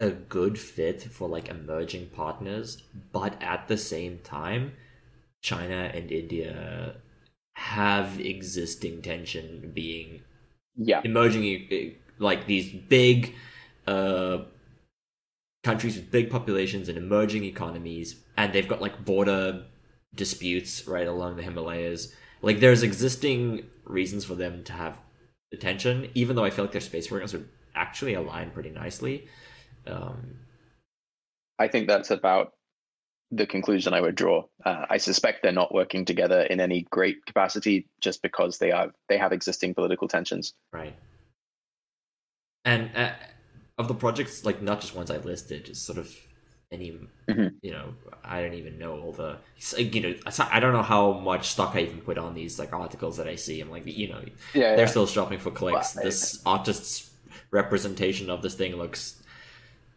a 0.00 0.10
good 0.10 0.58
fit 0.58 1.02
for 1.02 1.28
like 1.28 1.48
emerging 1.50 2.06
partners, 2.14 2.82
but 3.12 3.40
at 3.42 3.68
the 3.68 3.76
same 3.76 4.20
time, 4.24 4.72
China 5.42 5.90
and 5.92 6.10
India 6.10 6.96
have 7.56 8.18
existing 8.18 9.02
tension 9.02 9.72
being 9.74 10.22
Yeah, 10.76 11.02
emerging 11.04 11.42
e- 11.44 11.96
like 12.18 12.46
these 12.46 12.72
big 12.72 13.34
uh 13.86 14.38
countries 15.64 15.96
with 15.96 16.10
big 16.10 16.30
populations 16.30 16.88
and 16.88 16.96
emerging 16.96 17.44
economies 17.44 18.22
and 18.36 18.52
they've 18.52 18.68
got 18.68 18.80
like 18.80 19.04
border 19.04 19.64
disputes 20.14 20.86
right 20.86 21.06
along 21.06 21.36
the 21.36 21.42
himalayas 21.42 22.14
like 22.42 22.60
there's 22.60 22.82
existing 22.82 23.66
reasons 23.84 24.24
for 24.24 24.34
them 24.34 24.62
to 24.64 24.72
have 24.72 24.98
attention 25.52 26.08
even 26.14 26.36
though 26.36 26.44
i 26.44 26.50
feel 26.50 26.64
like 26.64 26.72
their 26.72 26.80
space 26.80 27.08
programs 27.08 27.32
would 27.32 27.48
actually 27.74 28.14
align 28.14 28.50
pretty 28.50 28.70
nicely 28.70 29.26
um 29.86 30.38
I 31.58 31.68
think 31.68 31.88
that's 31.88 32.10
about 32.10 32.52
the 33.30 33.46
conclusion 33.46 33.92
I 33.92 34.00
would 34.00 34.14
draw. 34.14 34.44
Uh, 34.64 34.86
I 34.88 34.96
suspect 34.96 35.42
they're 35.42 35.52
not 35.52 35.74
working 35.74 36.04
together 36.04 36.42
in 36.42 36.60
any 36.60 36.86
great 36.90 37.26
capacity 37.26 37.86
just 38.00 38.22
because 38.22 38.58
they 38.58 38.70
are 38.70 38.92
they 39.08 39.18
have 39.18 39.32
existing 39.32 39.74
political 39.74 40.08
tensions. 40.08 40.54
right 40.72 40.94
and 42.64 42.90
uh, 42.94 43.12
of 43.78 43.88
the 43.88 43.94
projects 43.94 44.44
like 44.44 44.60
not 44.60 44.80
just 44.80 44.94
ones 44.94 45.10
i 45.10 45.16
listed 45.18 45.64
just 45.64 45.84
sort 45.86 45.98
of 45.98 46.14
any 46.70 46.98
Mhm. 47.28 47.54
you 47.62 47.70
know 47.72 47.94
i 48.24 48.42
don't 48.42 48.54
even 48.54 48.78
know 48.78 49.00
all 49.00 49.12
the 49.12 49.38
you 49.78 50.00
know 50.00 50.14
i 50.50 50.60
don't 50.60 50.72
know 50.72 50.82
how 50.82 51.12
much 51.12 51.48
stock 51.48 51.74
i 51.76 51.80
even 51.80 52.00
put 52.00 52.18
on 52.18 52.34
these 52.34 52.58
like 52.58 52.72
articles 52.72 53.16
that 53.16 53.26
i 53.26 53.36
see 53.36 53.60
i'm 53.60 53.70
like 53.70 53.86
you 53.86 54.08
know 54.08 54.22
Yeah, 54.54 54.76
they're 54.76 54.86
still 54.86 55.06
shopping 55.06 55.38
for 55.38 55.50
clicks 55.50 55.92
this 55.92 56.42
artist's 56.44 57.10
representation 57.50 58.28
of 58.30 58.42
this 58.42 58.54
thing 58.54 58.76
looks 58.76 59.22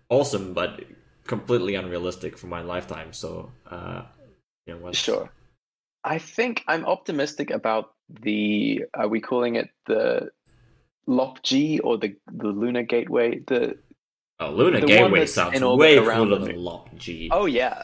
awesome 0.10 0.54
but 0.54 0.84
completely 1.26 1.76
unrealistic 1.76 2.38
for 2.38 2.48
my 2.48 2.62
lifetime 2.62 3.12
so 3.14 3.52
uh 3.70 4.04
you 4.66 4.74
know 4.74 4.80
what 4.80 4.96
sure. 4.96 5.30
I 6.04 6.18
think 6.18 6.64
I'm 6.68 6.86
optimistic 6.86 7.52
about 7.52 7.94
the. 8.10 8.86
Are 8.96 9.08
we 9.08 9.20
calling 9.22 9.56
it 9.56 9.70
the 9.86 10.32
LOP 11.08 11.42
G 11.44 11.80
or 11.80 11.98
the 11.98 12.16
the 12.32 12.48
Lunar 12.48 12.84
Gateway? 12.84 13.40
The 13.40 13.78
oh 14.40 14.52
luna 14.52 14.82
The 14.82 14.88
gateway 14.88 15.26
sounds 15.26 15.62
way 15.62 15.98
cooler 15.98 16.40
than 16.40 16.56
lop 16.56 16.96
g 16.98 17.30
oh 17.32 17.46
yeah. 17.46 17.84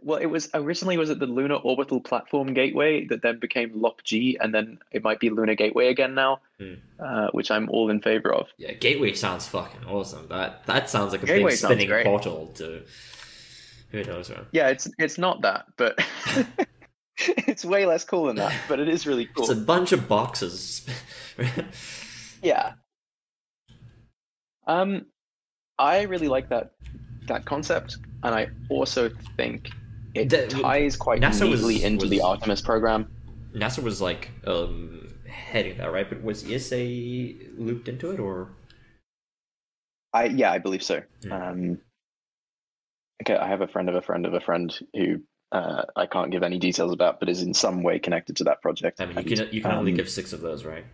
Well, 0.00 0.18
it 0.18 0.26
was 0.26 0.48
originally 0.54 0.96
was 0.96 1.10
it 1.10 1.18
the 1.18 1.26
Lunar 1.26 1.56
Orbital 1.56 2.00
Platform 2.00 2.54
Gateway 2.54 3.04
that 3.08 3.20
then 3.20 3.38
became 3.38 3.70
LOP 3.74 4.02
G, 4.02 4.38
and 4.40 4.54
then 4.54 4.78
it 4.92 5.04
might 5.04 5.20
be 5.20 5.28
Lunar 5.28 5.54
Gateway 5.54 5.88
again 5.88 6.14
now, 6.14 6.40
Hmm. 6.58 6.74
uh, 6.98 7.28
which 7.32 7.50
I'm 7.50 7.68
all 7.68 7.90
in 7.90 8.00
favor 8.00 8.32
of. 8.32 8.48
Yeah, 8.56 8.72
Gateway 8.72 9.12
sounds 9.12 9.46
fucking 9.46 9.84
awesome. 9.86 10.26
That 10.28 10.64
that 10.64 10.88
sounds 10.88 11.12
like 11.12 11.22
a 11.22 11.26
Gateway 11.26 11.50
big 11.50 11.58
spinning 11.58 11.90
portal 12.02 12.46
to 12.54 12.82
who 13.90 14.04
knows 14.04 14.30
where. 14.30 14.46
Yeah, 14.52 14.68
it's 14.68 14.88
it's 14.98 15.18
not 15.18 15.42
that, 15.42 15.66
but 15.76 15.98
it's 17.46 17.64
way 17.64 17.86
less 17.86 18.04
cool 18.04 18.26
than 18.26 18.36
that. 18.36 18.52
But 18.68 18.80
it 18.80 18.88
is 18.88 19.06
really 19.06 19.26
cool. 19.26 19.44
It's 19.44 19.52
a 19.52 19.56
bunch 19.56 19.92
of 19.92 20.08
boxes. 20.08 20.86
Yeah. 22.42 22.74
Um, 24.66 25.06
I 25.78 26.02
really 26.02 26.28
like 26.28 26.50
that 26.50 26.72
that 27.26 27.46
concept, 27.46 27.96
and 28.22 28.34
I 28.34 28.48
also 28.68 29.10
think 29.36 29.70
it 30.14 30.28
That- 30.28 30.50
ties 30.50 30.94
quite 30.96 31.22
NASA 31.22 31.48
was- 31.50 31.60
neatly 31.62 31.82
into 31.82 32.06
the 32.06 32.16
was- 32.18 32.24
Artemis 32.26 32.60
program. 32.60 33.10
NASA 33.54 33.82
was 33.82 34.00
like 34.02 34.30
um 34.46 35.08
heading 35.26 35.78
that 35.78 35.90
right, 35.90 36.08
but 36.08 36.22
was 36.22 36.44
ESA 36.44 36.76
looped 37.56 37.88
into 37.88 38.10
it 38.10 38.20
or? 38.20 38.50
I 40.12 40.26
yeah, 40.26 40.52
I 40.52 40.58
believe 40.58 40.82
so. 40.82 41.02
Hmm. 41.22 41.32
Um, 41.32 41.78
okay, 43.22 43.36
I 43.36 43.48
have 43.48 43.62
a 43.62 43.68
friend 43.68 43.88
of 43.88 43.94
a 43.94 44.02
friend 44.02 44.26
of 44.26 44.34
a 44.34 44.40
friend 44.40 44.72
who 44.94 45.22
uh, 45.54 45.84
I 45.96 46.06
can't 46.06 46.30
give 46.32 46.42
any 46.42 46.58
details 46.58 46.92
about, 46.92 47.20
but 47.20 47.28
is 47.30 47.42
in 47.42 47.54
some 47.54 47.82
way 47.82 47.98
connected 48.00 48.36
to 48.38 48.44
that 48.44 48.62
project. 48.62 49.00
I 49.00 49.06
mean, 49.06 49.18
you 49.20 49.24
And, 49.26 49.28
can 49.28 49.48
you 49.52 49.62
can 49.62 49.72
only 49.72 49.92
um, 49.92 49.96
give 49.96 50.10
six 50.10 50.32
of 50.32 50.40
those, 50.42 50.64
right? 50.64 50.86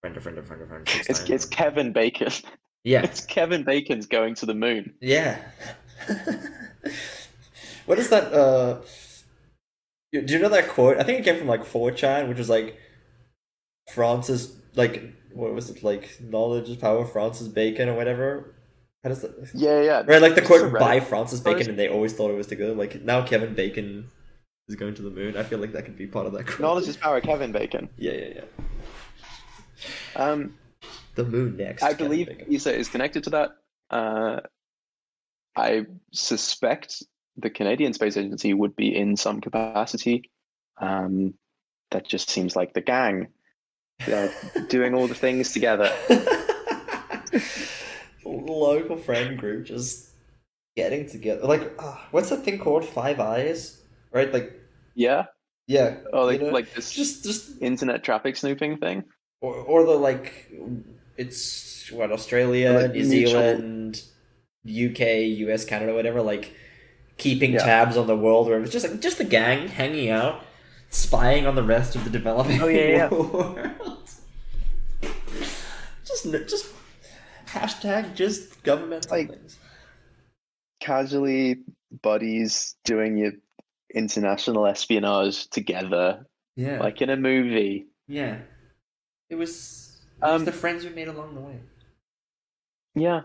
Friend, 0.00 0.16
a 0.16 0.20
friend, 0.20 0.38
a 0.38 0.42
friend, 0.42 0.62
a 0.62 0.66
friend. 0.66 0.88
Six 0.88 1.08
It's 1.08 1.18
times. 1.18 1.30
it's 1.30 1.44
Kevin 1.44 1.92
Bacon. 1.92 2.30
yeah, 2.84 3.02
It's 3.04 3.20
Kevin 3.20 3.64
Bacon's 3.64 4.06
going 4.06 4.34
to 4.36 4.46
the 4.46 4.54
moon. 4.54 4.94
yeah. 5.00 5.38
what 7.86 7.98
is 7.98 8.08
that? 8.10 8.32
Uh, 8.32 8.80
do 10.12 10.20
you 10.34 10.38
know 10.38 10.48
that 10.48 10.68
quote? 10.68 10.98
I 10.98 11.02
think 11.04 11.20
it 11.20 11.24
came 11.24 11.38
from 11.38 11.48
like 11.48 11.64
4chan, 11.64 12.28
which 12.28 12.38
was 12.38 12.48
like 12.48 12.78
Francis, 13.92 14.52
like 14.74 15.12
what 15.32 15.52
was 15.54 15.70
it 15.70 15.82
like? 15.82 16.18
Knowledge 16.20 16.68
is 16.68 16.76
power, 16.76 17.04
Francis 17.06 17.48
Bacon 17.48 17.88
or 17.88 17.94
whatever. 17.94 18.54
How 19.06 19.10
does 19.10 19.20
that? 19.22 19.50
Yeah, 19.54 19.82
yeah. 19.82 20.02
Right, 20.04 20.20
like 20.20 20.34
the 20.34 20.40
This 20.40 20.50
is 20.50 20.56
a 20.62 20.68
quote 20.68 20.80
by 20.80 20.98
Francis 20.98 21.38
Bacon, 21.38 21.58
post. 21.58 21.68
and 21.68 21.78
they 21.78 21.86
always 21.88 22.12
thought 22.12 22.32
it 22.32 22.36
was 22.36 22.48
to 22.48 22.56
go. 22.56 22.72
Like 22.72 23.02
now, 23.04 23.22
Kevin 23.24 23.54
Bacon 23.54 24.08
is 24.68 24.74
going 24.74 24.96
to 24.96 25.02
the 25.02 25.10
moon. 25.10 25.36
I 25.36 25.44
feel 25.44 25.60
like 25.60 25.70
that 25.74 25.84
could 25.84 25.96
be 25.96 26.08
part 26.08 26.26
of 26.26 26.32
that 26.32 26.48
quote. 26.48 26.58
Knowledge 26.58 26.88
is 26.88 26.96
power, 26.96 27.20
Kevin 27.20 27.52
Bacon. 27.52 27.88
Yeah, 27.98 28.10
yeah, 28.14 28.28
yeah. 28.34 28.42
Um, 30.16 30.58
The 31.14 31.22
moon 31.22 31.56
next. 31.56 31.84
I 31.84 31.90
Kevin 31.90 32.04
believe 32.08 32.26
Bacon. 32.26 32.52
ESA 32.52 32.74
is 32.76 32.88
connected 32.88 33.22
to 33.22 33.30
that. 33.30 33.50
Uh, 33.90 34.40
I 35.54 35.86
suspect 36.12 37.04
the 37.36 37.48
Canadian 37.48 37.92
Space 37.92 38.16
Agency 38.16 38.54
would 38.54 38.74
be 38.74 38.92
in 38.92 39.16
some 39.16 39.40
capacity. 39.40 40.32
Um, 40.78 41.34
that 41.92 42.08
just 42.08 42.28
seems 42.28 42.56
like 42.56 42.74
the 42.74 42.80
gang. 42.80 43.28
They're 44.04 44.34
doing 44.68 44.94
all 44.94 45.06
the 45.06 45.14
things 45.14 45.52
together. 45.52 45.92
Local 48.26 48.96
friend 48.96 49.38
group 49.38 49.66
just 49.66 50.08
getting 50.76 51.08
together. 51.08 51.46
Like, 51.46 51.72
uh, 51.78 51.96
what's 52.10 52.28
that 52.30 52.42
thing 52.44 52.58
called? 52.58 52.84
Five 52.84 53.20
Eyes, 53.20 53.80
right? 54.12 54.32
Like, 54.32 54.52
Yeah. 54.94 55.26
yeah. 55.68 55.98
Oh, 56.12 56.24
like 56.24 56.40
you 56.40 56.46
know? 56.48 56.52
like 56.52 56.74
this 56.74 56.92
just, 56.92 57.24
just, 57.24 57.62
internet 57.62 58.02
traffic 58.04 58.36
snooping 58.36 58.78
thing. 58.78 59.04
or, 59.40 59.54
or 59.54 59.84
the 59.84 59.92
like, 59.92 60.50
it's 61.16 61.90
what 61.92 62.10
Australia, 62.12 62.72
Like 62.72 62.92
New 62.92 63.04
mutual- 63.06 63.30
Zealand, 63.40 64.02
UK, 64.66 65.00
US, 65.48 65.64
Canada, 65.64 65.94
whatever. 65.94 66.20
Like, 66.20 66.52
keeping 67.16 67.52
Yeah. 67.52 67.60
tabs 67.64 67.96
on 67.96 68.06
the 68.08 68.16
world, 68.16 68.48
where 68.48 68.60
it's 68.60 68.72
just 68.72 68.86
like 68.90 69.00
just 69.00 69.18
the 69.18 69.24
gang 69.24 69.68
hanging 69.68 70.10
out, 70.10 70.42
spying 70.90 71.46
on 71.46 71.54
the 71.54 71.62
rest 71.62 71.94
of 71.96 72.04
the 72.04 72.10
developing 72.10 72.60
Oh, 72.60 72.66
yeah, 72.68 73.08
yeah. 73.08 73.70
just, 76.04 76.24
just 76.48 76.66
hashtag 77.60 78.14
just 78.14 78.62
governmental 78.62 79.10
Like- 79.16 79.30
things. 79.30 79.58
Casually 80.80 81.62
buddies 82.02 82.76
doing 82.84 83.16
your 83.16 83.32
international 83.94 84.66
espionage 84.66 85.48
together, 85.48 86.26
Yeah, 86.54 86.78
like 86.80 87.00
in 87.00 87.10
a 87.10 87.16
movie. 87.16 87.86
yeah. 88.06 88.42
It 89.30 89.34
was, 89.36 90.00
it 90.18 90.22
was 90.22 90.40
Um, 90.42 90.44
the 90.44 90.52
friends 90.52 90.84
we 90.84 90.90
made 90.90 91.08
along 91.08 91.34
the 91.34 91.40
way. 91.40 91.60
Yeah. 92.94 93.22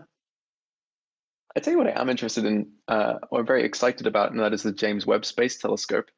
I 1.54 1.60
tell 1.60 1.72
you 1.72 1.78
what 1.78 1.86
I 1.86 2.00
am 2.00 2.08
interested 2.08 2.44
in, 2.46 2.72
uh, 2.88 3.18
or 3.30 3.42
very 3.44 3.64
excited 3.64 4.06
about, 4.06 4.30
and 4.32 4.40
that 4.40 4.54
is 4.54 4.62
the 4.62 4.72
James 4.72 5.04
Webb 5.06 5.24
Space 5.26 5.58
Telescope. 5.58 6.10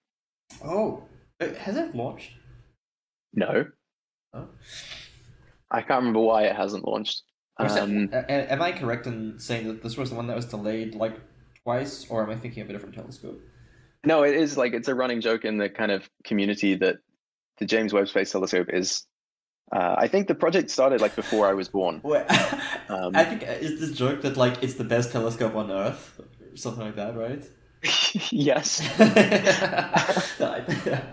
Oh, 0.64 1.02
has 1.40 1.76
it 1.76 1.94
launched? 1.94 2.32
No, 3.32 3.66
Oh. 4.32 4.48
I 5.70 5.80
can't 5.80 5.98
remember 6.00 6.20
why 6.20 6.44
it 6.44 6.54
hasn't 6.56 6.86
launched. 6.86 7.22
Um, 7.56 8.10
am 8.12 8.62
I 8.62 8.72
correct 8.72 9.06
in 9.06 9.38
saying 9.38 9.68
that 9.68 9.82
this 9.82 9.96
was 9.96 10.10
the 10.10 10.16
one 10.16 10.26
that 10.26 10.36
was 10.36 10.46
delayed 10.46 10.94
like 10.94 11.20
twice, 11.62 12.06
or 12.10 12.22
am 12.22 12.30
I 12.30 12.36
thinking 12.36 12.62
of 12.62 12.70
a 12.70 12.72
different 12.72 12.94
telescope? 12.94 13.40
no, 14.06 14.22
it 14.22 14.34
is 14.34 14.56
like 14.56 14.74
it's 14.74 14.88
a 14.88 14.94
running 14.94 15.20
joke 15.20 15.44
in 15.44 15.56
the 15.56 15.68
kind 15.68 15.90
of 15.90 16.08
community 16.24 16.74
that 16.76 16.96
the 17.58 17.66
James 17.66 17.92
Webb 17.92 18.08
Space 18.08 18.32
Telescope 18.32 18.68
is. 18.70 19.06
Uh, 19.72 19.94
I 19.96 20.08
think 20.08 20.28
the 20.28 20.34
project 20.34 20.70
started 20.70 21.00
like 21.00 21.16
before 21.16 21.48
I 21.48 21.54
was 21.54 21.68
born. 21.68 22.00
Wait, 22.04 22.26
Um, 22.88 23.16
I 23.16 23.24
think 23.24 23.42
uh, 23.42 23.52
is 23.52 23.80
this 23.80 23.96
joke 23.96 24.20
that 24.22 24.36
like 24.36 24.62
it's 24.62 24.74
the 24.74 24.84
best 24.84 25.10
telescope 25.10 25.54
on 25.54 25.70
Earth, 25.70 26.20
something 26.54 26.84
like 26.84 26.96
that, 26.96 27.16
right? 27.16 27.42
yes. 28.30 28.80
I, 29.00 30.62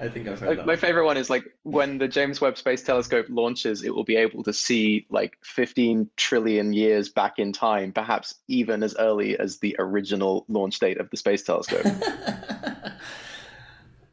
I 0.01 0.07
think 0.09 0.27
I've 0.27 0.39
heard 0.39 0.59
that. 0.59 0.65
my 0.65 0.75
favorite 0.75 1.05
one 1.05 1.17
is 1.17 1.29
like 1.29 1.43
when 1.63 1.97
the 1.97 2.07
James 2.07 2.39
Webb 2.41 2.57
Space 2.57 2.81
Telescope 2.83 3.25
launches, 3.29 3.83
it 3.83 3.93
will 3.93 4.03
be 4.03 4.15
able 4.15 4.43
to 4.43 4.53
see 4.53 5.05
like 5.09 5.37
15 5.43 6.09
trillion 6.17 6.73
years 6.73 7.09
back 7.09 7.39
in 7.39 7.51
time, 7.53 7.91
perhaps 7.91 8.35
even 8.47 8.83
as 8.83 8.95
early 8.99 9.37
as 9.37 9.59
the 9.59 9.75
original 9.79 10.45
launch 10.47 10.79
date 10.79 10.99
of 10.99 11.09
the 11.09 11.17
Space 11.17 11.43
Telescope. 11.43 11.85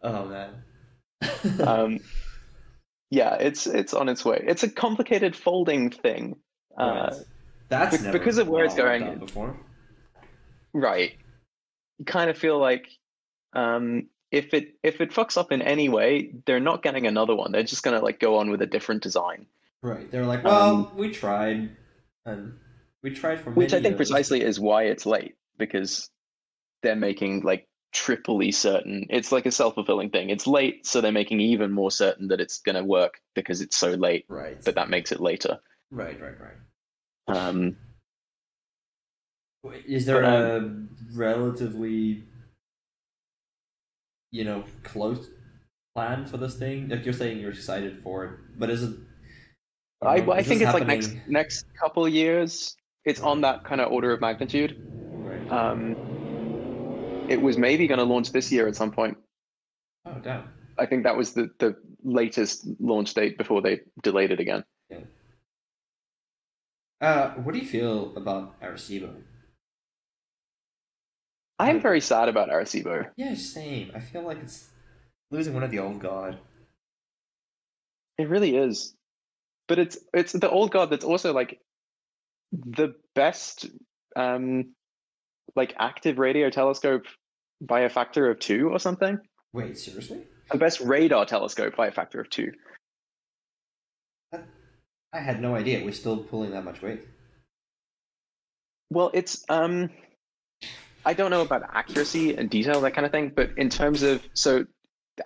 oh 0.03 0.25
man. 0.27 0.51
um, 1.67 2.01
yeah, 3.11 3.35
it's 3.35 3.67
it's 3.67 3.95
on 3.95 4.09
its 4.09 4.25
way. 4.25 4.43
It's 4.47 4.63
a 4.63 4.69
complicated 4.71 5.35
folding 5.35 5.91
thing, 5.91 6.37
uh, 6.77 7.15
That's 7.69 7.97
be- 7.99 8.03
never 8.05 8.19
because 8.19 8.39
of 8.39 8.49
where 8.49 8.65
it's 8.65 8.75
going- 8.75 9.19
before. 9.19 9.57
right? 10.73 11.13
You 11.99 12.05
kind 12.05 12.31
of 12.31 12.39
feel 12.39 12.59
like 12.59 12.89
um, 13.53 14.07
if 14.31 14.55
it 14.55 14.75
if 14.83 15.01
it 15.01 15.11
fucks 15.13 15.37
up 15.37 15.53
in 15.53 15.63
any 15.63 15.89
way, 15.89 16.33
they're 16.47 16.61
not 16.61 16.83
getting 16.83 17.07
another 17.07 17.35
one. 17.35 17.53
They're 17.53 17.63
just 17.63 17.83
gonna 17.83 18.01
like 18.01 18.21
go 18.21 18.37
on 18.39 18.51
with 18.51 18.63
a 18.63 18.67
different 18.67 19.03
design. 19.03 19.47
Right. 19.83 20.11
They're 20.11 20.27
like, 20.27 20.45
well, 20.45 20.59
Um, 20.61 20.97
we 20.97 21.11
tried, 21.11 21.77
and 22.27 22.59
we 23.03 23.11
tried 23.11 23.41
for 23.41 23.51
which 23.53 23.73
I 23.73 23.81
think 23.81 23.93
years. 23.93 23.97
precisely 23.97 24.43
is 24.43 24.61
why 24.61 24.85
it's 24.85 25.07
late 25.07 25.37
because 25.57 26.11
they're 26.83 26.97
making 26.97 27.41
like 27.43 27.67
triply 27.93 28.53
certain 28.53 29.07
it's 29.09 29.33
like 29.33 29.47
a 29.47 29.51
self-fulfilling 29.51 30.11
thing 30.11 30.29
it's 30.29 30.47
late 30.47 30.87
so 30.87 31.01
they're 31.01 31.11
making 31.11 31.41
even 31.41 31.73
more 31.73 31.91
certain 31.91 32.29
that 32.29 32.41
it's 32.41 32.61
to 32.61 32.85
work 32.85 33.19
because 33.35 33.63
it's 33.63 33.77
so 33.77 33.93
late 33.93 34.27
Right. 34.29 34.59
but 34.65 34.75
that 34.75 34.91
makes 34.91 35.11
it 35.11 35.21
later 35.21 35.59
Right. 35.91 36.21
Right. 36.21 36.35
Right. 36.39 36.53
um 37.29 37.77
Is 39.87 40.07
there 40.07 40.23
But, 40.23 40.33
a 40.33 40.87
relatively, 41.15 42.25
you 44.31 44.45
know, 44.45 44.65
close 44.83 45.29
plan 45.95 46.27
for 46.27 46.37
this 46.37 46.57
thing? 46.57 46.89
Like 46.89 47.05
you're 47.05 47.13
saying, 47.15 47.41
you're 47.41 47.51
excited 47.51 48.01
for 48.03 48.25
it, 48.25 48.33
but 48.59 48.71
is 48.71 48.83
it? 48.85 48.97
i, 50.03 50.21
know, 50.21 50.33
I 50.33 50.39
is 50.39 50.47
think 50.47 50.61
this 50.61 50.69
it's 50.69 50.75
like 50.75 50.87
next 50.87 51.17
next 51.27 51.67
couple 51.75 52.07
of 52.07 52.13
years 52.13 52.77
it's 53.05 53.21
on 53.21 53.41
that 53.41 53.65
kind 53.65 53.81
of 53.81 53.91
order 53.91 54.13
of 54.13 54.21
magnitude 54.21 54.77
Right. 55.13 55.51
um 55.51 55.97
it 57.29 57.43
was 57.43 57.59
maybe 57.59 57.89
going 57.89 57.99
to 57.99 58.05
launch 58.05 58.31
this 58.31 58.53
year 58.53 58.69
at 58.69 58.77
some 58.77 58.93
point 58.93 59.19
oh 60.07 60.15
damn. 60.23 60.45
i 60.79 60.87
think 60.87 61.03
that 61.03 61.17
was 61.17 61.33
the 61.33 61.51
the 61.59 61.75
latest 62.05 62.65
launch 62.79 63.13
date 63.13 63.37
before 63.37 63.61
they 63.61 63.81
delayed 64.05 64.31
it 64.31 64.39
again 64.39 64.63
Yeah. 64.89 64.99
Uh, 67.01 67.31
what 67.43 67.53
do 67.55 67.59
you 67.59 67.67
feel 67.67 68.17
about 68.17 68.61
Arecibo? 68.61 69.11
I'm 71.59 71.81
very 71.81 72.01
sad 72.01 72.29
about 72.29 72.49
arecibo 72.51 73.07
Yeah, 73.17 73.35
same. 73.35 73.91
I 73.95 74.01
feel 74.01 74.23
like 74.23 74.39
it's 74.43 74.69
losing 75.31 75.55
one 75.55 75.63
of 75.63 75.71
the 75.71 75.79
old 75.79 76.01
god. 76.01 76.39
It 78.19 78.29
really 78.29 78.57
is. 78.57 78.95
But 79.69 79.79
it's 79.79 79.99
it's 80.13 80.33
the 80.33 80.51
old 80.51 80.71
god 80.71 80.91
that's 80.91 81.05
also 81.05 81.33
like 81.33 81.61
the 82.53 82.95
best 83.15 83.67
um 84.17 84.75
like 85.57 85.75
active 85.79 86.19
radio 86.19 86.51
telescope 86.51 87.05
by 87.61 87.81
a 87.81 87.89
factor 87.89 88.31
of 88.31 88.39
2 88.39 88.69
or 88.71 88.79
something. 88.79 89.19
Wait, 89.53 89.77
seriously? 89.77 90.23
The 90.51 90.59
best 90.59 90.81
radar 90.81 91.27
telescope 91.27 91.77
by 91.77 91.89
a 91.89 91.93
factor 91.93 92.21
of 92.21 92.31
2. 92.31 92.51
I 95.13 95.21
had 95.21 95.41
no 95.41 95.55
idea. 95.55 95.85
We're 95.85 95.93
still 95.93 96.19
pulling 96.19 96.51
that 96.53 96.65
much 96.65 96.83
weight. 96.83 97.01
Well, 98.91 99.11
it's 99.15 99.45
um 99.49 99.91
I 101.09 101.15
don't 101.15 101.31
know 101.31 101.41
about 101.41 101.63
accuracy 101.73 102.37
and 102.37 102.51
detail 102.51 102.83
that 102.83 102.93
kind 102.93 103.07
of 103.07 103.13
thing, 103.13 103.33
but 103.35 103.49
in 103.57 103.71
terms 103.71 104.03
of 104.03 104.23
so 104.35 104.67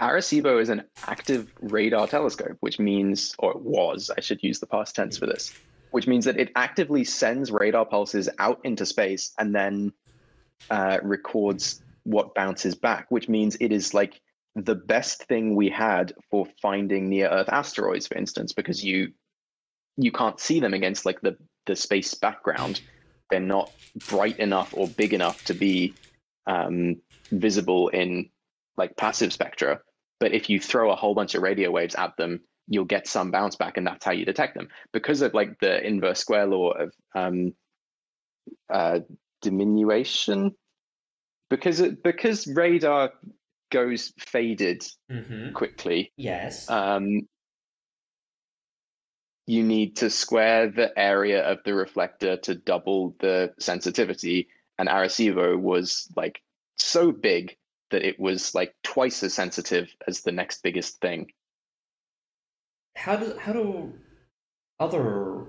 Arecibo 0.00 0.62
is 0.62 0.68
an 0.68 0.84
active 1.08 1.52
radar 1.60 2.06
telescope, 2.06 2.56
which 2.60 2.78
means 2.78 3.34
or 3.40 3.50
it 3.50 3.62
was, 3.62 4.08
I 4.16 4.20
should 4.20 4.40
use 4.44 4.60
the 4.60 4.66
past 4.68 4.94
tense 4.94 5.18
for 5.18 5.26
this, 5.26 5.52
which 5.90 6.06
means 6.06 6.24
that 6.26 6.38
it 6.38 6.52
actively 6.54 7.02
sends 7.02 7.50
radar 7.50 7.84
pulses 7.84 8.28
out 8.38 8.60
into 8.62 8.86
space 8.86 9.32
and 9.40 9.52
then 9.52 9.92
uh, 10.70 10.98
records 11.02 11.82
what 12.04 12.32
bounces 12.32 12.76
back, 12.76 13.10
which 13.10 13.28
means 13.28 13.56
it 13.58 13.72
is 13.72 13.92
like 13.92 14.20
the 14.54 14.76
best 14.76 15.24
thing 15.24 15.56
we 15.56 15.68
had 15.68 16.12
for 16.30 16.46
finding 16.62 17.08
near 17.08 17.28
Earth 17.28 17.48
asteroids, 17.48 18.06
for 18.06 18.16
instance, 18.16 18.52
because 18.52 18.84
you 18.84 19.12
you 19.96 20.12
can't 20.12 20.38
see 20.38 20.60
them 20.60 20.74
against 20.74 21.04
like 21.04 21.20
the 21.22 21.36
the 21.66 21.74
space 21.74 22.14
background. 22.14 22.82
They're 23.32 23.40
not 23.40 23.72
bright 24.08 24.38
enough 24.38 24.74
or 24.74 24.86
big 24.86 25.14
enough 25.14 25.42
to 25.44 25.54
be 25.54 25.96
um, 26.46 26.96
visible 27.30 27.88
in 27.88 28.28
like 28.76 28.94
passive 28.98 29.32
spectra. 29.32 29.80
But 30.20 30.32
if 30.34 30.50
you 30.50 30.60
throw 30.60 30.92
a 30.92 30.96
whole 30.96 31.14
bunch 31.14 31.34
of 31.34 31.42
radio 31.42 31.70
waves 31.70 31.94
at 31.94 32.14
them, 32.18 32.42
you'll 32.68 32.84
get 32.84 33.08
some 33.08 33.30
bounce 33.30 33.56
back, 33.56 33.78
and 33.78 33.86
that's 33.86 34.04
how 34.04 34.12
you 34.12 34.26
detect 34.26 34.54
them. 34.54 34.68
Because 34.92 35.22
of 35.22 35.32
like 35.32 35.58
the 35.60 35.82
inverse 35.84 36.20
square 36.20 36.44
law 36.46 36.72
of 36.72 36.92
um, 37.14 37.54
uh, 38.70 39.00
diminution, 39.40 40.54
because 41.48 41.80
it, 41.80 42.02
because 42.02 42.46
radar 42.46 43.12
goes 43.70 44.12
faded 44.18 44.84
Mm-hmm. 45.10 45.52
quickly, 45.54 46.12
Yes. 46.18 46.68
um, 46.68 47.22
you 49.46 49.62
need 49.62 49.96
to 49.96 50.10
square 50.10 50.68
the 50.68 50.96
area 50.98 51.42
of 51.44 51.58
the 51.64 51.74
reflector 51.74 52.36
to 52.38 52.54
double 52.54 53.16
the 53.20 53.52
sensitivity. 53.58 54.48
And 54.78 54.88
Arecibo 54.88 55.58
was 55.58 56.08
like 56.16 56.40
so 56.78 57.12
big 57.12 57.56
that 57.90 58.02
it 58.02 58.18
was 58.18 58.54
like 58.54 58.74
twice 58.82 59.22
as 59.22 59.34
sensitive 59.34 59.94
as 60.06 60.22
the 60.22 60.32
next 60.32 60.62
biggest 60.62 61.00
thing. 61.00 61.30
how 62.96 63.16
do 63.16 63.36
how 63.38 63.52
do 63.52 63.92
other 64.80 65.46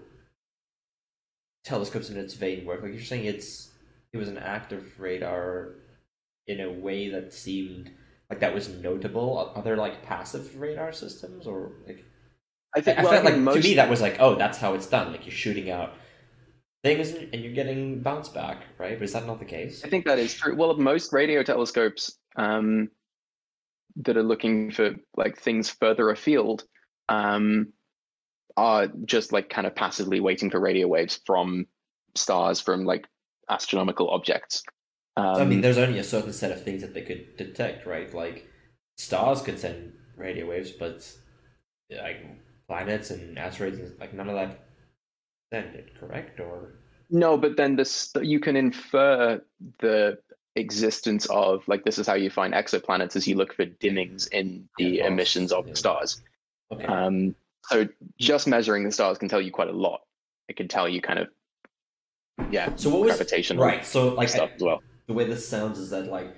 telescopes 1.64 2.10
in 2.10 2.18
its 2.18 2.34
vein 2.34 2.66
work? 2.66 2.82
Like 2.82 2.94
you're 2.94 3.02
saying, 3.02 3.26
it's 3.26 3.72
it 4.12 4.18
was 4.18 4.28
an 4.28 4.38
active 4.38 5.00
radar 5.00 5.76
in 6.48 6.60
a 6.60 6.72
way 6.72 7.10
that 7.10 7.34
seemed 7.34 7.92
like 8.30 8.40
that 8.40 8.54
was 8.54 8.70
notable. 8.70 9.54
Are 9.56 9.62
there 9.62 9.78
like 9.78 10.04
passive 10.04 10.60
radar 10.60 10.94
systems 10.94 11.48
or 11.48 11.72
like? 11.88 12.06
I 12.76 12.82
think 12.82 12.98
I 13.00 13.04
well, 13.04 13.12
felt 13.14 13.26
I 13.26 13.30
like 13.30 13.40
most, 13.40 13.62
to 13.62 13.70
me 13.70 13.76
that 13.76 13.90
was 13.90 14.02
like, 14.02 14.18
oh, 14.20 14.36
that's 14.36 14.58
how 14.58 14.74
it's 14.74 14.88
done. 14.88 15.12
Like 15.12 15.26
you're 15.26 15.36
shooting 15.36 15.70
out 15.70 15.94
things 16.84 17.12
and 17.12 17.42
you're 17.42 17.54
getting 17.54 18.02
bounce 18.02 18.30
back, 18.30 18.64
right? 18.78 18.98
But 18.98 19.06
is 19.06 19.14
that 19.14 19.26
not 19.26 19.40
the 19.40 19.46
case? 19.46 19.84
I 19.84 19.90
think 19.90 20.06
that 20.06 20.20
is 20.20 20.34
true. 20.34 20.56
Well, 20.56 20.76
most 20.78 21.14
radio 21.14 21.44
telescopes 21.44 22.18
um, 22.36 22.90
that 23.98 24.18
are 24.18 24.24
looking 24.24 24.72
for 24.72 24.96
like 25.16 25.38
things 25.38 25.70
further 25.70 26.10
afield 26.10 26.64
um, 27.10 27.72
are 28.58 28.88
just 29.06 29.32
like 29.32 29.50
kind 29.50 29.68
of 29.68 29.76
passively 29.76 30.20
waiting 30.20 30.50
for 30.50 30.60
radio 30.60 30.88
waves 30.88 31.20
from 31.26 31.66
stars 32.16 32.60
from 32.60 32.86
like 32.86 33.08
astronomical 33.50 34.10
objects. 34.10 34.64
Um, 35.16 35.36
So, 35.36 35.42
I 35.42 35.46
mean, 35.46 35.62
there's 35.62 35.78
only 35.78 36.00
a 36.00 36.04
certain 36.04 36.34
set 36.34 36.52
of 36.52 36.64
things 36.64 36.82
that 36.82 36.94
they 36.94 37.02
could 37.02 37.38
detect, 37.38 37.86
right? 37.86 38.14
Like 38.14 38.50
stars 38.98 39.42
could 39.42 39.60
send 39.60 39.94
radio 40.18 40.48
waves, 40.48 40.72
but 40.72 41.10
like 41.90 42.26
planets 42.68 43.12
and 43.12 43.38
asteroids, 43.38 43.80
and, 43.80 44.00
like 44.00 44.14
none 44.14 44.30
of 44.30 44.36
that 44.36 44.60
send 45.52 45.76
it, 45.76 45.98
correct? 46.00 46.40
Or 46.40 46.74
no, 47.10 47.38
but 47.38 47.58
then 47.58 47.76
this 47.76 48.12
you 48.22 48.40
can 48.40 48.56
infer 48.56 49.42
the 49.80 50.18
existence 50.56 51.26
of 51.28 51.68
like 51.68 51.84
this 51.84 51.98
is 51.98 52.08
how 52.08 52.14
you 52.14 52.30
find 52.30 52.54
exoplanets 52.54 53.16
as 53.16 53.28
you 53.28 53.36
look 53.36 53.54
for 53.54 53.66
dimmings 53.66 54.28
in 54.28 54.68
the 54.78 55.00
emissions 55.00 55.52
of 55.52 55.66
yeah. 55.66 55.72
the 55.72 55.78
stars. 55.78 56.22
okay, 56.72 56.86
Um, 56.86 57.36
so 57.66 57.88
just 58.20 58.48
measuring 58.48 58.84
the 58.84 58.92
stars 58.92 59.18
can 59.18 59.30
tell 59.30 59.42
you 59.42 59.52
quite 59.52 59.70
a 59.70 59.74
lot. 59.74 60.02
It 60.50 60.58
can 60.58 60.68
tell 60.68 60.88
you 60.90 61.02
kind 61.02 61.20
of, 61.20 61.28
yeah, 62.52 62.76
so 62.76 62.90
what 62.90 63.02
was 63.02 63.58
right? 63.58 63.86
So 63.86 64.14
like 64.14 64.30
stuff 64.30 64.50
I- 64.52 64.56
as 64.56 64.62
well. 64.62 64.84
the 65.08 65.14
way 65.14 65.26
this 65.26 65.48
sounds 65.48 65.80
is 65.80 65.90
that 65.92 66.08
like 66.08 66.36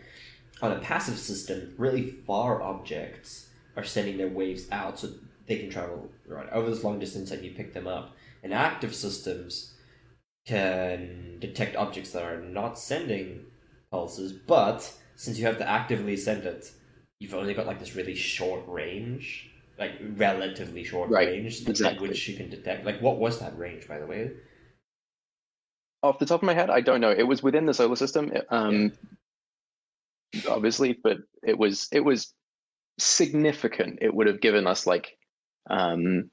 on 0.62 0.72
a 0.72 0.80
passive 0.80 1.18
system, 1.18 1.74
really 1.78 2.06
far 2.10 2.62
objects 2.62 3.50
are 3.76 3.84
sending 3.84 4.18
their 4.18 4.30
waves 4.30 4.68
out 4.72 5.00
so 5.00 5.10
they 5.48 5.58
can 5.60 5.70
travel 5.70 6.10
right 6.28 6.50
over 6.52 6.70
this 6.70 6.84
long 6.84 7.00
distance 7.00 7.32
and 7.32 7.44
you 7.44 7.52
pick 7.52 7.74
them 7.74 7.88
up. 7.88 8.16
And 8.44 8.54
active 8.54 8.94
systems 8.94 9.74
can 10.46 11.38
detect 11.40 11.76
objects 11.76 12.12
that 12.12 12.24
are 12.24 12.42
not 12.42 12.78
sending 12.78 13.46
pulses, 13.92 14.32
but 14.34 14.94
since 15.16 15.40
you 15.40 15.46
have 15.46 15.58
to 15.58 15.68
actively 15.68 16.16
send 16.18 16.44
it, 16.46 16.72
you've 17.20 17.34
only 17.34 17.54
got 17.54 17.66
like 17.66 17.80
this 17.80 17.96
really 17.96 18.16
short 18.16 18.62
range, 18.68 19.50
like 19.80 19.94
relatively 20.16 20.84
short 20.84 21.10
Right, 21.10 21.28
range, 21.30 21.68
exactly. 21.68 22.08
which 22.08 22.28
you 22.28 22.36
can 22.36 22.50
detect. 22.50 22.86
Like, 22.86 23.02
what 23.02 23.18
was 23.18 23.40
that 23.40 23.58
range, 23.58 23.88
by 23.88 24.00
the 24.00 24.06
way? 24.06 24.32
Off 26.04 26.20
the 26.20 26.26
top 26.26 26.42
of 26.42 26.46
my 26.46 26.54
head, 26.54 26.70
I 26.70 26.82
don't 26.82 27.02
know. 27.02 27.12
It 27.12 27.24
was 27.24 27.42
within 27.42 27.66
the 27.66 27.74
solar 27.74 27.96
system, 27.96 28.32
um, 28.50 28.92
obviously, 30.48 31.00
but 31.04 31.18
it 31.44 31.58
was 31.58 31.88
it 31.92 32.02
was 32.02 32.34
significant. 33.00 34.00
It 34.02 34.14
would 34.14 34.28
have 34.28 34.40
given 34.42 34.68
us 34.68 34.86
like, 34.86 35.15
um, 35.70 36.30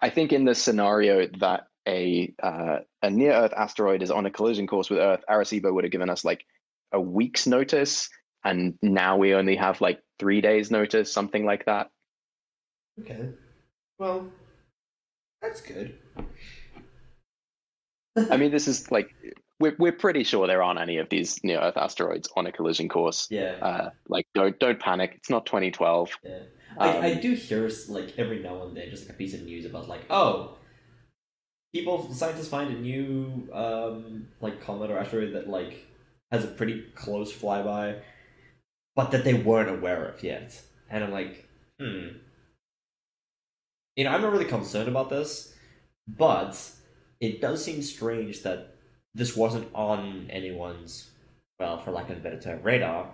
I 0.00 0.10
think 0.10 0.32
in 0.32 0.44
the 0.44 0.54
scenario 0.54 1.28
that 1.40 1.66
a 1.86 2.32
uh, 2.42 2.78
a 3.02 3.10
near 3.10 3.32
Earth 3.32 3.52
asteroid 3.56 4.02
is 4.02 4.10
on 4.10 4.26
a 4.26 4.30
collision 4.30 4.66
course 4.66 4.90
with 4.90 4.98
Earth, 4.98 5.24
Arecibo 5.28 5.72
would 5.72 5.84
have 5.84 5.90
given 5.90 6.10
us 6.10 6.24
like 6.24 6.44
a 6.92 7.00
week's 7.00 7.46
notice, 7.46 8.08
and 8.44 8.78
now 8.82 9.16
we 9.16 9.34
only 9.34 9.56
have 9.56 9.80
like 9.80 10.00
three 10.18 10.40
days 10.40 10.70
notice, 10.70 11.12
something 11.12 11.44
like 11.44 11.64
that. 11.66 11.90
Okay. 13.00 13.30
Well, 13.98 14.28
that's 15.40 15.60
good. 15.60 15.98
I 18.30 18.36
mean, 18.36 18.50
this 18.50 18.68
is 18.68 18.90
like 18.90 19.10
we're 19.60 19.76
we're 19.78 19.92
pretty 19.92 20.24
sure 20.24 20.46
there 20.46 20.62
aren't 20.62 20.80
any 20.80 20.98
of 20.98 21.08
these 21.08 21.42
near 21.42 21.60
Earth 21.60 21.76
asteroids 21.76 22.28
on 22.36 22.46
a 22.46 22.52
collision 22.52 22.88
course. 22.88 23.26
Yeah. 23.30 23.56
Uh, 23.60 23.90
like, 24.08 24.26
don't 24.34 24.58
don't 24.58 24.80
panic. 24.80 25.14
It's 25.16 25.30
not 25.30 25.46
2012. 25.46 26.10
yeah. 26.24 26.38
I, 26.78 26.88
I 26.88 27.12
um, 27.12 27.20
do 27.20 27.34
hear 27.34 27.70
like 27.88 28.14
every 28.18 28.38
now 28.40 28.62
and 28.62 28.76
then 28.76 28.90
just 28.90 29.04
like 29.04 29.14
a 29.14 29.18
piece 29.18 29.34
of 29.34 29.42
news 29.42 29.64
about 29.64 29.88
like 29.88 30.02
oh 30.10 30.58
people 31.74 32.12
scientists 32.12 32.48
find 32.48 32.70
a 32.70 32.80
new 32.80 33.48
um 33.52 34.28
like 34.40 34.60
comet 34.60 34.90
or 34.90 34.98
asteroid 34.98 35.34
that 35.34 35.48
like 35.48 35.86
has 36.30 36.44
a 36.44 36.48
pretty 36.48 36.84
close 36.94 37.32
flyby 37.32 38.00
but 38.94 39.10
that 39.10 39.24
they 39.24 39.34
weren't 39.34 39.70
aware 39.70 40.04
of 40.06 40.22
yet 40.22 40.60
and 40.90 41.04
i'm 41.04 41.10
like 41.10 41.48
hmm 41.80 42.08
you 43.96 44.04
know 44.04 44.10
i'm 44.10 44.22
not 44.22 44.32
really 44.32 44.44
concerned 44.44 44.88
about 44.88 45.10
this 45.10 45.54
but 46.06 46.70
it 47.20 47.40
does 47.40 47.64
seem 47.64 47.82
strange 47.82 48.42
that 48.42 48.77
this 49.18 49.36
wasn't 49.36 49.68
on 49.74 50.26
anyone's 50.30 51.10
well 51.60 51.78
for 51.78 51.90
lack 51.90 52.08
of 52.08 52.16
a 52.16 52.20
better 52.20 52.40
term 52.40 52.62
radar 52.62 53.12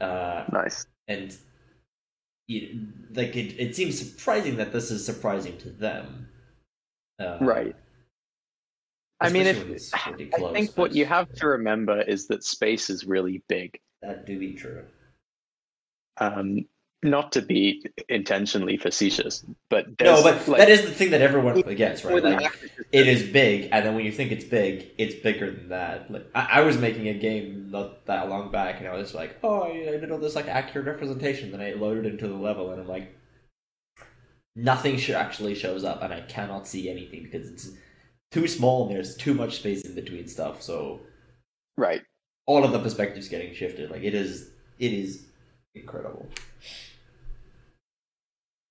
uh 0.00 0.44
Nice. 0.52 0.86
and 1.08 1.36
you, 2.48 2.86
like 3.12 3.34
it, 3.34 3.58
it 3.58 3.74
seems 3.74 3.98
surprising 3.98 4.56
that 4.58 4.72
this 4.72 4.90
is 4.92 5.04
surprising 5.04 5.58
to 5.58 5.70
them 5.70 6.28
uh, 7.18 7.38
Right. 7.40 7.74
I 9.20 9.30
mean, 9.30 9.46
if 9.46 9.66
it's 9.68 9.90
pretty 9.90 10.30
I 10.34 10.52
think 10.52 10.76
what 10.76 10.94
you 10.94 11.06
have 11.06 11.32
to 11.36 11.46
remember 11.48 12.02
is 12.02 12.26
that 12.28 12.44
space 12.44 12.90
is 12.90 13.04
really 13.06 13.42
big. 13.48 13.80
that 14.02 14.26
do 14.26 14.38
be 14.38 14.52
true 14.52 14.84
Um, 16.18 16.66
not 17.06 17.32
to 17.32 17.42
be 17.42 17.84
intentionally 18.08 18.76
facetious, 18.76 19.44
but 19.70 19.86
no 20.00 20.22
but 20.22 20.46
like, 20.48 20.58
that 20.58 20.68
is 20.68 20.82
the 20.82 20.90
thing 20.90 21.10
that 21.10 21.22
everyone 21.22 21.62
forgets 21.62 22.04
right? 22.04 22.22
Like 22.22 22.52
it 22.92 23.08
is 23.08 23.22
big 23.22 23.68
and 23.72 23.84
then 23.84 23.94
when 23.94 24.04
you 24.04 24.12
think 24.12 24.32
it's 24.32 24.44
big 24.44 24.90
it's 24.98 25.14
bigger 25.14 25.50
than 25.50 25.68
that. 25.70 26.10
Like 26.10 26.26
I, 26.34 26.48
I 26.52 26.60
was 26.60 26.76
making 26.78 27.08
a 27.08 27.14
game 27.14 27.70
not 27.70 28.06
that 28.06 28.28
long 28.28 28.50
back 28.50 28.78
and 28.78 28.88
i 28.88 28.94
was 28.94 29.14
like 29.14 29.36
oh 29.42 29.62
i 29.62 29.70
I 29.70 29.96
did 29.98 30.10
all 30.10 30.18
this 30.18 30.36
like 30.36 30.46
accurate 30.46 30.86
representation 30.86 31.50
then 31.50 31.60
i 31.60 31.72
loaded 31.72 32.06
into 32.06 32.28
the 32.28 32.34
level 32.34 32.70
and 32.70 32.80
i'm 32.80 32.88
like 32.88 33.14
nothing 34.54 34.96
sh- 34.98 35.10
actually 35.10 35.54
shows 35.54 35.84
up 35.84 36.02
and 36.02 36.12
i 36.12 36.20
cannot 36.20 36.66
see 36.66 36.88
anything 36.88 37.24
because 37.24 37.50
it's 37.50 37.70
too 38.30 38.46
small 38.46 38.86
and 38.86 38.94
there's 38.94 39.16
too 39.16 39.34
much 39.34 39.56
space 39.56 39.82
in 39.82 39.94
between 39.94 40.28
stuff 40.28 40.62
so 40.62 41.00
right. 41.76 42.02
all 42.46 42.64
of 42.64 42.72
the 42.72 42.78
perspectives 42.78 43.28
getting 43.28 43.54
shifted. 43.54 43.90
Like 43.90 44.02
it 44.02 44.14
is 44.14 44.50
it 44.78 44.92
is 44.92 45.24
incredible 45.74 46.26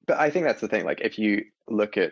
But 0.07 0.19
I 0.19 0.29
think 0.29 0.45
that's 0.45 0.61
the 0.61 0.67
thing. 0.67 0.85
Like, 0.85 1.01
if 1.01 1.17
you 1.17 1.45
look 1.67 1.97
at, 1.97 2.11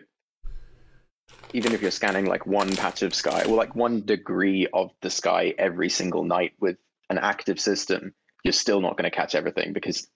even 1.52 1.72
if 1.72 1.82
you're 1.82 1.90
scanning 1.90 2.26
like 2.26 2.46
one 2.46 2.76
patch 2.76 3.02
of 3.02 3.14
sky 3.14 3.42
or 3.42 3.56
like 3.56 3.76
one 3.76 4.04
degree 4.04 4.66
of 4.72 4.90
the 5.02 5.10
sky 5.10 5.54
every 5.58 5.88
single 5.88 6.24
night 6.24 6.52
with 6.60 6.76
an 7.10 7.18
active 7.18 7.60
system, 7.60 8.12
you're 8.42 8.52
still 8.52 8.80
not 8.80 8.96
going 8.96 9.08
to 9.08 9.16
catch 9.16 9.34
everything 9.34 9.72
because, 9.72 10.08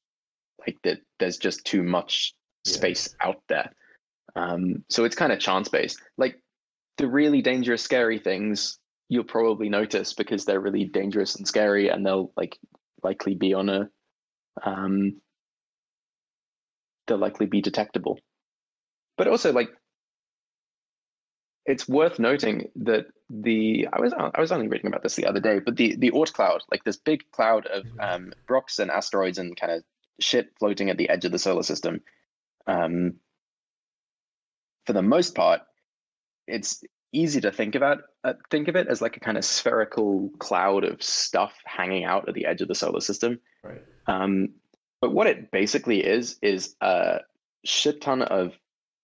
like, 0.66 0.76
that 0.82 0.98
there's 1.18 1.38
just 1.38 1.64
too 1.64 1.82
much 1.82 2.34
Yeah. 2.66 2.72
space 2.72 3.14
out 3.22 3.40
there. 3.48 3.72
Um, 4.34 4.84
so 4.88 5.04
it's 5.04 5.16
kind 5.16 5.32
of 5.32 5.38
chance 5.38 5.68
based. 5.68 6.00
Like, 6.16 6.42
the 6.96 7.06
really 7.06 7.40
dangerous, 7.40 7.82
scary 7.82 8.18
things 8.18 8.78
you'll 9.08 9.24
probably 9.24 9.68
notice 9.68 10.12
because 10.12 10.44
they're 10.44 10.60
really 10.60 10.84
dangerous 10.84 11.36
and 11.36 11.46
scary, 11.46 11.88
and 11.88 12.04
they'll 12.04 12.32
like 12.36 12.58
likely 13.02 13.34
be 13.34 13.54
on 13.54 13.68
a 13.68 13.88
um, 14.64 15.20
they'll 17.08 17.18
likely 17.18 17.46
be 17.46 17.60
detectable. 17.60 18.18
But 19.16 19.26
also, 19.26 19.52
like, 19.52 19.70
it's 21.66 21.88
worth 21.88 22.18
noting 22.18 22.70
that 22.76 23.06
the 23.28 23.88
I 23.92 24.00
was 24.00 24.14
I 24.14 24.40
was 24.40 24.52
only 24.52 24.68
reading 24.68 24.86
about 24.86 25.02
this 25.02 25.16
the 25.16 25.26
other 25.26 25.40
day, 25.40 25.58
but 25.58 25.76
the 25.76 25.96
the 25.96 26.10
Oort 26.12 26.32
cloud, 26.32 26.62
like 26.70 26.84
this 26.84 26.96
big 26.96 27.30
cloud 27.32 27.66
of 27.66 27.84
um, 28.00 28.32
rocks 28.48 28.78
and 28.78 28.90
asteroids 28.90 29.38
and 29.38 29.58
kind 29.58 29.72
of 29.72 29.82
shit 30.20 30.50
floating 30.58 30.88
at 30.88 30.96
the 30.96 31.08
edge 31.08 31.24
of 31.24 31.32
the 31.32 31.38
solar 31.38 31.62
system, 31.62 32.00
um, 32.66 33.14
for 34.86 34.94
the 34.94 35.02
most 35.02 35.34
part, 35.34 35.60
it's 36.46 36.82
easy 37.12 37.40
to 37.40 37.52
think 37.52 37.74
about 37.74 37.98
uh, 38.24 38.34
think 38.50 38.68
of 38.68 38.76
it 38.76 38.86
as 38.88 39.02
like 39.02 39.16
a 39.16 39.20
kind 39.20 39.36
of 39.36 39.44
spherical 39.44 40.30
cloud 40.38 40.84
of 40.84 41.02
stuff 41.02 41.52
hanging 41.64 42.04
out 42.04 42.28
at 42.28 42.34
the 42.34 42.46
edge 42.46 42.62
of 42.62 42.68
the 42.68 42.74
solar 42.74 43.00
system. 43.00 43.38
right 43.62 43.82
Um, 44.06 44.54
but 45.00 45.12
what 45.12 45.26
it 45.26 45.50
basically 45.50 46.04
is 46.04 46.38
is 46.42 46.74
a 46.80 47.20
shit 47.64 48.00
ton 48.00 48.22
of 48.22 48.54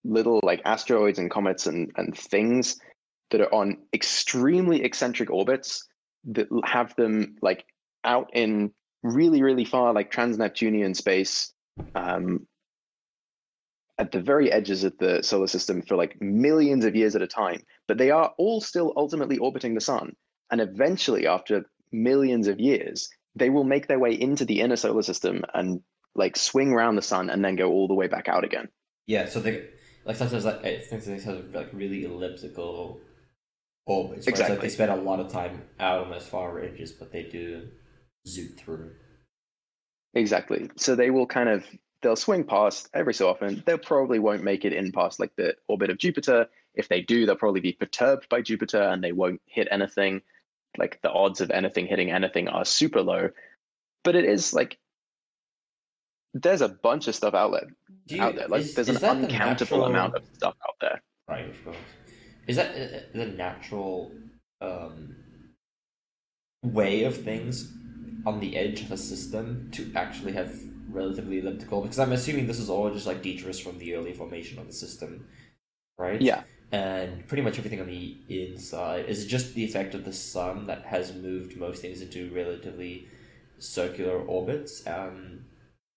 little 0.05 0.41
like 0.43 0.61
asteroids 0.65 1.19
and 1.19 1.31
comets 1.31 1.67
and, 1.67 1.91
and 1.97 2.17
things 2.17 2.79
that 3.31 3.41
are 3.41 3.55
on 3.55 3.79
extremely 3.93 4.83
eccentric 4.85 5.31
orbits 5.31 5.87
that 6.25 6.49
have 6.65 6.95
them 6.97 7.37
like 7.43 7.65
out 8.05 8.31
in 8.33 8.73
really 9.03 9.43
really 9.43 9.65
far 9.65 9.93
like 9.93 10.11
trans-Neptunian 10.11 10.95
space 10.95 11.53
um, 11.95 12.47
at 13.99 14.13
the 14.13 14.21
very 14.21 14.51
edges 14.51 14.85
of 14.85 14.97
the 14.99 15.23
solar 15.23 15.47
system 15.47 15.83
for 15.83 15.97
like 15.97 16.21
millions 16.21 16.85
of 16.85 16.97
years 16.97 17.15
at 17.15 17.23
a 17.23 17.27
time. 17.27 17.63
But 17.87 17.99
they 17.99 18.11
are 18.11 18.33
all 18.39 18.61
still 18.61 18.93
ultimately 18.97 19.39
orbiting 19.39 19.75
the 19.75 19.81
sun. 19.81 20.17
And 20.51 20.61
eventually 20.61 21.27
after 21.27 21.65
millions 21.93 22.49
of 22.49 22.59
years 22.59 23.09
they 23.35 23.51
will 23.51 23.65
make 23.65 23.89
their 23.89 23.99
way 23.99 24.13
into 24.13 24.45
the 24.45 24.61
inner 24.61 24.77
solar 24.77 25.03
system 25.03 25.45
and 25.55 25.81
like 26.15 26.37
swing 26.37 26.73
around 26.73 26.97
the 26.97 27.03
sun 27.03 27.31
and 27.31 27.45
then 27.45 27.57
go 27.57 27.71
all 27.71 27.89
the 27.89 27.95
way 27.95 28.07
back 28.07 28.29
out 28.29 28.45
again. 28.45 28.69
Yeah, 29.07 29.27
so 29.27 29.41
they 29.41 29.67
like 30.05 30.17
sometimes 30.17 30.45
like 30.45 30.65
I 30.65 30.79
think 30.79 31.05
they 31.05 31.21
have 31.21 31.55
like 31.55 31.71
really 31.73 32.05
elliptical 32.05 33.01
orbits. 33.87 34.27
Exactly. 34.27 34.57
Like 34.57 34.63
they 34.63 34.69
spend 34.69 34.93
a 34.93 34.97
lot 34.97 35.21
of 35.21 35.31
time 35.31 35.63
out 35.81 36.05
on 36.05 36.11
those 36.11 36.27
far 36.27 36.55
ranges, 36.55 36.93
but 36.93 37.13
they 37.13 37.25
do 37.25 37.69
zoom 38.27 38.49
through. 38.57 38.93
Exactly. 40.15 40.71
So 40.77 40.95
they 40.95 41.11
will 41.11 41.27
kind 41.27 41.49
of 41.49 41.65
they'll 42.03 42.17
swing 42.17 42.45
past 42.45 42.89
every 42.95 43.15
so 43.15 43.29
often. 43.29 43.63
They 43.67 43.77
probably 43.77 44.19
won't 44.19 44.45
make 44.45 44.65
it 44.65 44.73
in 44.73 44.93
past 44.93 45.19
like 45.19 45.35
the 45.37 45.57
orbit 45.69 45.91
of 45.91 45.99
Jupiter. 45.99 46.47
If 46.75 46.89
they 46.89 47.01
do, 47.01 47.27
they'll 47.27 47.37
probably 47.37 47.61
be 47.61 47.73
perturbed 47.73 48.29
by 48.29 48.43
Jupiter 48.43 48.83
and 48.83 49.03
they 49.03 49.13
won't 49.13 49.41
hit 49.47 49.69
anything. 49.71 50.23
Like 50.79 51.01
the 51.03 51.11
odds 51.13 51.41
of 51.41 51.51
anything 51.51 51.87
hitting 51.87 52.11
anything 52.11 52.49
are 52.49 52.65
super 52.65 53.01
low. 53.03 53.31
But 54.03 54.17
it 54.17 54.25
is 54.25 54.53
like 54.55 54.79
there's 56.35 56.61
a 56.63 56.69
bunch 56.69 57.07
of 57.09 57.15
stuff 57.15 57.35
out 57.35 57.53
there. 57.53 57.69
You- 58.07 58.23
out 58.23 58.35
there. 58.37 58.49
Like 58.49 58.63
is- 58.63 58.75
there's 58.75 58.89
is 58.89 59.03
an 59.03 59.23
the 59.23 59.27
uncountable 59.29 59.79
natural- 59.79 59.85
amount 59.85 60.15
of 60.17 60.25
stuff 60.35 60.57
out 60.69 60.75
there. 60.81 61.03
Right, 61.29 61.49
of 61.49 61.65
course. 61.65 61.77
Is 62.47 62.57
that 62.57 62.71
uh, 62.75 63.01
the 63.15 63.27
natural 63.27 64.13
um, 64.61 65.17
way 66.63 67.05
of 67.05 67.17
things 67.17 67.73
on 68.27 68.41
the 68.41 68.57
edge 68.57 68.83
of 68.83 68.93
a 68.93 68.97
system 68.97 69.71
to 69.73 69.91
actually 69.95 70.33
have 70.33 70.55
relatively 70.91 71.39
elliptical? 71.39 71.81
Because 71.83 71.99
I'm 71.99 72.13
assuming 72.13 72.47
this 72.47 72.59
is 72.59 72.69
all 72.69 72.91
just 72.91 73.07
like 73.07 73.23
detritus 73.23 73.59
from 73.61 73.79
the 73.79 73.95
early 73.95 74.13
formation 74.13 74.59
of 74.59 74.67
the 74.67 74.73
system, 74.73 75.27
right? 75.99 76.21
Yeah. 76.21 76.43
And 76.75 77.25
pretty 77.29 77.43
much 77.43 77.57
everything 77.57 77.81
on 77.81 77.87
the 77.87 78.17
inside 78.29 79.05
is 79.07 79.25
it 79.25 79.29
just 79.29 79.55
the 79.55 79.63
effect 79.63 79.95
of 79.95 80.05
the 80.05 80.13
sun 80.13 80.65
that 80.65 80.85
has 80.87 81.15
moved 81.15 81.57
most 81.57 81.81
things 81.83 82.01
into 82.01 82.35
relatively 82.35 83.07
circular 83.61 84.19
orbits. 84.19 84.85
Um, 84.85 85.45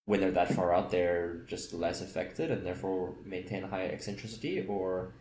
when 0.05 0.19
they're 0.19 0.31
that 0.31 0.53
far 0.53 0.75
out, 0.75 0.91
they're 0.91 1.37
just 1.47 1.73
less 1.73 2.01
affected 2.01 2.51
and 2.51 2.63
therefore 2.63 3.15
maintain 3.25 3.63
a 3.63 3.67
higher 3.67 3.89
eccentricity, 3.89 4.65
or 4.67 5.13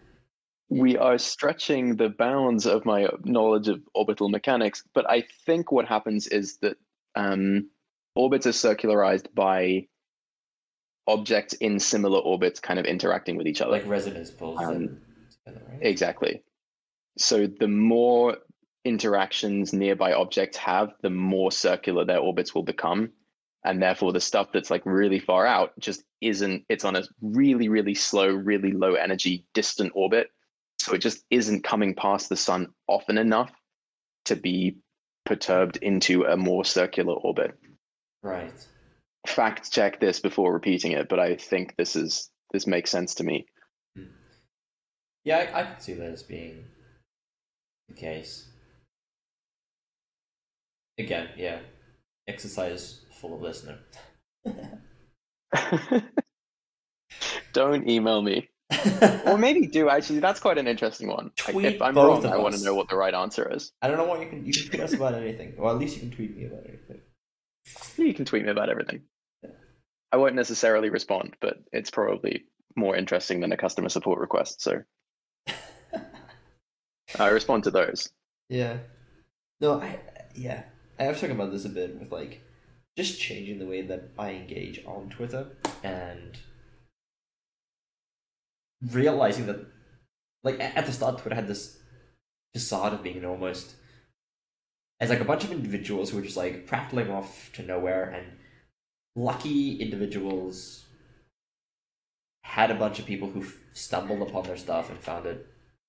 we 0.68 0.98
are 0.98 1.16
stretching 1.16 1.96
the 1.96 2.10
bounds 2.10 2.66
of 2.66 2.84
my 2.84 3.08
knowledge 3.24 3.68
of 3.68 3.80
orbital 3.94 4.28
mechanics, 4.28 4.84
but 4.92 5.08
I 5.08 5.24
think 5.46 5.72
what 5.72 5.86
happens 5.86 6.26
is 6.26 6.58
that 6.58 6.76
um, 7.14 7.70
orbits 8.14 8.46
are 8.46 8.52
circularized 8.52 9.34
by 9.34 9.86
objects 11.06 11.54
in 11.54 11.78
similar 11.80 12.18
orbits 12.18 12.60
kind 12.60 12.78
of 12.78 12.84
interacting 12.84 13.36
with 13.36 13.46
each 13.46 13.62
other. 13.62 13.72
like 13.72 13.86
resonance 13.86 14.30
pulls 14.30 14.60
Um, 14.60 14.98
right? 15.46 15.78
Exactly. 15.80 16.42
So 17.18 17.46
the 17.46 17.68
more 17.68 18.36
interactions 18.84 19.72
nearby 19.72 20.12
objects 20.12 20.56
have, 20.58 20.92
the 21.02 21.10
more 21.10 21.50
circular 21.50 22.04
their 22.04 22.18
orbits 22.18 22.54
will 22.54 22.62
become. 22.62 23.10
And 23.64 23.82
therefore, 23.82 24.12
the 24.12 24.20
stuff 24.20 24.48
that's 24.52 24.70
like 24.70 24.82
really 24.84 25.18
far 25.18 25.44
out 25.44 25.72
just 25.80 26.04
isn't, 26.20 26.64
it's 26.68 26.84
on 26.84 26.94
a 26.94 27.02
really, 27.20 27.68
really 27.68 27.94
slow, 27.94 28.28
really 28.28 28.70
low 28.70 28.94
energy 28.94 29.44
distant 29.54 29.92
orbit. 29.94 30.28
So 30.78 30.94
it 30.94 30.98
just 30.98 31.24
isn't 31.30 31.64
coming 31.64 31.94
past 31.94 32.28
the 32.28 32.36
sun 32.36 32.68
often 32.86 33.18
enough 33.18 33.50
to 34.26 34.36
be 34.36 34.76
perturbed 35.24 35.78
into 35.78 36.24
a 36.24 36.36
more 36.36 36.64
circular 36.64 37.14
orbit. 37.14 37.58
Right. 38.22 38.52
Fact 39.26 39.72
check 39.72 39.98
this 39.98 40.20
before 40.20 40.52
repeating 40.52 40.92
it, 40.92 41.08
but 41.08 41.18
I 41.18 41.34
think 41.34 41.74
this 41.76 41.96
is 41.96 42.30
this 42.52 42.66
makes 42.68 42.90
sense 42.90 43.14
to 43.16 43.24
me. 43.24 43.46
Yeah, 45.26 45.50
I, 45.52 45.60
I 45.60 45.64
could 45.64 45.82
see 45.82 45.94
that 45.94 46.12
as 46.12 46.22
being 46.22 46.64
the 47.88 47.94
case. 47.94 48.46
Again, 50.98 51.30
yeah. 51.36 51.58
Exercise 52.28 53.00
for 53.20 53.30
the 53.30 53.44
listener. 53.44 53.78
Don't 57.52 57.88
email 57.88 58.22
me. 58.22 58.48
or 59.26 59.36
maybe 59.36 59.66
do 59.66 59.88
actually. 59.88 60.20
That's 60.20 60.38
quite 60.38 60.58
an 60.58 60.68
interesting 60.68 61.08
one. 61.08 61.32
Like, 61.44 61.54
Tweet 61.54 61.66
if 61.66 61.82
I'm 61.82 61.96
wrong, 61.96 62.24
I 62.24 62.36
want 62.36 62.54
to 62.54 62.62
know 62.62 62.74
what 62.74 62.88
the 62.88 62.96
right 62.96 63.14
answer 63.14 63.52
is. 63.52 63.72
I 63.82 63.88
don't 63.88 63.96
know 63.96 64.04
what 64.04 64.20
you 64.20 64.28
can 64.28 64.46
you 64.46 64.52
can 64.52 64.68
tweet 64.68 64.80
us 64.80 64.94
about 64.94 65.14
anything. 65.14 65.54
Or 65.58 65.70
at 65.70 65.78
least 65.78 65.96
you 65.96 66.02
can 66.02 66.12
tweet 66.12 66.36
me 66.36 66.44
about 66.44 66.64
anything. 66.68 67.00
You 67.96 68.14
can 68.14 68.24
tweet 68.26 68.44
me 68.44 68.50
about 68.50 68.68
everything. 68.68 69.02
I 70.12 70.18
won't 70.18 70.36
necessarily 70.36 70.88
respond, 70.88 71.34
but 71.40 71.56
it's 71.72 71.90
probably 71.90 72.44
more 72.76 72.96
interesting 72.96 73.40
than 73.40 73.50
a 73.50 73.56
customer 73.56 73.88
support 73.88 74.20
request. 74.20 74.62
So 74.62 74.82
I 77.18 77.28
respond 77.28 77.64
to 77.64 77.70
those. 77.70 78.10
Yeah. 78.48 78.78
No, 79.60 79.80
I 79.80 79.98
yeah. 80.34 80.64
I 80.98 81.08
was 81.08 81.20
talking 81.20 81.36
about 81.36 81.52
this 81.52 81.64
a 81.64 81.70
bit 81.70 81.98
with 81.98 82.12
like 82.12 82.42
just 82.96 83.20
changing 83.20 83.58
the 83.58 83.66
way 83.66 83.82
that 83.82 84.10
I 84.18 84.30
engage 84.30 84.84
on 84.86 85.10
Twitter 85.10 85.48
and 85.82 86.38
realizing 88.90 89.46
that 89.46 89.66
like 90.42 90.58
at 90.60 90.86
the 90.86 90.92
start 90.92 91.18
Twitter 91.18 91.34
had 91.34 91.48
this 91.48 91.78
facade 92.54 92.94
of 92.94 93.02
being 93.02 93.24
almost 93.24 93.74
as 95.00 95.10
like 95.10 95.20
a 95.20 95.24
bunch 95.24 95.44
of 95.44 95.52
individuals 95.52 96.10
who 96.10 96.16
were 96.16 96.22
just 96.22 96.36
like 96.36 96.66
prattling 96.66 97.10
off 97.10 97.50
to 97.52 97.62
nowhere 97.62 98.04
and 98.10 98.38
lucky 99.14 99.76
individuals 99.76 100.84
had 102.44 102.70
a 102.70 102.74
bunch 102.74 102.98
of 102.98 103.06
people 103.06 103.28
who 103.30 103.40
f- 103.40 103.58
stumbled 103.72 104.22
upon 104.22 104.44
their 104.44 104.56
stuff 104.56 104.88
and 104.88 104.98
found 104.98 105.26
it 105.26 105.46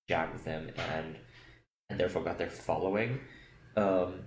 jam 0.07 0.31
with 0.33 0.45
them 0.45 0.69
and 0.77 1.15
and 1.89 1.99
therefore 1.99 2.23
got 2.23 2.37
their 2.37 2.49
following. 2.49 3.19
Um 3.75 4.21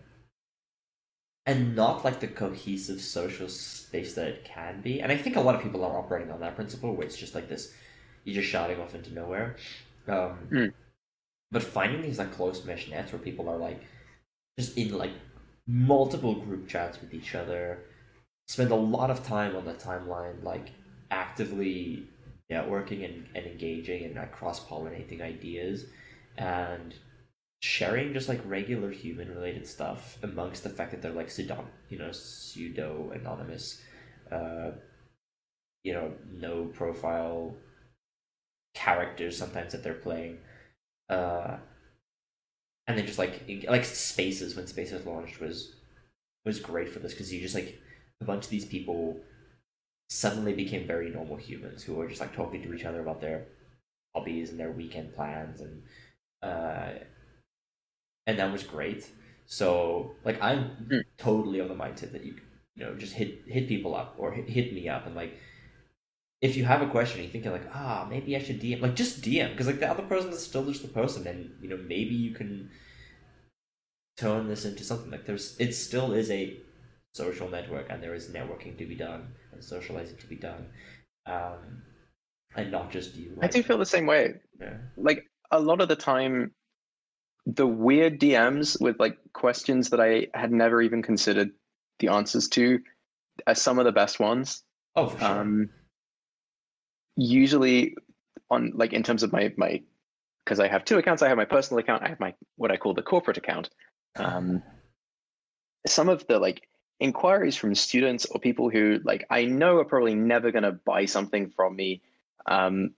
and 1.46 1.74
not 1.74 2.04
like 2.04 2.20
the 2.20 2.28
cohesive 2.28 3.00
social 3.00 3.48
space 3.48 4.14
that 4.14 4.28
it 4.28 4.44
can 4.44 4.80
be. 4.82 5.00
And 5.00 5.10
i 5.10 5.16
think 5.16 5.36
a 5.36 5.40
lot 5.40 5.54
of 5.54 5.62
people 5.62 5.84
are 5.84 5.98
operating 5.98 6.30
on 6.30 6.40
that 6.40 6.54
principle 6.56 6.94
where 6.94 7.06
it's 7.06 7.16
just 7.16 7.34
like 7.34 7.48
this 7.48 7.72
you're 8.24 8.34
just 8.34 8.48
shouting 8.48 8.78
off 8.80 8.94
into 8.94 9.12
nowhere. 9.14 9.56
Um 10.08 10.48
Mm. 10.52 10.72
but 11.50 11.62
finding 11.62 12.02
these 12.02 12.18
like 12.18 12.32
close 12.32 12.64
mesh 12.64 12.88
nets 12.90 13.12
where 13.12 13.20
people 13.20 13.48
are 13.48 13.56
like 13.56 13.80
just 14.58 14.76
in 14.76 14.96
like 14.96 15.12
multiple 15.66 16.34
group 16.34 16.68
chats 16.68 17.00
with 17.00 17.14
each 17.14 17.34
other 17.34 17.78
spend 18.48 18.70
a 18.70 18.74
lot 18.74 19.10
of 19.10 19.24
time 19.24 19.54
on 19.56 19.64
the 19.64 19.74
timeline 19.74 20.42
like 20.42 20.70
actively 21.10 22.08
networking 22.50 23.04
and, 23.04 23.26
and 23.34 23.46
engaging 23.46 24.04
and 24.04 24.16
like 24.16 24.32
cross-pollinating 24.32 25.20
ideas 25.20 25.84
and 26.36 26.94
sharing 27.62 28.12
just 28.12 28.28
like 28.28 28.40
regular 28.44 28.90
human 28.90 29.28
related 29.28 29.66
stuff 29.66 30.18
amongst 30.22 30.62
the 30.64 30.70
fact 30.70 30.90
that 30.90 31.02
they're 31.02 31.12
like 31.12 31.30
pseudo 31.30 31.64
you 31.90 31.98
know 31.98 32.10
pseudo 32.10 33.12
anonymous 33.14 33.82
uh 34.32 34.70
you 35.84 35.92
know 35.92 36.12
no 36.32 36.64
profile 36.66 37.54
characters 38.74 39.36
sometimes 39.36 39.72
that 39.72 39.82
they're 39.82 39.94
playing 39.94 40.38
uh 41.10 41.56
and 42.86 42.98
then 42.98 43.06
just 43.06 43.18
like 43.18 43.62
like 43.68 43.84
spaces 43.84 44.56
when 44.56 44.66
spaces 44.66 45.04
launched 45.04 45.38
was 45.40 45.74
was 46.44 46.58
great 46.60 46.88
for 46.88 46.98
this 46.98 47.12
because 47.12 47.32
you 47.32 47.40
just 47.40 47.54
like 47.54 47.78
a 48.20 48.24
bunch 48.24 48.44
of 48.44 48.50
these 48.50 48.64
people 48.64 49.20
suddenly 50.10 50.52
became 50.52 50.86
very 50.86 51.10
normal 51.10 51.36
humans 51.36 51.82
who 51.84 51.94
were 51.94 52.08
just 52.08 52.20
like 52.20 52.34
talking 52.34 52.62
to 52.62 52.74
each 52.74 52.84
other 52.84 53.00
about 53.00 53.20
their 53.20 53.46
hobbies 54.14 54.50
and 54.50 54.60
their 54.60 54.72
weekend 54.72 55.14
plans 55.14 55.60
and 55.62 55.82
uh 56.42 56.90
and 58.26 58.38
that 58.38 58.50
was 58.52 58.62
great 58.62 59.10
so 59.46 60.12
like 60.24 60.40
i'm 60.42 60.70
Mm. 60.90 61.02
totally 61.18 61.58
of 61.58 61.68
the 61.68 61.74
mindset 61.74 62.12
that 62.12 62.24
you 62.24 62.34
you 62.76 62.84
know 62.84 62.94
just 62.94 63.14
hit 63.14 63.42
hit 63.46 63.68
people 63.68 63.94
up 63.94 64.14
or 64.18 64.32
hit, 64.32 64.48
hit 64.48 64.72
me 64.72 64.88
up 64.88 65.06
and 65.06 65.14
like 65.14 65.34
if 66.40 66.56
you 66.56 66.64
have 66.64 66.82
a 66.82 66.88
question 66.88 67.20
you're 67.22 67.30
thinking 67.30 67.52
like 67.52 67.68
ah 67.74 68.06
maybe 68.08 68.34
i 68.36 68.38
should 68.42 68.60
dm 68.60 68.80
like 68.80 68.96
just 68.96 69.20
dm 69.22 69.50
because 69.50 69.66
like 69.66 69.80
the 69.80 69.90
other 69.90 70.02
person 70.02 70.30
is 70.30 70.42
still 70.42 70.64
just 70.64 70.82
the 70.82 70.88
person 70.88 71.26
and 71.26 71.50
you 71.60 71.68
know 71.68 71.76
maybe 71.76 72.14
you 72.14 72.32
can 72.32 72.70
turn 74.16 74.48
this 74.48 74.64
into 74.64 74.84
something 74.84 75.10
like 75.10 75.24
there's 75.26 75.56
it 75.58 75.72
still 75.74 76.12
is 76.12 76.30
a 76.30 76.56
social 77.14 77.48
network 77.48 77.86
and 77.90 78.02
there 78.02 78.14
is 78.14 78.28
networking 78.28 78.76
to 78.76 78.86
be 78.86 78.94
done 78.94 79.32
and 79.60 79.68
socializing 79.68 80.16
to 80.16 80.26
be 80.26 80.36
done 80.36 80.66
um 81.26 81.82
and 82.56 82.72
not 82.72 82.90
just 82.90 83.14
you 83.14 83.36
I 83.42 83.46
do 83.46 83.62
feel 83.62 83.78
the 83.78 83.86
same 83.86 84.06
way. 84.06 84.34
yeah 84.60 84.78
Like 84.96 85.24
a 85.52 85.60
lot 85.60 85.80
of 85.80 85.88
the 85.88 85.94
time, 85.94 86.50
the 87.46 87.66
weird 87.66 88.18
DMs 88.18 88.80
with 88.80 88.98
like 88.98 89.16
questions 89.34 89.90
that 89.90 90.00
I 90.00 90.26
had 90.34 90.50
never 90.50 90.82
even 90.82 91.00
considered 91.02 91.50
the 92.00 92.08
answers 92.08 92.48
to 92.48 92.80
are 93.46 93.54
some 93.54 93.78
of 93.78 93.84
the 93.84 93.92
best 93.92 94.18
ones. 94.18 94.64
oh 94.96 95.10
sure 95.16 95.28
um 95.28 95.68
usually 97.16 97.94
on 98.50 98.72
like 98.74 98.92
in 98.92 99.02
terms 99.02 99.22
of 99.22 99.32
my 99.32 99.52
my 99.56 99.80
because 100.44 100.58
i 100.58 100.66
have 100.66 100.84
two 100.84 100.98
accounts 100.98 101.22
i 101.22 101.28
have 101.28 101.36
my 101.36 101.44
personal 101.44 101.78
account 101.78 102.02
i 102.02 102.08
have 102.08 102.18
my 102.20 102.32
what 102.56 102.70
i 102.70 102.76
call 102.76 102.94
the 102.94 103.02
corporate 103.02 103.36
account 103.36 103.68
um 104.16 104.62
some 105.86 106.08
of 106.08 106.26
the 106.28 106.38
like 106.38 106.62
inquiries 107.00 107.56
from 107.56 107.74
students 107.74 108.26
or 108.26 108.40
people 108.40 108.70
who 108.70 109.00
like 109.04 109.26
i 109.30 109.44
know 109.44 109.78
are 109.78 109.84
probably 109.84 110.14
never 110.14 110.50
going 110.50 110.62
to 110.62 110.72
buy 110.72 111.04
something 111.04 111.50
from 111.50 111.74
me 111.74 112.00
um 112.46 112.90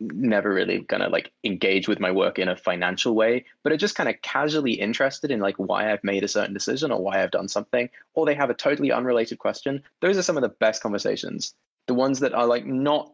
never 0.00 0.52
really 0.52 0.80
gonna 0.80 1.08
like 1.08 1.30
engage 1.44 1.86
with 1.86 2.00
my 2.00 2.10
work 2.10 2.38
in 2.38 2.48
a 2.48 2.56
financial 2.56 3.14
way 3.14 3.44
but 3.62 3.72
are 3.72 3.76
just 3.76 3.94
kind 3.94 4.08
of 4.08 4.20
casually 4.22 4.72
interested 4.72 5.30
in 5.30 5.38
like 5.38 5.56
why 5.56 5.92
i've 5.92 6.02
made 6.02 6.24
a 6.24 6.28
certain 6.28 6.54
decision 6.54 6.90
or 6.90 7.00
why 7.00 7.22
i've 7.22 7.30
done 7.30 7.48
something 7.48 7.88
or 8.14 8.26
they 8.26 8.34
have 8.34 8.50
a 8.50 8.54
totally 8.54 8.90
unrelated 8.90 9.38
question 9.38 9.80
those 10.00 10.16
are 10.18 10.22
some 10.22 10.36
of 10.36 10.42
the 10.42 10.48
best 10.48 10.82
conversations 10.82 11.54
the 11.86 11.94
ones 11.94 12.18
that 12.20 12.34
are 12.34 12.46
like 12.46 12.66
not 12.66 13.12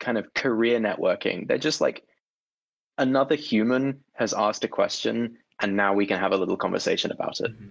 kind 0.00 0.18
of 0.18 0.34
career 0.34 0.80
networking 0.80 1.46
they're 1.46 1.58
just 1.58 1.80
like 1.80 2.04
another 2.98 3.36
human 3.36 4.00
has 4.12 4.34
asked 4.34 4.64
a 4.64 4.68
question, 4.68 5.38
and 5.60 5.76
now 5.76 5.94
we 5.94 6.06
can 6.06 6.18
have 6.18 6.32
a 6.32 6.36
little 6.36 6.56
conversation 6.56 7.10
about 7.10 7.40
it. 7.40 7.50
Mhm. 7.52 7.70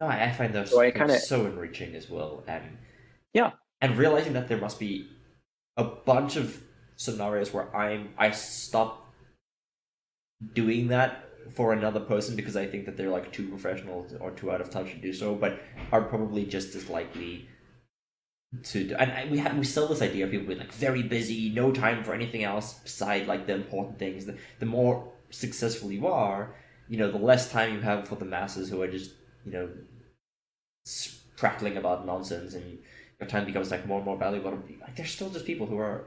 No, 0.00 0.08
I 0.08 0.30
find 0.32 0.52
those 0.54 0.70
So 0.70 0.80
I 0.80 0.90
kinda- 0.90 1.18
so 1.18 1.46
enriching 1.46 1.94
as 1.94 2.10
well, 2.10 2.44
and 2.46 2.78
Yeah. 3.32 3.52
and 3.80 3.96
realizing 3.96 4.32
that 4.34 4.48
there 4.48 4.58
must 4.58 4.78
be 4.78 5.08
a 5.76 5.84
bunch 5.84 6.36
of 6.36 6.62
scenarios 6.96 7.52
where 7.52 7.74
I'm 7.74 8.14
I 8.18 8.30
stop 8.30 9.12
doing 10.52 10.88
that 10.88 11.24
for 11.52 11.72
another 11.72 12.00
person 12.00 12.36
because 12.36 12.56
I 12.56 12.66
think 12.66 12.86
that 12.86 12.96
they're 12.96 13.10
like 13.10 13.32
too 13.32 13.48
professional 13.48 14.06
or 14.20 14.30
too 14.30 14.50
out 14.50 14.60
of 14.60 14.70
touch 14.70 14.90
to 14.92 14.96
do 14.96 15.12
so, 15.12 15.34
but 15.34 15.60
are 15.92 16.02
probably 16.02 16.44
just 16.46 16.74
as 16.74 16.88
likely 16.88 17.48
to 18.62 18.88
do. 18.88 18.94
And 18.96 19.10
I, 19.12 19.26
we 19.30 19.38
have 19.38 19.56
we 19.58 19.64
sell 19.64 19.86
this 19.88 20.00
idea 20.02 20.24
of 20.24 20.30
people 20.30 20.46
being 20.46 20.58
like 20.60 20.72
very 20.72 21.02
busy, 21.02 21.50
no 21.50 21.72
time 21.72 22.02
for 22.04 22.14
anything 22.14 22.44
else 22.44 22.74
beside 22.80 23.26
like 23.26 23.46
the 23.46 23.54
important 23.54 23.98
things. 23.98 24.26
The, 24.26 24.38
the 24.58 24.66
more 24.66 25.12
successful 25.30 25.90
you 25.92 26.06
are, 26.06 26.54
you 26.88 26.96
know, 26.98 27.10
the 27.10 27.18
less 27.18 27.50
time 27.50 27.74
you 27.74 27.80
have 27.80 28.06
for 28.08 28.16
the 28.16 28.24
masses 28.24 28.70
who 28.70 28.80
are 28.82 28.88
just 28.88 29.12
you 29.44 29.52
know 29.52 29.68
prattling 31.36 31.76
about 31.76 32.06
nonsense, 32.06 32.54
and 32.54 32.78
your 33.20 33.28
time 33.28 33.44
becomes 33.44 33.70
like 33.70 33.86
more 33.86 33.98
and 33.98 34.06
more 34.06 34.16
valuable. 34.16 34.58
Like 34.80 34.96
there's 34.96 35.10
still 35.10 35.30
just 35.30 35.46
people 35.46 35.66
who 35.66 35.78
are 35.78 36.04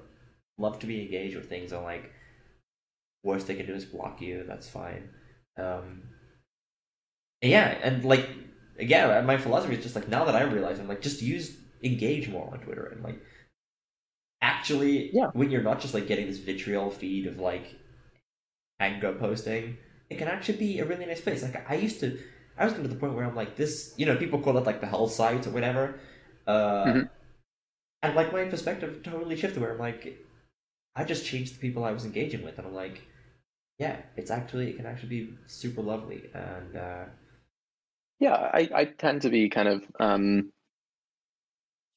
love 0.57 0.79
to 0.79 0.87
be 0.87 1.01
engaged 1.01 1.35
with 1.35 1.49
things, 1.49 1.71
and 1.71 1.83
like 1.83 2.11
worst 3.23 3.47
they 3.47 3.55
can 3.55 3.65
do 3.65 3.73
is 3.73 3.85
block 3.85 4.21
you. 4.21 4.43
That's 4.47 4.69
fine. 4.69 5.09
Um, 5.57 6.03
yeah, 7.41 7.77
and 7.83 8.03
like 8.05 8.29
again, 8.79 9.25
my 9.25 9.37
philosophy 9.37 9.75
is 9.75 9.83
just 9.83 9.95
like 9.95 10.07
now 10.07 10.25
that 10.25 10.35
I 10.35 10.43
realize, 10.43 10.79
I'm 10.79 10.87
like 10.87 11.01
just 11.01 11.21
use 11.21 11.57
engage 11.83 12.27
more 12.27 12.49
on 12.51 12.59
Twitter 12.59 12.87
and 12.87 13.03
like 13.03 13.21
actually, 14.41 15.11
Yeah. 15.13 15.27
when 15.33 15.49
you're 15.51 15.63
not 15.63 15.79
just 15.79 15.93
like 15.93 16.07
getting 16.07 16.27
this 16.27 16.37
vitriol 16.37 16.89
feed 16.91 17.27
of 17.27 17.39
like 17.39 17.75
anger 18.79 19.13
posting, 19.13 19.77
it 20.09 20.17
can 20.17 20.27
actually 20.27 20.57
be 20.57 20.79
a 20.79 20.85
really 20.85 21.05
nice 21.05 21.21
place. 21.21 21.43
Like 21.43 21.69
I 21.69 21.75
used 21.75 21.99
to, 22.01 22.17
I 22.57 22.65
was 22.65 22.73
getting 22.73 22.89
to 22.89 22.93
the 22.93 22.99
point 22.99 23.13
where 23.13 23.25
I'm 23.25 23.35
like 23.35 23.55
this, 23.55 23.93
you 23.97 24.05
know, 24.05 24.15
people 24.17 24.39
call 24.39 24.57
it 24.57 24.65
like 24.65 24.81
the 24.81 24.87
hell 24.87 25.07
site 25.07 25.47
or 25.47 25.51
whatever, 25.51 25.99
uh, 26.47 26.85
Mhm. 26.85 27.09
and 28.03 28.15
like 28.15 28.31
my 28.33 28.45
perspective 28.45 29.01
totally 29.03 29.35
shifted 29.35 29.61
where 29.61 29.73
I'm 29.73 29.79
like, 29.79 30.17
I 30.95 31.03
just 31.03 31.25
changed 31.25 31.55
the 31.55 31.59
people 31.59 31.83
I 31.83 31.91
was 31.91 32.05
engaging 32.05 32.43
with, 32.43 32.57
and 32.57 32.67
I'm 32.67 32.73
like, 32.73 33.01
yeah, 33.79 33.97
it's 34.15 34.31
actually 34.31 34.69
it 34.71 34.77
can 34.77 34.85
actually 34.85 35.09
be 35.09 35.33
super 35.47 35.81
lovely, 35.81 36.29
and 36.33 36.75
uh, 36.75 37.05
Yeah, 38.19 38.33
I, 38.35 38.69
I 38.73 38.85
tend 38.85 39.21
to 39.23 39.29
be 39.29 39.49
kind 39.49 39.67
of 39.67 39.83
um, 39.99 40.51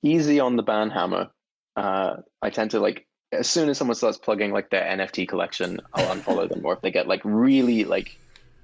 easy 0.02 0.40
on 0.40 0.56
the 0.56 0.62
ban 0.62 0.90
hammer. 0.90 1.30
Uh, 1.76 2.16
I 2.42 2.50
tend 2.50 2.72
to 2.72 2.80
like 2.80 3.06
as 3.32 3.48
soon 3.48 3.68
as 3.68 3.78
someone 3.78 3.94
starts 3.94 4.18
plugging 4.18 4.52
like 4.52 4.70
their 4.70 4.84
NFT 4.84 5.26
collection, 5.28 5.80
I'll 5.92 6.14
unfollow 6.14 6.48
them. 6.48 6.64
Or 6.64 6.74
if 6.74 6.82
they 6.82 6.90
get 6.90 7.06
like 7.08 7.22
really 7.24 7.84
like 7.84 8.19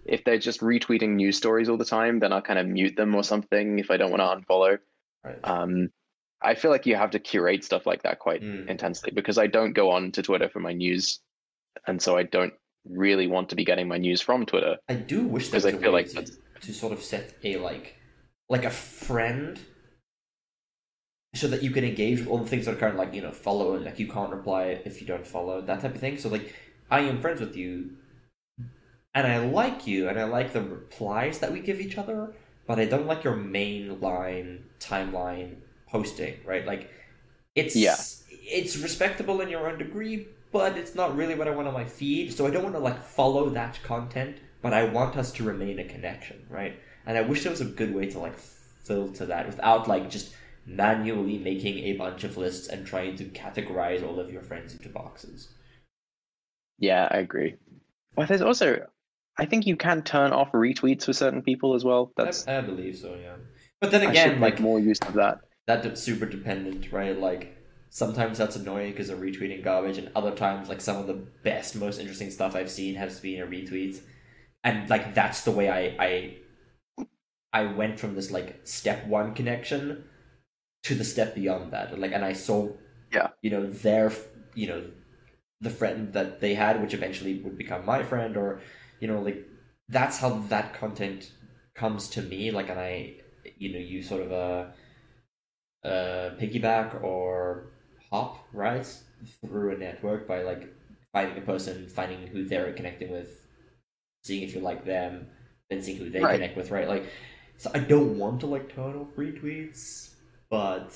if 0.09 0.25
they're 0.25 0.39
just 0.39 0.61
retweeting 0.61 1.11
news 1.17 1.37
stories 1.37 1.69
all 1.69 1.77
the 1.77 1.85
time, 1.85 2.19
then 2.21 2.33
I'll 2.33 2.43
kind 2.43 2.59
of 2.59 2.67
mute 2.67 2.97
them 2.97 3.15
or 3.15 3.23
something 3.25 3.79
if 3.79 3.91
I 3.91 3.97
don't 3.97 4.11
want 4.11 4.21
to 4.23 4.47
unfollow. 4.47 4.79
right. 5.25 5.39
Um, 5.45 5.89
I 6.43 6.55
feel 6.55 6.71
like 6.71 6.87
you 6.87 6.97
have 6.97 7.11
to 7.11 7.19
curate 7.19 7.65
stuff 7.65 7.87
like 7.87 8.03
that 8.03 8.19
quite 8.19 8.43
Mm. 8.43 8.69
intensely 8.69 9.11
because 9.11 9.39
I 9.39 9.47
don't 9.47 9.73
go 9.73 9.91
on 9.91 10.13
to 10.13 10.23
Twitter 10.23 10.49
for 10.49 10.61
my 10.61 10.73
news, 10.73 11.21
and 11.87 12.01
so 12.01 12.17
I 12.17 12.25
don't 12.25 12.53
really 12.89 13.27
want 13.27 13.49
to 13.51 13.57
be 13.57 13.65
getting 13.65 13.89
my 13.89 13.99
news 13.99 14.21
from 14.21 14.47
Twitter. 14.47 14.77
I 14.89 14.95
do 14.95 15.25
wish 15.27 15.51
there 15.51 15.61
Because 15.61 15.65
was 15.65 15.75
I 15.75 15.79
a 15.79 15.81
feel 15.81 15.93
like 15.93 16.09
to, 16.09 16.33
to 16.61 16.73
sort 16.75 16.93
of 16.93 17.03
set 17.03 17.35
a 17.43 17.57
like 17.57 17.97
like 18.49 18.65
a 18.65 18.71
friend 18.71 19.59
so 21.35 21.49
that 21.49 21.63
you 21.63 21.71
can 21.71 21.85
engage 21.85 22.21
with 22.21 22.29
all 22.29 22.39
the 22.39 22.47
things 22.47 22.65
that 22.67 22.75
are 22.75 22.79
kind 22.79 22.93
of 22.93 22.99
like 22.99 23.13
you 23.15 23.21
know 23.21 23.33
follow 23.33 23.75
and 23.75 23.85
like 23.85 23.99
you 23.99 24.09
can't 24.09 24.31
reply 24.31 24.81
if 24.85 25.01
you 25.01 25.07
don't 25.07 25.27
follow 25.27 25.61
that 25.61 25.81
type 25.81 25.95
of 25.95 26.01
thing 26.01 26.17
so 26.17 26.29
like 26.29 26.55
i 26.91 27.01
am 27.01 27.21
friends 27.21 27.41
with 27.41 27.57
you 27.57 27.91
and 29.17 29.27
i 29.27 29.39
like 29.39 29.87
you 29.87 30.09
and 30.09 30.19
i 30.21 30.25
like 30.25 30.53
the 30.53 30.63
replies 30.63 31.39
that 31.41 31.53
we 31.53 31.61
give 31.69 31.81
each 31.81 31.97
other 32.03 32.19
but 32.69 32.79
i 32.79 32.85
don't 32.93 33.07
like 33.13 33.25
your 33.25 33.37
main 33.37 34.01
line 34.01 34.51
timeline 34.79 35.57
posting 35.89 36.35
right 36.53 36.67
like 36.67 36.91
it's 37.55 37.75
Yeah. 37.75 37.97
it's 38.59 38.77
respectable 38.77 39.41
in 39.41 39.49
your 39.49 39.69
own 39.69 39.79
degree 39.79 40.27
but 40.53 40.77
it's 40.81 40.95
not 40.95 41.17
really 41.17 41.35
what 41.35 41.49
i 41.49 41.51
want 41.59 41.69
on 41.69 41.75
my 41.75 41.85
feed 41.99 42.33
so 42.33 42.47
i 42.47 42.51
don't 42.51 42.63
want 42.69 42.75
to 42.77 42.81
like 42.91 43.01
follow 43.03 43.49
that 43.51 43.81
content 43.83 44.37
but 44.63 44.73
i 44.73 44.85
want 44.85 45.17
us 45.17 45.33
to 45.33 45.45
remain 45.45 45.79
a 45.79 45.85
connection 45.85 46.47
right 46.51 46.79
and 47.07 47.17
i 47.19 47.23
wish 47.23 47.43
there 47.43 47.51
was 47.57 47.61
a 47.69 47.73
good 47.81 47.95
way 47.95 48.07
to 48.11 48.19
like 48.19 48.39
filter 48.39 49.27
that 49.27 49.47
without 49.47 49.89
like 49.89 50.11
just 50.11 50.35
manually 50.67 51.39
making 51.39 51.79
a 51.79 51.93
bunch 51.97 52.25
of 52.25 52.37
lists 52.37 52.69
and 52.69 52.87
trying 52.87 53.15
to 53.17 53.25
categorize 53.27 54.03
all 54.07 54.19
of 54.21 54.33
your 54.33 54.43
friends 54.43 54.73
into 54.75 54.89
boxes 54.89 55.49
Yeah, 56.79 57.09
I 57.11 57.19
agree. 57.19 57.57
Well, 58.17 58.27
there's 58.27 58.43
also, 58.43 58.87
I 59.39 59.45
think 59.47 59.67
you 59.67 59.77
can 59.77 60.03
turn 60.03 60.33
off 60.33 60.51
retweets 60.53 61.05
for 61.05 61.13
certain 61.13 61.43
people 61.43 61.75
as 61.75 61.85
well. 61.85 62.13
That's 62.17 62.47
I, 62.49 62.59
I 62.59 62.61
believe 62.63 62.97
so 62.97 63.15
yeah 63.15 63.37
but 63.81 63.91
then 63.91 64.03
again 64.09 64.41
make 64.41 64.55
like 64.55 64.61
more 64.61 64.81
use 64.81 64.99
of 65.07 65.15
that. 65.15 65.41
that's 65.67 66.01
super 66.01 66.27
dependent, 66.27 66.91
right? 66.93 67.19
Like 67.19 67.57
sometimes 67.91 68.39
that's 68.39 68.57
annoying 68.57 68.93
because 68.93 69.09
they're 69.09 69.17
retweeting 69.17 69.63
garbage, 69.63 69.99
and 69.99 70.11
other 70.17 70.31
times, 70.33 70.69
like 70.69 70.81
some 70.81 70.97
of 70.97 71.07
the 71.07 71.15
best, 71.43 71.77
most 71.77 71.99
interesting 72.01 72.31
stuff 72.31 72.57
I've 72.57 72.71
seen 72.71 72.95
has 72.95 73.21
been 73.21 73.43
a 73.43 73.47
retweet, 73.47 74.01
and 74.65 74.89
like 74.89 75.15
that's 75.15 75.43
the 75.43 75.51
way 75.51 75.69
I 75.69 76.05
I 76.05 76.37
I 77.53 77.67
went 77.67 77.99
from 78.01 78.15
this 78.15 78.31
like 78.31 78.61
step 78.65 79.07
one 79.07 79.35
connection 79.35 80.05
to 80.85 80.95
the 80.95 81.05
step 81.05 81.35
beyond 81.35 81.73
that, 81.73 81.99
like, 81.99 82.13
and 82.13 82.25
I 82.25 82.33
saw, 82.33 82.71
Yeah. 83.13 83.29
you 83.43 83.51
know, 83.51 83.67
their, 83.67 84.13
you 84.55 84.69
know, 84.69 84.85
the 85.61 85.71
friend 85.71 86.13
that 86.13 86.41
they 86.41 86.55
had, 86.55 86.81
which 86.81 86.95
eventually 86.95 87.41
would 87.43 87.59
become 87.59 87.85
my 87.85 88.03
friend, 88.05 88.37
or 88.37 88.61
you 89.01 89.09
know, 89.09 89.21
like 89.21 89.47
that's 89.89 90.19
how 90.19 90.31
that 90.49 90.75
content 90.75 91.33
comes 91.75 92.09
to 92.11 92.23
me, 92.23 92.51
like, 92.51 92.69
and 92.71 92.81
I, 92.81 93.17
you 93.59 93.73
know, 93.73 93.79
you 93.79 94.03
sort 94.03 94.23
of 94.23 94.33
uh 94.33 94.67
uh, 95.85 96.31
piggyback 96.41 97.03
or 97.03 97.67
hop 98.11 98.47
right 98.53 98.87
through 99.45 99.75
a 99.75 99.79
network 99.79 100.27
by 100.27 100.43
like 100.43 100.75
finding 101.13 101.39
a 101.39 101.41
person, 101.47 101.89
finding 101.89 102.27
who 102.27 102.45
they're 102.45 102.73
connecting 102.73 103.11
with, 103.11 103.47
seeing 104.25 104.43
if 104.43 104.55
you 104.55 104.61
like 104.61 104.85
them, 104.85 105.29
then 105.71 105.83
seeing 105.83 105.99
who 105.99 106.11
they 106.11 106.27
Right. 106.27 106.29
connect 106.29 106.57
with, 106.57 106.71
right? 106.71 106.89
Like, 106.89 107.07
so 107.59 107.71
I 107.75 107.81
don't 107.81 108.19
want 108.19 108.41
to 108.41 108.47
like 108.47 108.75
turn 108.75 108.97
off 108.97 109.09
retweets, 109.17 110.11
but 110.51 110.91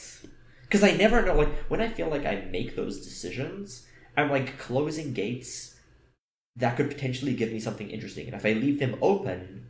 because 0.65 0.83
I 0.85 0.93
never 0.93 1.23
know. 1.25 1.35
Like 1.37 1.55
when 1.69 1.81
I 1.81 1.89
feel 1.89 2.09
like 2.09 2.27
I 2.27 2.47
make 2.51 2.77
those 2.77 3.01
decisions, 3.05 3.87
I'm 4.17 4.31
like 4.31 4.59
closing 4.59 5.13
gates 5.15 5.77
that 6.57 6.77
could 6.77 6.91
potentially 6.91 7.35
give 7.35 7.53
me 7.53 7.61
something 7.61 7.91
interesting, 7.91 8.27
and 8.27 8.35
if 8.35 8.45
I 8.45 8.53
leave 8.53 8.79
them 8.81 8.97
open. 9.01 9.67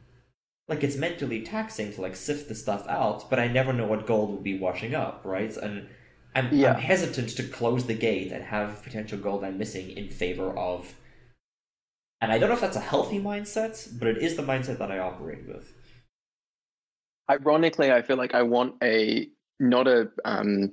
Like 0.68 0.84
it's 0.84 0.94
mentally 0.94 1.42
taxing 1.42 1.92
to 1.94 2.00
like 2.00 2.14
sift 2.14 2.48
the 2.48 2.54
stuff 2.54 2.86
out, 2.88 3.28
but 3.28 3.40
I 3.40 3.48
never 3.48 3.72
know 3.72 3.86
what 3.88 4.06
gold 4.06 4.30
will 4.30 4.40
be 4.40 4.56
washing 4.56 4.94
up, 4.94 5.22
right? 5.24 5.56
And 5.56 5.88
I'm, 6.34 6.54
Yeah. 6.54 6.74
I'm 6.74 6.80
hesitant 6.80 7.30
to 7.30 7.42
close 7.42 7.86
the 7.86 7.94
gate 7.94 8.30
and 8.30 8.44
have 8.44 8.82
potential 8.84 9.18
gold 9.18 9.42
I'm 9.42 9.58
missing 9.58 9.90
in 9.90 10.08
favor 10.10 10.56
of. 10.56 10.94
And 12.20 12.30
I 12.30 12.38
don't 12.38 12.48
know 12.48 12.54
if 12.54 12.60
that's 12.60 12.76
a 12.76 12.80
healthy 12.80 13.18
mindset, 13.18 13.98
but 13.98 14.06
it 14.06 14.18
is 14.18 14.36
the 14.36 14.44
mindset 14.44 14.78
that 14.78 14.92
I 14.92 14.98
operate 15.00 15.48
with. 15.48 15.72
Ironically, 17.28 17.90
I 17.90 18.02
feel 18.02 18.16
like 18.16 18.34
I 18.34 18.42
want 18.42 18.74
a 18.82 19.28
not 19.58 19.88
a 19.88 20.10
um, 20.24 20.72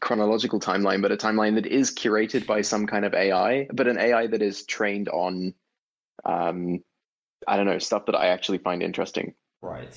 chronological 0.00 0.60
timeline, 0.60 1.02
but 1.02 1.12
a 1.12 1.16
timeline 1.16 1.54
that 1.54 1.66
is 1.66 1.90
curated 1.94 2.46
by 2.46 2.60
some 2.60 2.86
kind 2.86 3.04
of 3.04 3.14
AI, 3.14 3.66
but 3.72 3.86
an 3.86 3.98
AI 3.98 4.26
that 4.26 4.42
is 4.42 4.64
trained 4.64 5.08
on, 5.08 5.54
um, 6.24 6.82
I 7.46 7.56
don't 7.56 7.66
know, 7.66 7.78
stuff 7.78 8.06
that 8.06 8.14
I 8.16 8.28
actually 8.28 8.58
find 8.58 8.82
interesting. 8.82 9.34
Right. 9.62 9.88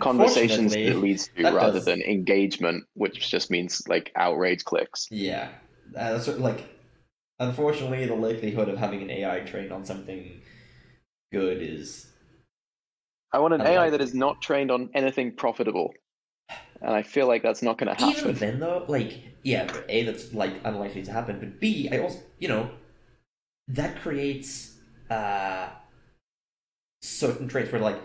Conversations 0.00 0.72
that 0.72 0.80
it 0.80 0.96
leads 0.98 1.28
to 1.36 1.52
rather 1.54 1.72
does- 1.74 1.84
than 1.86 2.02
engagement, 2.02 2.84
which 2.94 3.30
just 3.30 3.50
means 3.50 3.82
like 3.88 4.12
outrage 4.16 4.64
clicks. 4.64 5.08
Yeah, 5.10 5.48
uh, 5.96 6.12
that's 6.12 6.28
like. 6.28 6.68
Unfortunately, 7.38 8.06
the 8.06 8.14
likelihood 8.14 8.70
of 8.70 8.78
having 8.78 9.02
an 9.02 9.10
AI 9.10 9.40
trained 9.40 9.70
on 9.70 9.84
something 9.84 10.40
good 11.32 11.60
is 11.60 12.06
I 13.32 13.38
want 13.38 13.52
an 13.52 13.60
AI 13.60 13.70
Unlikely. 13.70 13.90
that 13.90 14.00
is 14.00 14.14
not 14.14 14.40
trained 14.40 14.70
on 14.70 14.88
anything 14.94 15.34
profitable. 15.36 15.92
And 16.82 16.94
I 16.94 17.02
feel 17.02 17.26
like 17.26 17.42
that's 17.42 17.62
not 17.62 17.78
going 17.78 17.94
to 17.94 18.00
happen. 18.00 18.20
even 18.20 18.34
then 18.34 18.60
though. 18.60 18.84
Like, 18.86 19.20
yeah, 19.42 19.66
but 19.66 19.84
a 19.88 20.04
that's 20.04 20.32
like 20.34 20.60
unlikely 20.64 21.02
to 21.04 21.12
happen, 21.12 21.38
but 21.38 21.60
b 21.60 21.88
I 21.90 21.98
also 21.98 22.20
you 22.38 22.48
know 22.48 22.70
that 23.68 24.00
creates 24.00 24.76
uh 25.10 25.68
certain 27.02 27.48
traits 27.48 27.70
where 27.72 27.80
like 27.80 28.00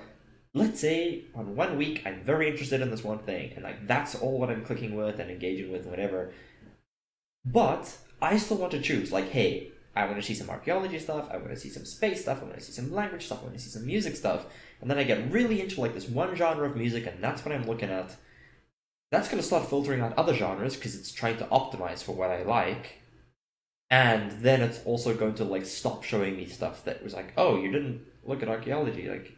let's 0.53 0.79
say 0.79 1.23
on 1.33 1.55
one 1.55 1.77
week 1.77 2.03
I'm 2.05 2.23
very 2.23 2.49
interested 2.49 2.81
in 2.81 2.91
this 2.91 3.03
one 3.03 3.19
thing 3.19 3.53
and 3.55 3.63
like 3.63 3.87
that's 3.87 4.15
all 4.15 4.37
what 4.37 4.49
I'm 4.49 4.63
clicking 4.65 4.95
with 4.95 5.19
and 5.19 5.31
engaging 5.31 5.71
with 5.71 5.81
and 5.81 5.91
whatever. 5.91 6.31
But 7.45 7.97
I 8.21 8.37
still 8.37 8.57
want 8.57 8.71
to 8.73 8.81
choose 8.81 9.11
like 9.11 9.29
hey, 9.29 9.71
I 9.95 10.05
want 10.05 10.17
to 10.17 10.23
see 10.23 10.35
some 10.35 10.49
archaeology 10.49 10.99
stuff, 10.99 11.27
I 11.31 11.37
want 11.37 11.49
to 11.49 11.57
see 11.59 11.69
some 11.69 11.85
space 11.85 12.21
stuff, 12.21 12.41
I 12.41 12.45
want 12.45 12.59
to 12.59 12.63
see 12.63 12.71
some 12.71 12.93
language 12.93 13.25
stuff, 13.25 13.39
I 13.41 13.45
want 13.45 13.55
to 13.55 13.61
see 13.61 13.69
some 13.69 13.85
music 13.85 14.15
stuff. 14.15 14.45
And 14.79 14.89
then 14.89 14.97
I 14.97 15.03
get 15.03 15.31
really 15.31 15.61
into 15.61 15.81
like 15.81 15.93
this 15.93 16.07
one 16.07 16.35
genre 16.35 16.69
of 16.69 16.75
music 16.75 17.07
and 17.07 17.23
that's 17.23 17.43
what 17.43 17.53
I'm 17.53 17.65
looking 17.65 17.89
at. 17.89 18.15
That's 19.11 19.27
going 19.27 19.41
to 19.41 19.45
start 19.47 19.67
filtering 19.69 20.01
out 20.01 20.13
other 20.17 20.33
genres 20.33 20.75
because 20.75 20.95
it's 20.95 21.11
trying 21.11 21.37
to 21.37 21.45
optimize 21.45 22.01
for 22.03 22.13
what 22.13 22.31
I 22.31 22.43
like. 22.43 22.97
and 23.89 24.31
then 24.41 24.61
it's 24.61 24.81
also 24.85 25.13
going 25.13 25.35
to 25.35 25.43
like 25.43 25.65
stop 25.65 26.03
showing 26.03 26.37
me 26.37 26.45
stuff 26.45 26.85
that 26.85 27.03
was 27.03 27.13
like, 27.13 27.33
oh, 27.37 27.57
you 27.61 27.71
didn't 27.71 28.01
look 28.25 28.41
at 28.41 28.49
archaeology, 28.49 29.09
like, 29.09 29.35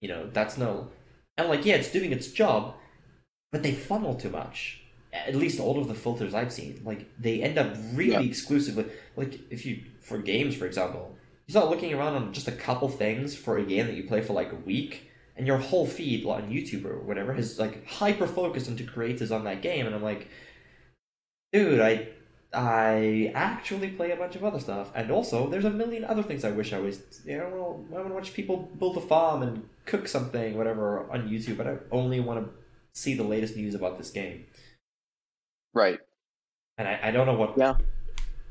you 0.00 0.08
know, 0.08 0.28
that's 0.32 0.56
null. 0.58 0.90
And 1.36 1.48
like, 1.48 1.64
yeah, 1.64 1.74
it's 1.76 1.90
doing 1.92 2.12
its 2.12 2.28
job, 2.28 2.74
but 3.52 3.62
they 3.62 3.72
funnel 3.72 4.14
too 4.14 4.30
much. 4.30 4.80
At 5.12 5.34
least 5.36 5.60
all 5.60 5.78
of 5.78 5.88
the 5.88 5.94
filters 5.94 6.34
I've 6.34 6.52
seen, 6.52 6.80
like, 6.84 7.08
they 7.20 7.42
end 7.42 7.58
up 7.58 7.74
really 7.92 8.12
Yeah. 8.12 8.20
exclusively. 8.20 8.86
Like, 9.16 9.40
if 9.50 9.64
you 9.66 9.84
for 10.00 10.18
games, 10.18 10.56
for 10.56 10.66
example, 10.66 11.16
you 11.46 11.52
start 11.52 11.70
looking 11.70 11.92
around 11.94 12.14
on 12.14 12.32
just 12.32 12.48
a 12.48 12.52
couple 12.52 12.88
things 12.88 13.36
for 13.36 13.58
a 13.58 13.64
game 13.64 13.86
that 13.86 13.94
you 13.94 14.04
play 14.04 14.22
for 14.22 14.32
like 14.32 14.52
a 14.52 14.56
week, 14.56 15.10
and 15.36 15.46
your 15.46 15.58
whole 15.58 15.86
feed 15.86 16.24
on 16.26 16.50
YouTube 16.50 16.84
or 16.84 16.98
whatever 17.00 17.32
has 17.34 17.58
like 17.58 17.86
hyper 17.86 18.26
focused 18.26 18.68
into 18.68 18.84
creators 18.84 19.30
on 19.32 19.44
that 19.44 19.62
game, 19.62 19.86
and 19.86 19.94
I'm 19.94 20.02
like, 20.02 20.28
dude, 21.52 21.80
I 21.80 22.08
I 22.52 23.32
actually 23.34 23.88
play 23.90 24.12
a 24.12 24.16
bunch 24.16 24.36
of 24.36 24.44
other 24.44 24.60
stuff, 24.60 24.92
and 24.94 25.10
also 25.10 25.48
there's 25.48 25.64
a 25.64 25.70
million 25.70 26.04
other 26.04 26.22
things 26.22 26.44
I 26.44 26.50
wish 26.52 26.72
I 26.72 26.78
was. 26.78 27.00
You 27.24 27.38
know, 27.38 27.48
well, 27.48 27.84
I 27.90 28.02
want 28.02 28.08
to 28.08 28.14
watch 28.14 28.34
people 28.34 28.70
build 28.78 28.96
a 28.96 29.00
farm 29.00 29.42
and 29.42 29.68
cook 29.86 30.06
something, 30.08 30.56
whatever, 30.56 31.10
on 31.10 31.28
YouTube, 31.28 31.56
but 31.56 31.66
I 31.66 31.76
only 31.90 32.20
want 32.20 32.44
to 32.46 32.50
see 32.92 33.14
the 33.14 33.24
latest 33.24 33.56
news 33.56 33.74
about 33.74 33.98
this 33.98 34.10
game, 34.10 34.44
Right. 35.72 35.98
and 36.78 36.86
I, 36.86 37.00
I 37.04 37.10
don't 37.10 37.26
know 37.26 37.34
what. 37.34 37.58
Yeah. 37.58 37.74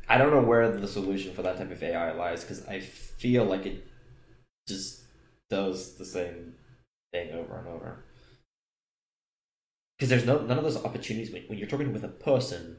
I 0.10 0.18
don't 0.18 0.32
know 0.32 0.42
where 0.42 0.70
the 0.70 0.88
solution 0.88 1.34
for 1.34 1.44
that 1.44 1.58
type 1.58 1.72
of 1.72 1.82
AI 1.82 2.12
lies 2.12 2.42
because 2.44 2.68
I 2.68 2.82
feel 2.82 3.46
like 3.46 3.66
it 3.66 3.88
just 4.68 5.02
does 5.50 5.96
the 5.96 6.04
same 6.06 6.56
thing 7.14 7.32
over 7.32 7.58
and 7.58 7.68
over. 7.68 8.04
Because 9.98 10.10
there's 10.10 10.26
no 10.26 10.40
none 10.40 10.58
of 10.58 10.66
those 10.66 10.84
opportunities 10.84 11.32
when, 11.32 11.44
when 11.44 11.58
you're 11.58 11.68
talking 11.68 11.94
with 11.94 12.04
a 12.04 12.10
person 12.10 12.76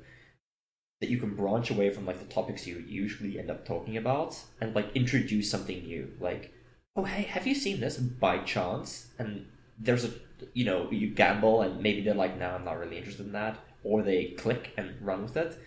that 1.00 1.08
you 1.08 1.18
can 1.18 1.34
branch 1.34 1.70
away 1.70 1.90
from 1.90 2.06
like 2.06 2.18
the 2.18 2.34
topics 2.34 2.66
you 2.66 2.84
usually 2.86 3.38
end 3.38 3.50
up 3.50 3.64
talking 3.64 3.96
about 3.96 4.38
and 4.60 4.74
like 4.74 4.94
introduce 4.94 5.50
something 5.50 5.84
new. 5.84 6.12
Like, 6.20 6.52
oh 6.96 7.04
hey, 7.04 7.22
have 7.22 7.46
you 7.46 7.54
seen 7.54 7.80
this 7.80 7.96
by 7.96 8.38
chance? 8.40 9.06
And 9.18 9.46
there's 9.78 10.04
a 10.04 10.10
you 10.52 10.66
know 10.66 10.90
you 10.90 11.08
gamble 11.08 11.62
and 11.62 11.80
maybe 11.80 12.02
they're 12.02 12.14
like, 12.14 12.38
no, 12.38 12.50
I'm 12.50 12.64
not 12.66 12.78
really 12.78 12.98
interested 12.98 13.24
in 13.24 13.32
that, 13.32 13.58
or 13.82 14.02
they 14.02 14.34
click 14.36 14.74
and 14.76 14.94
run 15.00 15.22
with 15.22 15.36
it 15.36 15.58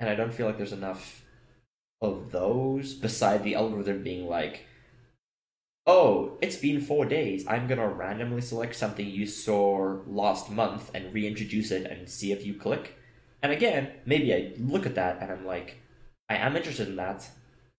and 0.00 0.08
I 0.08 0.14
don't 0.14 0.32
feel 0.32 0.46
like 0.46 0.56
there's 0.56 0.72
enough 0.72 1.24
of 2.00 2.30
those 2.30 2.94
beside 2.94 3.42
the 3.42 3.56
algorithm 3.56 4.02
being 4.02 4.26
like, 4.26 4.66
oh, 5.88 6.36
it's 6.42 6.56
been 6.56 6.80
four 6.80 7.06
days. 7.06 7.46
I'm 7.48 7.66
gonna 7.66 7.88
randomly 7.88 8.42
select 8.42 8.76
something 8.76 9.08
you 9.08 9.26
saw 9.26 9.98
last 10.06 10.50
month 10.50 10.90
and 10.94 11.12
reintroduce 11.12 11.70
it 11.70 11.90
and 11.90 12.08
see 12.08 12.30
if 12.30 12.44
you 12.46 12.54
click. 12.54 12.94
And 13.42 13.50
again, 13.50 13.92
maybe 14.04 14.34
I 14.34 14.52
look 14.58 14.84
at 14.86 14.94
that 14.96 15.20
and 15.22 15.32
I'm 15.32 15.46
like, 15.46 15.80
I 16.28 16.36
am 16.36 16.56
interested 16.56 16.88
in 16.88 16.96
that, 16.96 17.26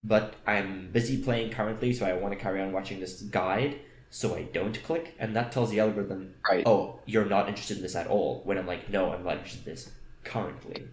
but 0.03 0.33
I'm 0.47 0.89
busy 0.91 1.21
playing 1.21 1.51
currently, 1.51 1.93
so 1.93 2.05
I 2.05 2.13
want 2.13 2.33
to 2.33 2.39
carry 2.39 2.61
on 2.61 2.71
watching 2.71 2.99
this 2.99 3.21
guide, 3.21 3.79
so 4.09 4.35
I 4.35 4.43
don't 4.43 4.81
click. 4.83 5.13
And 5.19 5.35
that 5.35 5.51
tells 5.51 5.69
the 5.69 5.79
algorithm, 5.79 6.33
Right. 6.49 6.65
oh, 6.65 6.99
you're 7.05 7.25
not 7.25 7.47
interested 7.47 7.77
in 7.77 7.83
this 7.83 7.95
at 7.95 8.07
all. 8.07 8.41
When 8.43 8.57
I'm 8.57 8.65
like, 8.65 8.89
no, 8.89 9.11
I'm 9.13 9.23
not 9.23 9.37
interested 9.37 9.67
in 9.67 9.73
this 9.73 9.91
currently. 10.23 10.87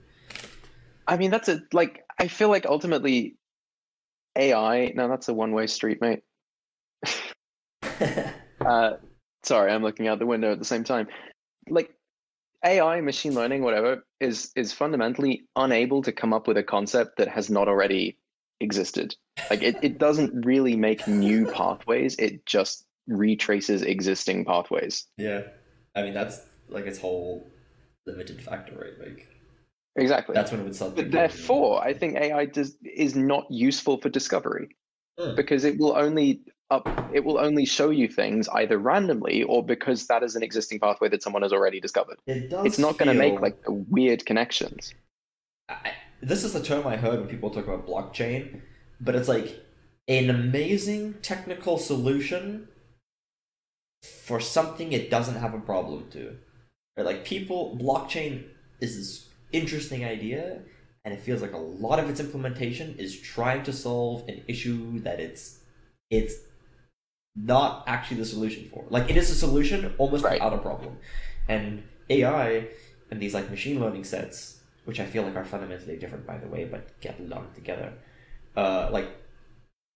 I 1.09 1.17
mean, 1.17 1.31
that's 1.31 1.49
a 1.49 1.61
like. 1.73 2.03
I 2.19 2.27
feel 2.29 2.49
like 2.49 2.67
ultimately, 2.67 3.37
AI. 4.37 4.93
No, 4.97 5.09
that's 5.09 5.29
a 5.29 5.35
one-way 5.35 5.69
street, 5.69 6.01
mate. 6.01 6.23
Uh, 8.65 8.93
sorry, 9.45 9.73
I'm 9.73 9.83
looking 9.83 10.09
out 10.09 10.19
the 10.19 10.27
window 10.27 10.53
at 10.53 10.59
the 10.59 10.65
same 10.65 10.85
time. 10.85 11.09
Like 11.69 11.91
AI, 12.65 13.01
machine 13.01 13.35
learning, 13.35 13.63
whatever, 13.63 14.05
is 14.21 14.51
is 14.57 14.73
fundamentally 14.73 15.45
unable 15.57 16.03
to 16.03 16.13
come 16.13 16.33
up 16.33 16.49
with 16.49 16.57
a 16.57 16.63
concept 16.63 17.19
that 17.19 17.29
has 17.29 17.51
not 17.51 17.69
already 17.69 18.19
existed. 18.61 19.15
Like 19.51 19.63
it, 19.63 19.79
it 19.83 19.99
doesn't 19.99 20.45
really 20.45 20.77
make 20.77 21.07
new 21.07 21.47
pathways. 21.53 22.17
It 22.17 22.45
just 22.47 22.87
retraces 23.07 23.83
existing 23.83 24.45
pathways. 24.45 25.07
Yeah, 25.19 25.43
I 25.95 26.03
mean 26.03 26.15
that's 26.15 26.41
like 26.69 26.87
its 26.87 26.99
whole 26.99 27.47
limited 28.07 28.43
factor, 28.43 28.75
right? 28.75 28.99
Like 29.09 29.29
Exactly. 29.97 30.35
that's 30.35 30.51
when 30.51 30.61
it 30.61 30.65
would 30.65 30.75
start. 30.75 30.97
But 30.97 31.11
therefore, 31.11 31.83
I 31.83 31.95
think 31.95 32.17
AI 32.17 32.47
does 32.47 32.77
is 32.85 33.17
not 33.17 33.47
useful 33.51 33.99
for 33.99 34.09
discovery 34.09 34.69
Hmm. 35.19 35.35
because 35.35 35.65
it 35.65 35.79
will 35.79 35.97
only 35.97 36.43
up 36.71 36.89
it 37.13 37.25
will 37.25 37.39
only 37.39 37.65
show 37.65 37.91
you 37.91 38.09
things 38.09 38.49
either 38.49 38.79
randomly 38.79 39.43
or 39.45 39.65
because 39.65 40.07
that 40.07 40.23
is 40.23 40.37
an 40.37 40.43
existing 40.43 40.81
pathway 40.81 41.09
that 41.09 41.23
someone 41.23 41.43
has 41.43 41.53
already 41.53 41.81
discovered. 41.81 42.19
it 42.27 42.51
does. 42.51 42.67
It's 42.67 42.79
not 42.79 42.99
going 42.99 43.09
to 43.09 43.15
make 43.15 43.41
like 43.41 43.59
weird 43.67 44.27
connections. 44.27 44.93
I, 45.69 45.93
this 46.21 46.45
is 46.45 46.53
the 46.53 46.63
term 46.63 46.87
I 46.87 46.97
heard 46.97 47.21
when 47.21 47.29
people 47.29 47.51
talk 47.51 47.67
about 47.67 47.87
blockchain, 47.87 48.61
but 49.01 49.15
it's 49.15 49.29
like 49.29 49.65
an 50.09 50.31
amazing 50.31 51.15
technical 51.23 51.79
solution 51.79 52.69
for 54.03 54.41
something 54.41 54.93
it 54.93 55.11
doesn't 55.11 55.37
have 55.37 55.55
a 55.55 55.61
problem 55.61 56.09
to. 56.11 56.37
Right? 56.97 57.07
Like 57.07 57.25
people, 57.25 57.79
blockchain 57.81 58.45
is 58.81 58.97
this 58.97 59.29
interesting 59.53 60.05
idea, 60.05 60.61
and 61.05 61.15
it 61.15 61.21
feels 61.21 61.43
like 61.43 61.53
a 61.53 61.59
lot 61.59 61.99
of 61.99 62.09
its 62.09 62.21
implementation 62.21 62.97
is 62.99 63.19
trying 63.19 63.63
to 63.65 63.73
solve 63.73 64.29
an 64.29 64.43
issue 64.49 65.01
that 65.01 65.21
it's 65.21 65.61
it's 66.11 66.35
not 67.37 67.85
actually 67.87 68.19
the 68.19 68.25
solution 68.25 68.69
for. 68.73 68.85
Like 68.91 69.11
it 69.11 69.17
is 69.17 69.31
a 69.31 69.35
solution 69.35 69.95
almost 69.99 70.25
Right. 70.25 70.35
without 70.35 70.55
a 70.55 70.59
problem, 70.59 70.99
and 71.49 71.83
AI 72.11 72.69
and 73.11 73.21
these 73.21 73.35
like 73.35 73.51
machine 73.51 73.81
learning 73.81 74.05
sets, 74.05 74.61
which 74.85 75.01
I 75.01 75.07
feel 75.07 75.23
like 75.23 75.37
are 75.37 75.45
fundamentally 75.45 75.97
different, 75.97 76.27
by 76.27 76.39
the 76.39 76.49
way, 76.49 76.65
but 76.65 76.99
get 77.01 77.21
lumped 77.21 77.55
together. 77.55 77.93
Uh, 78.57 78.89
like 78.91 79.09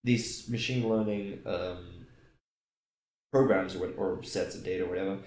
these 0.05 0.49
machine 0.49 0.89
learning 0.89 1.41
um, 1.47 2.07
programs 3.33 3.77
or, 3.77 3.91
or 3.97 4.23
sets 4.23 4.55
of 4.55 4.65
data 4.65 4.85
or 4.85 4.89
whatever 4.89 5.19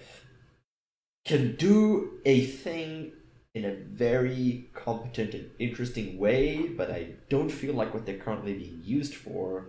can 1.24 1.56
do 1.56 2.20
a 2.24 2.44
thing 2.44 3.12
in 3.54 3.64
a 3.64 3.74
very 3.74 4.68
competent 4.74 5.32
and 5.32 5.50
interesting 5.58 6.18
way, 6.18 6.68
but 6.68 6.90
I 6.90 7.10
don't 7.28 7.50
feel 7.50 7.72
like 7.72 7.94
what 7.94 8.04
they're 8.04 8.18
currently 8.18 8.54
being 8.54 8.80
used 8.84 9.14
for 9.14 9.66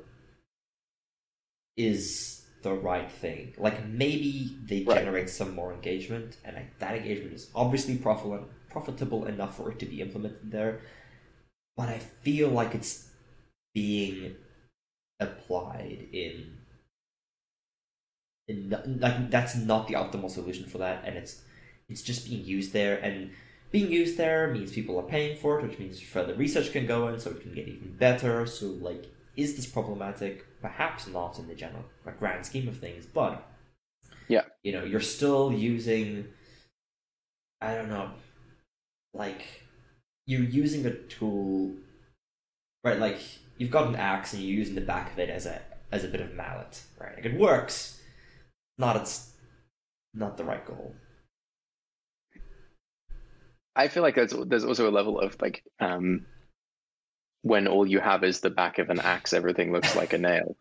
is 1.77 2.45
the 2.63 2.73
right 2.73 3.11
thing. 3.11 3.53
Like 3.57 3.87
maybe 3.87 4.57
they 4.65 4.83
Right. 4.83 4.99
generate 4.99 5.29
some 5.29 5.53
more 5.55 5.73
engagement, 5.73 6.37
and 6.43 6.57
I, 6.57 6.67
that 6.79 6.95
engagement 6.95 7.33
is 7.33 7.49
obviously 7.55 7.97
profitable 7.97 8.47
profitable 8.69 9.25
enough 9.25 9.55
for 9.57 9.71
it 9.71 9.79
to 9.79 9.85
be 9.85 10.01
implemented 10.01 10.51
there. 10.51 10.81
But 11.77 11.89
I 11.89 11.99
feel 11.99 12.49
like 12.49 12.75
it's 12.75 13.09
being 13.73 14.35
applied 15.19 16.07
in 16.11 16.57
in 18.47 18.69
like 18.99 19.29
that's 19.31 19.55
not 19.55 19.87
the 19.87 19.95
optimal 19.95 20.29
solution 20.29 20.65
for 20.65 20.77
that, 20.79 21.03
and 21.05 21.17
it's 21.17 21.41
it's 21.89 22.01
just 22.01 22.27
being 22.29 22.43
used 22.45 22.73
there 22.73 22.97
and 22.97 23.31
being 23.71 23.91
used 23.91 24.17
there 24.17 24.47
means 24.53 24.71
people 24.71 24.97
are 24.99 25.03
paying 25.03 25.37
for 25.37 25.59
it 25.59 25.63
which 25.67 25.79
means 25.79 25.99
further 25.99 26.33
research 26.35 26.71
can 26.71 26.85
go 26.85 27.07
in 27.07 27.19
so 27.19 27.29
it 27.31 27.41
can 27.41 27.53
get 27.53 27.67
even 27.67 27.95
better 27.97 28.45
so 28.45 28.67
like 28.67 29.05
is 29.35 29.55
this 29.55 29.65
problematic 29.65 30.45
perhaps 30.65 31.05
not 31.05 31.37
in 31.37 31.47
the 31.47 31.53
general 31.53 31.85
like, 32.07 32.17
grand 32.17 32.43
scheme 32.43 32.67
of 32.67 32.75
things 32.75 33.05
but 33.05 33.47
Yeah. 34.27 34.45
you 34.63 34.71
know 34.73 34.83
you're 34.83 35.07
still 35.17 35.53
using 35.53 36.27
i 37.61 37.75
don't 37.75 37.87
know 37.87 38.09
like 39.13 39.43
you're 40.25 40.41
using 40.63 40.83
a 40.87 40.91
tool 40.91 41.71
right 42.83 42.97
like 42.97 43.19
you've 43.59 43.69
got 43.69 43.85
an 43.87 43.95
axe 43.95 44.33
and 44.33 44.41
you're 44.41 44.57
using 44.57 44.73
the 44.73 44.81
back 44.81 45.13
of 45.13 45.19
it 45.19 45.29
as 45.29 45.45
a 45.45 45.61
as 45.91 46.03
a 46.03 46.07
bit 46.07 46.19
of 46.19 46.33
mallet 46.33 46.81
right 46.99 47.15
like 47.15 47.25
it 47.25 47.37
works 47.39 48.01
not 48.79 48.95
it's 48.95 49.33
not 50.15 50.35
the 50.35 50.43
right 50.43 50.65
goal 50.65 50.95
I 53.75 53.89
feel 53.89 54.01
like 54.03 54.15
there's 54.15 54.33
there's 54.47 54.63
also 54.63 54.89
a 54.89 54.97
level 54.99 55.19
of 55.19 55.35
like 55.41 55.61
um, 55.81 56.25
when 57.45 57.67
all 57.67 57.85
you 57.85 57.99
have 57.99 58.23
is 58.23 58.39
the 58.39 58.49
back 58.49 58.79
of 58.79 58.89
an 58.89 58.99
axe, 59.01 59.31
everything 59.31 59.71
looks 59.71 59.95
like 59.95 60.13
a 60.13 60.17
nail. 60.17 60.57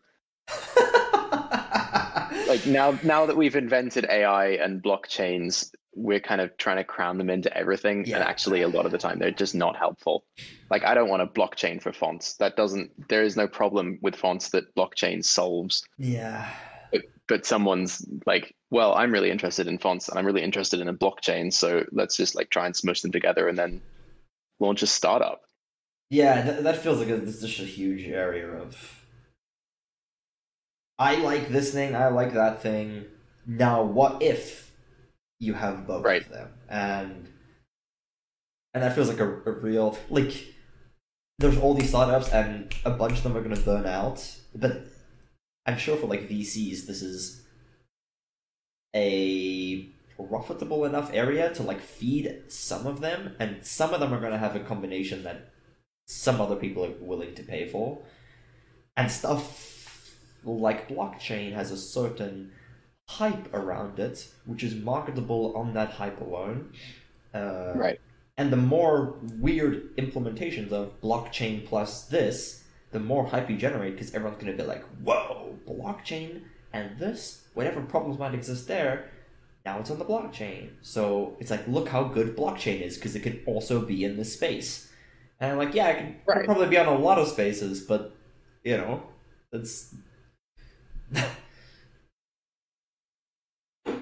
Like 2.47 2.67
now 2.67 2.97
now 3.01 3.25
that 3.25 3.35
we've 3.35 3.55
invented 3.55 4.05
AI 4.07 4.49
and 4.49 4.81
blockchains, 4.83 5.71
we're 5.95 6.19
kind 6.19 6.39
of 6.41 6.55
trying 6.57 6.77
to 6.77 6.83
cram 6.83 7.17
them 7.17 7.29
into 7.31 7.55
everything, 7.57 8.05
Yeah. 8.05 8.17
and 8.17 8.23
actually 8.23 8.61
a 8.61 8.67
lot 8.67 8.85
of 8.85 8.91
the 8.91 8.99
time 8.99 9.17
they're 9.17 9.31
just 9.31 9.55
not 9.55 9.75
helpful. 9.75 10.25
Like 10.69 10.83
I 10.85 10.93
don't 10.93 11.09
want 11.09 11.23
a 11.23 11.27
blockchain 11.27 11.81
for 11.81 11.91
fonts. 11.91 12.35
That 12.35 12.55
doesn't. 12.55 12.91
There 13.09 13.23
is 13.23 13.35
no 13.35 13.47
problem 13.47 13.97
with 14.03 14.15
fonts 14.15 14.49
that 14.49 14.73
blockchain 14.75 15.25
solves. 15.25 15.83
yeah 15.97 16.49
but 17.27 17.43
someone's 17.43 18.05
like, 18.27 18.53
well, 18.69 18.93
I'm 18.93 19.11
really 19.11 19.31
interested 19.31 19.65
in 19.67 19.79
fonts 19.79 20.07
and 20.09 20.19
I'm 20.19 20.27
really 20.27 20.43
interested 20.43 20.79
in 20.79 20.87
a 20.89 20.93
blockchain, 20.93 21.51
so 21.51 21.83
let's 21.91 22.15
just 22.15 22.35
like 22.35 22.51
try 22.51 22.67
and 22.67 22.75
smush 22.75 23.01
them 23.01 23.11
together 23.11 23.47
and 23.47 23.57
then 23.57 23.81
launch 24.59 24.83
a 24.83 24.87
startup. 24.87 25.41
Yeah, 26.19 26.41
that, 26.41 26.63
that 26.63 26.77
feels 26.77 26.99
like 26.99 27.09
a, 27.09 27.17
this 27.17 27.35
is 27.35 27.41
just 27.41 27.59
a 27.59 27.73
huge 27.79 28.03
area 28.07 28.47
of. 28.47 28.71
I 30.97 31.15
like 31.29 31.49
this 31.49 31.73
thing. 31.73 31.95
I 31.95 32.07
like 32.07 32.33
that 32.33 32.61
thing. 32.61 33.05
Now, 33.45 33.83
what 33.83 34.21
if 34.21 34.71
you 35.39 35.53
have 35.53 35.85
both 35.85 36.03
Right. 36.05 36.21
of 36.25 36.29
them? 36.37 36.49
And 36.69 37.27
and 38.73 38.83
that 38.83 38.95
feels 38.95 39.09
like 39.09 39.19
a, 39.19 39.29
a 39.51 39.51
real 39.51 39.97
like. 40.09 40.33
there's 41.39 41.57
all 41.57 41.73
these 41.73 41.89
startups, 41.89 42.29
and 42.31 42.73
a 42.85 42.91
bunch 42.91 43.17
of 43.17 43.23
them 43.23 43.35
are 43.35 43.41
going 43.41 43.55
to 43.55 43.61
burn 43.71 43.85
out. 43.85 44.19
But 44.53 44.73
I'm 45.65 45.77
sure 45.77 45.97
for 45.97 46.07
like 46.07 46.29
VCs, 46.29 46.85
this 46.87 47.01
is 47.01 47.43
a 48.95 49.89
profitable 50.29 50.85
enough 50.85 51.09
area 51.13 51.53
to 51.55 51.63
like 51.63 51.81
feed 51.81 52.43
some 52.47 52.87
of 52.87 53.01
them, 53.01 53.35
and 53.39 53.65
some 53.65 53.93
of 53.93 53.99
them 53.99 54.13
are 54.13 54.21
going 54.21 54.31
to 54.31 54.37
have 54.45 54.55
a 54.55 54.61
combination 54.61 55.23
that 55.23 55.51
some 56.05 56.39
other 56.39 56.55
people 56.55 56.85
are 56.85 56.93
willing 56.99 57.33
to 57.35 57.43
pay 57.43 57.67
for, 57.67 57.99
and 58.95 59.11
stuff 59.11 60.19
like 60.43 60.87
blockchain 60.87 61.53
has 61.53 61.71
a 61.71 61.77
certain 61.77 62.51
hype 63.07 63.53
around 63.53 63.99
it, 63.99 64.27
which 64.45 64.63
is 64.63 64.75
marketable 64.75 65.55
on 65.55 65.73
that 65.73 65.91
hype 65.91 66.21
alone. 66.21 66.71
Uh, 67.33 67.73
Right. 67.75 67.99
And 68.37 68.51
the 68.51 68.57
more 68.57 69.15
weird 69.39 69.95
implementations 69.95 70.71
of 70.71 70.99
blockchain 71.01 71.65
plus 71.65 72.03
this, 72.05 72.63
the 72.91 72.99
more 72.99 73.25
hype 73.27 73.49
you 73.49 73.57
generate 73.57 73.93
because 73.93 74.13
everyone's 74.13 74.41
going 74.41 74.55
to 74.55 74.61
be 74.61 74.67
like, 74.67 74.83
whoa, 75.03 75.57
blockchain 75.67 76.41
and 76.73 76.99
this, 76.99 77.43
whatever 77.53 77.81
problems 77.81 78.19
might 78.19 78.33
exist 78.33 78.67
there, 78.67 79.09
now 79.65 79.79
it's 79.79 79.89
on 79.89 79.99
the 79.99 80.05
blockchain. 80.05 80.71
So 80.81 81.37
it's 81.39 81.49
like, 81.49 81.65
look 81.67 81.87
how 81.89 82.03
good 82.03 82.35
blockchain 82.35 82.81
is 82.81 82.95
because 82.95 83.15
it 83.15 83.21
can 83.21 83.41
also 83.45 83.81
be 83.81 84.03
in 84.03 84.17
this 84.17 84.33
space. 84.33 84.91
And 85.39 85.51
I'm 85.51 85.57
like, 85.57 85.73
yeah, 85.75 85.87
I 85.87 85.93
could 85.93 86.15
Right. 86.27 86.45
probably 86.45 86.67
be 86.67 86.77
on 86.77 86.87
a 86.87 86.97
lot 86.97 87.17
of 87.19 87.27
spaces, 87.27 87.81
but, 87.81 88.15
you 88.63 88.77
know, 88.77 89.03
that's. 89.51 89.93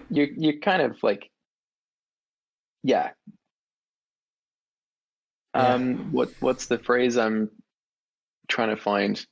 you 0.10 0.28
you 0.38 0.60
kind 0.60 0.82
of 0.82 1.02
like 1.04 1.30
yeah 2.84 3.12
Yeah. 5.56 5.74
um 5.74 6.12
what 6.12 6.30
what's 6.40 6.68
the 6.68 6.80
phrase 6.80 7.18
i'm 7.18 7.50
trying 8.48 8.76
to 8.76 8.82
find 8.82 9.26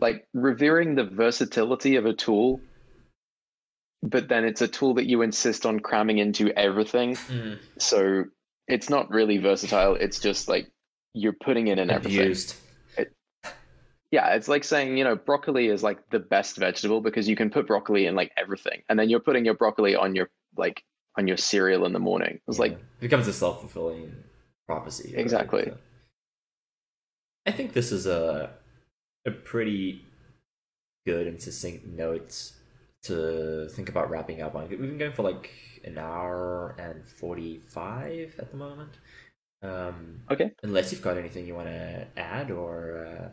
like 0.00 0.26
revering 0.34 0.94
the 0.94 1.04
versatility 1.04 1.96
of 1.96 2.06
a 2.06 2.12
tool 2.14 2.62
but 4.02 4.28
then 4.28 4.44
it's 4.44 4.62
a 4.62 4.68
tool 4.68 4.94
that 4.94 5.06
you 5.06 5.22
insist 5.22 5.66
on 5.66 5.80
cramming 5.80 6.18
into 6.18 6.50
everything 6.58 7.18
Mm, 7.30 7.58
so 7.78 8.24
it's 8.68 8.88
not 8.90 9.10
really 9.10 9.38
versatile 9.38 9.94
it's 9.94 10.20
just 10.20 10.48
like 10.48 10.68
you're 11.14 11.32
putting 11.32 11.68
it 11.68 11.78
in 11.78 11.90
everything 11.90 12.20
abused. 12.20 12.56
yeah 14.10 14.34
it's 14.34 14.48
like 14.48 14.64
saying 14.64 14.96
you 14.96 15.04
know 15.04 15.16
broccoli 15.16 15.68
is 15.68 15.82
like 15.82 15.98
the 16.10 16.18
best 16.18 16.56
vegetable 16.56 17.00
because 17.00 17.28
you 17.28 17.36
can 17.36 17.50
put 17.50 17.66
broccoli 17.66 18.06
in 18.06 18.14
like 18.14 18.32
everything 18.36 18.82
and 18.88 18.98
then 18.98 19.08
you're 19.08 19.20
putting 19.20 19.44
your 19.44 19.54
broccoli 19.54 19.94
on 19.94 20.14
your 20.14 20.28
like 20.56 20.82
on 21.16 21.26
your 21.26 21.36
cereal 21.36 21.84
in 21.84 21.92
the 21.92 21.98
morning 21.98 22.40
it's 22.46 22.58
like 22.58 22.72
it 22.72 23.00
becomes 23.00 23.26
a 23.26 23.32
self 23.32 23.60
fulfilling 23.60 24.12
prophecy. 24.68 25.12
right? 25.14 25.20
Exactly. 25.20 25.72
I 27.46 27.50
think 27.50 27.72
this 27.72 27.90
is 27.90 28.06
a 28.06 28.50
a 29.26 29.30
pretty 29.30 30.04
good 31.06 31.26
and 31.26 31.42
succinct 31.42 31.86
note 31.86 32.52
to 33.02 33.68
think 33.70 33.88
about 33.88 34.10
wrapping 34.10 34.42
up 34.42 34.54
on. 34.54 34.68
We've 34.68 34.78
been 34.78 34.98
going 34.98 35.12
for 35.12 35.22
like 35.22 35.50
an 35.84 35.98
hour 35.98 36.76
and 36.78 37.04
forty 37.06 37.58
five 37.58 38.36
at 38.38 38.50
the 38.50 38.56
moment. 38.56 38.98
Um, 39.62 40.20
Okay. 40.30 40.52
Unless 40.62 40.92
you've 40.92 41.02
got 41.02 41.16
anything 41.18 41.46
you 41.46 41.54
want 41.54 41.68
to 41.68 42.06
add 42.16 42.50
or 42.50 43.06
uh, 43.06 43.28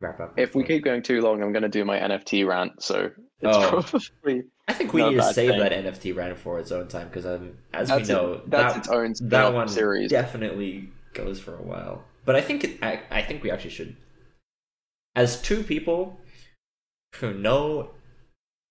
wrap 0.00 0.20
up. 0.20 0.34
if 0.38 0.54
we 0.54 0.64
keep 0.64 0.82
going 0.84 1.00
too 1.00 1.20
long 1.20 1.42
i'm 1.42 1.52
going 1.52 1.62
to 1.62 1.68
do 1.68 1.84
my 1.84 1.96
nft 1.98 2.44
rant 2.46 2.82
so 2.82 3.10
it's 3.40 3.56
Oh. 3.56 3.82
probably 3.82 4.42
I 4.68 4.72
think 4.74 4.92
we 4.92 5.02
need 5.08 5.16
to 5.16 5.32
save 5.32 5.50
thing. 5.50 5.58
that 5.60 5.72
NFT 5.72 6.14
rant 6.14 6.38
for 6.38 6.58
its 6.60 6.70
own 6.72 6.86
time 6.88 7.08
because 7.08 7.26
um, 7.26 7.58
as 7.74 7.88
that's, 7.88 8.08
we 8.08 8.14
know, 8.14 8.40
that's 8.46 8.74
that, 8.74 8.78
its 8.78 8.88
own 8.88 9.14
that 9.28 9.52
one 9.52 9.66
series 9.68 10.10
definitely 10.10 10.88
goes 11.14 11.40
for 11.40 11.54
a 11.56 11.62
while. 11.62 12.04
But 12.24 12.36
I 12.36 12.40
think 12.40 12.62
it, 12.64 12.78
I, 12.82 13.00
I 13.10 13.22
think 13.22 13.42
we 13.42 13.50
actually 13.50 13.70
should, 13.70 13.96
as 15.16 15.42
two 15.42 15.64
people 15.64 16.20
who 17.16 17.34
know 17.34 17.90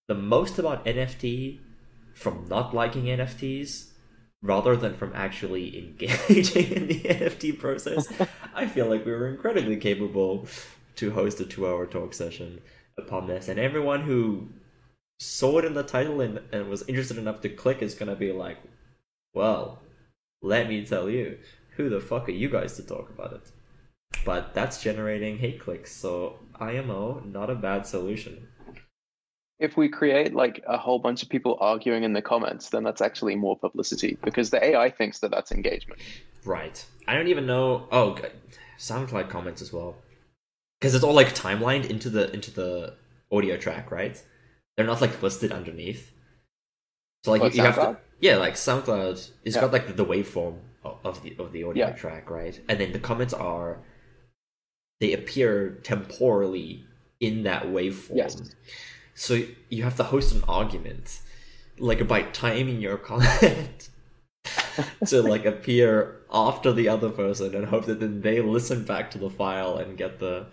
the 0.07 0.15
most 0.15 0.57
about 0.57 0.85
NFT 0.85 1.59
from 2.13 2.45
not 2.47 2.73
liking 2.73 3.03
NFTs 3.05 3.90
rather 4.41 4.75
than 4.75 4.95
from 4.95 5.11
actually 5.13 5.77
engaging 5.77 6.71
in 6.71 6.87
the 6.87 6.99
NFT 7.03 7.59
process, 7.59 8.11
I 8.55 8.67
feel 8.67 8.87
like 8.87 9.05
we 9.05 9.11
were 9.11 9.27
incredibly 9.27 9.77
capable 9.77 10.47
to 10.95 11.11
host 11.11 11.39
a 11.39 11.45
two-hour 11.45 11.85
talk 11.87 12.13
session 12.13 12.61
upon 12.97 13.27
this, 13.27 13.47
and 13.47 13.59
everyone 13.59 14.01
who 14.01 14.49
saw 15.19 15.59
it 15.59 15.65
in 15.65 15.73
the 15.73 15.83
title 15.83 16.19
and, 16.21 16.41
and 16.51 16.69
was 16.69 16.87
interested 16.87 17.17
enough 17.17 17.41
to 17.41 17.49
click 17.49 17.81
is 17.81 17.93
gonna 17.93 18.15
be 18.15 18.31
like, 18.31 18.57
well, 19.33 19.81
let 20.41 20.67
me 20.67 20.85
tell 20.85 21.09
you, 21.09 21.37
who 21.77 21.89
the 21.89 22.01
fuck 22.01 22.27
are 22.27 22.31
you 22.31 22.49
guys 22.49 22.75
to 22.75 22.83
talk 22.83 23.09
about 23.09 23.33
it? 23.33 23.51
But 24.25 24.53
that's 24.53 24.83
generating 24.83 25.37
hate 25.37 25.59
clicks, 25.59 25.91
so 25.91 26.39
IMO, 26.59 27.21
not 27.25 27.49
a 27.49 27.55
bad 27.55 27.85
solution. 27.85 28.47
If 29.61 29.77
we 29.77 29.87
create 29.87 30.33
like 30.33 30.63
a 30.67 30.77
whole 30.77 30.99
bunch 30.99 31.23
of 31.23 31.29
people 31.29 31.57
arguing 31.61 32.03
in 32.03 32.13
the 32.13 32.21
comments 32.21 32.69
then 32.69 32.83
that's 32.83 33.01
actually 33.01 33.35
more 33.35 33.57
publicity 33.57 34.17
because 34.23 34.49
the 34.49 34.63
ai 34.63 34.89
thinks 34.89 35.19
that 35.19 35.31
that's 35.31 35.51
engagement 35.51 35.99
Right. 36.43 36.83
I 37.07 37.13
don't 37.15 37.27
even 37.27 37.45
know. 37.45 37.87
Oh, 37.91 38.17
SoundCloud 38.79 39.29
comments 39.29 39.61
as 39.61 39.71
well, 39.71 39.95
because 40.79 40.95
it's 40.95 41.03
all 41.03 41.13
like 41.13 41.35
timelined 41.35 41.87
into 41.87 42.09
the 42.09 42.33
into 42.33 42.49
the 42.51 42.95
audio 43.31 43.57
track, 43.57 43.91
right? 43.91 44.21
They're 44.75 44.85
not 44.87 45.01
like 45.01 45.21
listed 45.21 45.51
underneath. 45.51 46.11
So 47.23 47.31
like 47.31 47.41
What, 47.41 47.53
you, 47.53 47.59
you 47.61 47.65
have 47.65 47.75
to, 47.75 47.97
yeah, 48.19 48.37
like 48.37 48.55
SoundCloud, 48.55 49.29
it's 49.45 49.55
Yeah. 49.55 49.61
got 49.61 49.71
like 49.71 49.85
the, 49.87 49.93
the 49.93 50.05
waveform 50.05 50.55
of 50.83 51.21
the 51.21 51.35
of 51.37 51.51
the 51.51 51.63
audio 51.63 51.89
Yeah. 51.89 51.93
track, 51.93 52.31
right? 52.31 52.59
And 52.67 52.79
then 52.79 52.91
the 52.91 52.99
comments 52.99 53.33
are 53.35 53.77
they 54.99 55.13
appear 55.13 55.79
temporally 55.83 56.85
in 57.19 57.43
that 57.43 57.65
waveform. 57.65 58.15
Yes. 58.17 58.55
So 59.21 59.43
you 59.69 59.83
have 59.83 59.97
to 59.97 60.03
host 60.03 60.33
an 60.33 60.43
argument, 60.47 61.19
like 61.77 62.07
by 62.07 62.23
timing 62.23 62.81
your 62.81 62.97
comment 62.97 63.89
to 65.05 65.21
like 65.21 65.45
appear 65.45 66.21
after 66.33 66.73
the 66.73 66.89
other 66.89 67.11
person 67.11 67.53
and 67.53 67.67
hope 67.67 67.85
that 67.85 67.99
then 67.99 68.21
they 68.21 68.41
listen 68.41 68.83
back 68.83 69.11
to 69.11 69.19
the 69.19 69.29
file 69.29 69.77
and 69.77 69.95
get 69.95 70.17
the. 70.17 70.47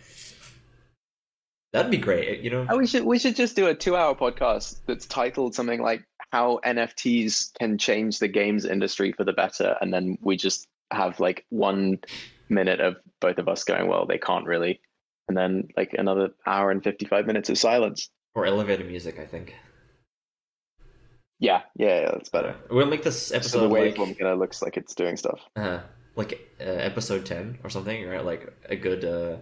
That'd 1.72 1.90
be 1.90 1.96
great, 1.96 2.28
eh, 2.28 2.40
you 2.42 2.50
know. 2.50 2.66
We 2.76 2.86
should 2.86 3.04
we 3.04 3.18
should 3.18 3.36
just 3.36 3.56
do 3.56 3.68
a 3.68 3.74
two 3.74 3.96
hour 3.96 4.14
podcast 4.14 4.80
that's 4.84 5.06
titled 5.06 5.54
something 5.54 5.80
like 5.80 6.04
how 6.30 6.60
nfts 6.62 7.54
can 7.58 7.78
change 7.78 8.18
the 8.18 8.28
games 8.28 8.66
industry 8.66 9.12
for 9.12 9.24
the 9.24 9.32
better 9.32 9.78
and 9.80 9.94
then 9.94 10.18
we 10.20 10.36
just 10.36 10.68
have 10.90 11.18
like 11.20 11.46
one 11.48 11.98
minute 12.50 12.80
of 12.80 12.96
both 13.20 13.38
of 13.38 13.48
us 13.48 13.64
going 13.64 13.88
well 13.88 14.04
they 14.04 14.18
can't 14.18 14.44
really 14.44 14.78
and 15.26 15.38
then 15.38 15.68
like 15.74 15.94
another 15.94 16.28
hour 16.44 16.70
and 16.70 16.84
55 16.84 17.26
minutes 17.26 17.48
of 17.48 17.56
silence 17.56 18.10
Or 18.38 18.46
elevator 18.46 18.84
music, 18.84 19.18
I 19.18 19.26
think. 19.26 19.54
yeah 21.40 21.62
yeah, 21.76 22.00
yeah 22.02 22.10
that's 22.12 22.28
better 22.30 22.54
We'll 22.70 22.86
make 22.86 23.02
this 23.02 23.26
so 23.28 23.32
the 23.32 23.36
episode 23.38 23.72
like 23.72 23.94
waveform 23.94 24.18
kind 24.18 24.30
of 24.32 24.38
looks 24.38 24.62
like 24.62 24.76
it's 24.76 24.94
doing 24.94 25.16
stuff 25.16 25.40
uh, 25.56 25.80
like 26.16 26.32
uh, 26.60 26.64
episode 26.64 27.24
ten 27.26 27.58
or 27.64 27.70
something, 27.70 28.06
right? 28.08 28.24
Like 28.24 28.52
a 28.68 28.76
good 28.76 29.04
uh, 29.04 29.36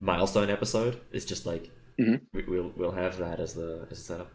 milestone 0.00 0.50
episode. 0.50 1.00
It's 1.12 1.24
just 1.24 1.44
like 1.46 1.70
Mhm. 2.00 2.20
we, 2.32 2.42
we'll 2.44 2.72
we'll 2.76 2.90
have 2.92 3.18
that 3.18 3.38
as 3.40 3.54
the 3.54 3.86
as 3.90 3.98
a 3.98 4.02
setup. 4.02 4.30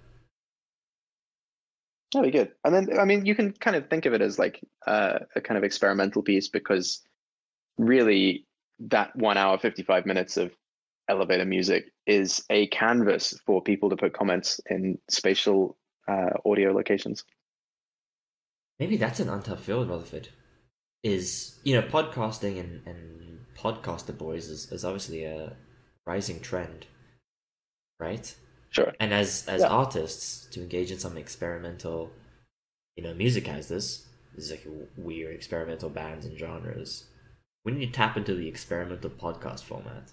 That'd 2.13 2.31
be 2.31 2.37
good. 2.37 2.51
And 2.63 2.73
then, 2.73 2.97
I 2.99 3.05
mean, 3.05 3.25
you 3.25 3.35
can 3.35 3.51
kind 3.51 3.75
of 3.75 3.89
think 3.89 4.05
of 4.05 4.13
it 4.13 4.21
as 4.21 4.39
like 4.39 4.59
uh, 4.87 5.19
a 5.35 5.41
kind 5.41 5.57
of 5.57 5.63
experimental 5.63 6.23
piece 6.23 6.47
because 6.47 7.01
really 7.77 8.47
that 8.79 9.15
one 9.15 9.37
hour, 9.37 9.59
55 9.59 10.05
minutes 10.05 10.37
of 10.37 10.51
elevator 11.09 11.45
music 11.45 11.91
is 12.07 12.43
a 12.49 12.67
canvas 12.67 13.33
for 13.45 13.61
people 13.61 13.89
to 13.89 13.97
put 13.97 14.13
comments 14.13 14.61
in 14.69 14.97
spatial 15.09 15.77
uh, 16.07 16.29
audio 16.45 16.71
locations. 16.71 17.23
Maybe 18.79 18.97
that's 18.97 19.19
an 19.19 19.29
untapped 19.29 19.61
field, 19.61 19.89
Rutherford. 19.89 20.29
Is 21.03 21.59
you 21.63 21.75
know 21.75 21.87
podcasting 21.87 22.59
and 22.59 22.85
and 22.85 23.39
podcaster 23.57 24.17
boys 24.17 24.49
is, 24.49 24.71
is 24.71 24.83
obviously 24.85 25.23
a 25.23 25.55
rising 26.05 26.39
trend, 26.41 26.87
right? 27.99 28.33
Sure. 28.71 28.93
And 28.99 29.13
as 29.13 29.47
as 29.47 29.61
Yeah. 29.61 29.67
artists 29.67 30.45
to 30.51 30.61
engage 30.61 30.91
in 30.91 30.99
some 30.99 31.17
experimental, 31.17 32.11
you 32.95 33.03
know, 33.03 33.13
music 33.13 33.47
has 33.47 33.67
this. 33.69 34.05
This 34.35 34.45
is 34.45 34.51
like 34.51 34.67
weird 34.97 35.33
experimental 35.35 35.89
bands 35.89 36.25
and 36.25 36.37
genres. 36.37 37.05
Need 37.65 37.85
to 37.85 37.91
tap 37.91 38.17
into 38.17 38.33
the 38.33 38.47
experimental 38.47 39.11
podcast 39.11 39.63
format. 39.63 40.11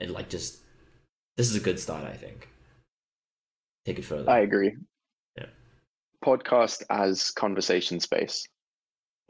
And 0.00 0.10
like 0.12 0.28
just 0.28 0.58
this 1.36 1.48
is 1.48 1.56
a 1.56 1.60
good 1.60 1.78
start, 1.78 2.04
I 2.04 2.14
think. 2.14 2.48
Take 3.84 3.98
it 3.98 4.04
further. 4.04 4.30
I 4.30 4.40
agree. 4.40 4.76
Yeah. 5.36 5.46
Podcast 6.24 6.82
as 6.90 7.30
conversation 7.30 8.00
space. 8.00 8.46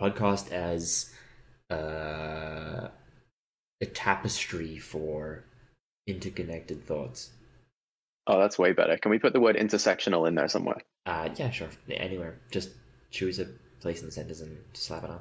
podcast 0.01 0.51
as 0.53 1.13
uh, 1.71 2.89
a 3.81 3.87
tapestry 3.93 4.79
for 4.79 5.45
interconnected 6.07 6.85
thoughts. 6.87 7.31
Oh, 8.27 8.39
that's 8.39 8.59
way 8.59 8.73
better. 8.73 8.97
Can 8.97 9.11
we 9.11 9.19
put 9.19 9.33
the 9.33 9.41
word 9.41 9.57
intersectional 9.57 10.27
in 10.29 10.35
there 10.35 10.49
somewhere? 10.49 10.81
Uh, 11.07 11.29
yeah, 11.37 11.51
sure. 11.51 11.69
Anywhere. 11.89 12.39
Just 12.51 12.71
choose 13.11 13.39
a 13.39 13.47
place 13.81 14.01
in 14.01 14.07
the 14.07 14.13
sentence 14.13 14.41
and 14.41 14.57
slap 14.73 15.05
it 15.05 15.11
on. 15.11 15.21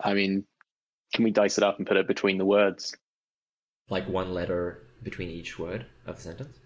I 0.00 0.14
mean, 0.14 0.44
can 1.14 1.24
we 1.24 1.30
dice 1.30 1.58
it 1.58 1.64
up 1.64 1.78
and 1.78 1.86
put 1.86 1.96
it 1.96 2.06
between 2.06 2.38
the 2.38 2.44
words? 2.44 2.94
Like 3.88 4.08
one 4.08 4.34
letter 4.34 4.82
between 5.02 5.28
each 5.30 5.58
word 5.58 5.86
of 6.06 6.16
the 6.16 6.22
sentence. 6.22 6.58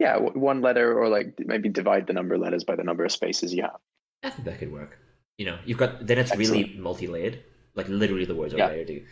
Yeah, 0.00 0.16
one 0.18 0.60
letter, 0.60 0.98
or 0.98 1.08
like 1.08 1.34
maybe 1.38 1.68
divide 1.68 2.06
the 2.06 2.12
number 2.12 2.34
of 2.34 2.40
letters 2.40 2.64
by 2.64 2.76
the 2.76 2.82
number 2.82 3.04
of 3.04 3.12
spaces 3.12 3.54
you 3.54 3.62
have. 3.62 3.78
I 4.22 4.30
think 4.30 4.44
that 4.44 4.58
could 4.58 4.72
work. 4.72 4.98
You 5.38 5.46
know, 5.46 5.58
you've 5.64 5.78
got 5.78 6.06
then 6.06 6.18
it's 6.18 6.34
really 6.36 6.74
multi-layered. 6.78 7.42
Like 7.74 7.88
literally, 7.88 8.24
the 8.24 8.34
words 8.34 8.54
are 8.54 8.58
Yeah. 8.58 8.68
layered. 8.68 8.88
too. 8.88 9.02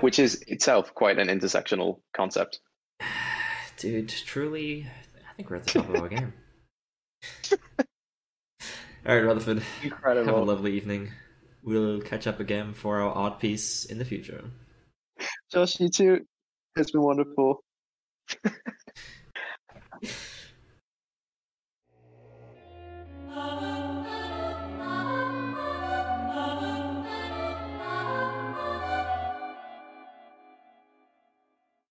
Which 0.00 0.18
is 0.18 0.42
itself 0.46 0.94
quite 0.94 1.18
an 1.18 1.28
intersectional 1.28 2.00
concept. 2.14 2.60
Dude, 3.78 4.08
truly, 4.10 4.86
I 5.16 5.32
think 5.34 5.48
we're 5.48 5.56
at 5.56 5.64
the 5.64 5.80
top 5.80 5.88
of 5.88 5.96
our 5.96 6.08
game. 6.08 6.34
All 9.06 9.14
right, 9.14 9.24
Rutherford. 9.24 9.62
Incredible. 9.82 10.26
Have 10.26 10.42
a 10.42 10.44
lovely 10.44 10.76
evening 10.76 11.10
we'll 11.68 12.00
catch 12.00 12.26
up 12.26 12.40
again 12.40 12.72
for 12.72 13.00
our 13.00 13.12
art 13.12 13.38
piece 13.38 13.84
in 13.84 13.98
the 13.98 14.04
future. 14.04 14.42
Josh, 15.52 15.78
you 15.78 15.90
too. 15.90 16.26
It's 16.76 16.90
been 16.90 17.02
wonderful. 17.02 17.62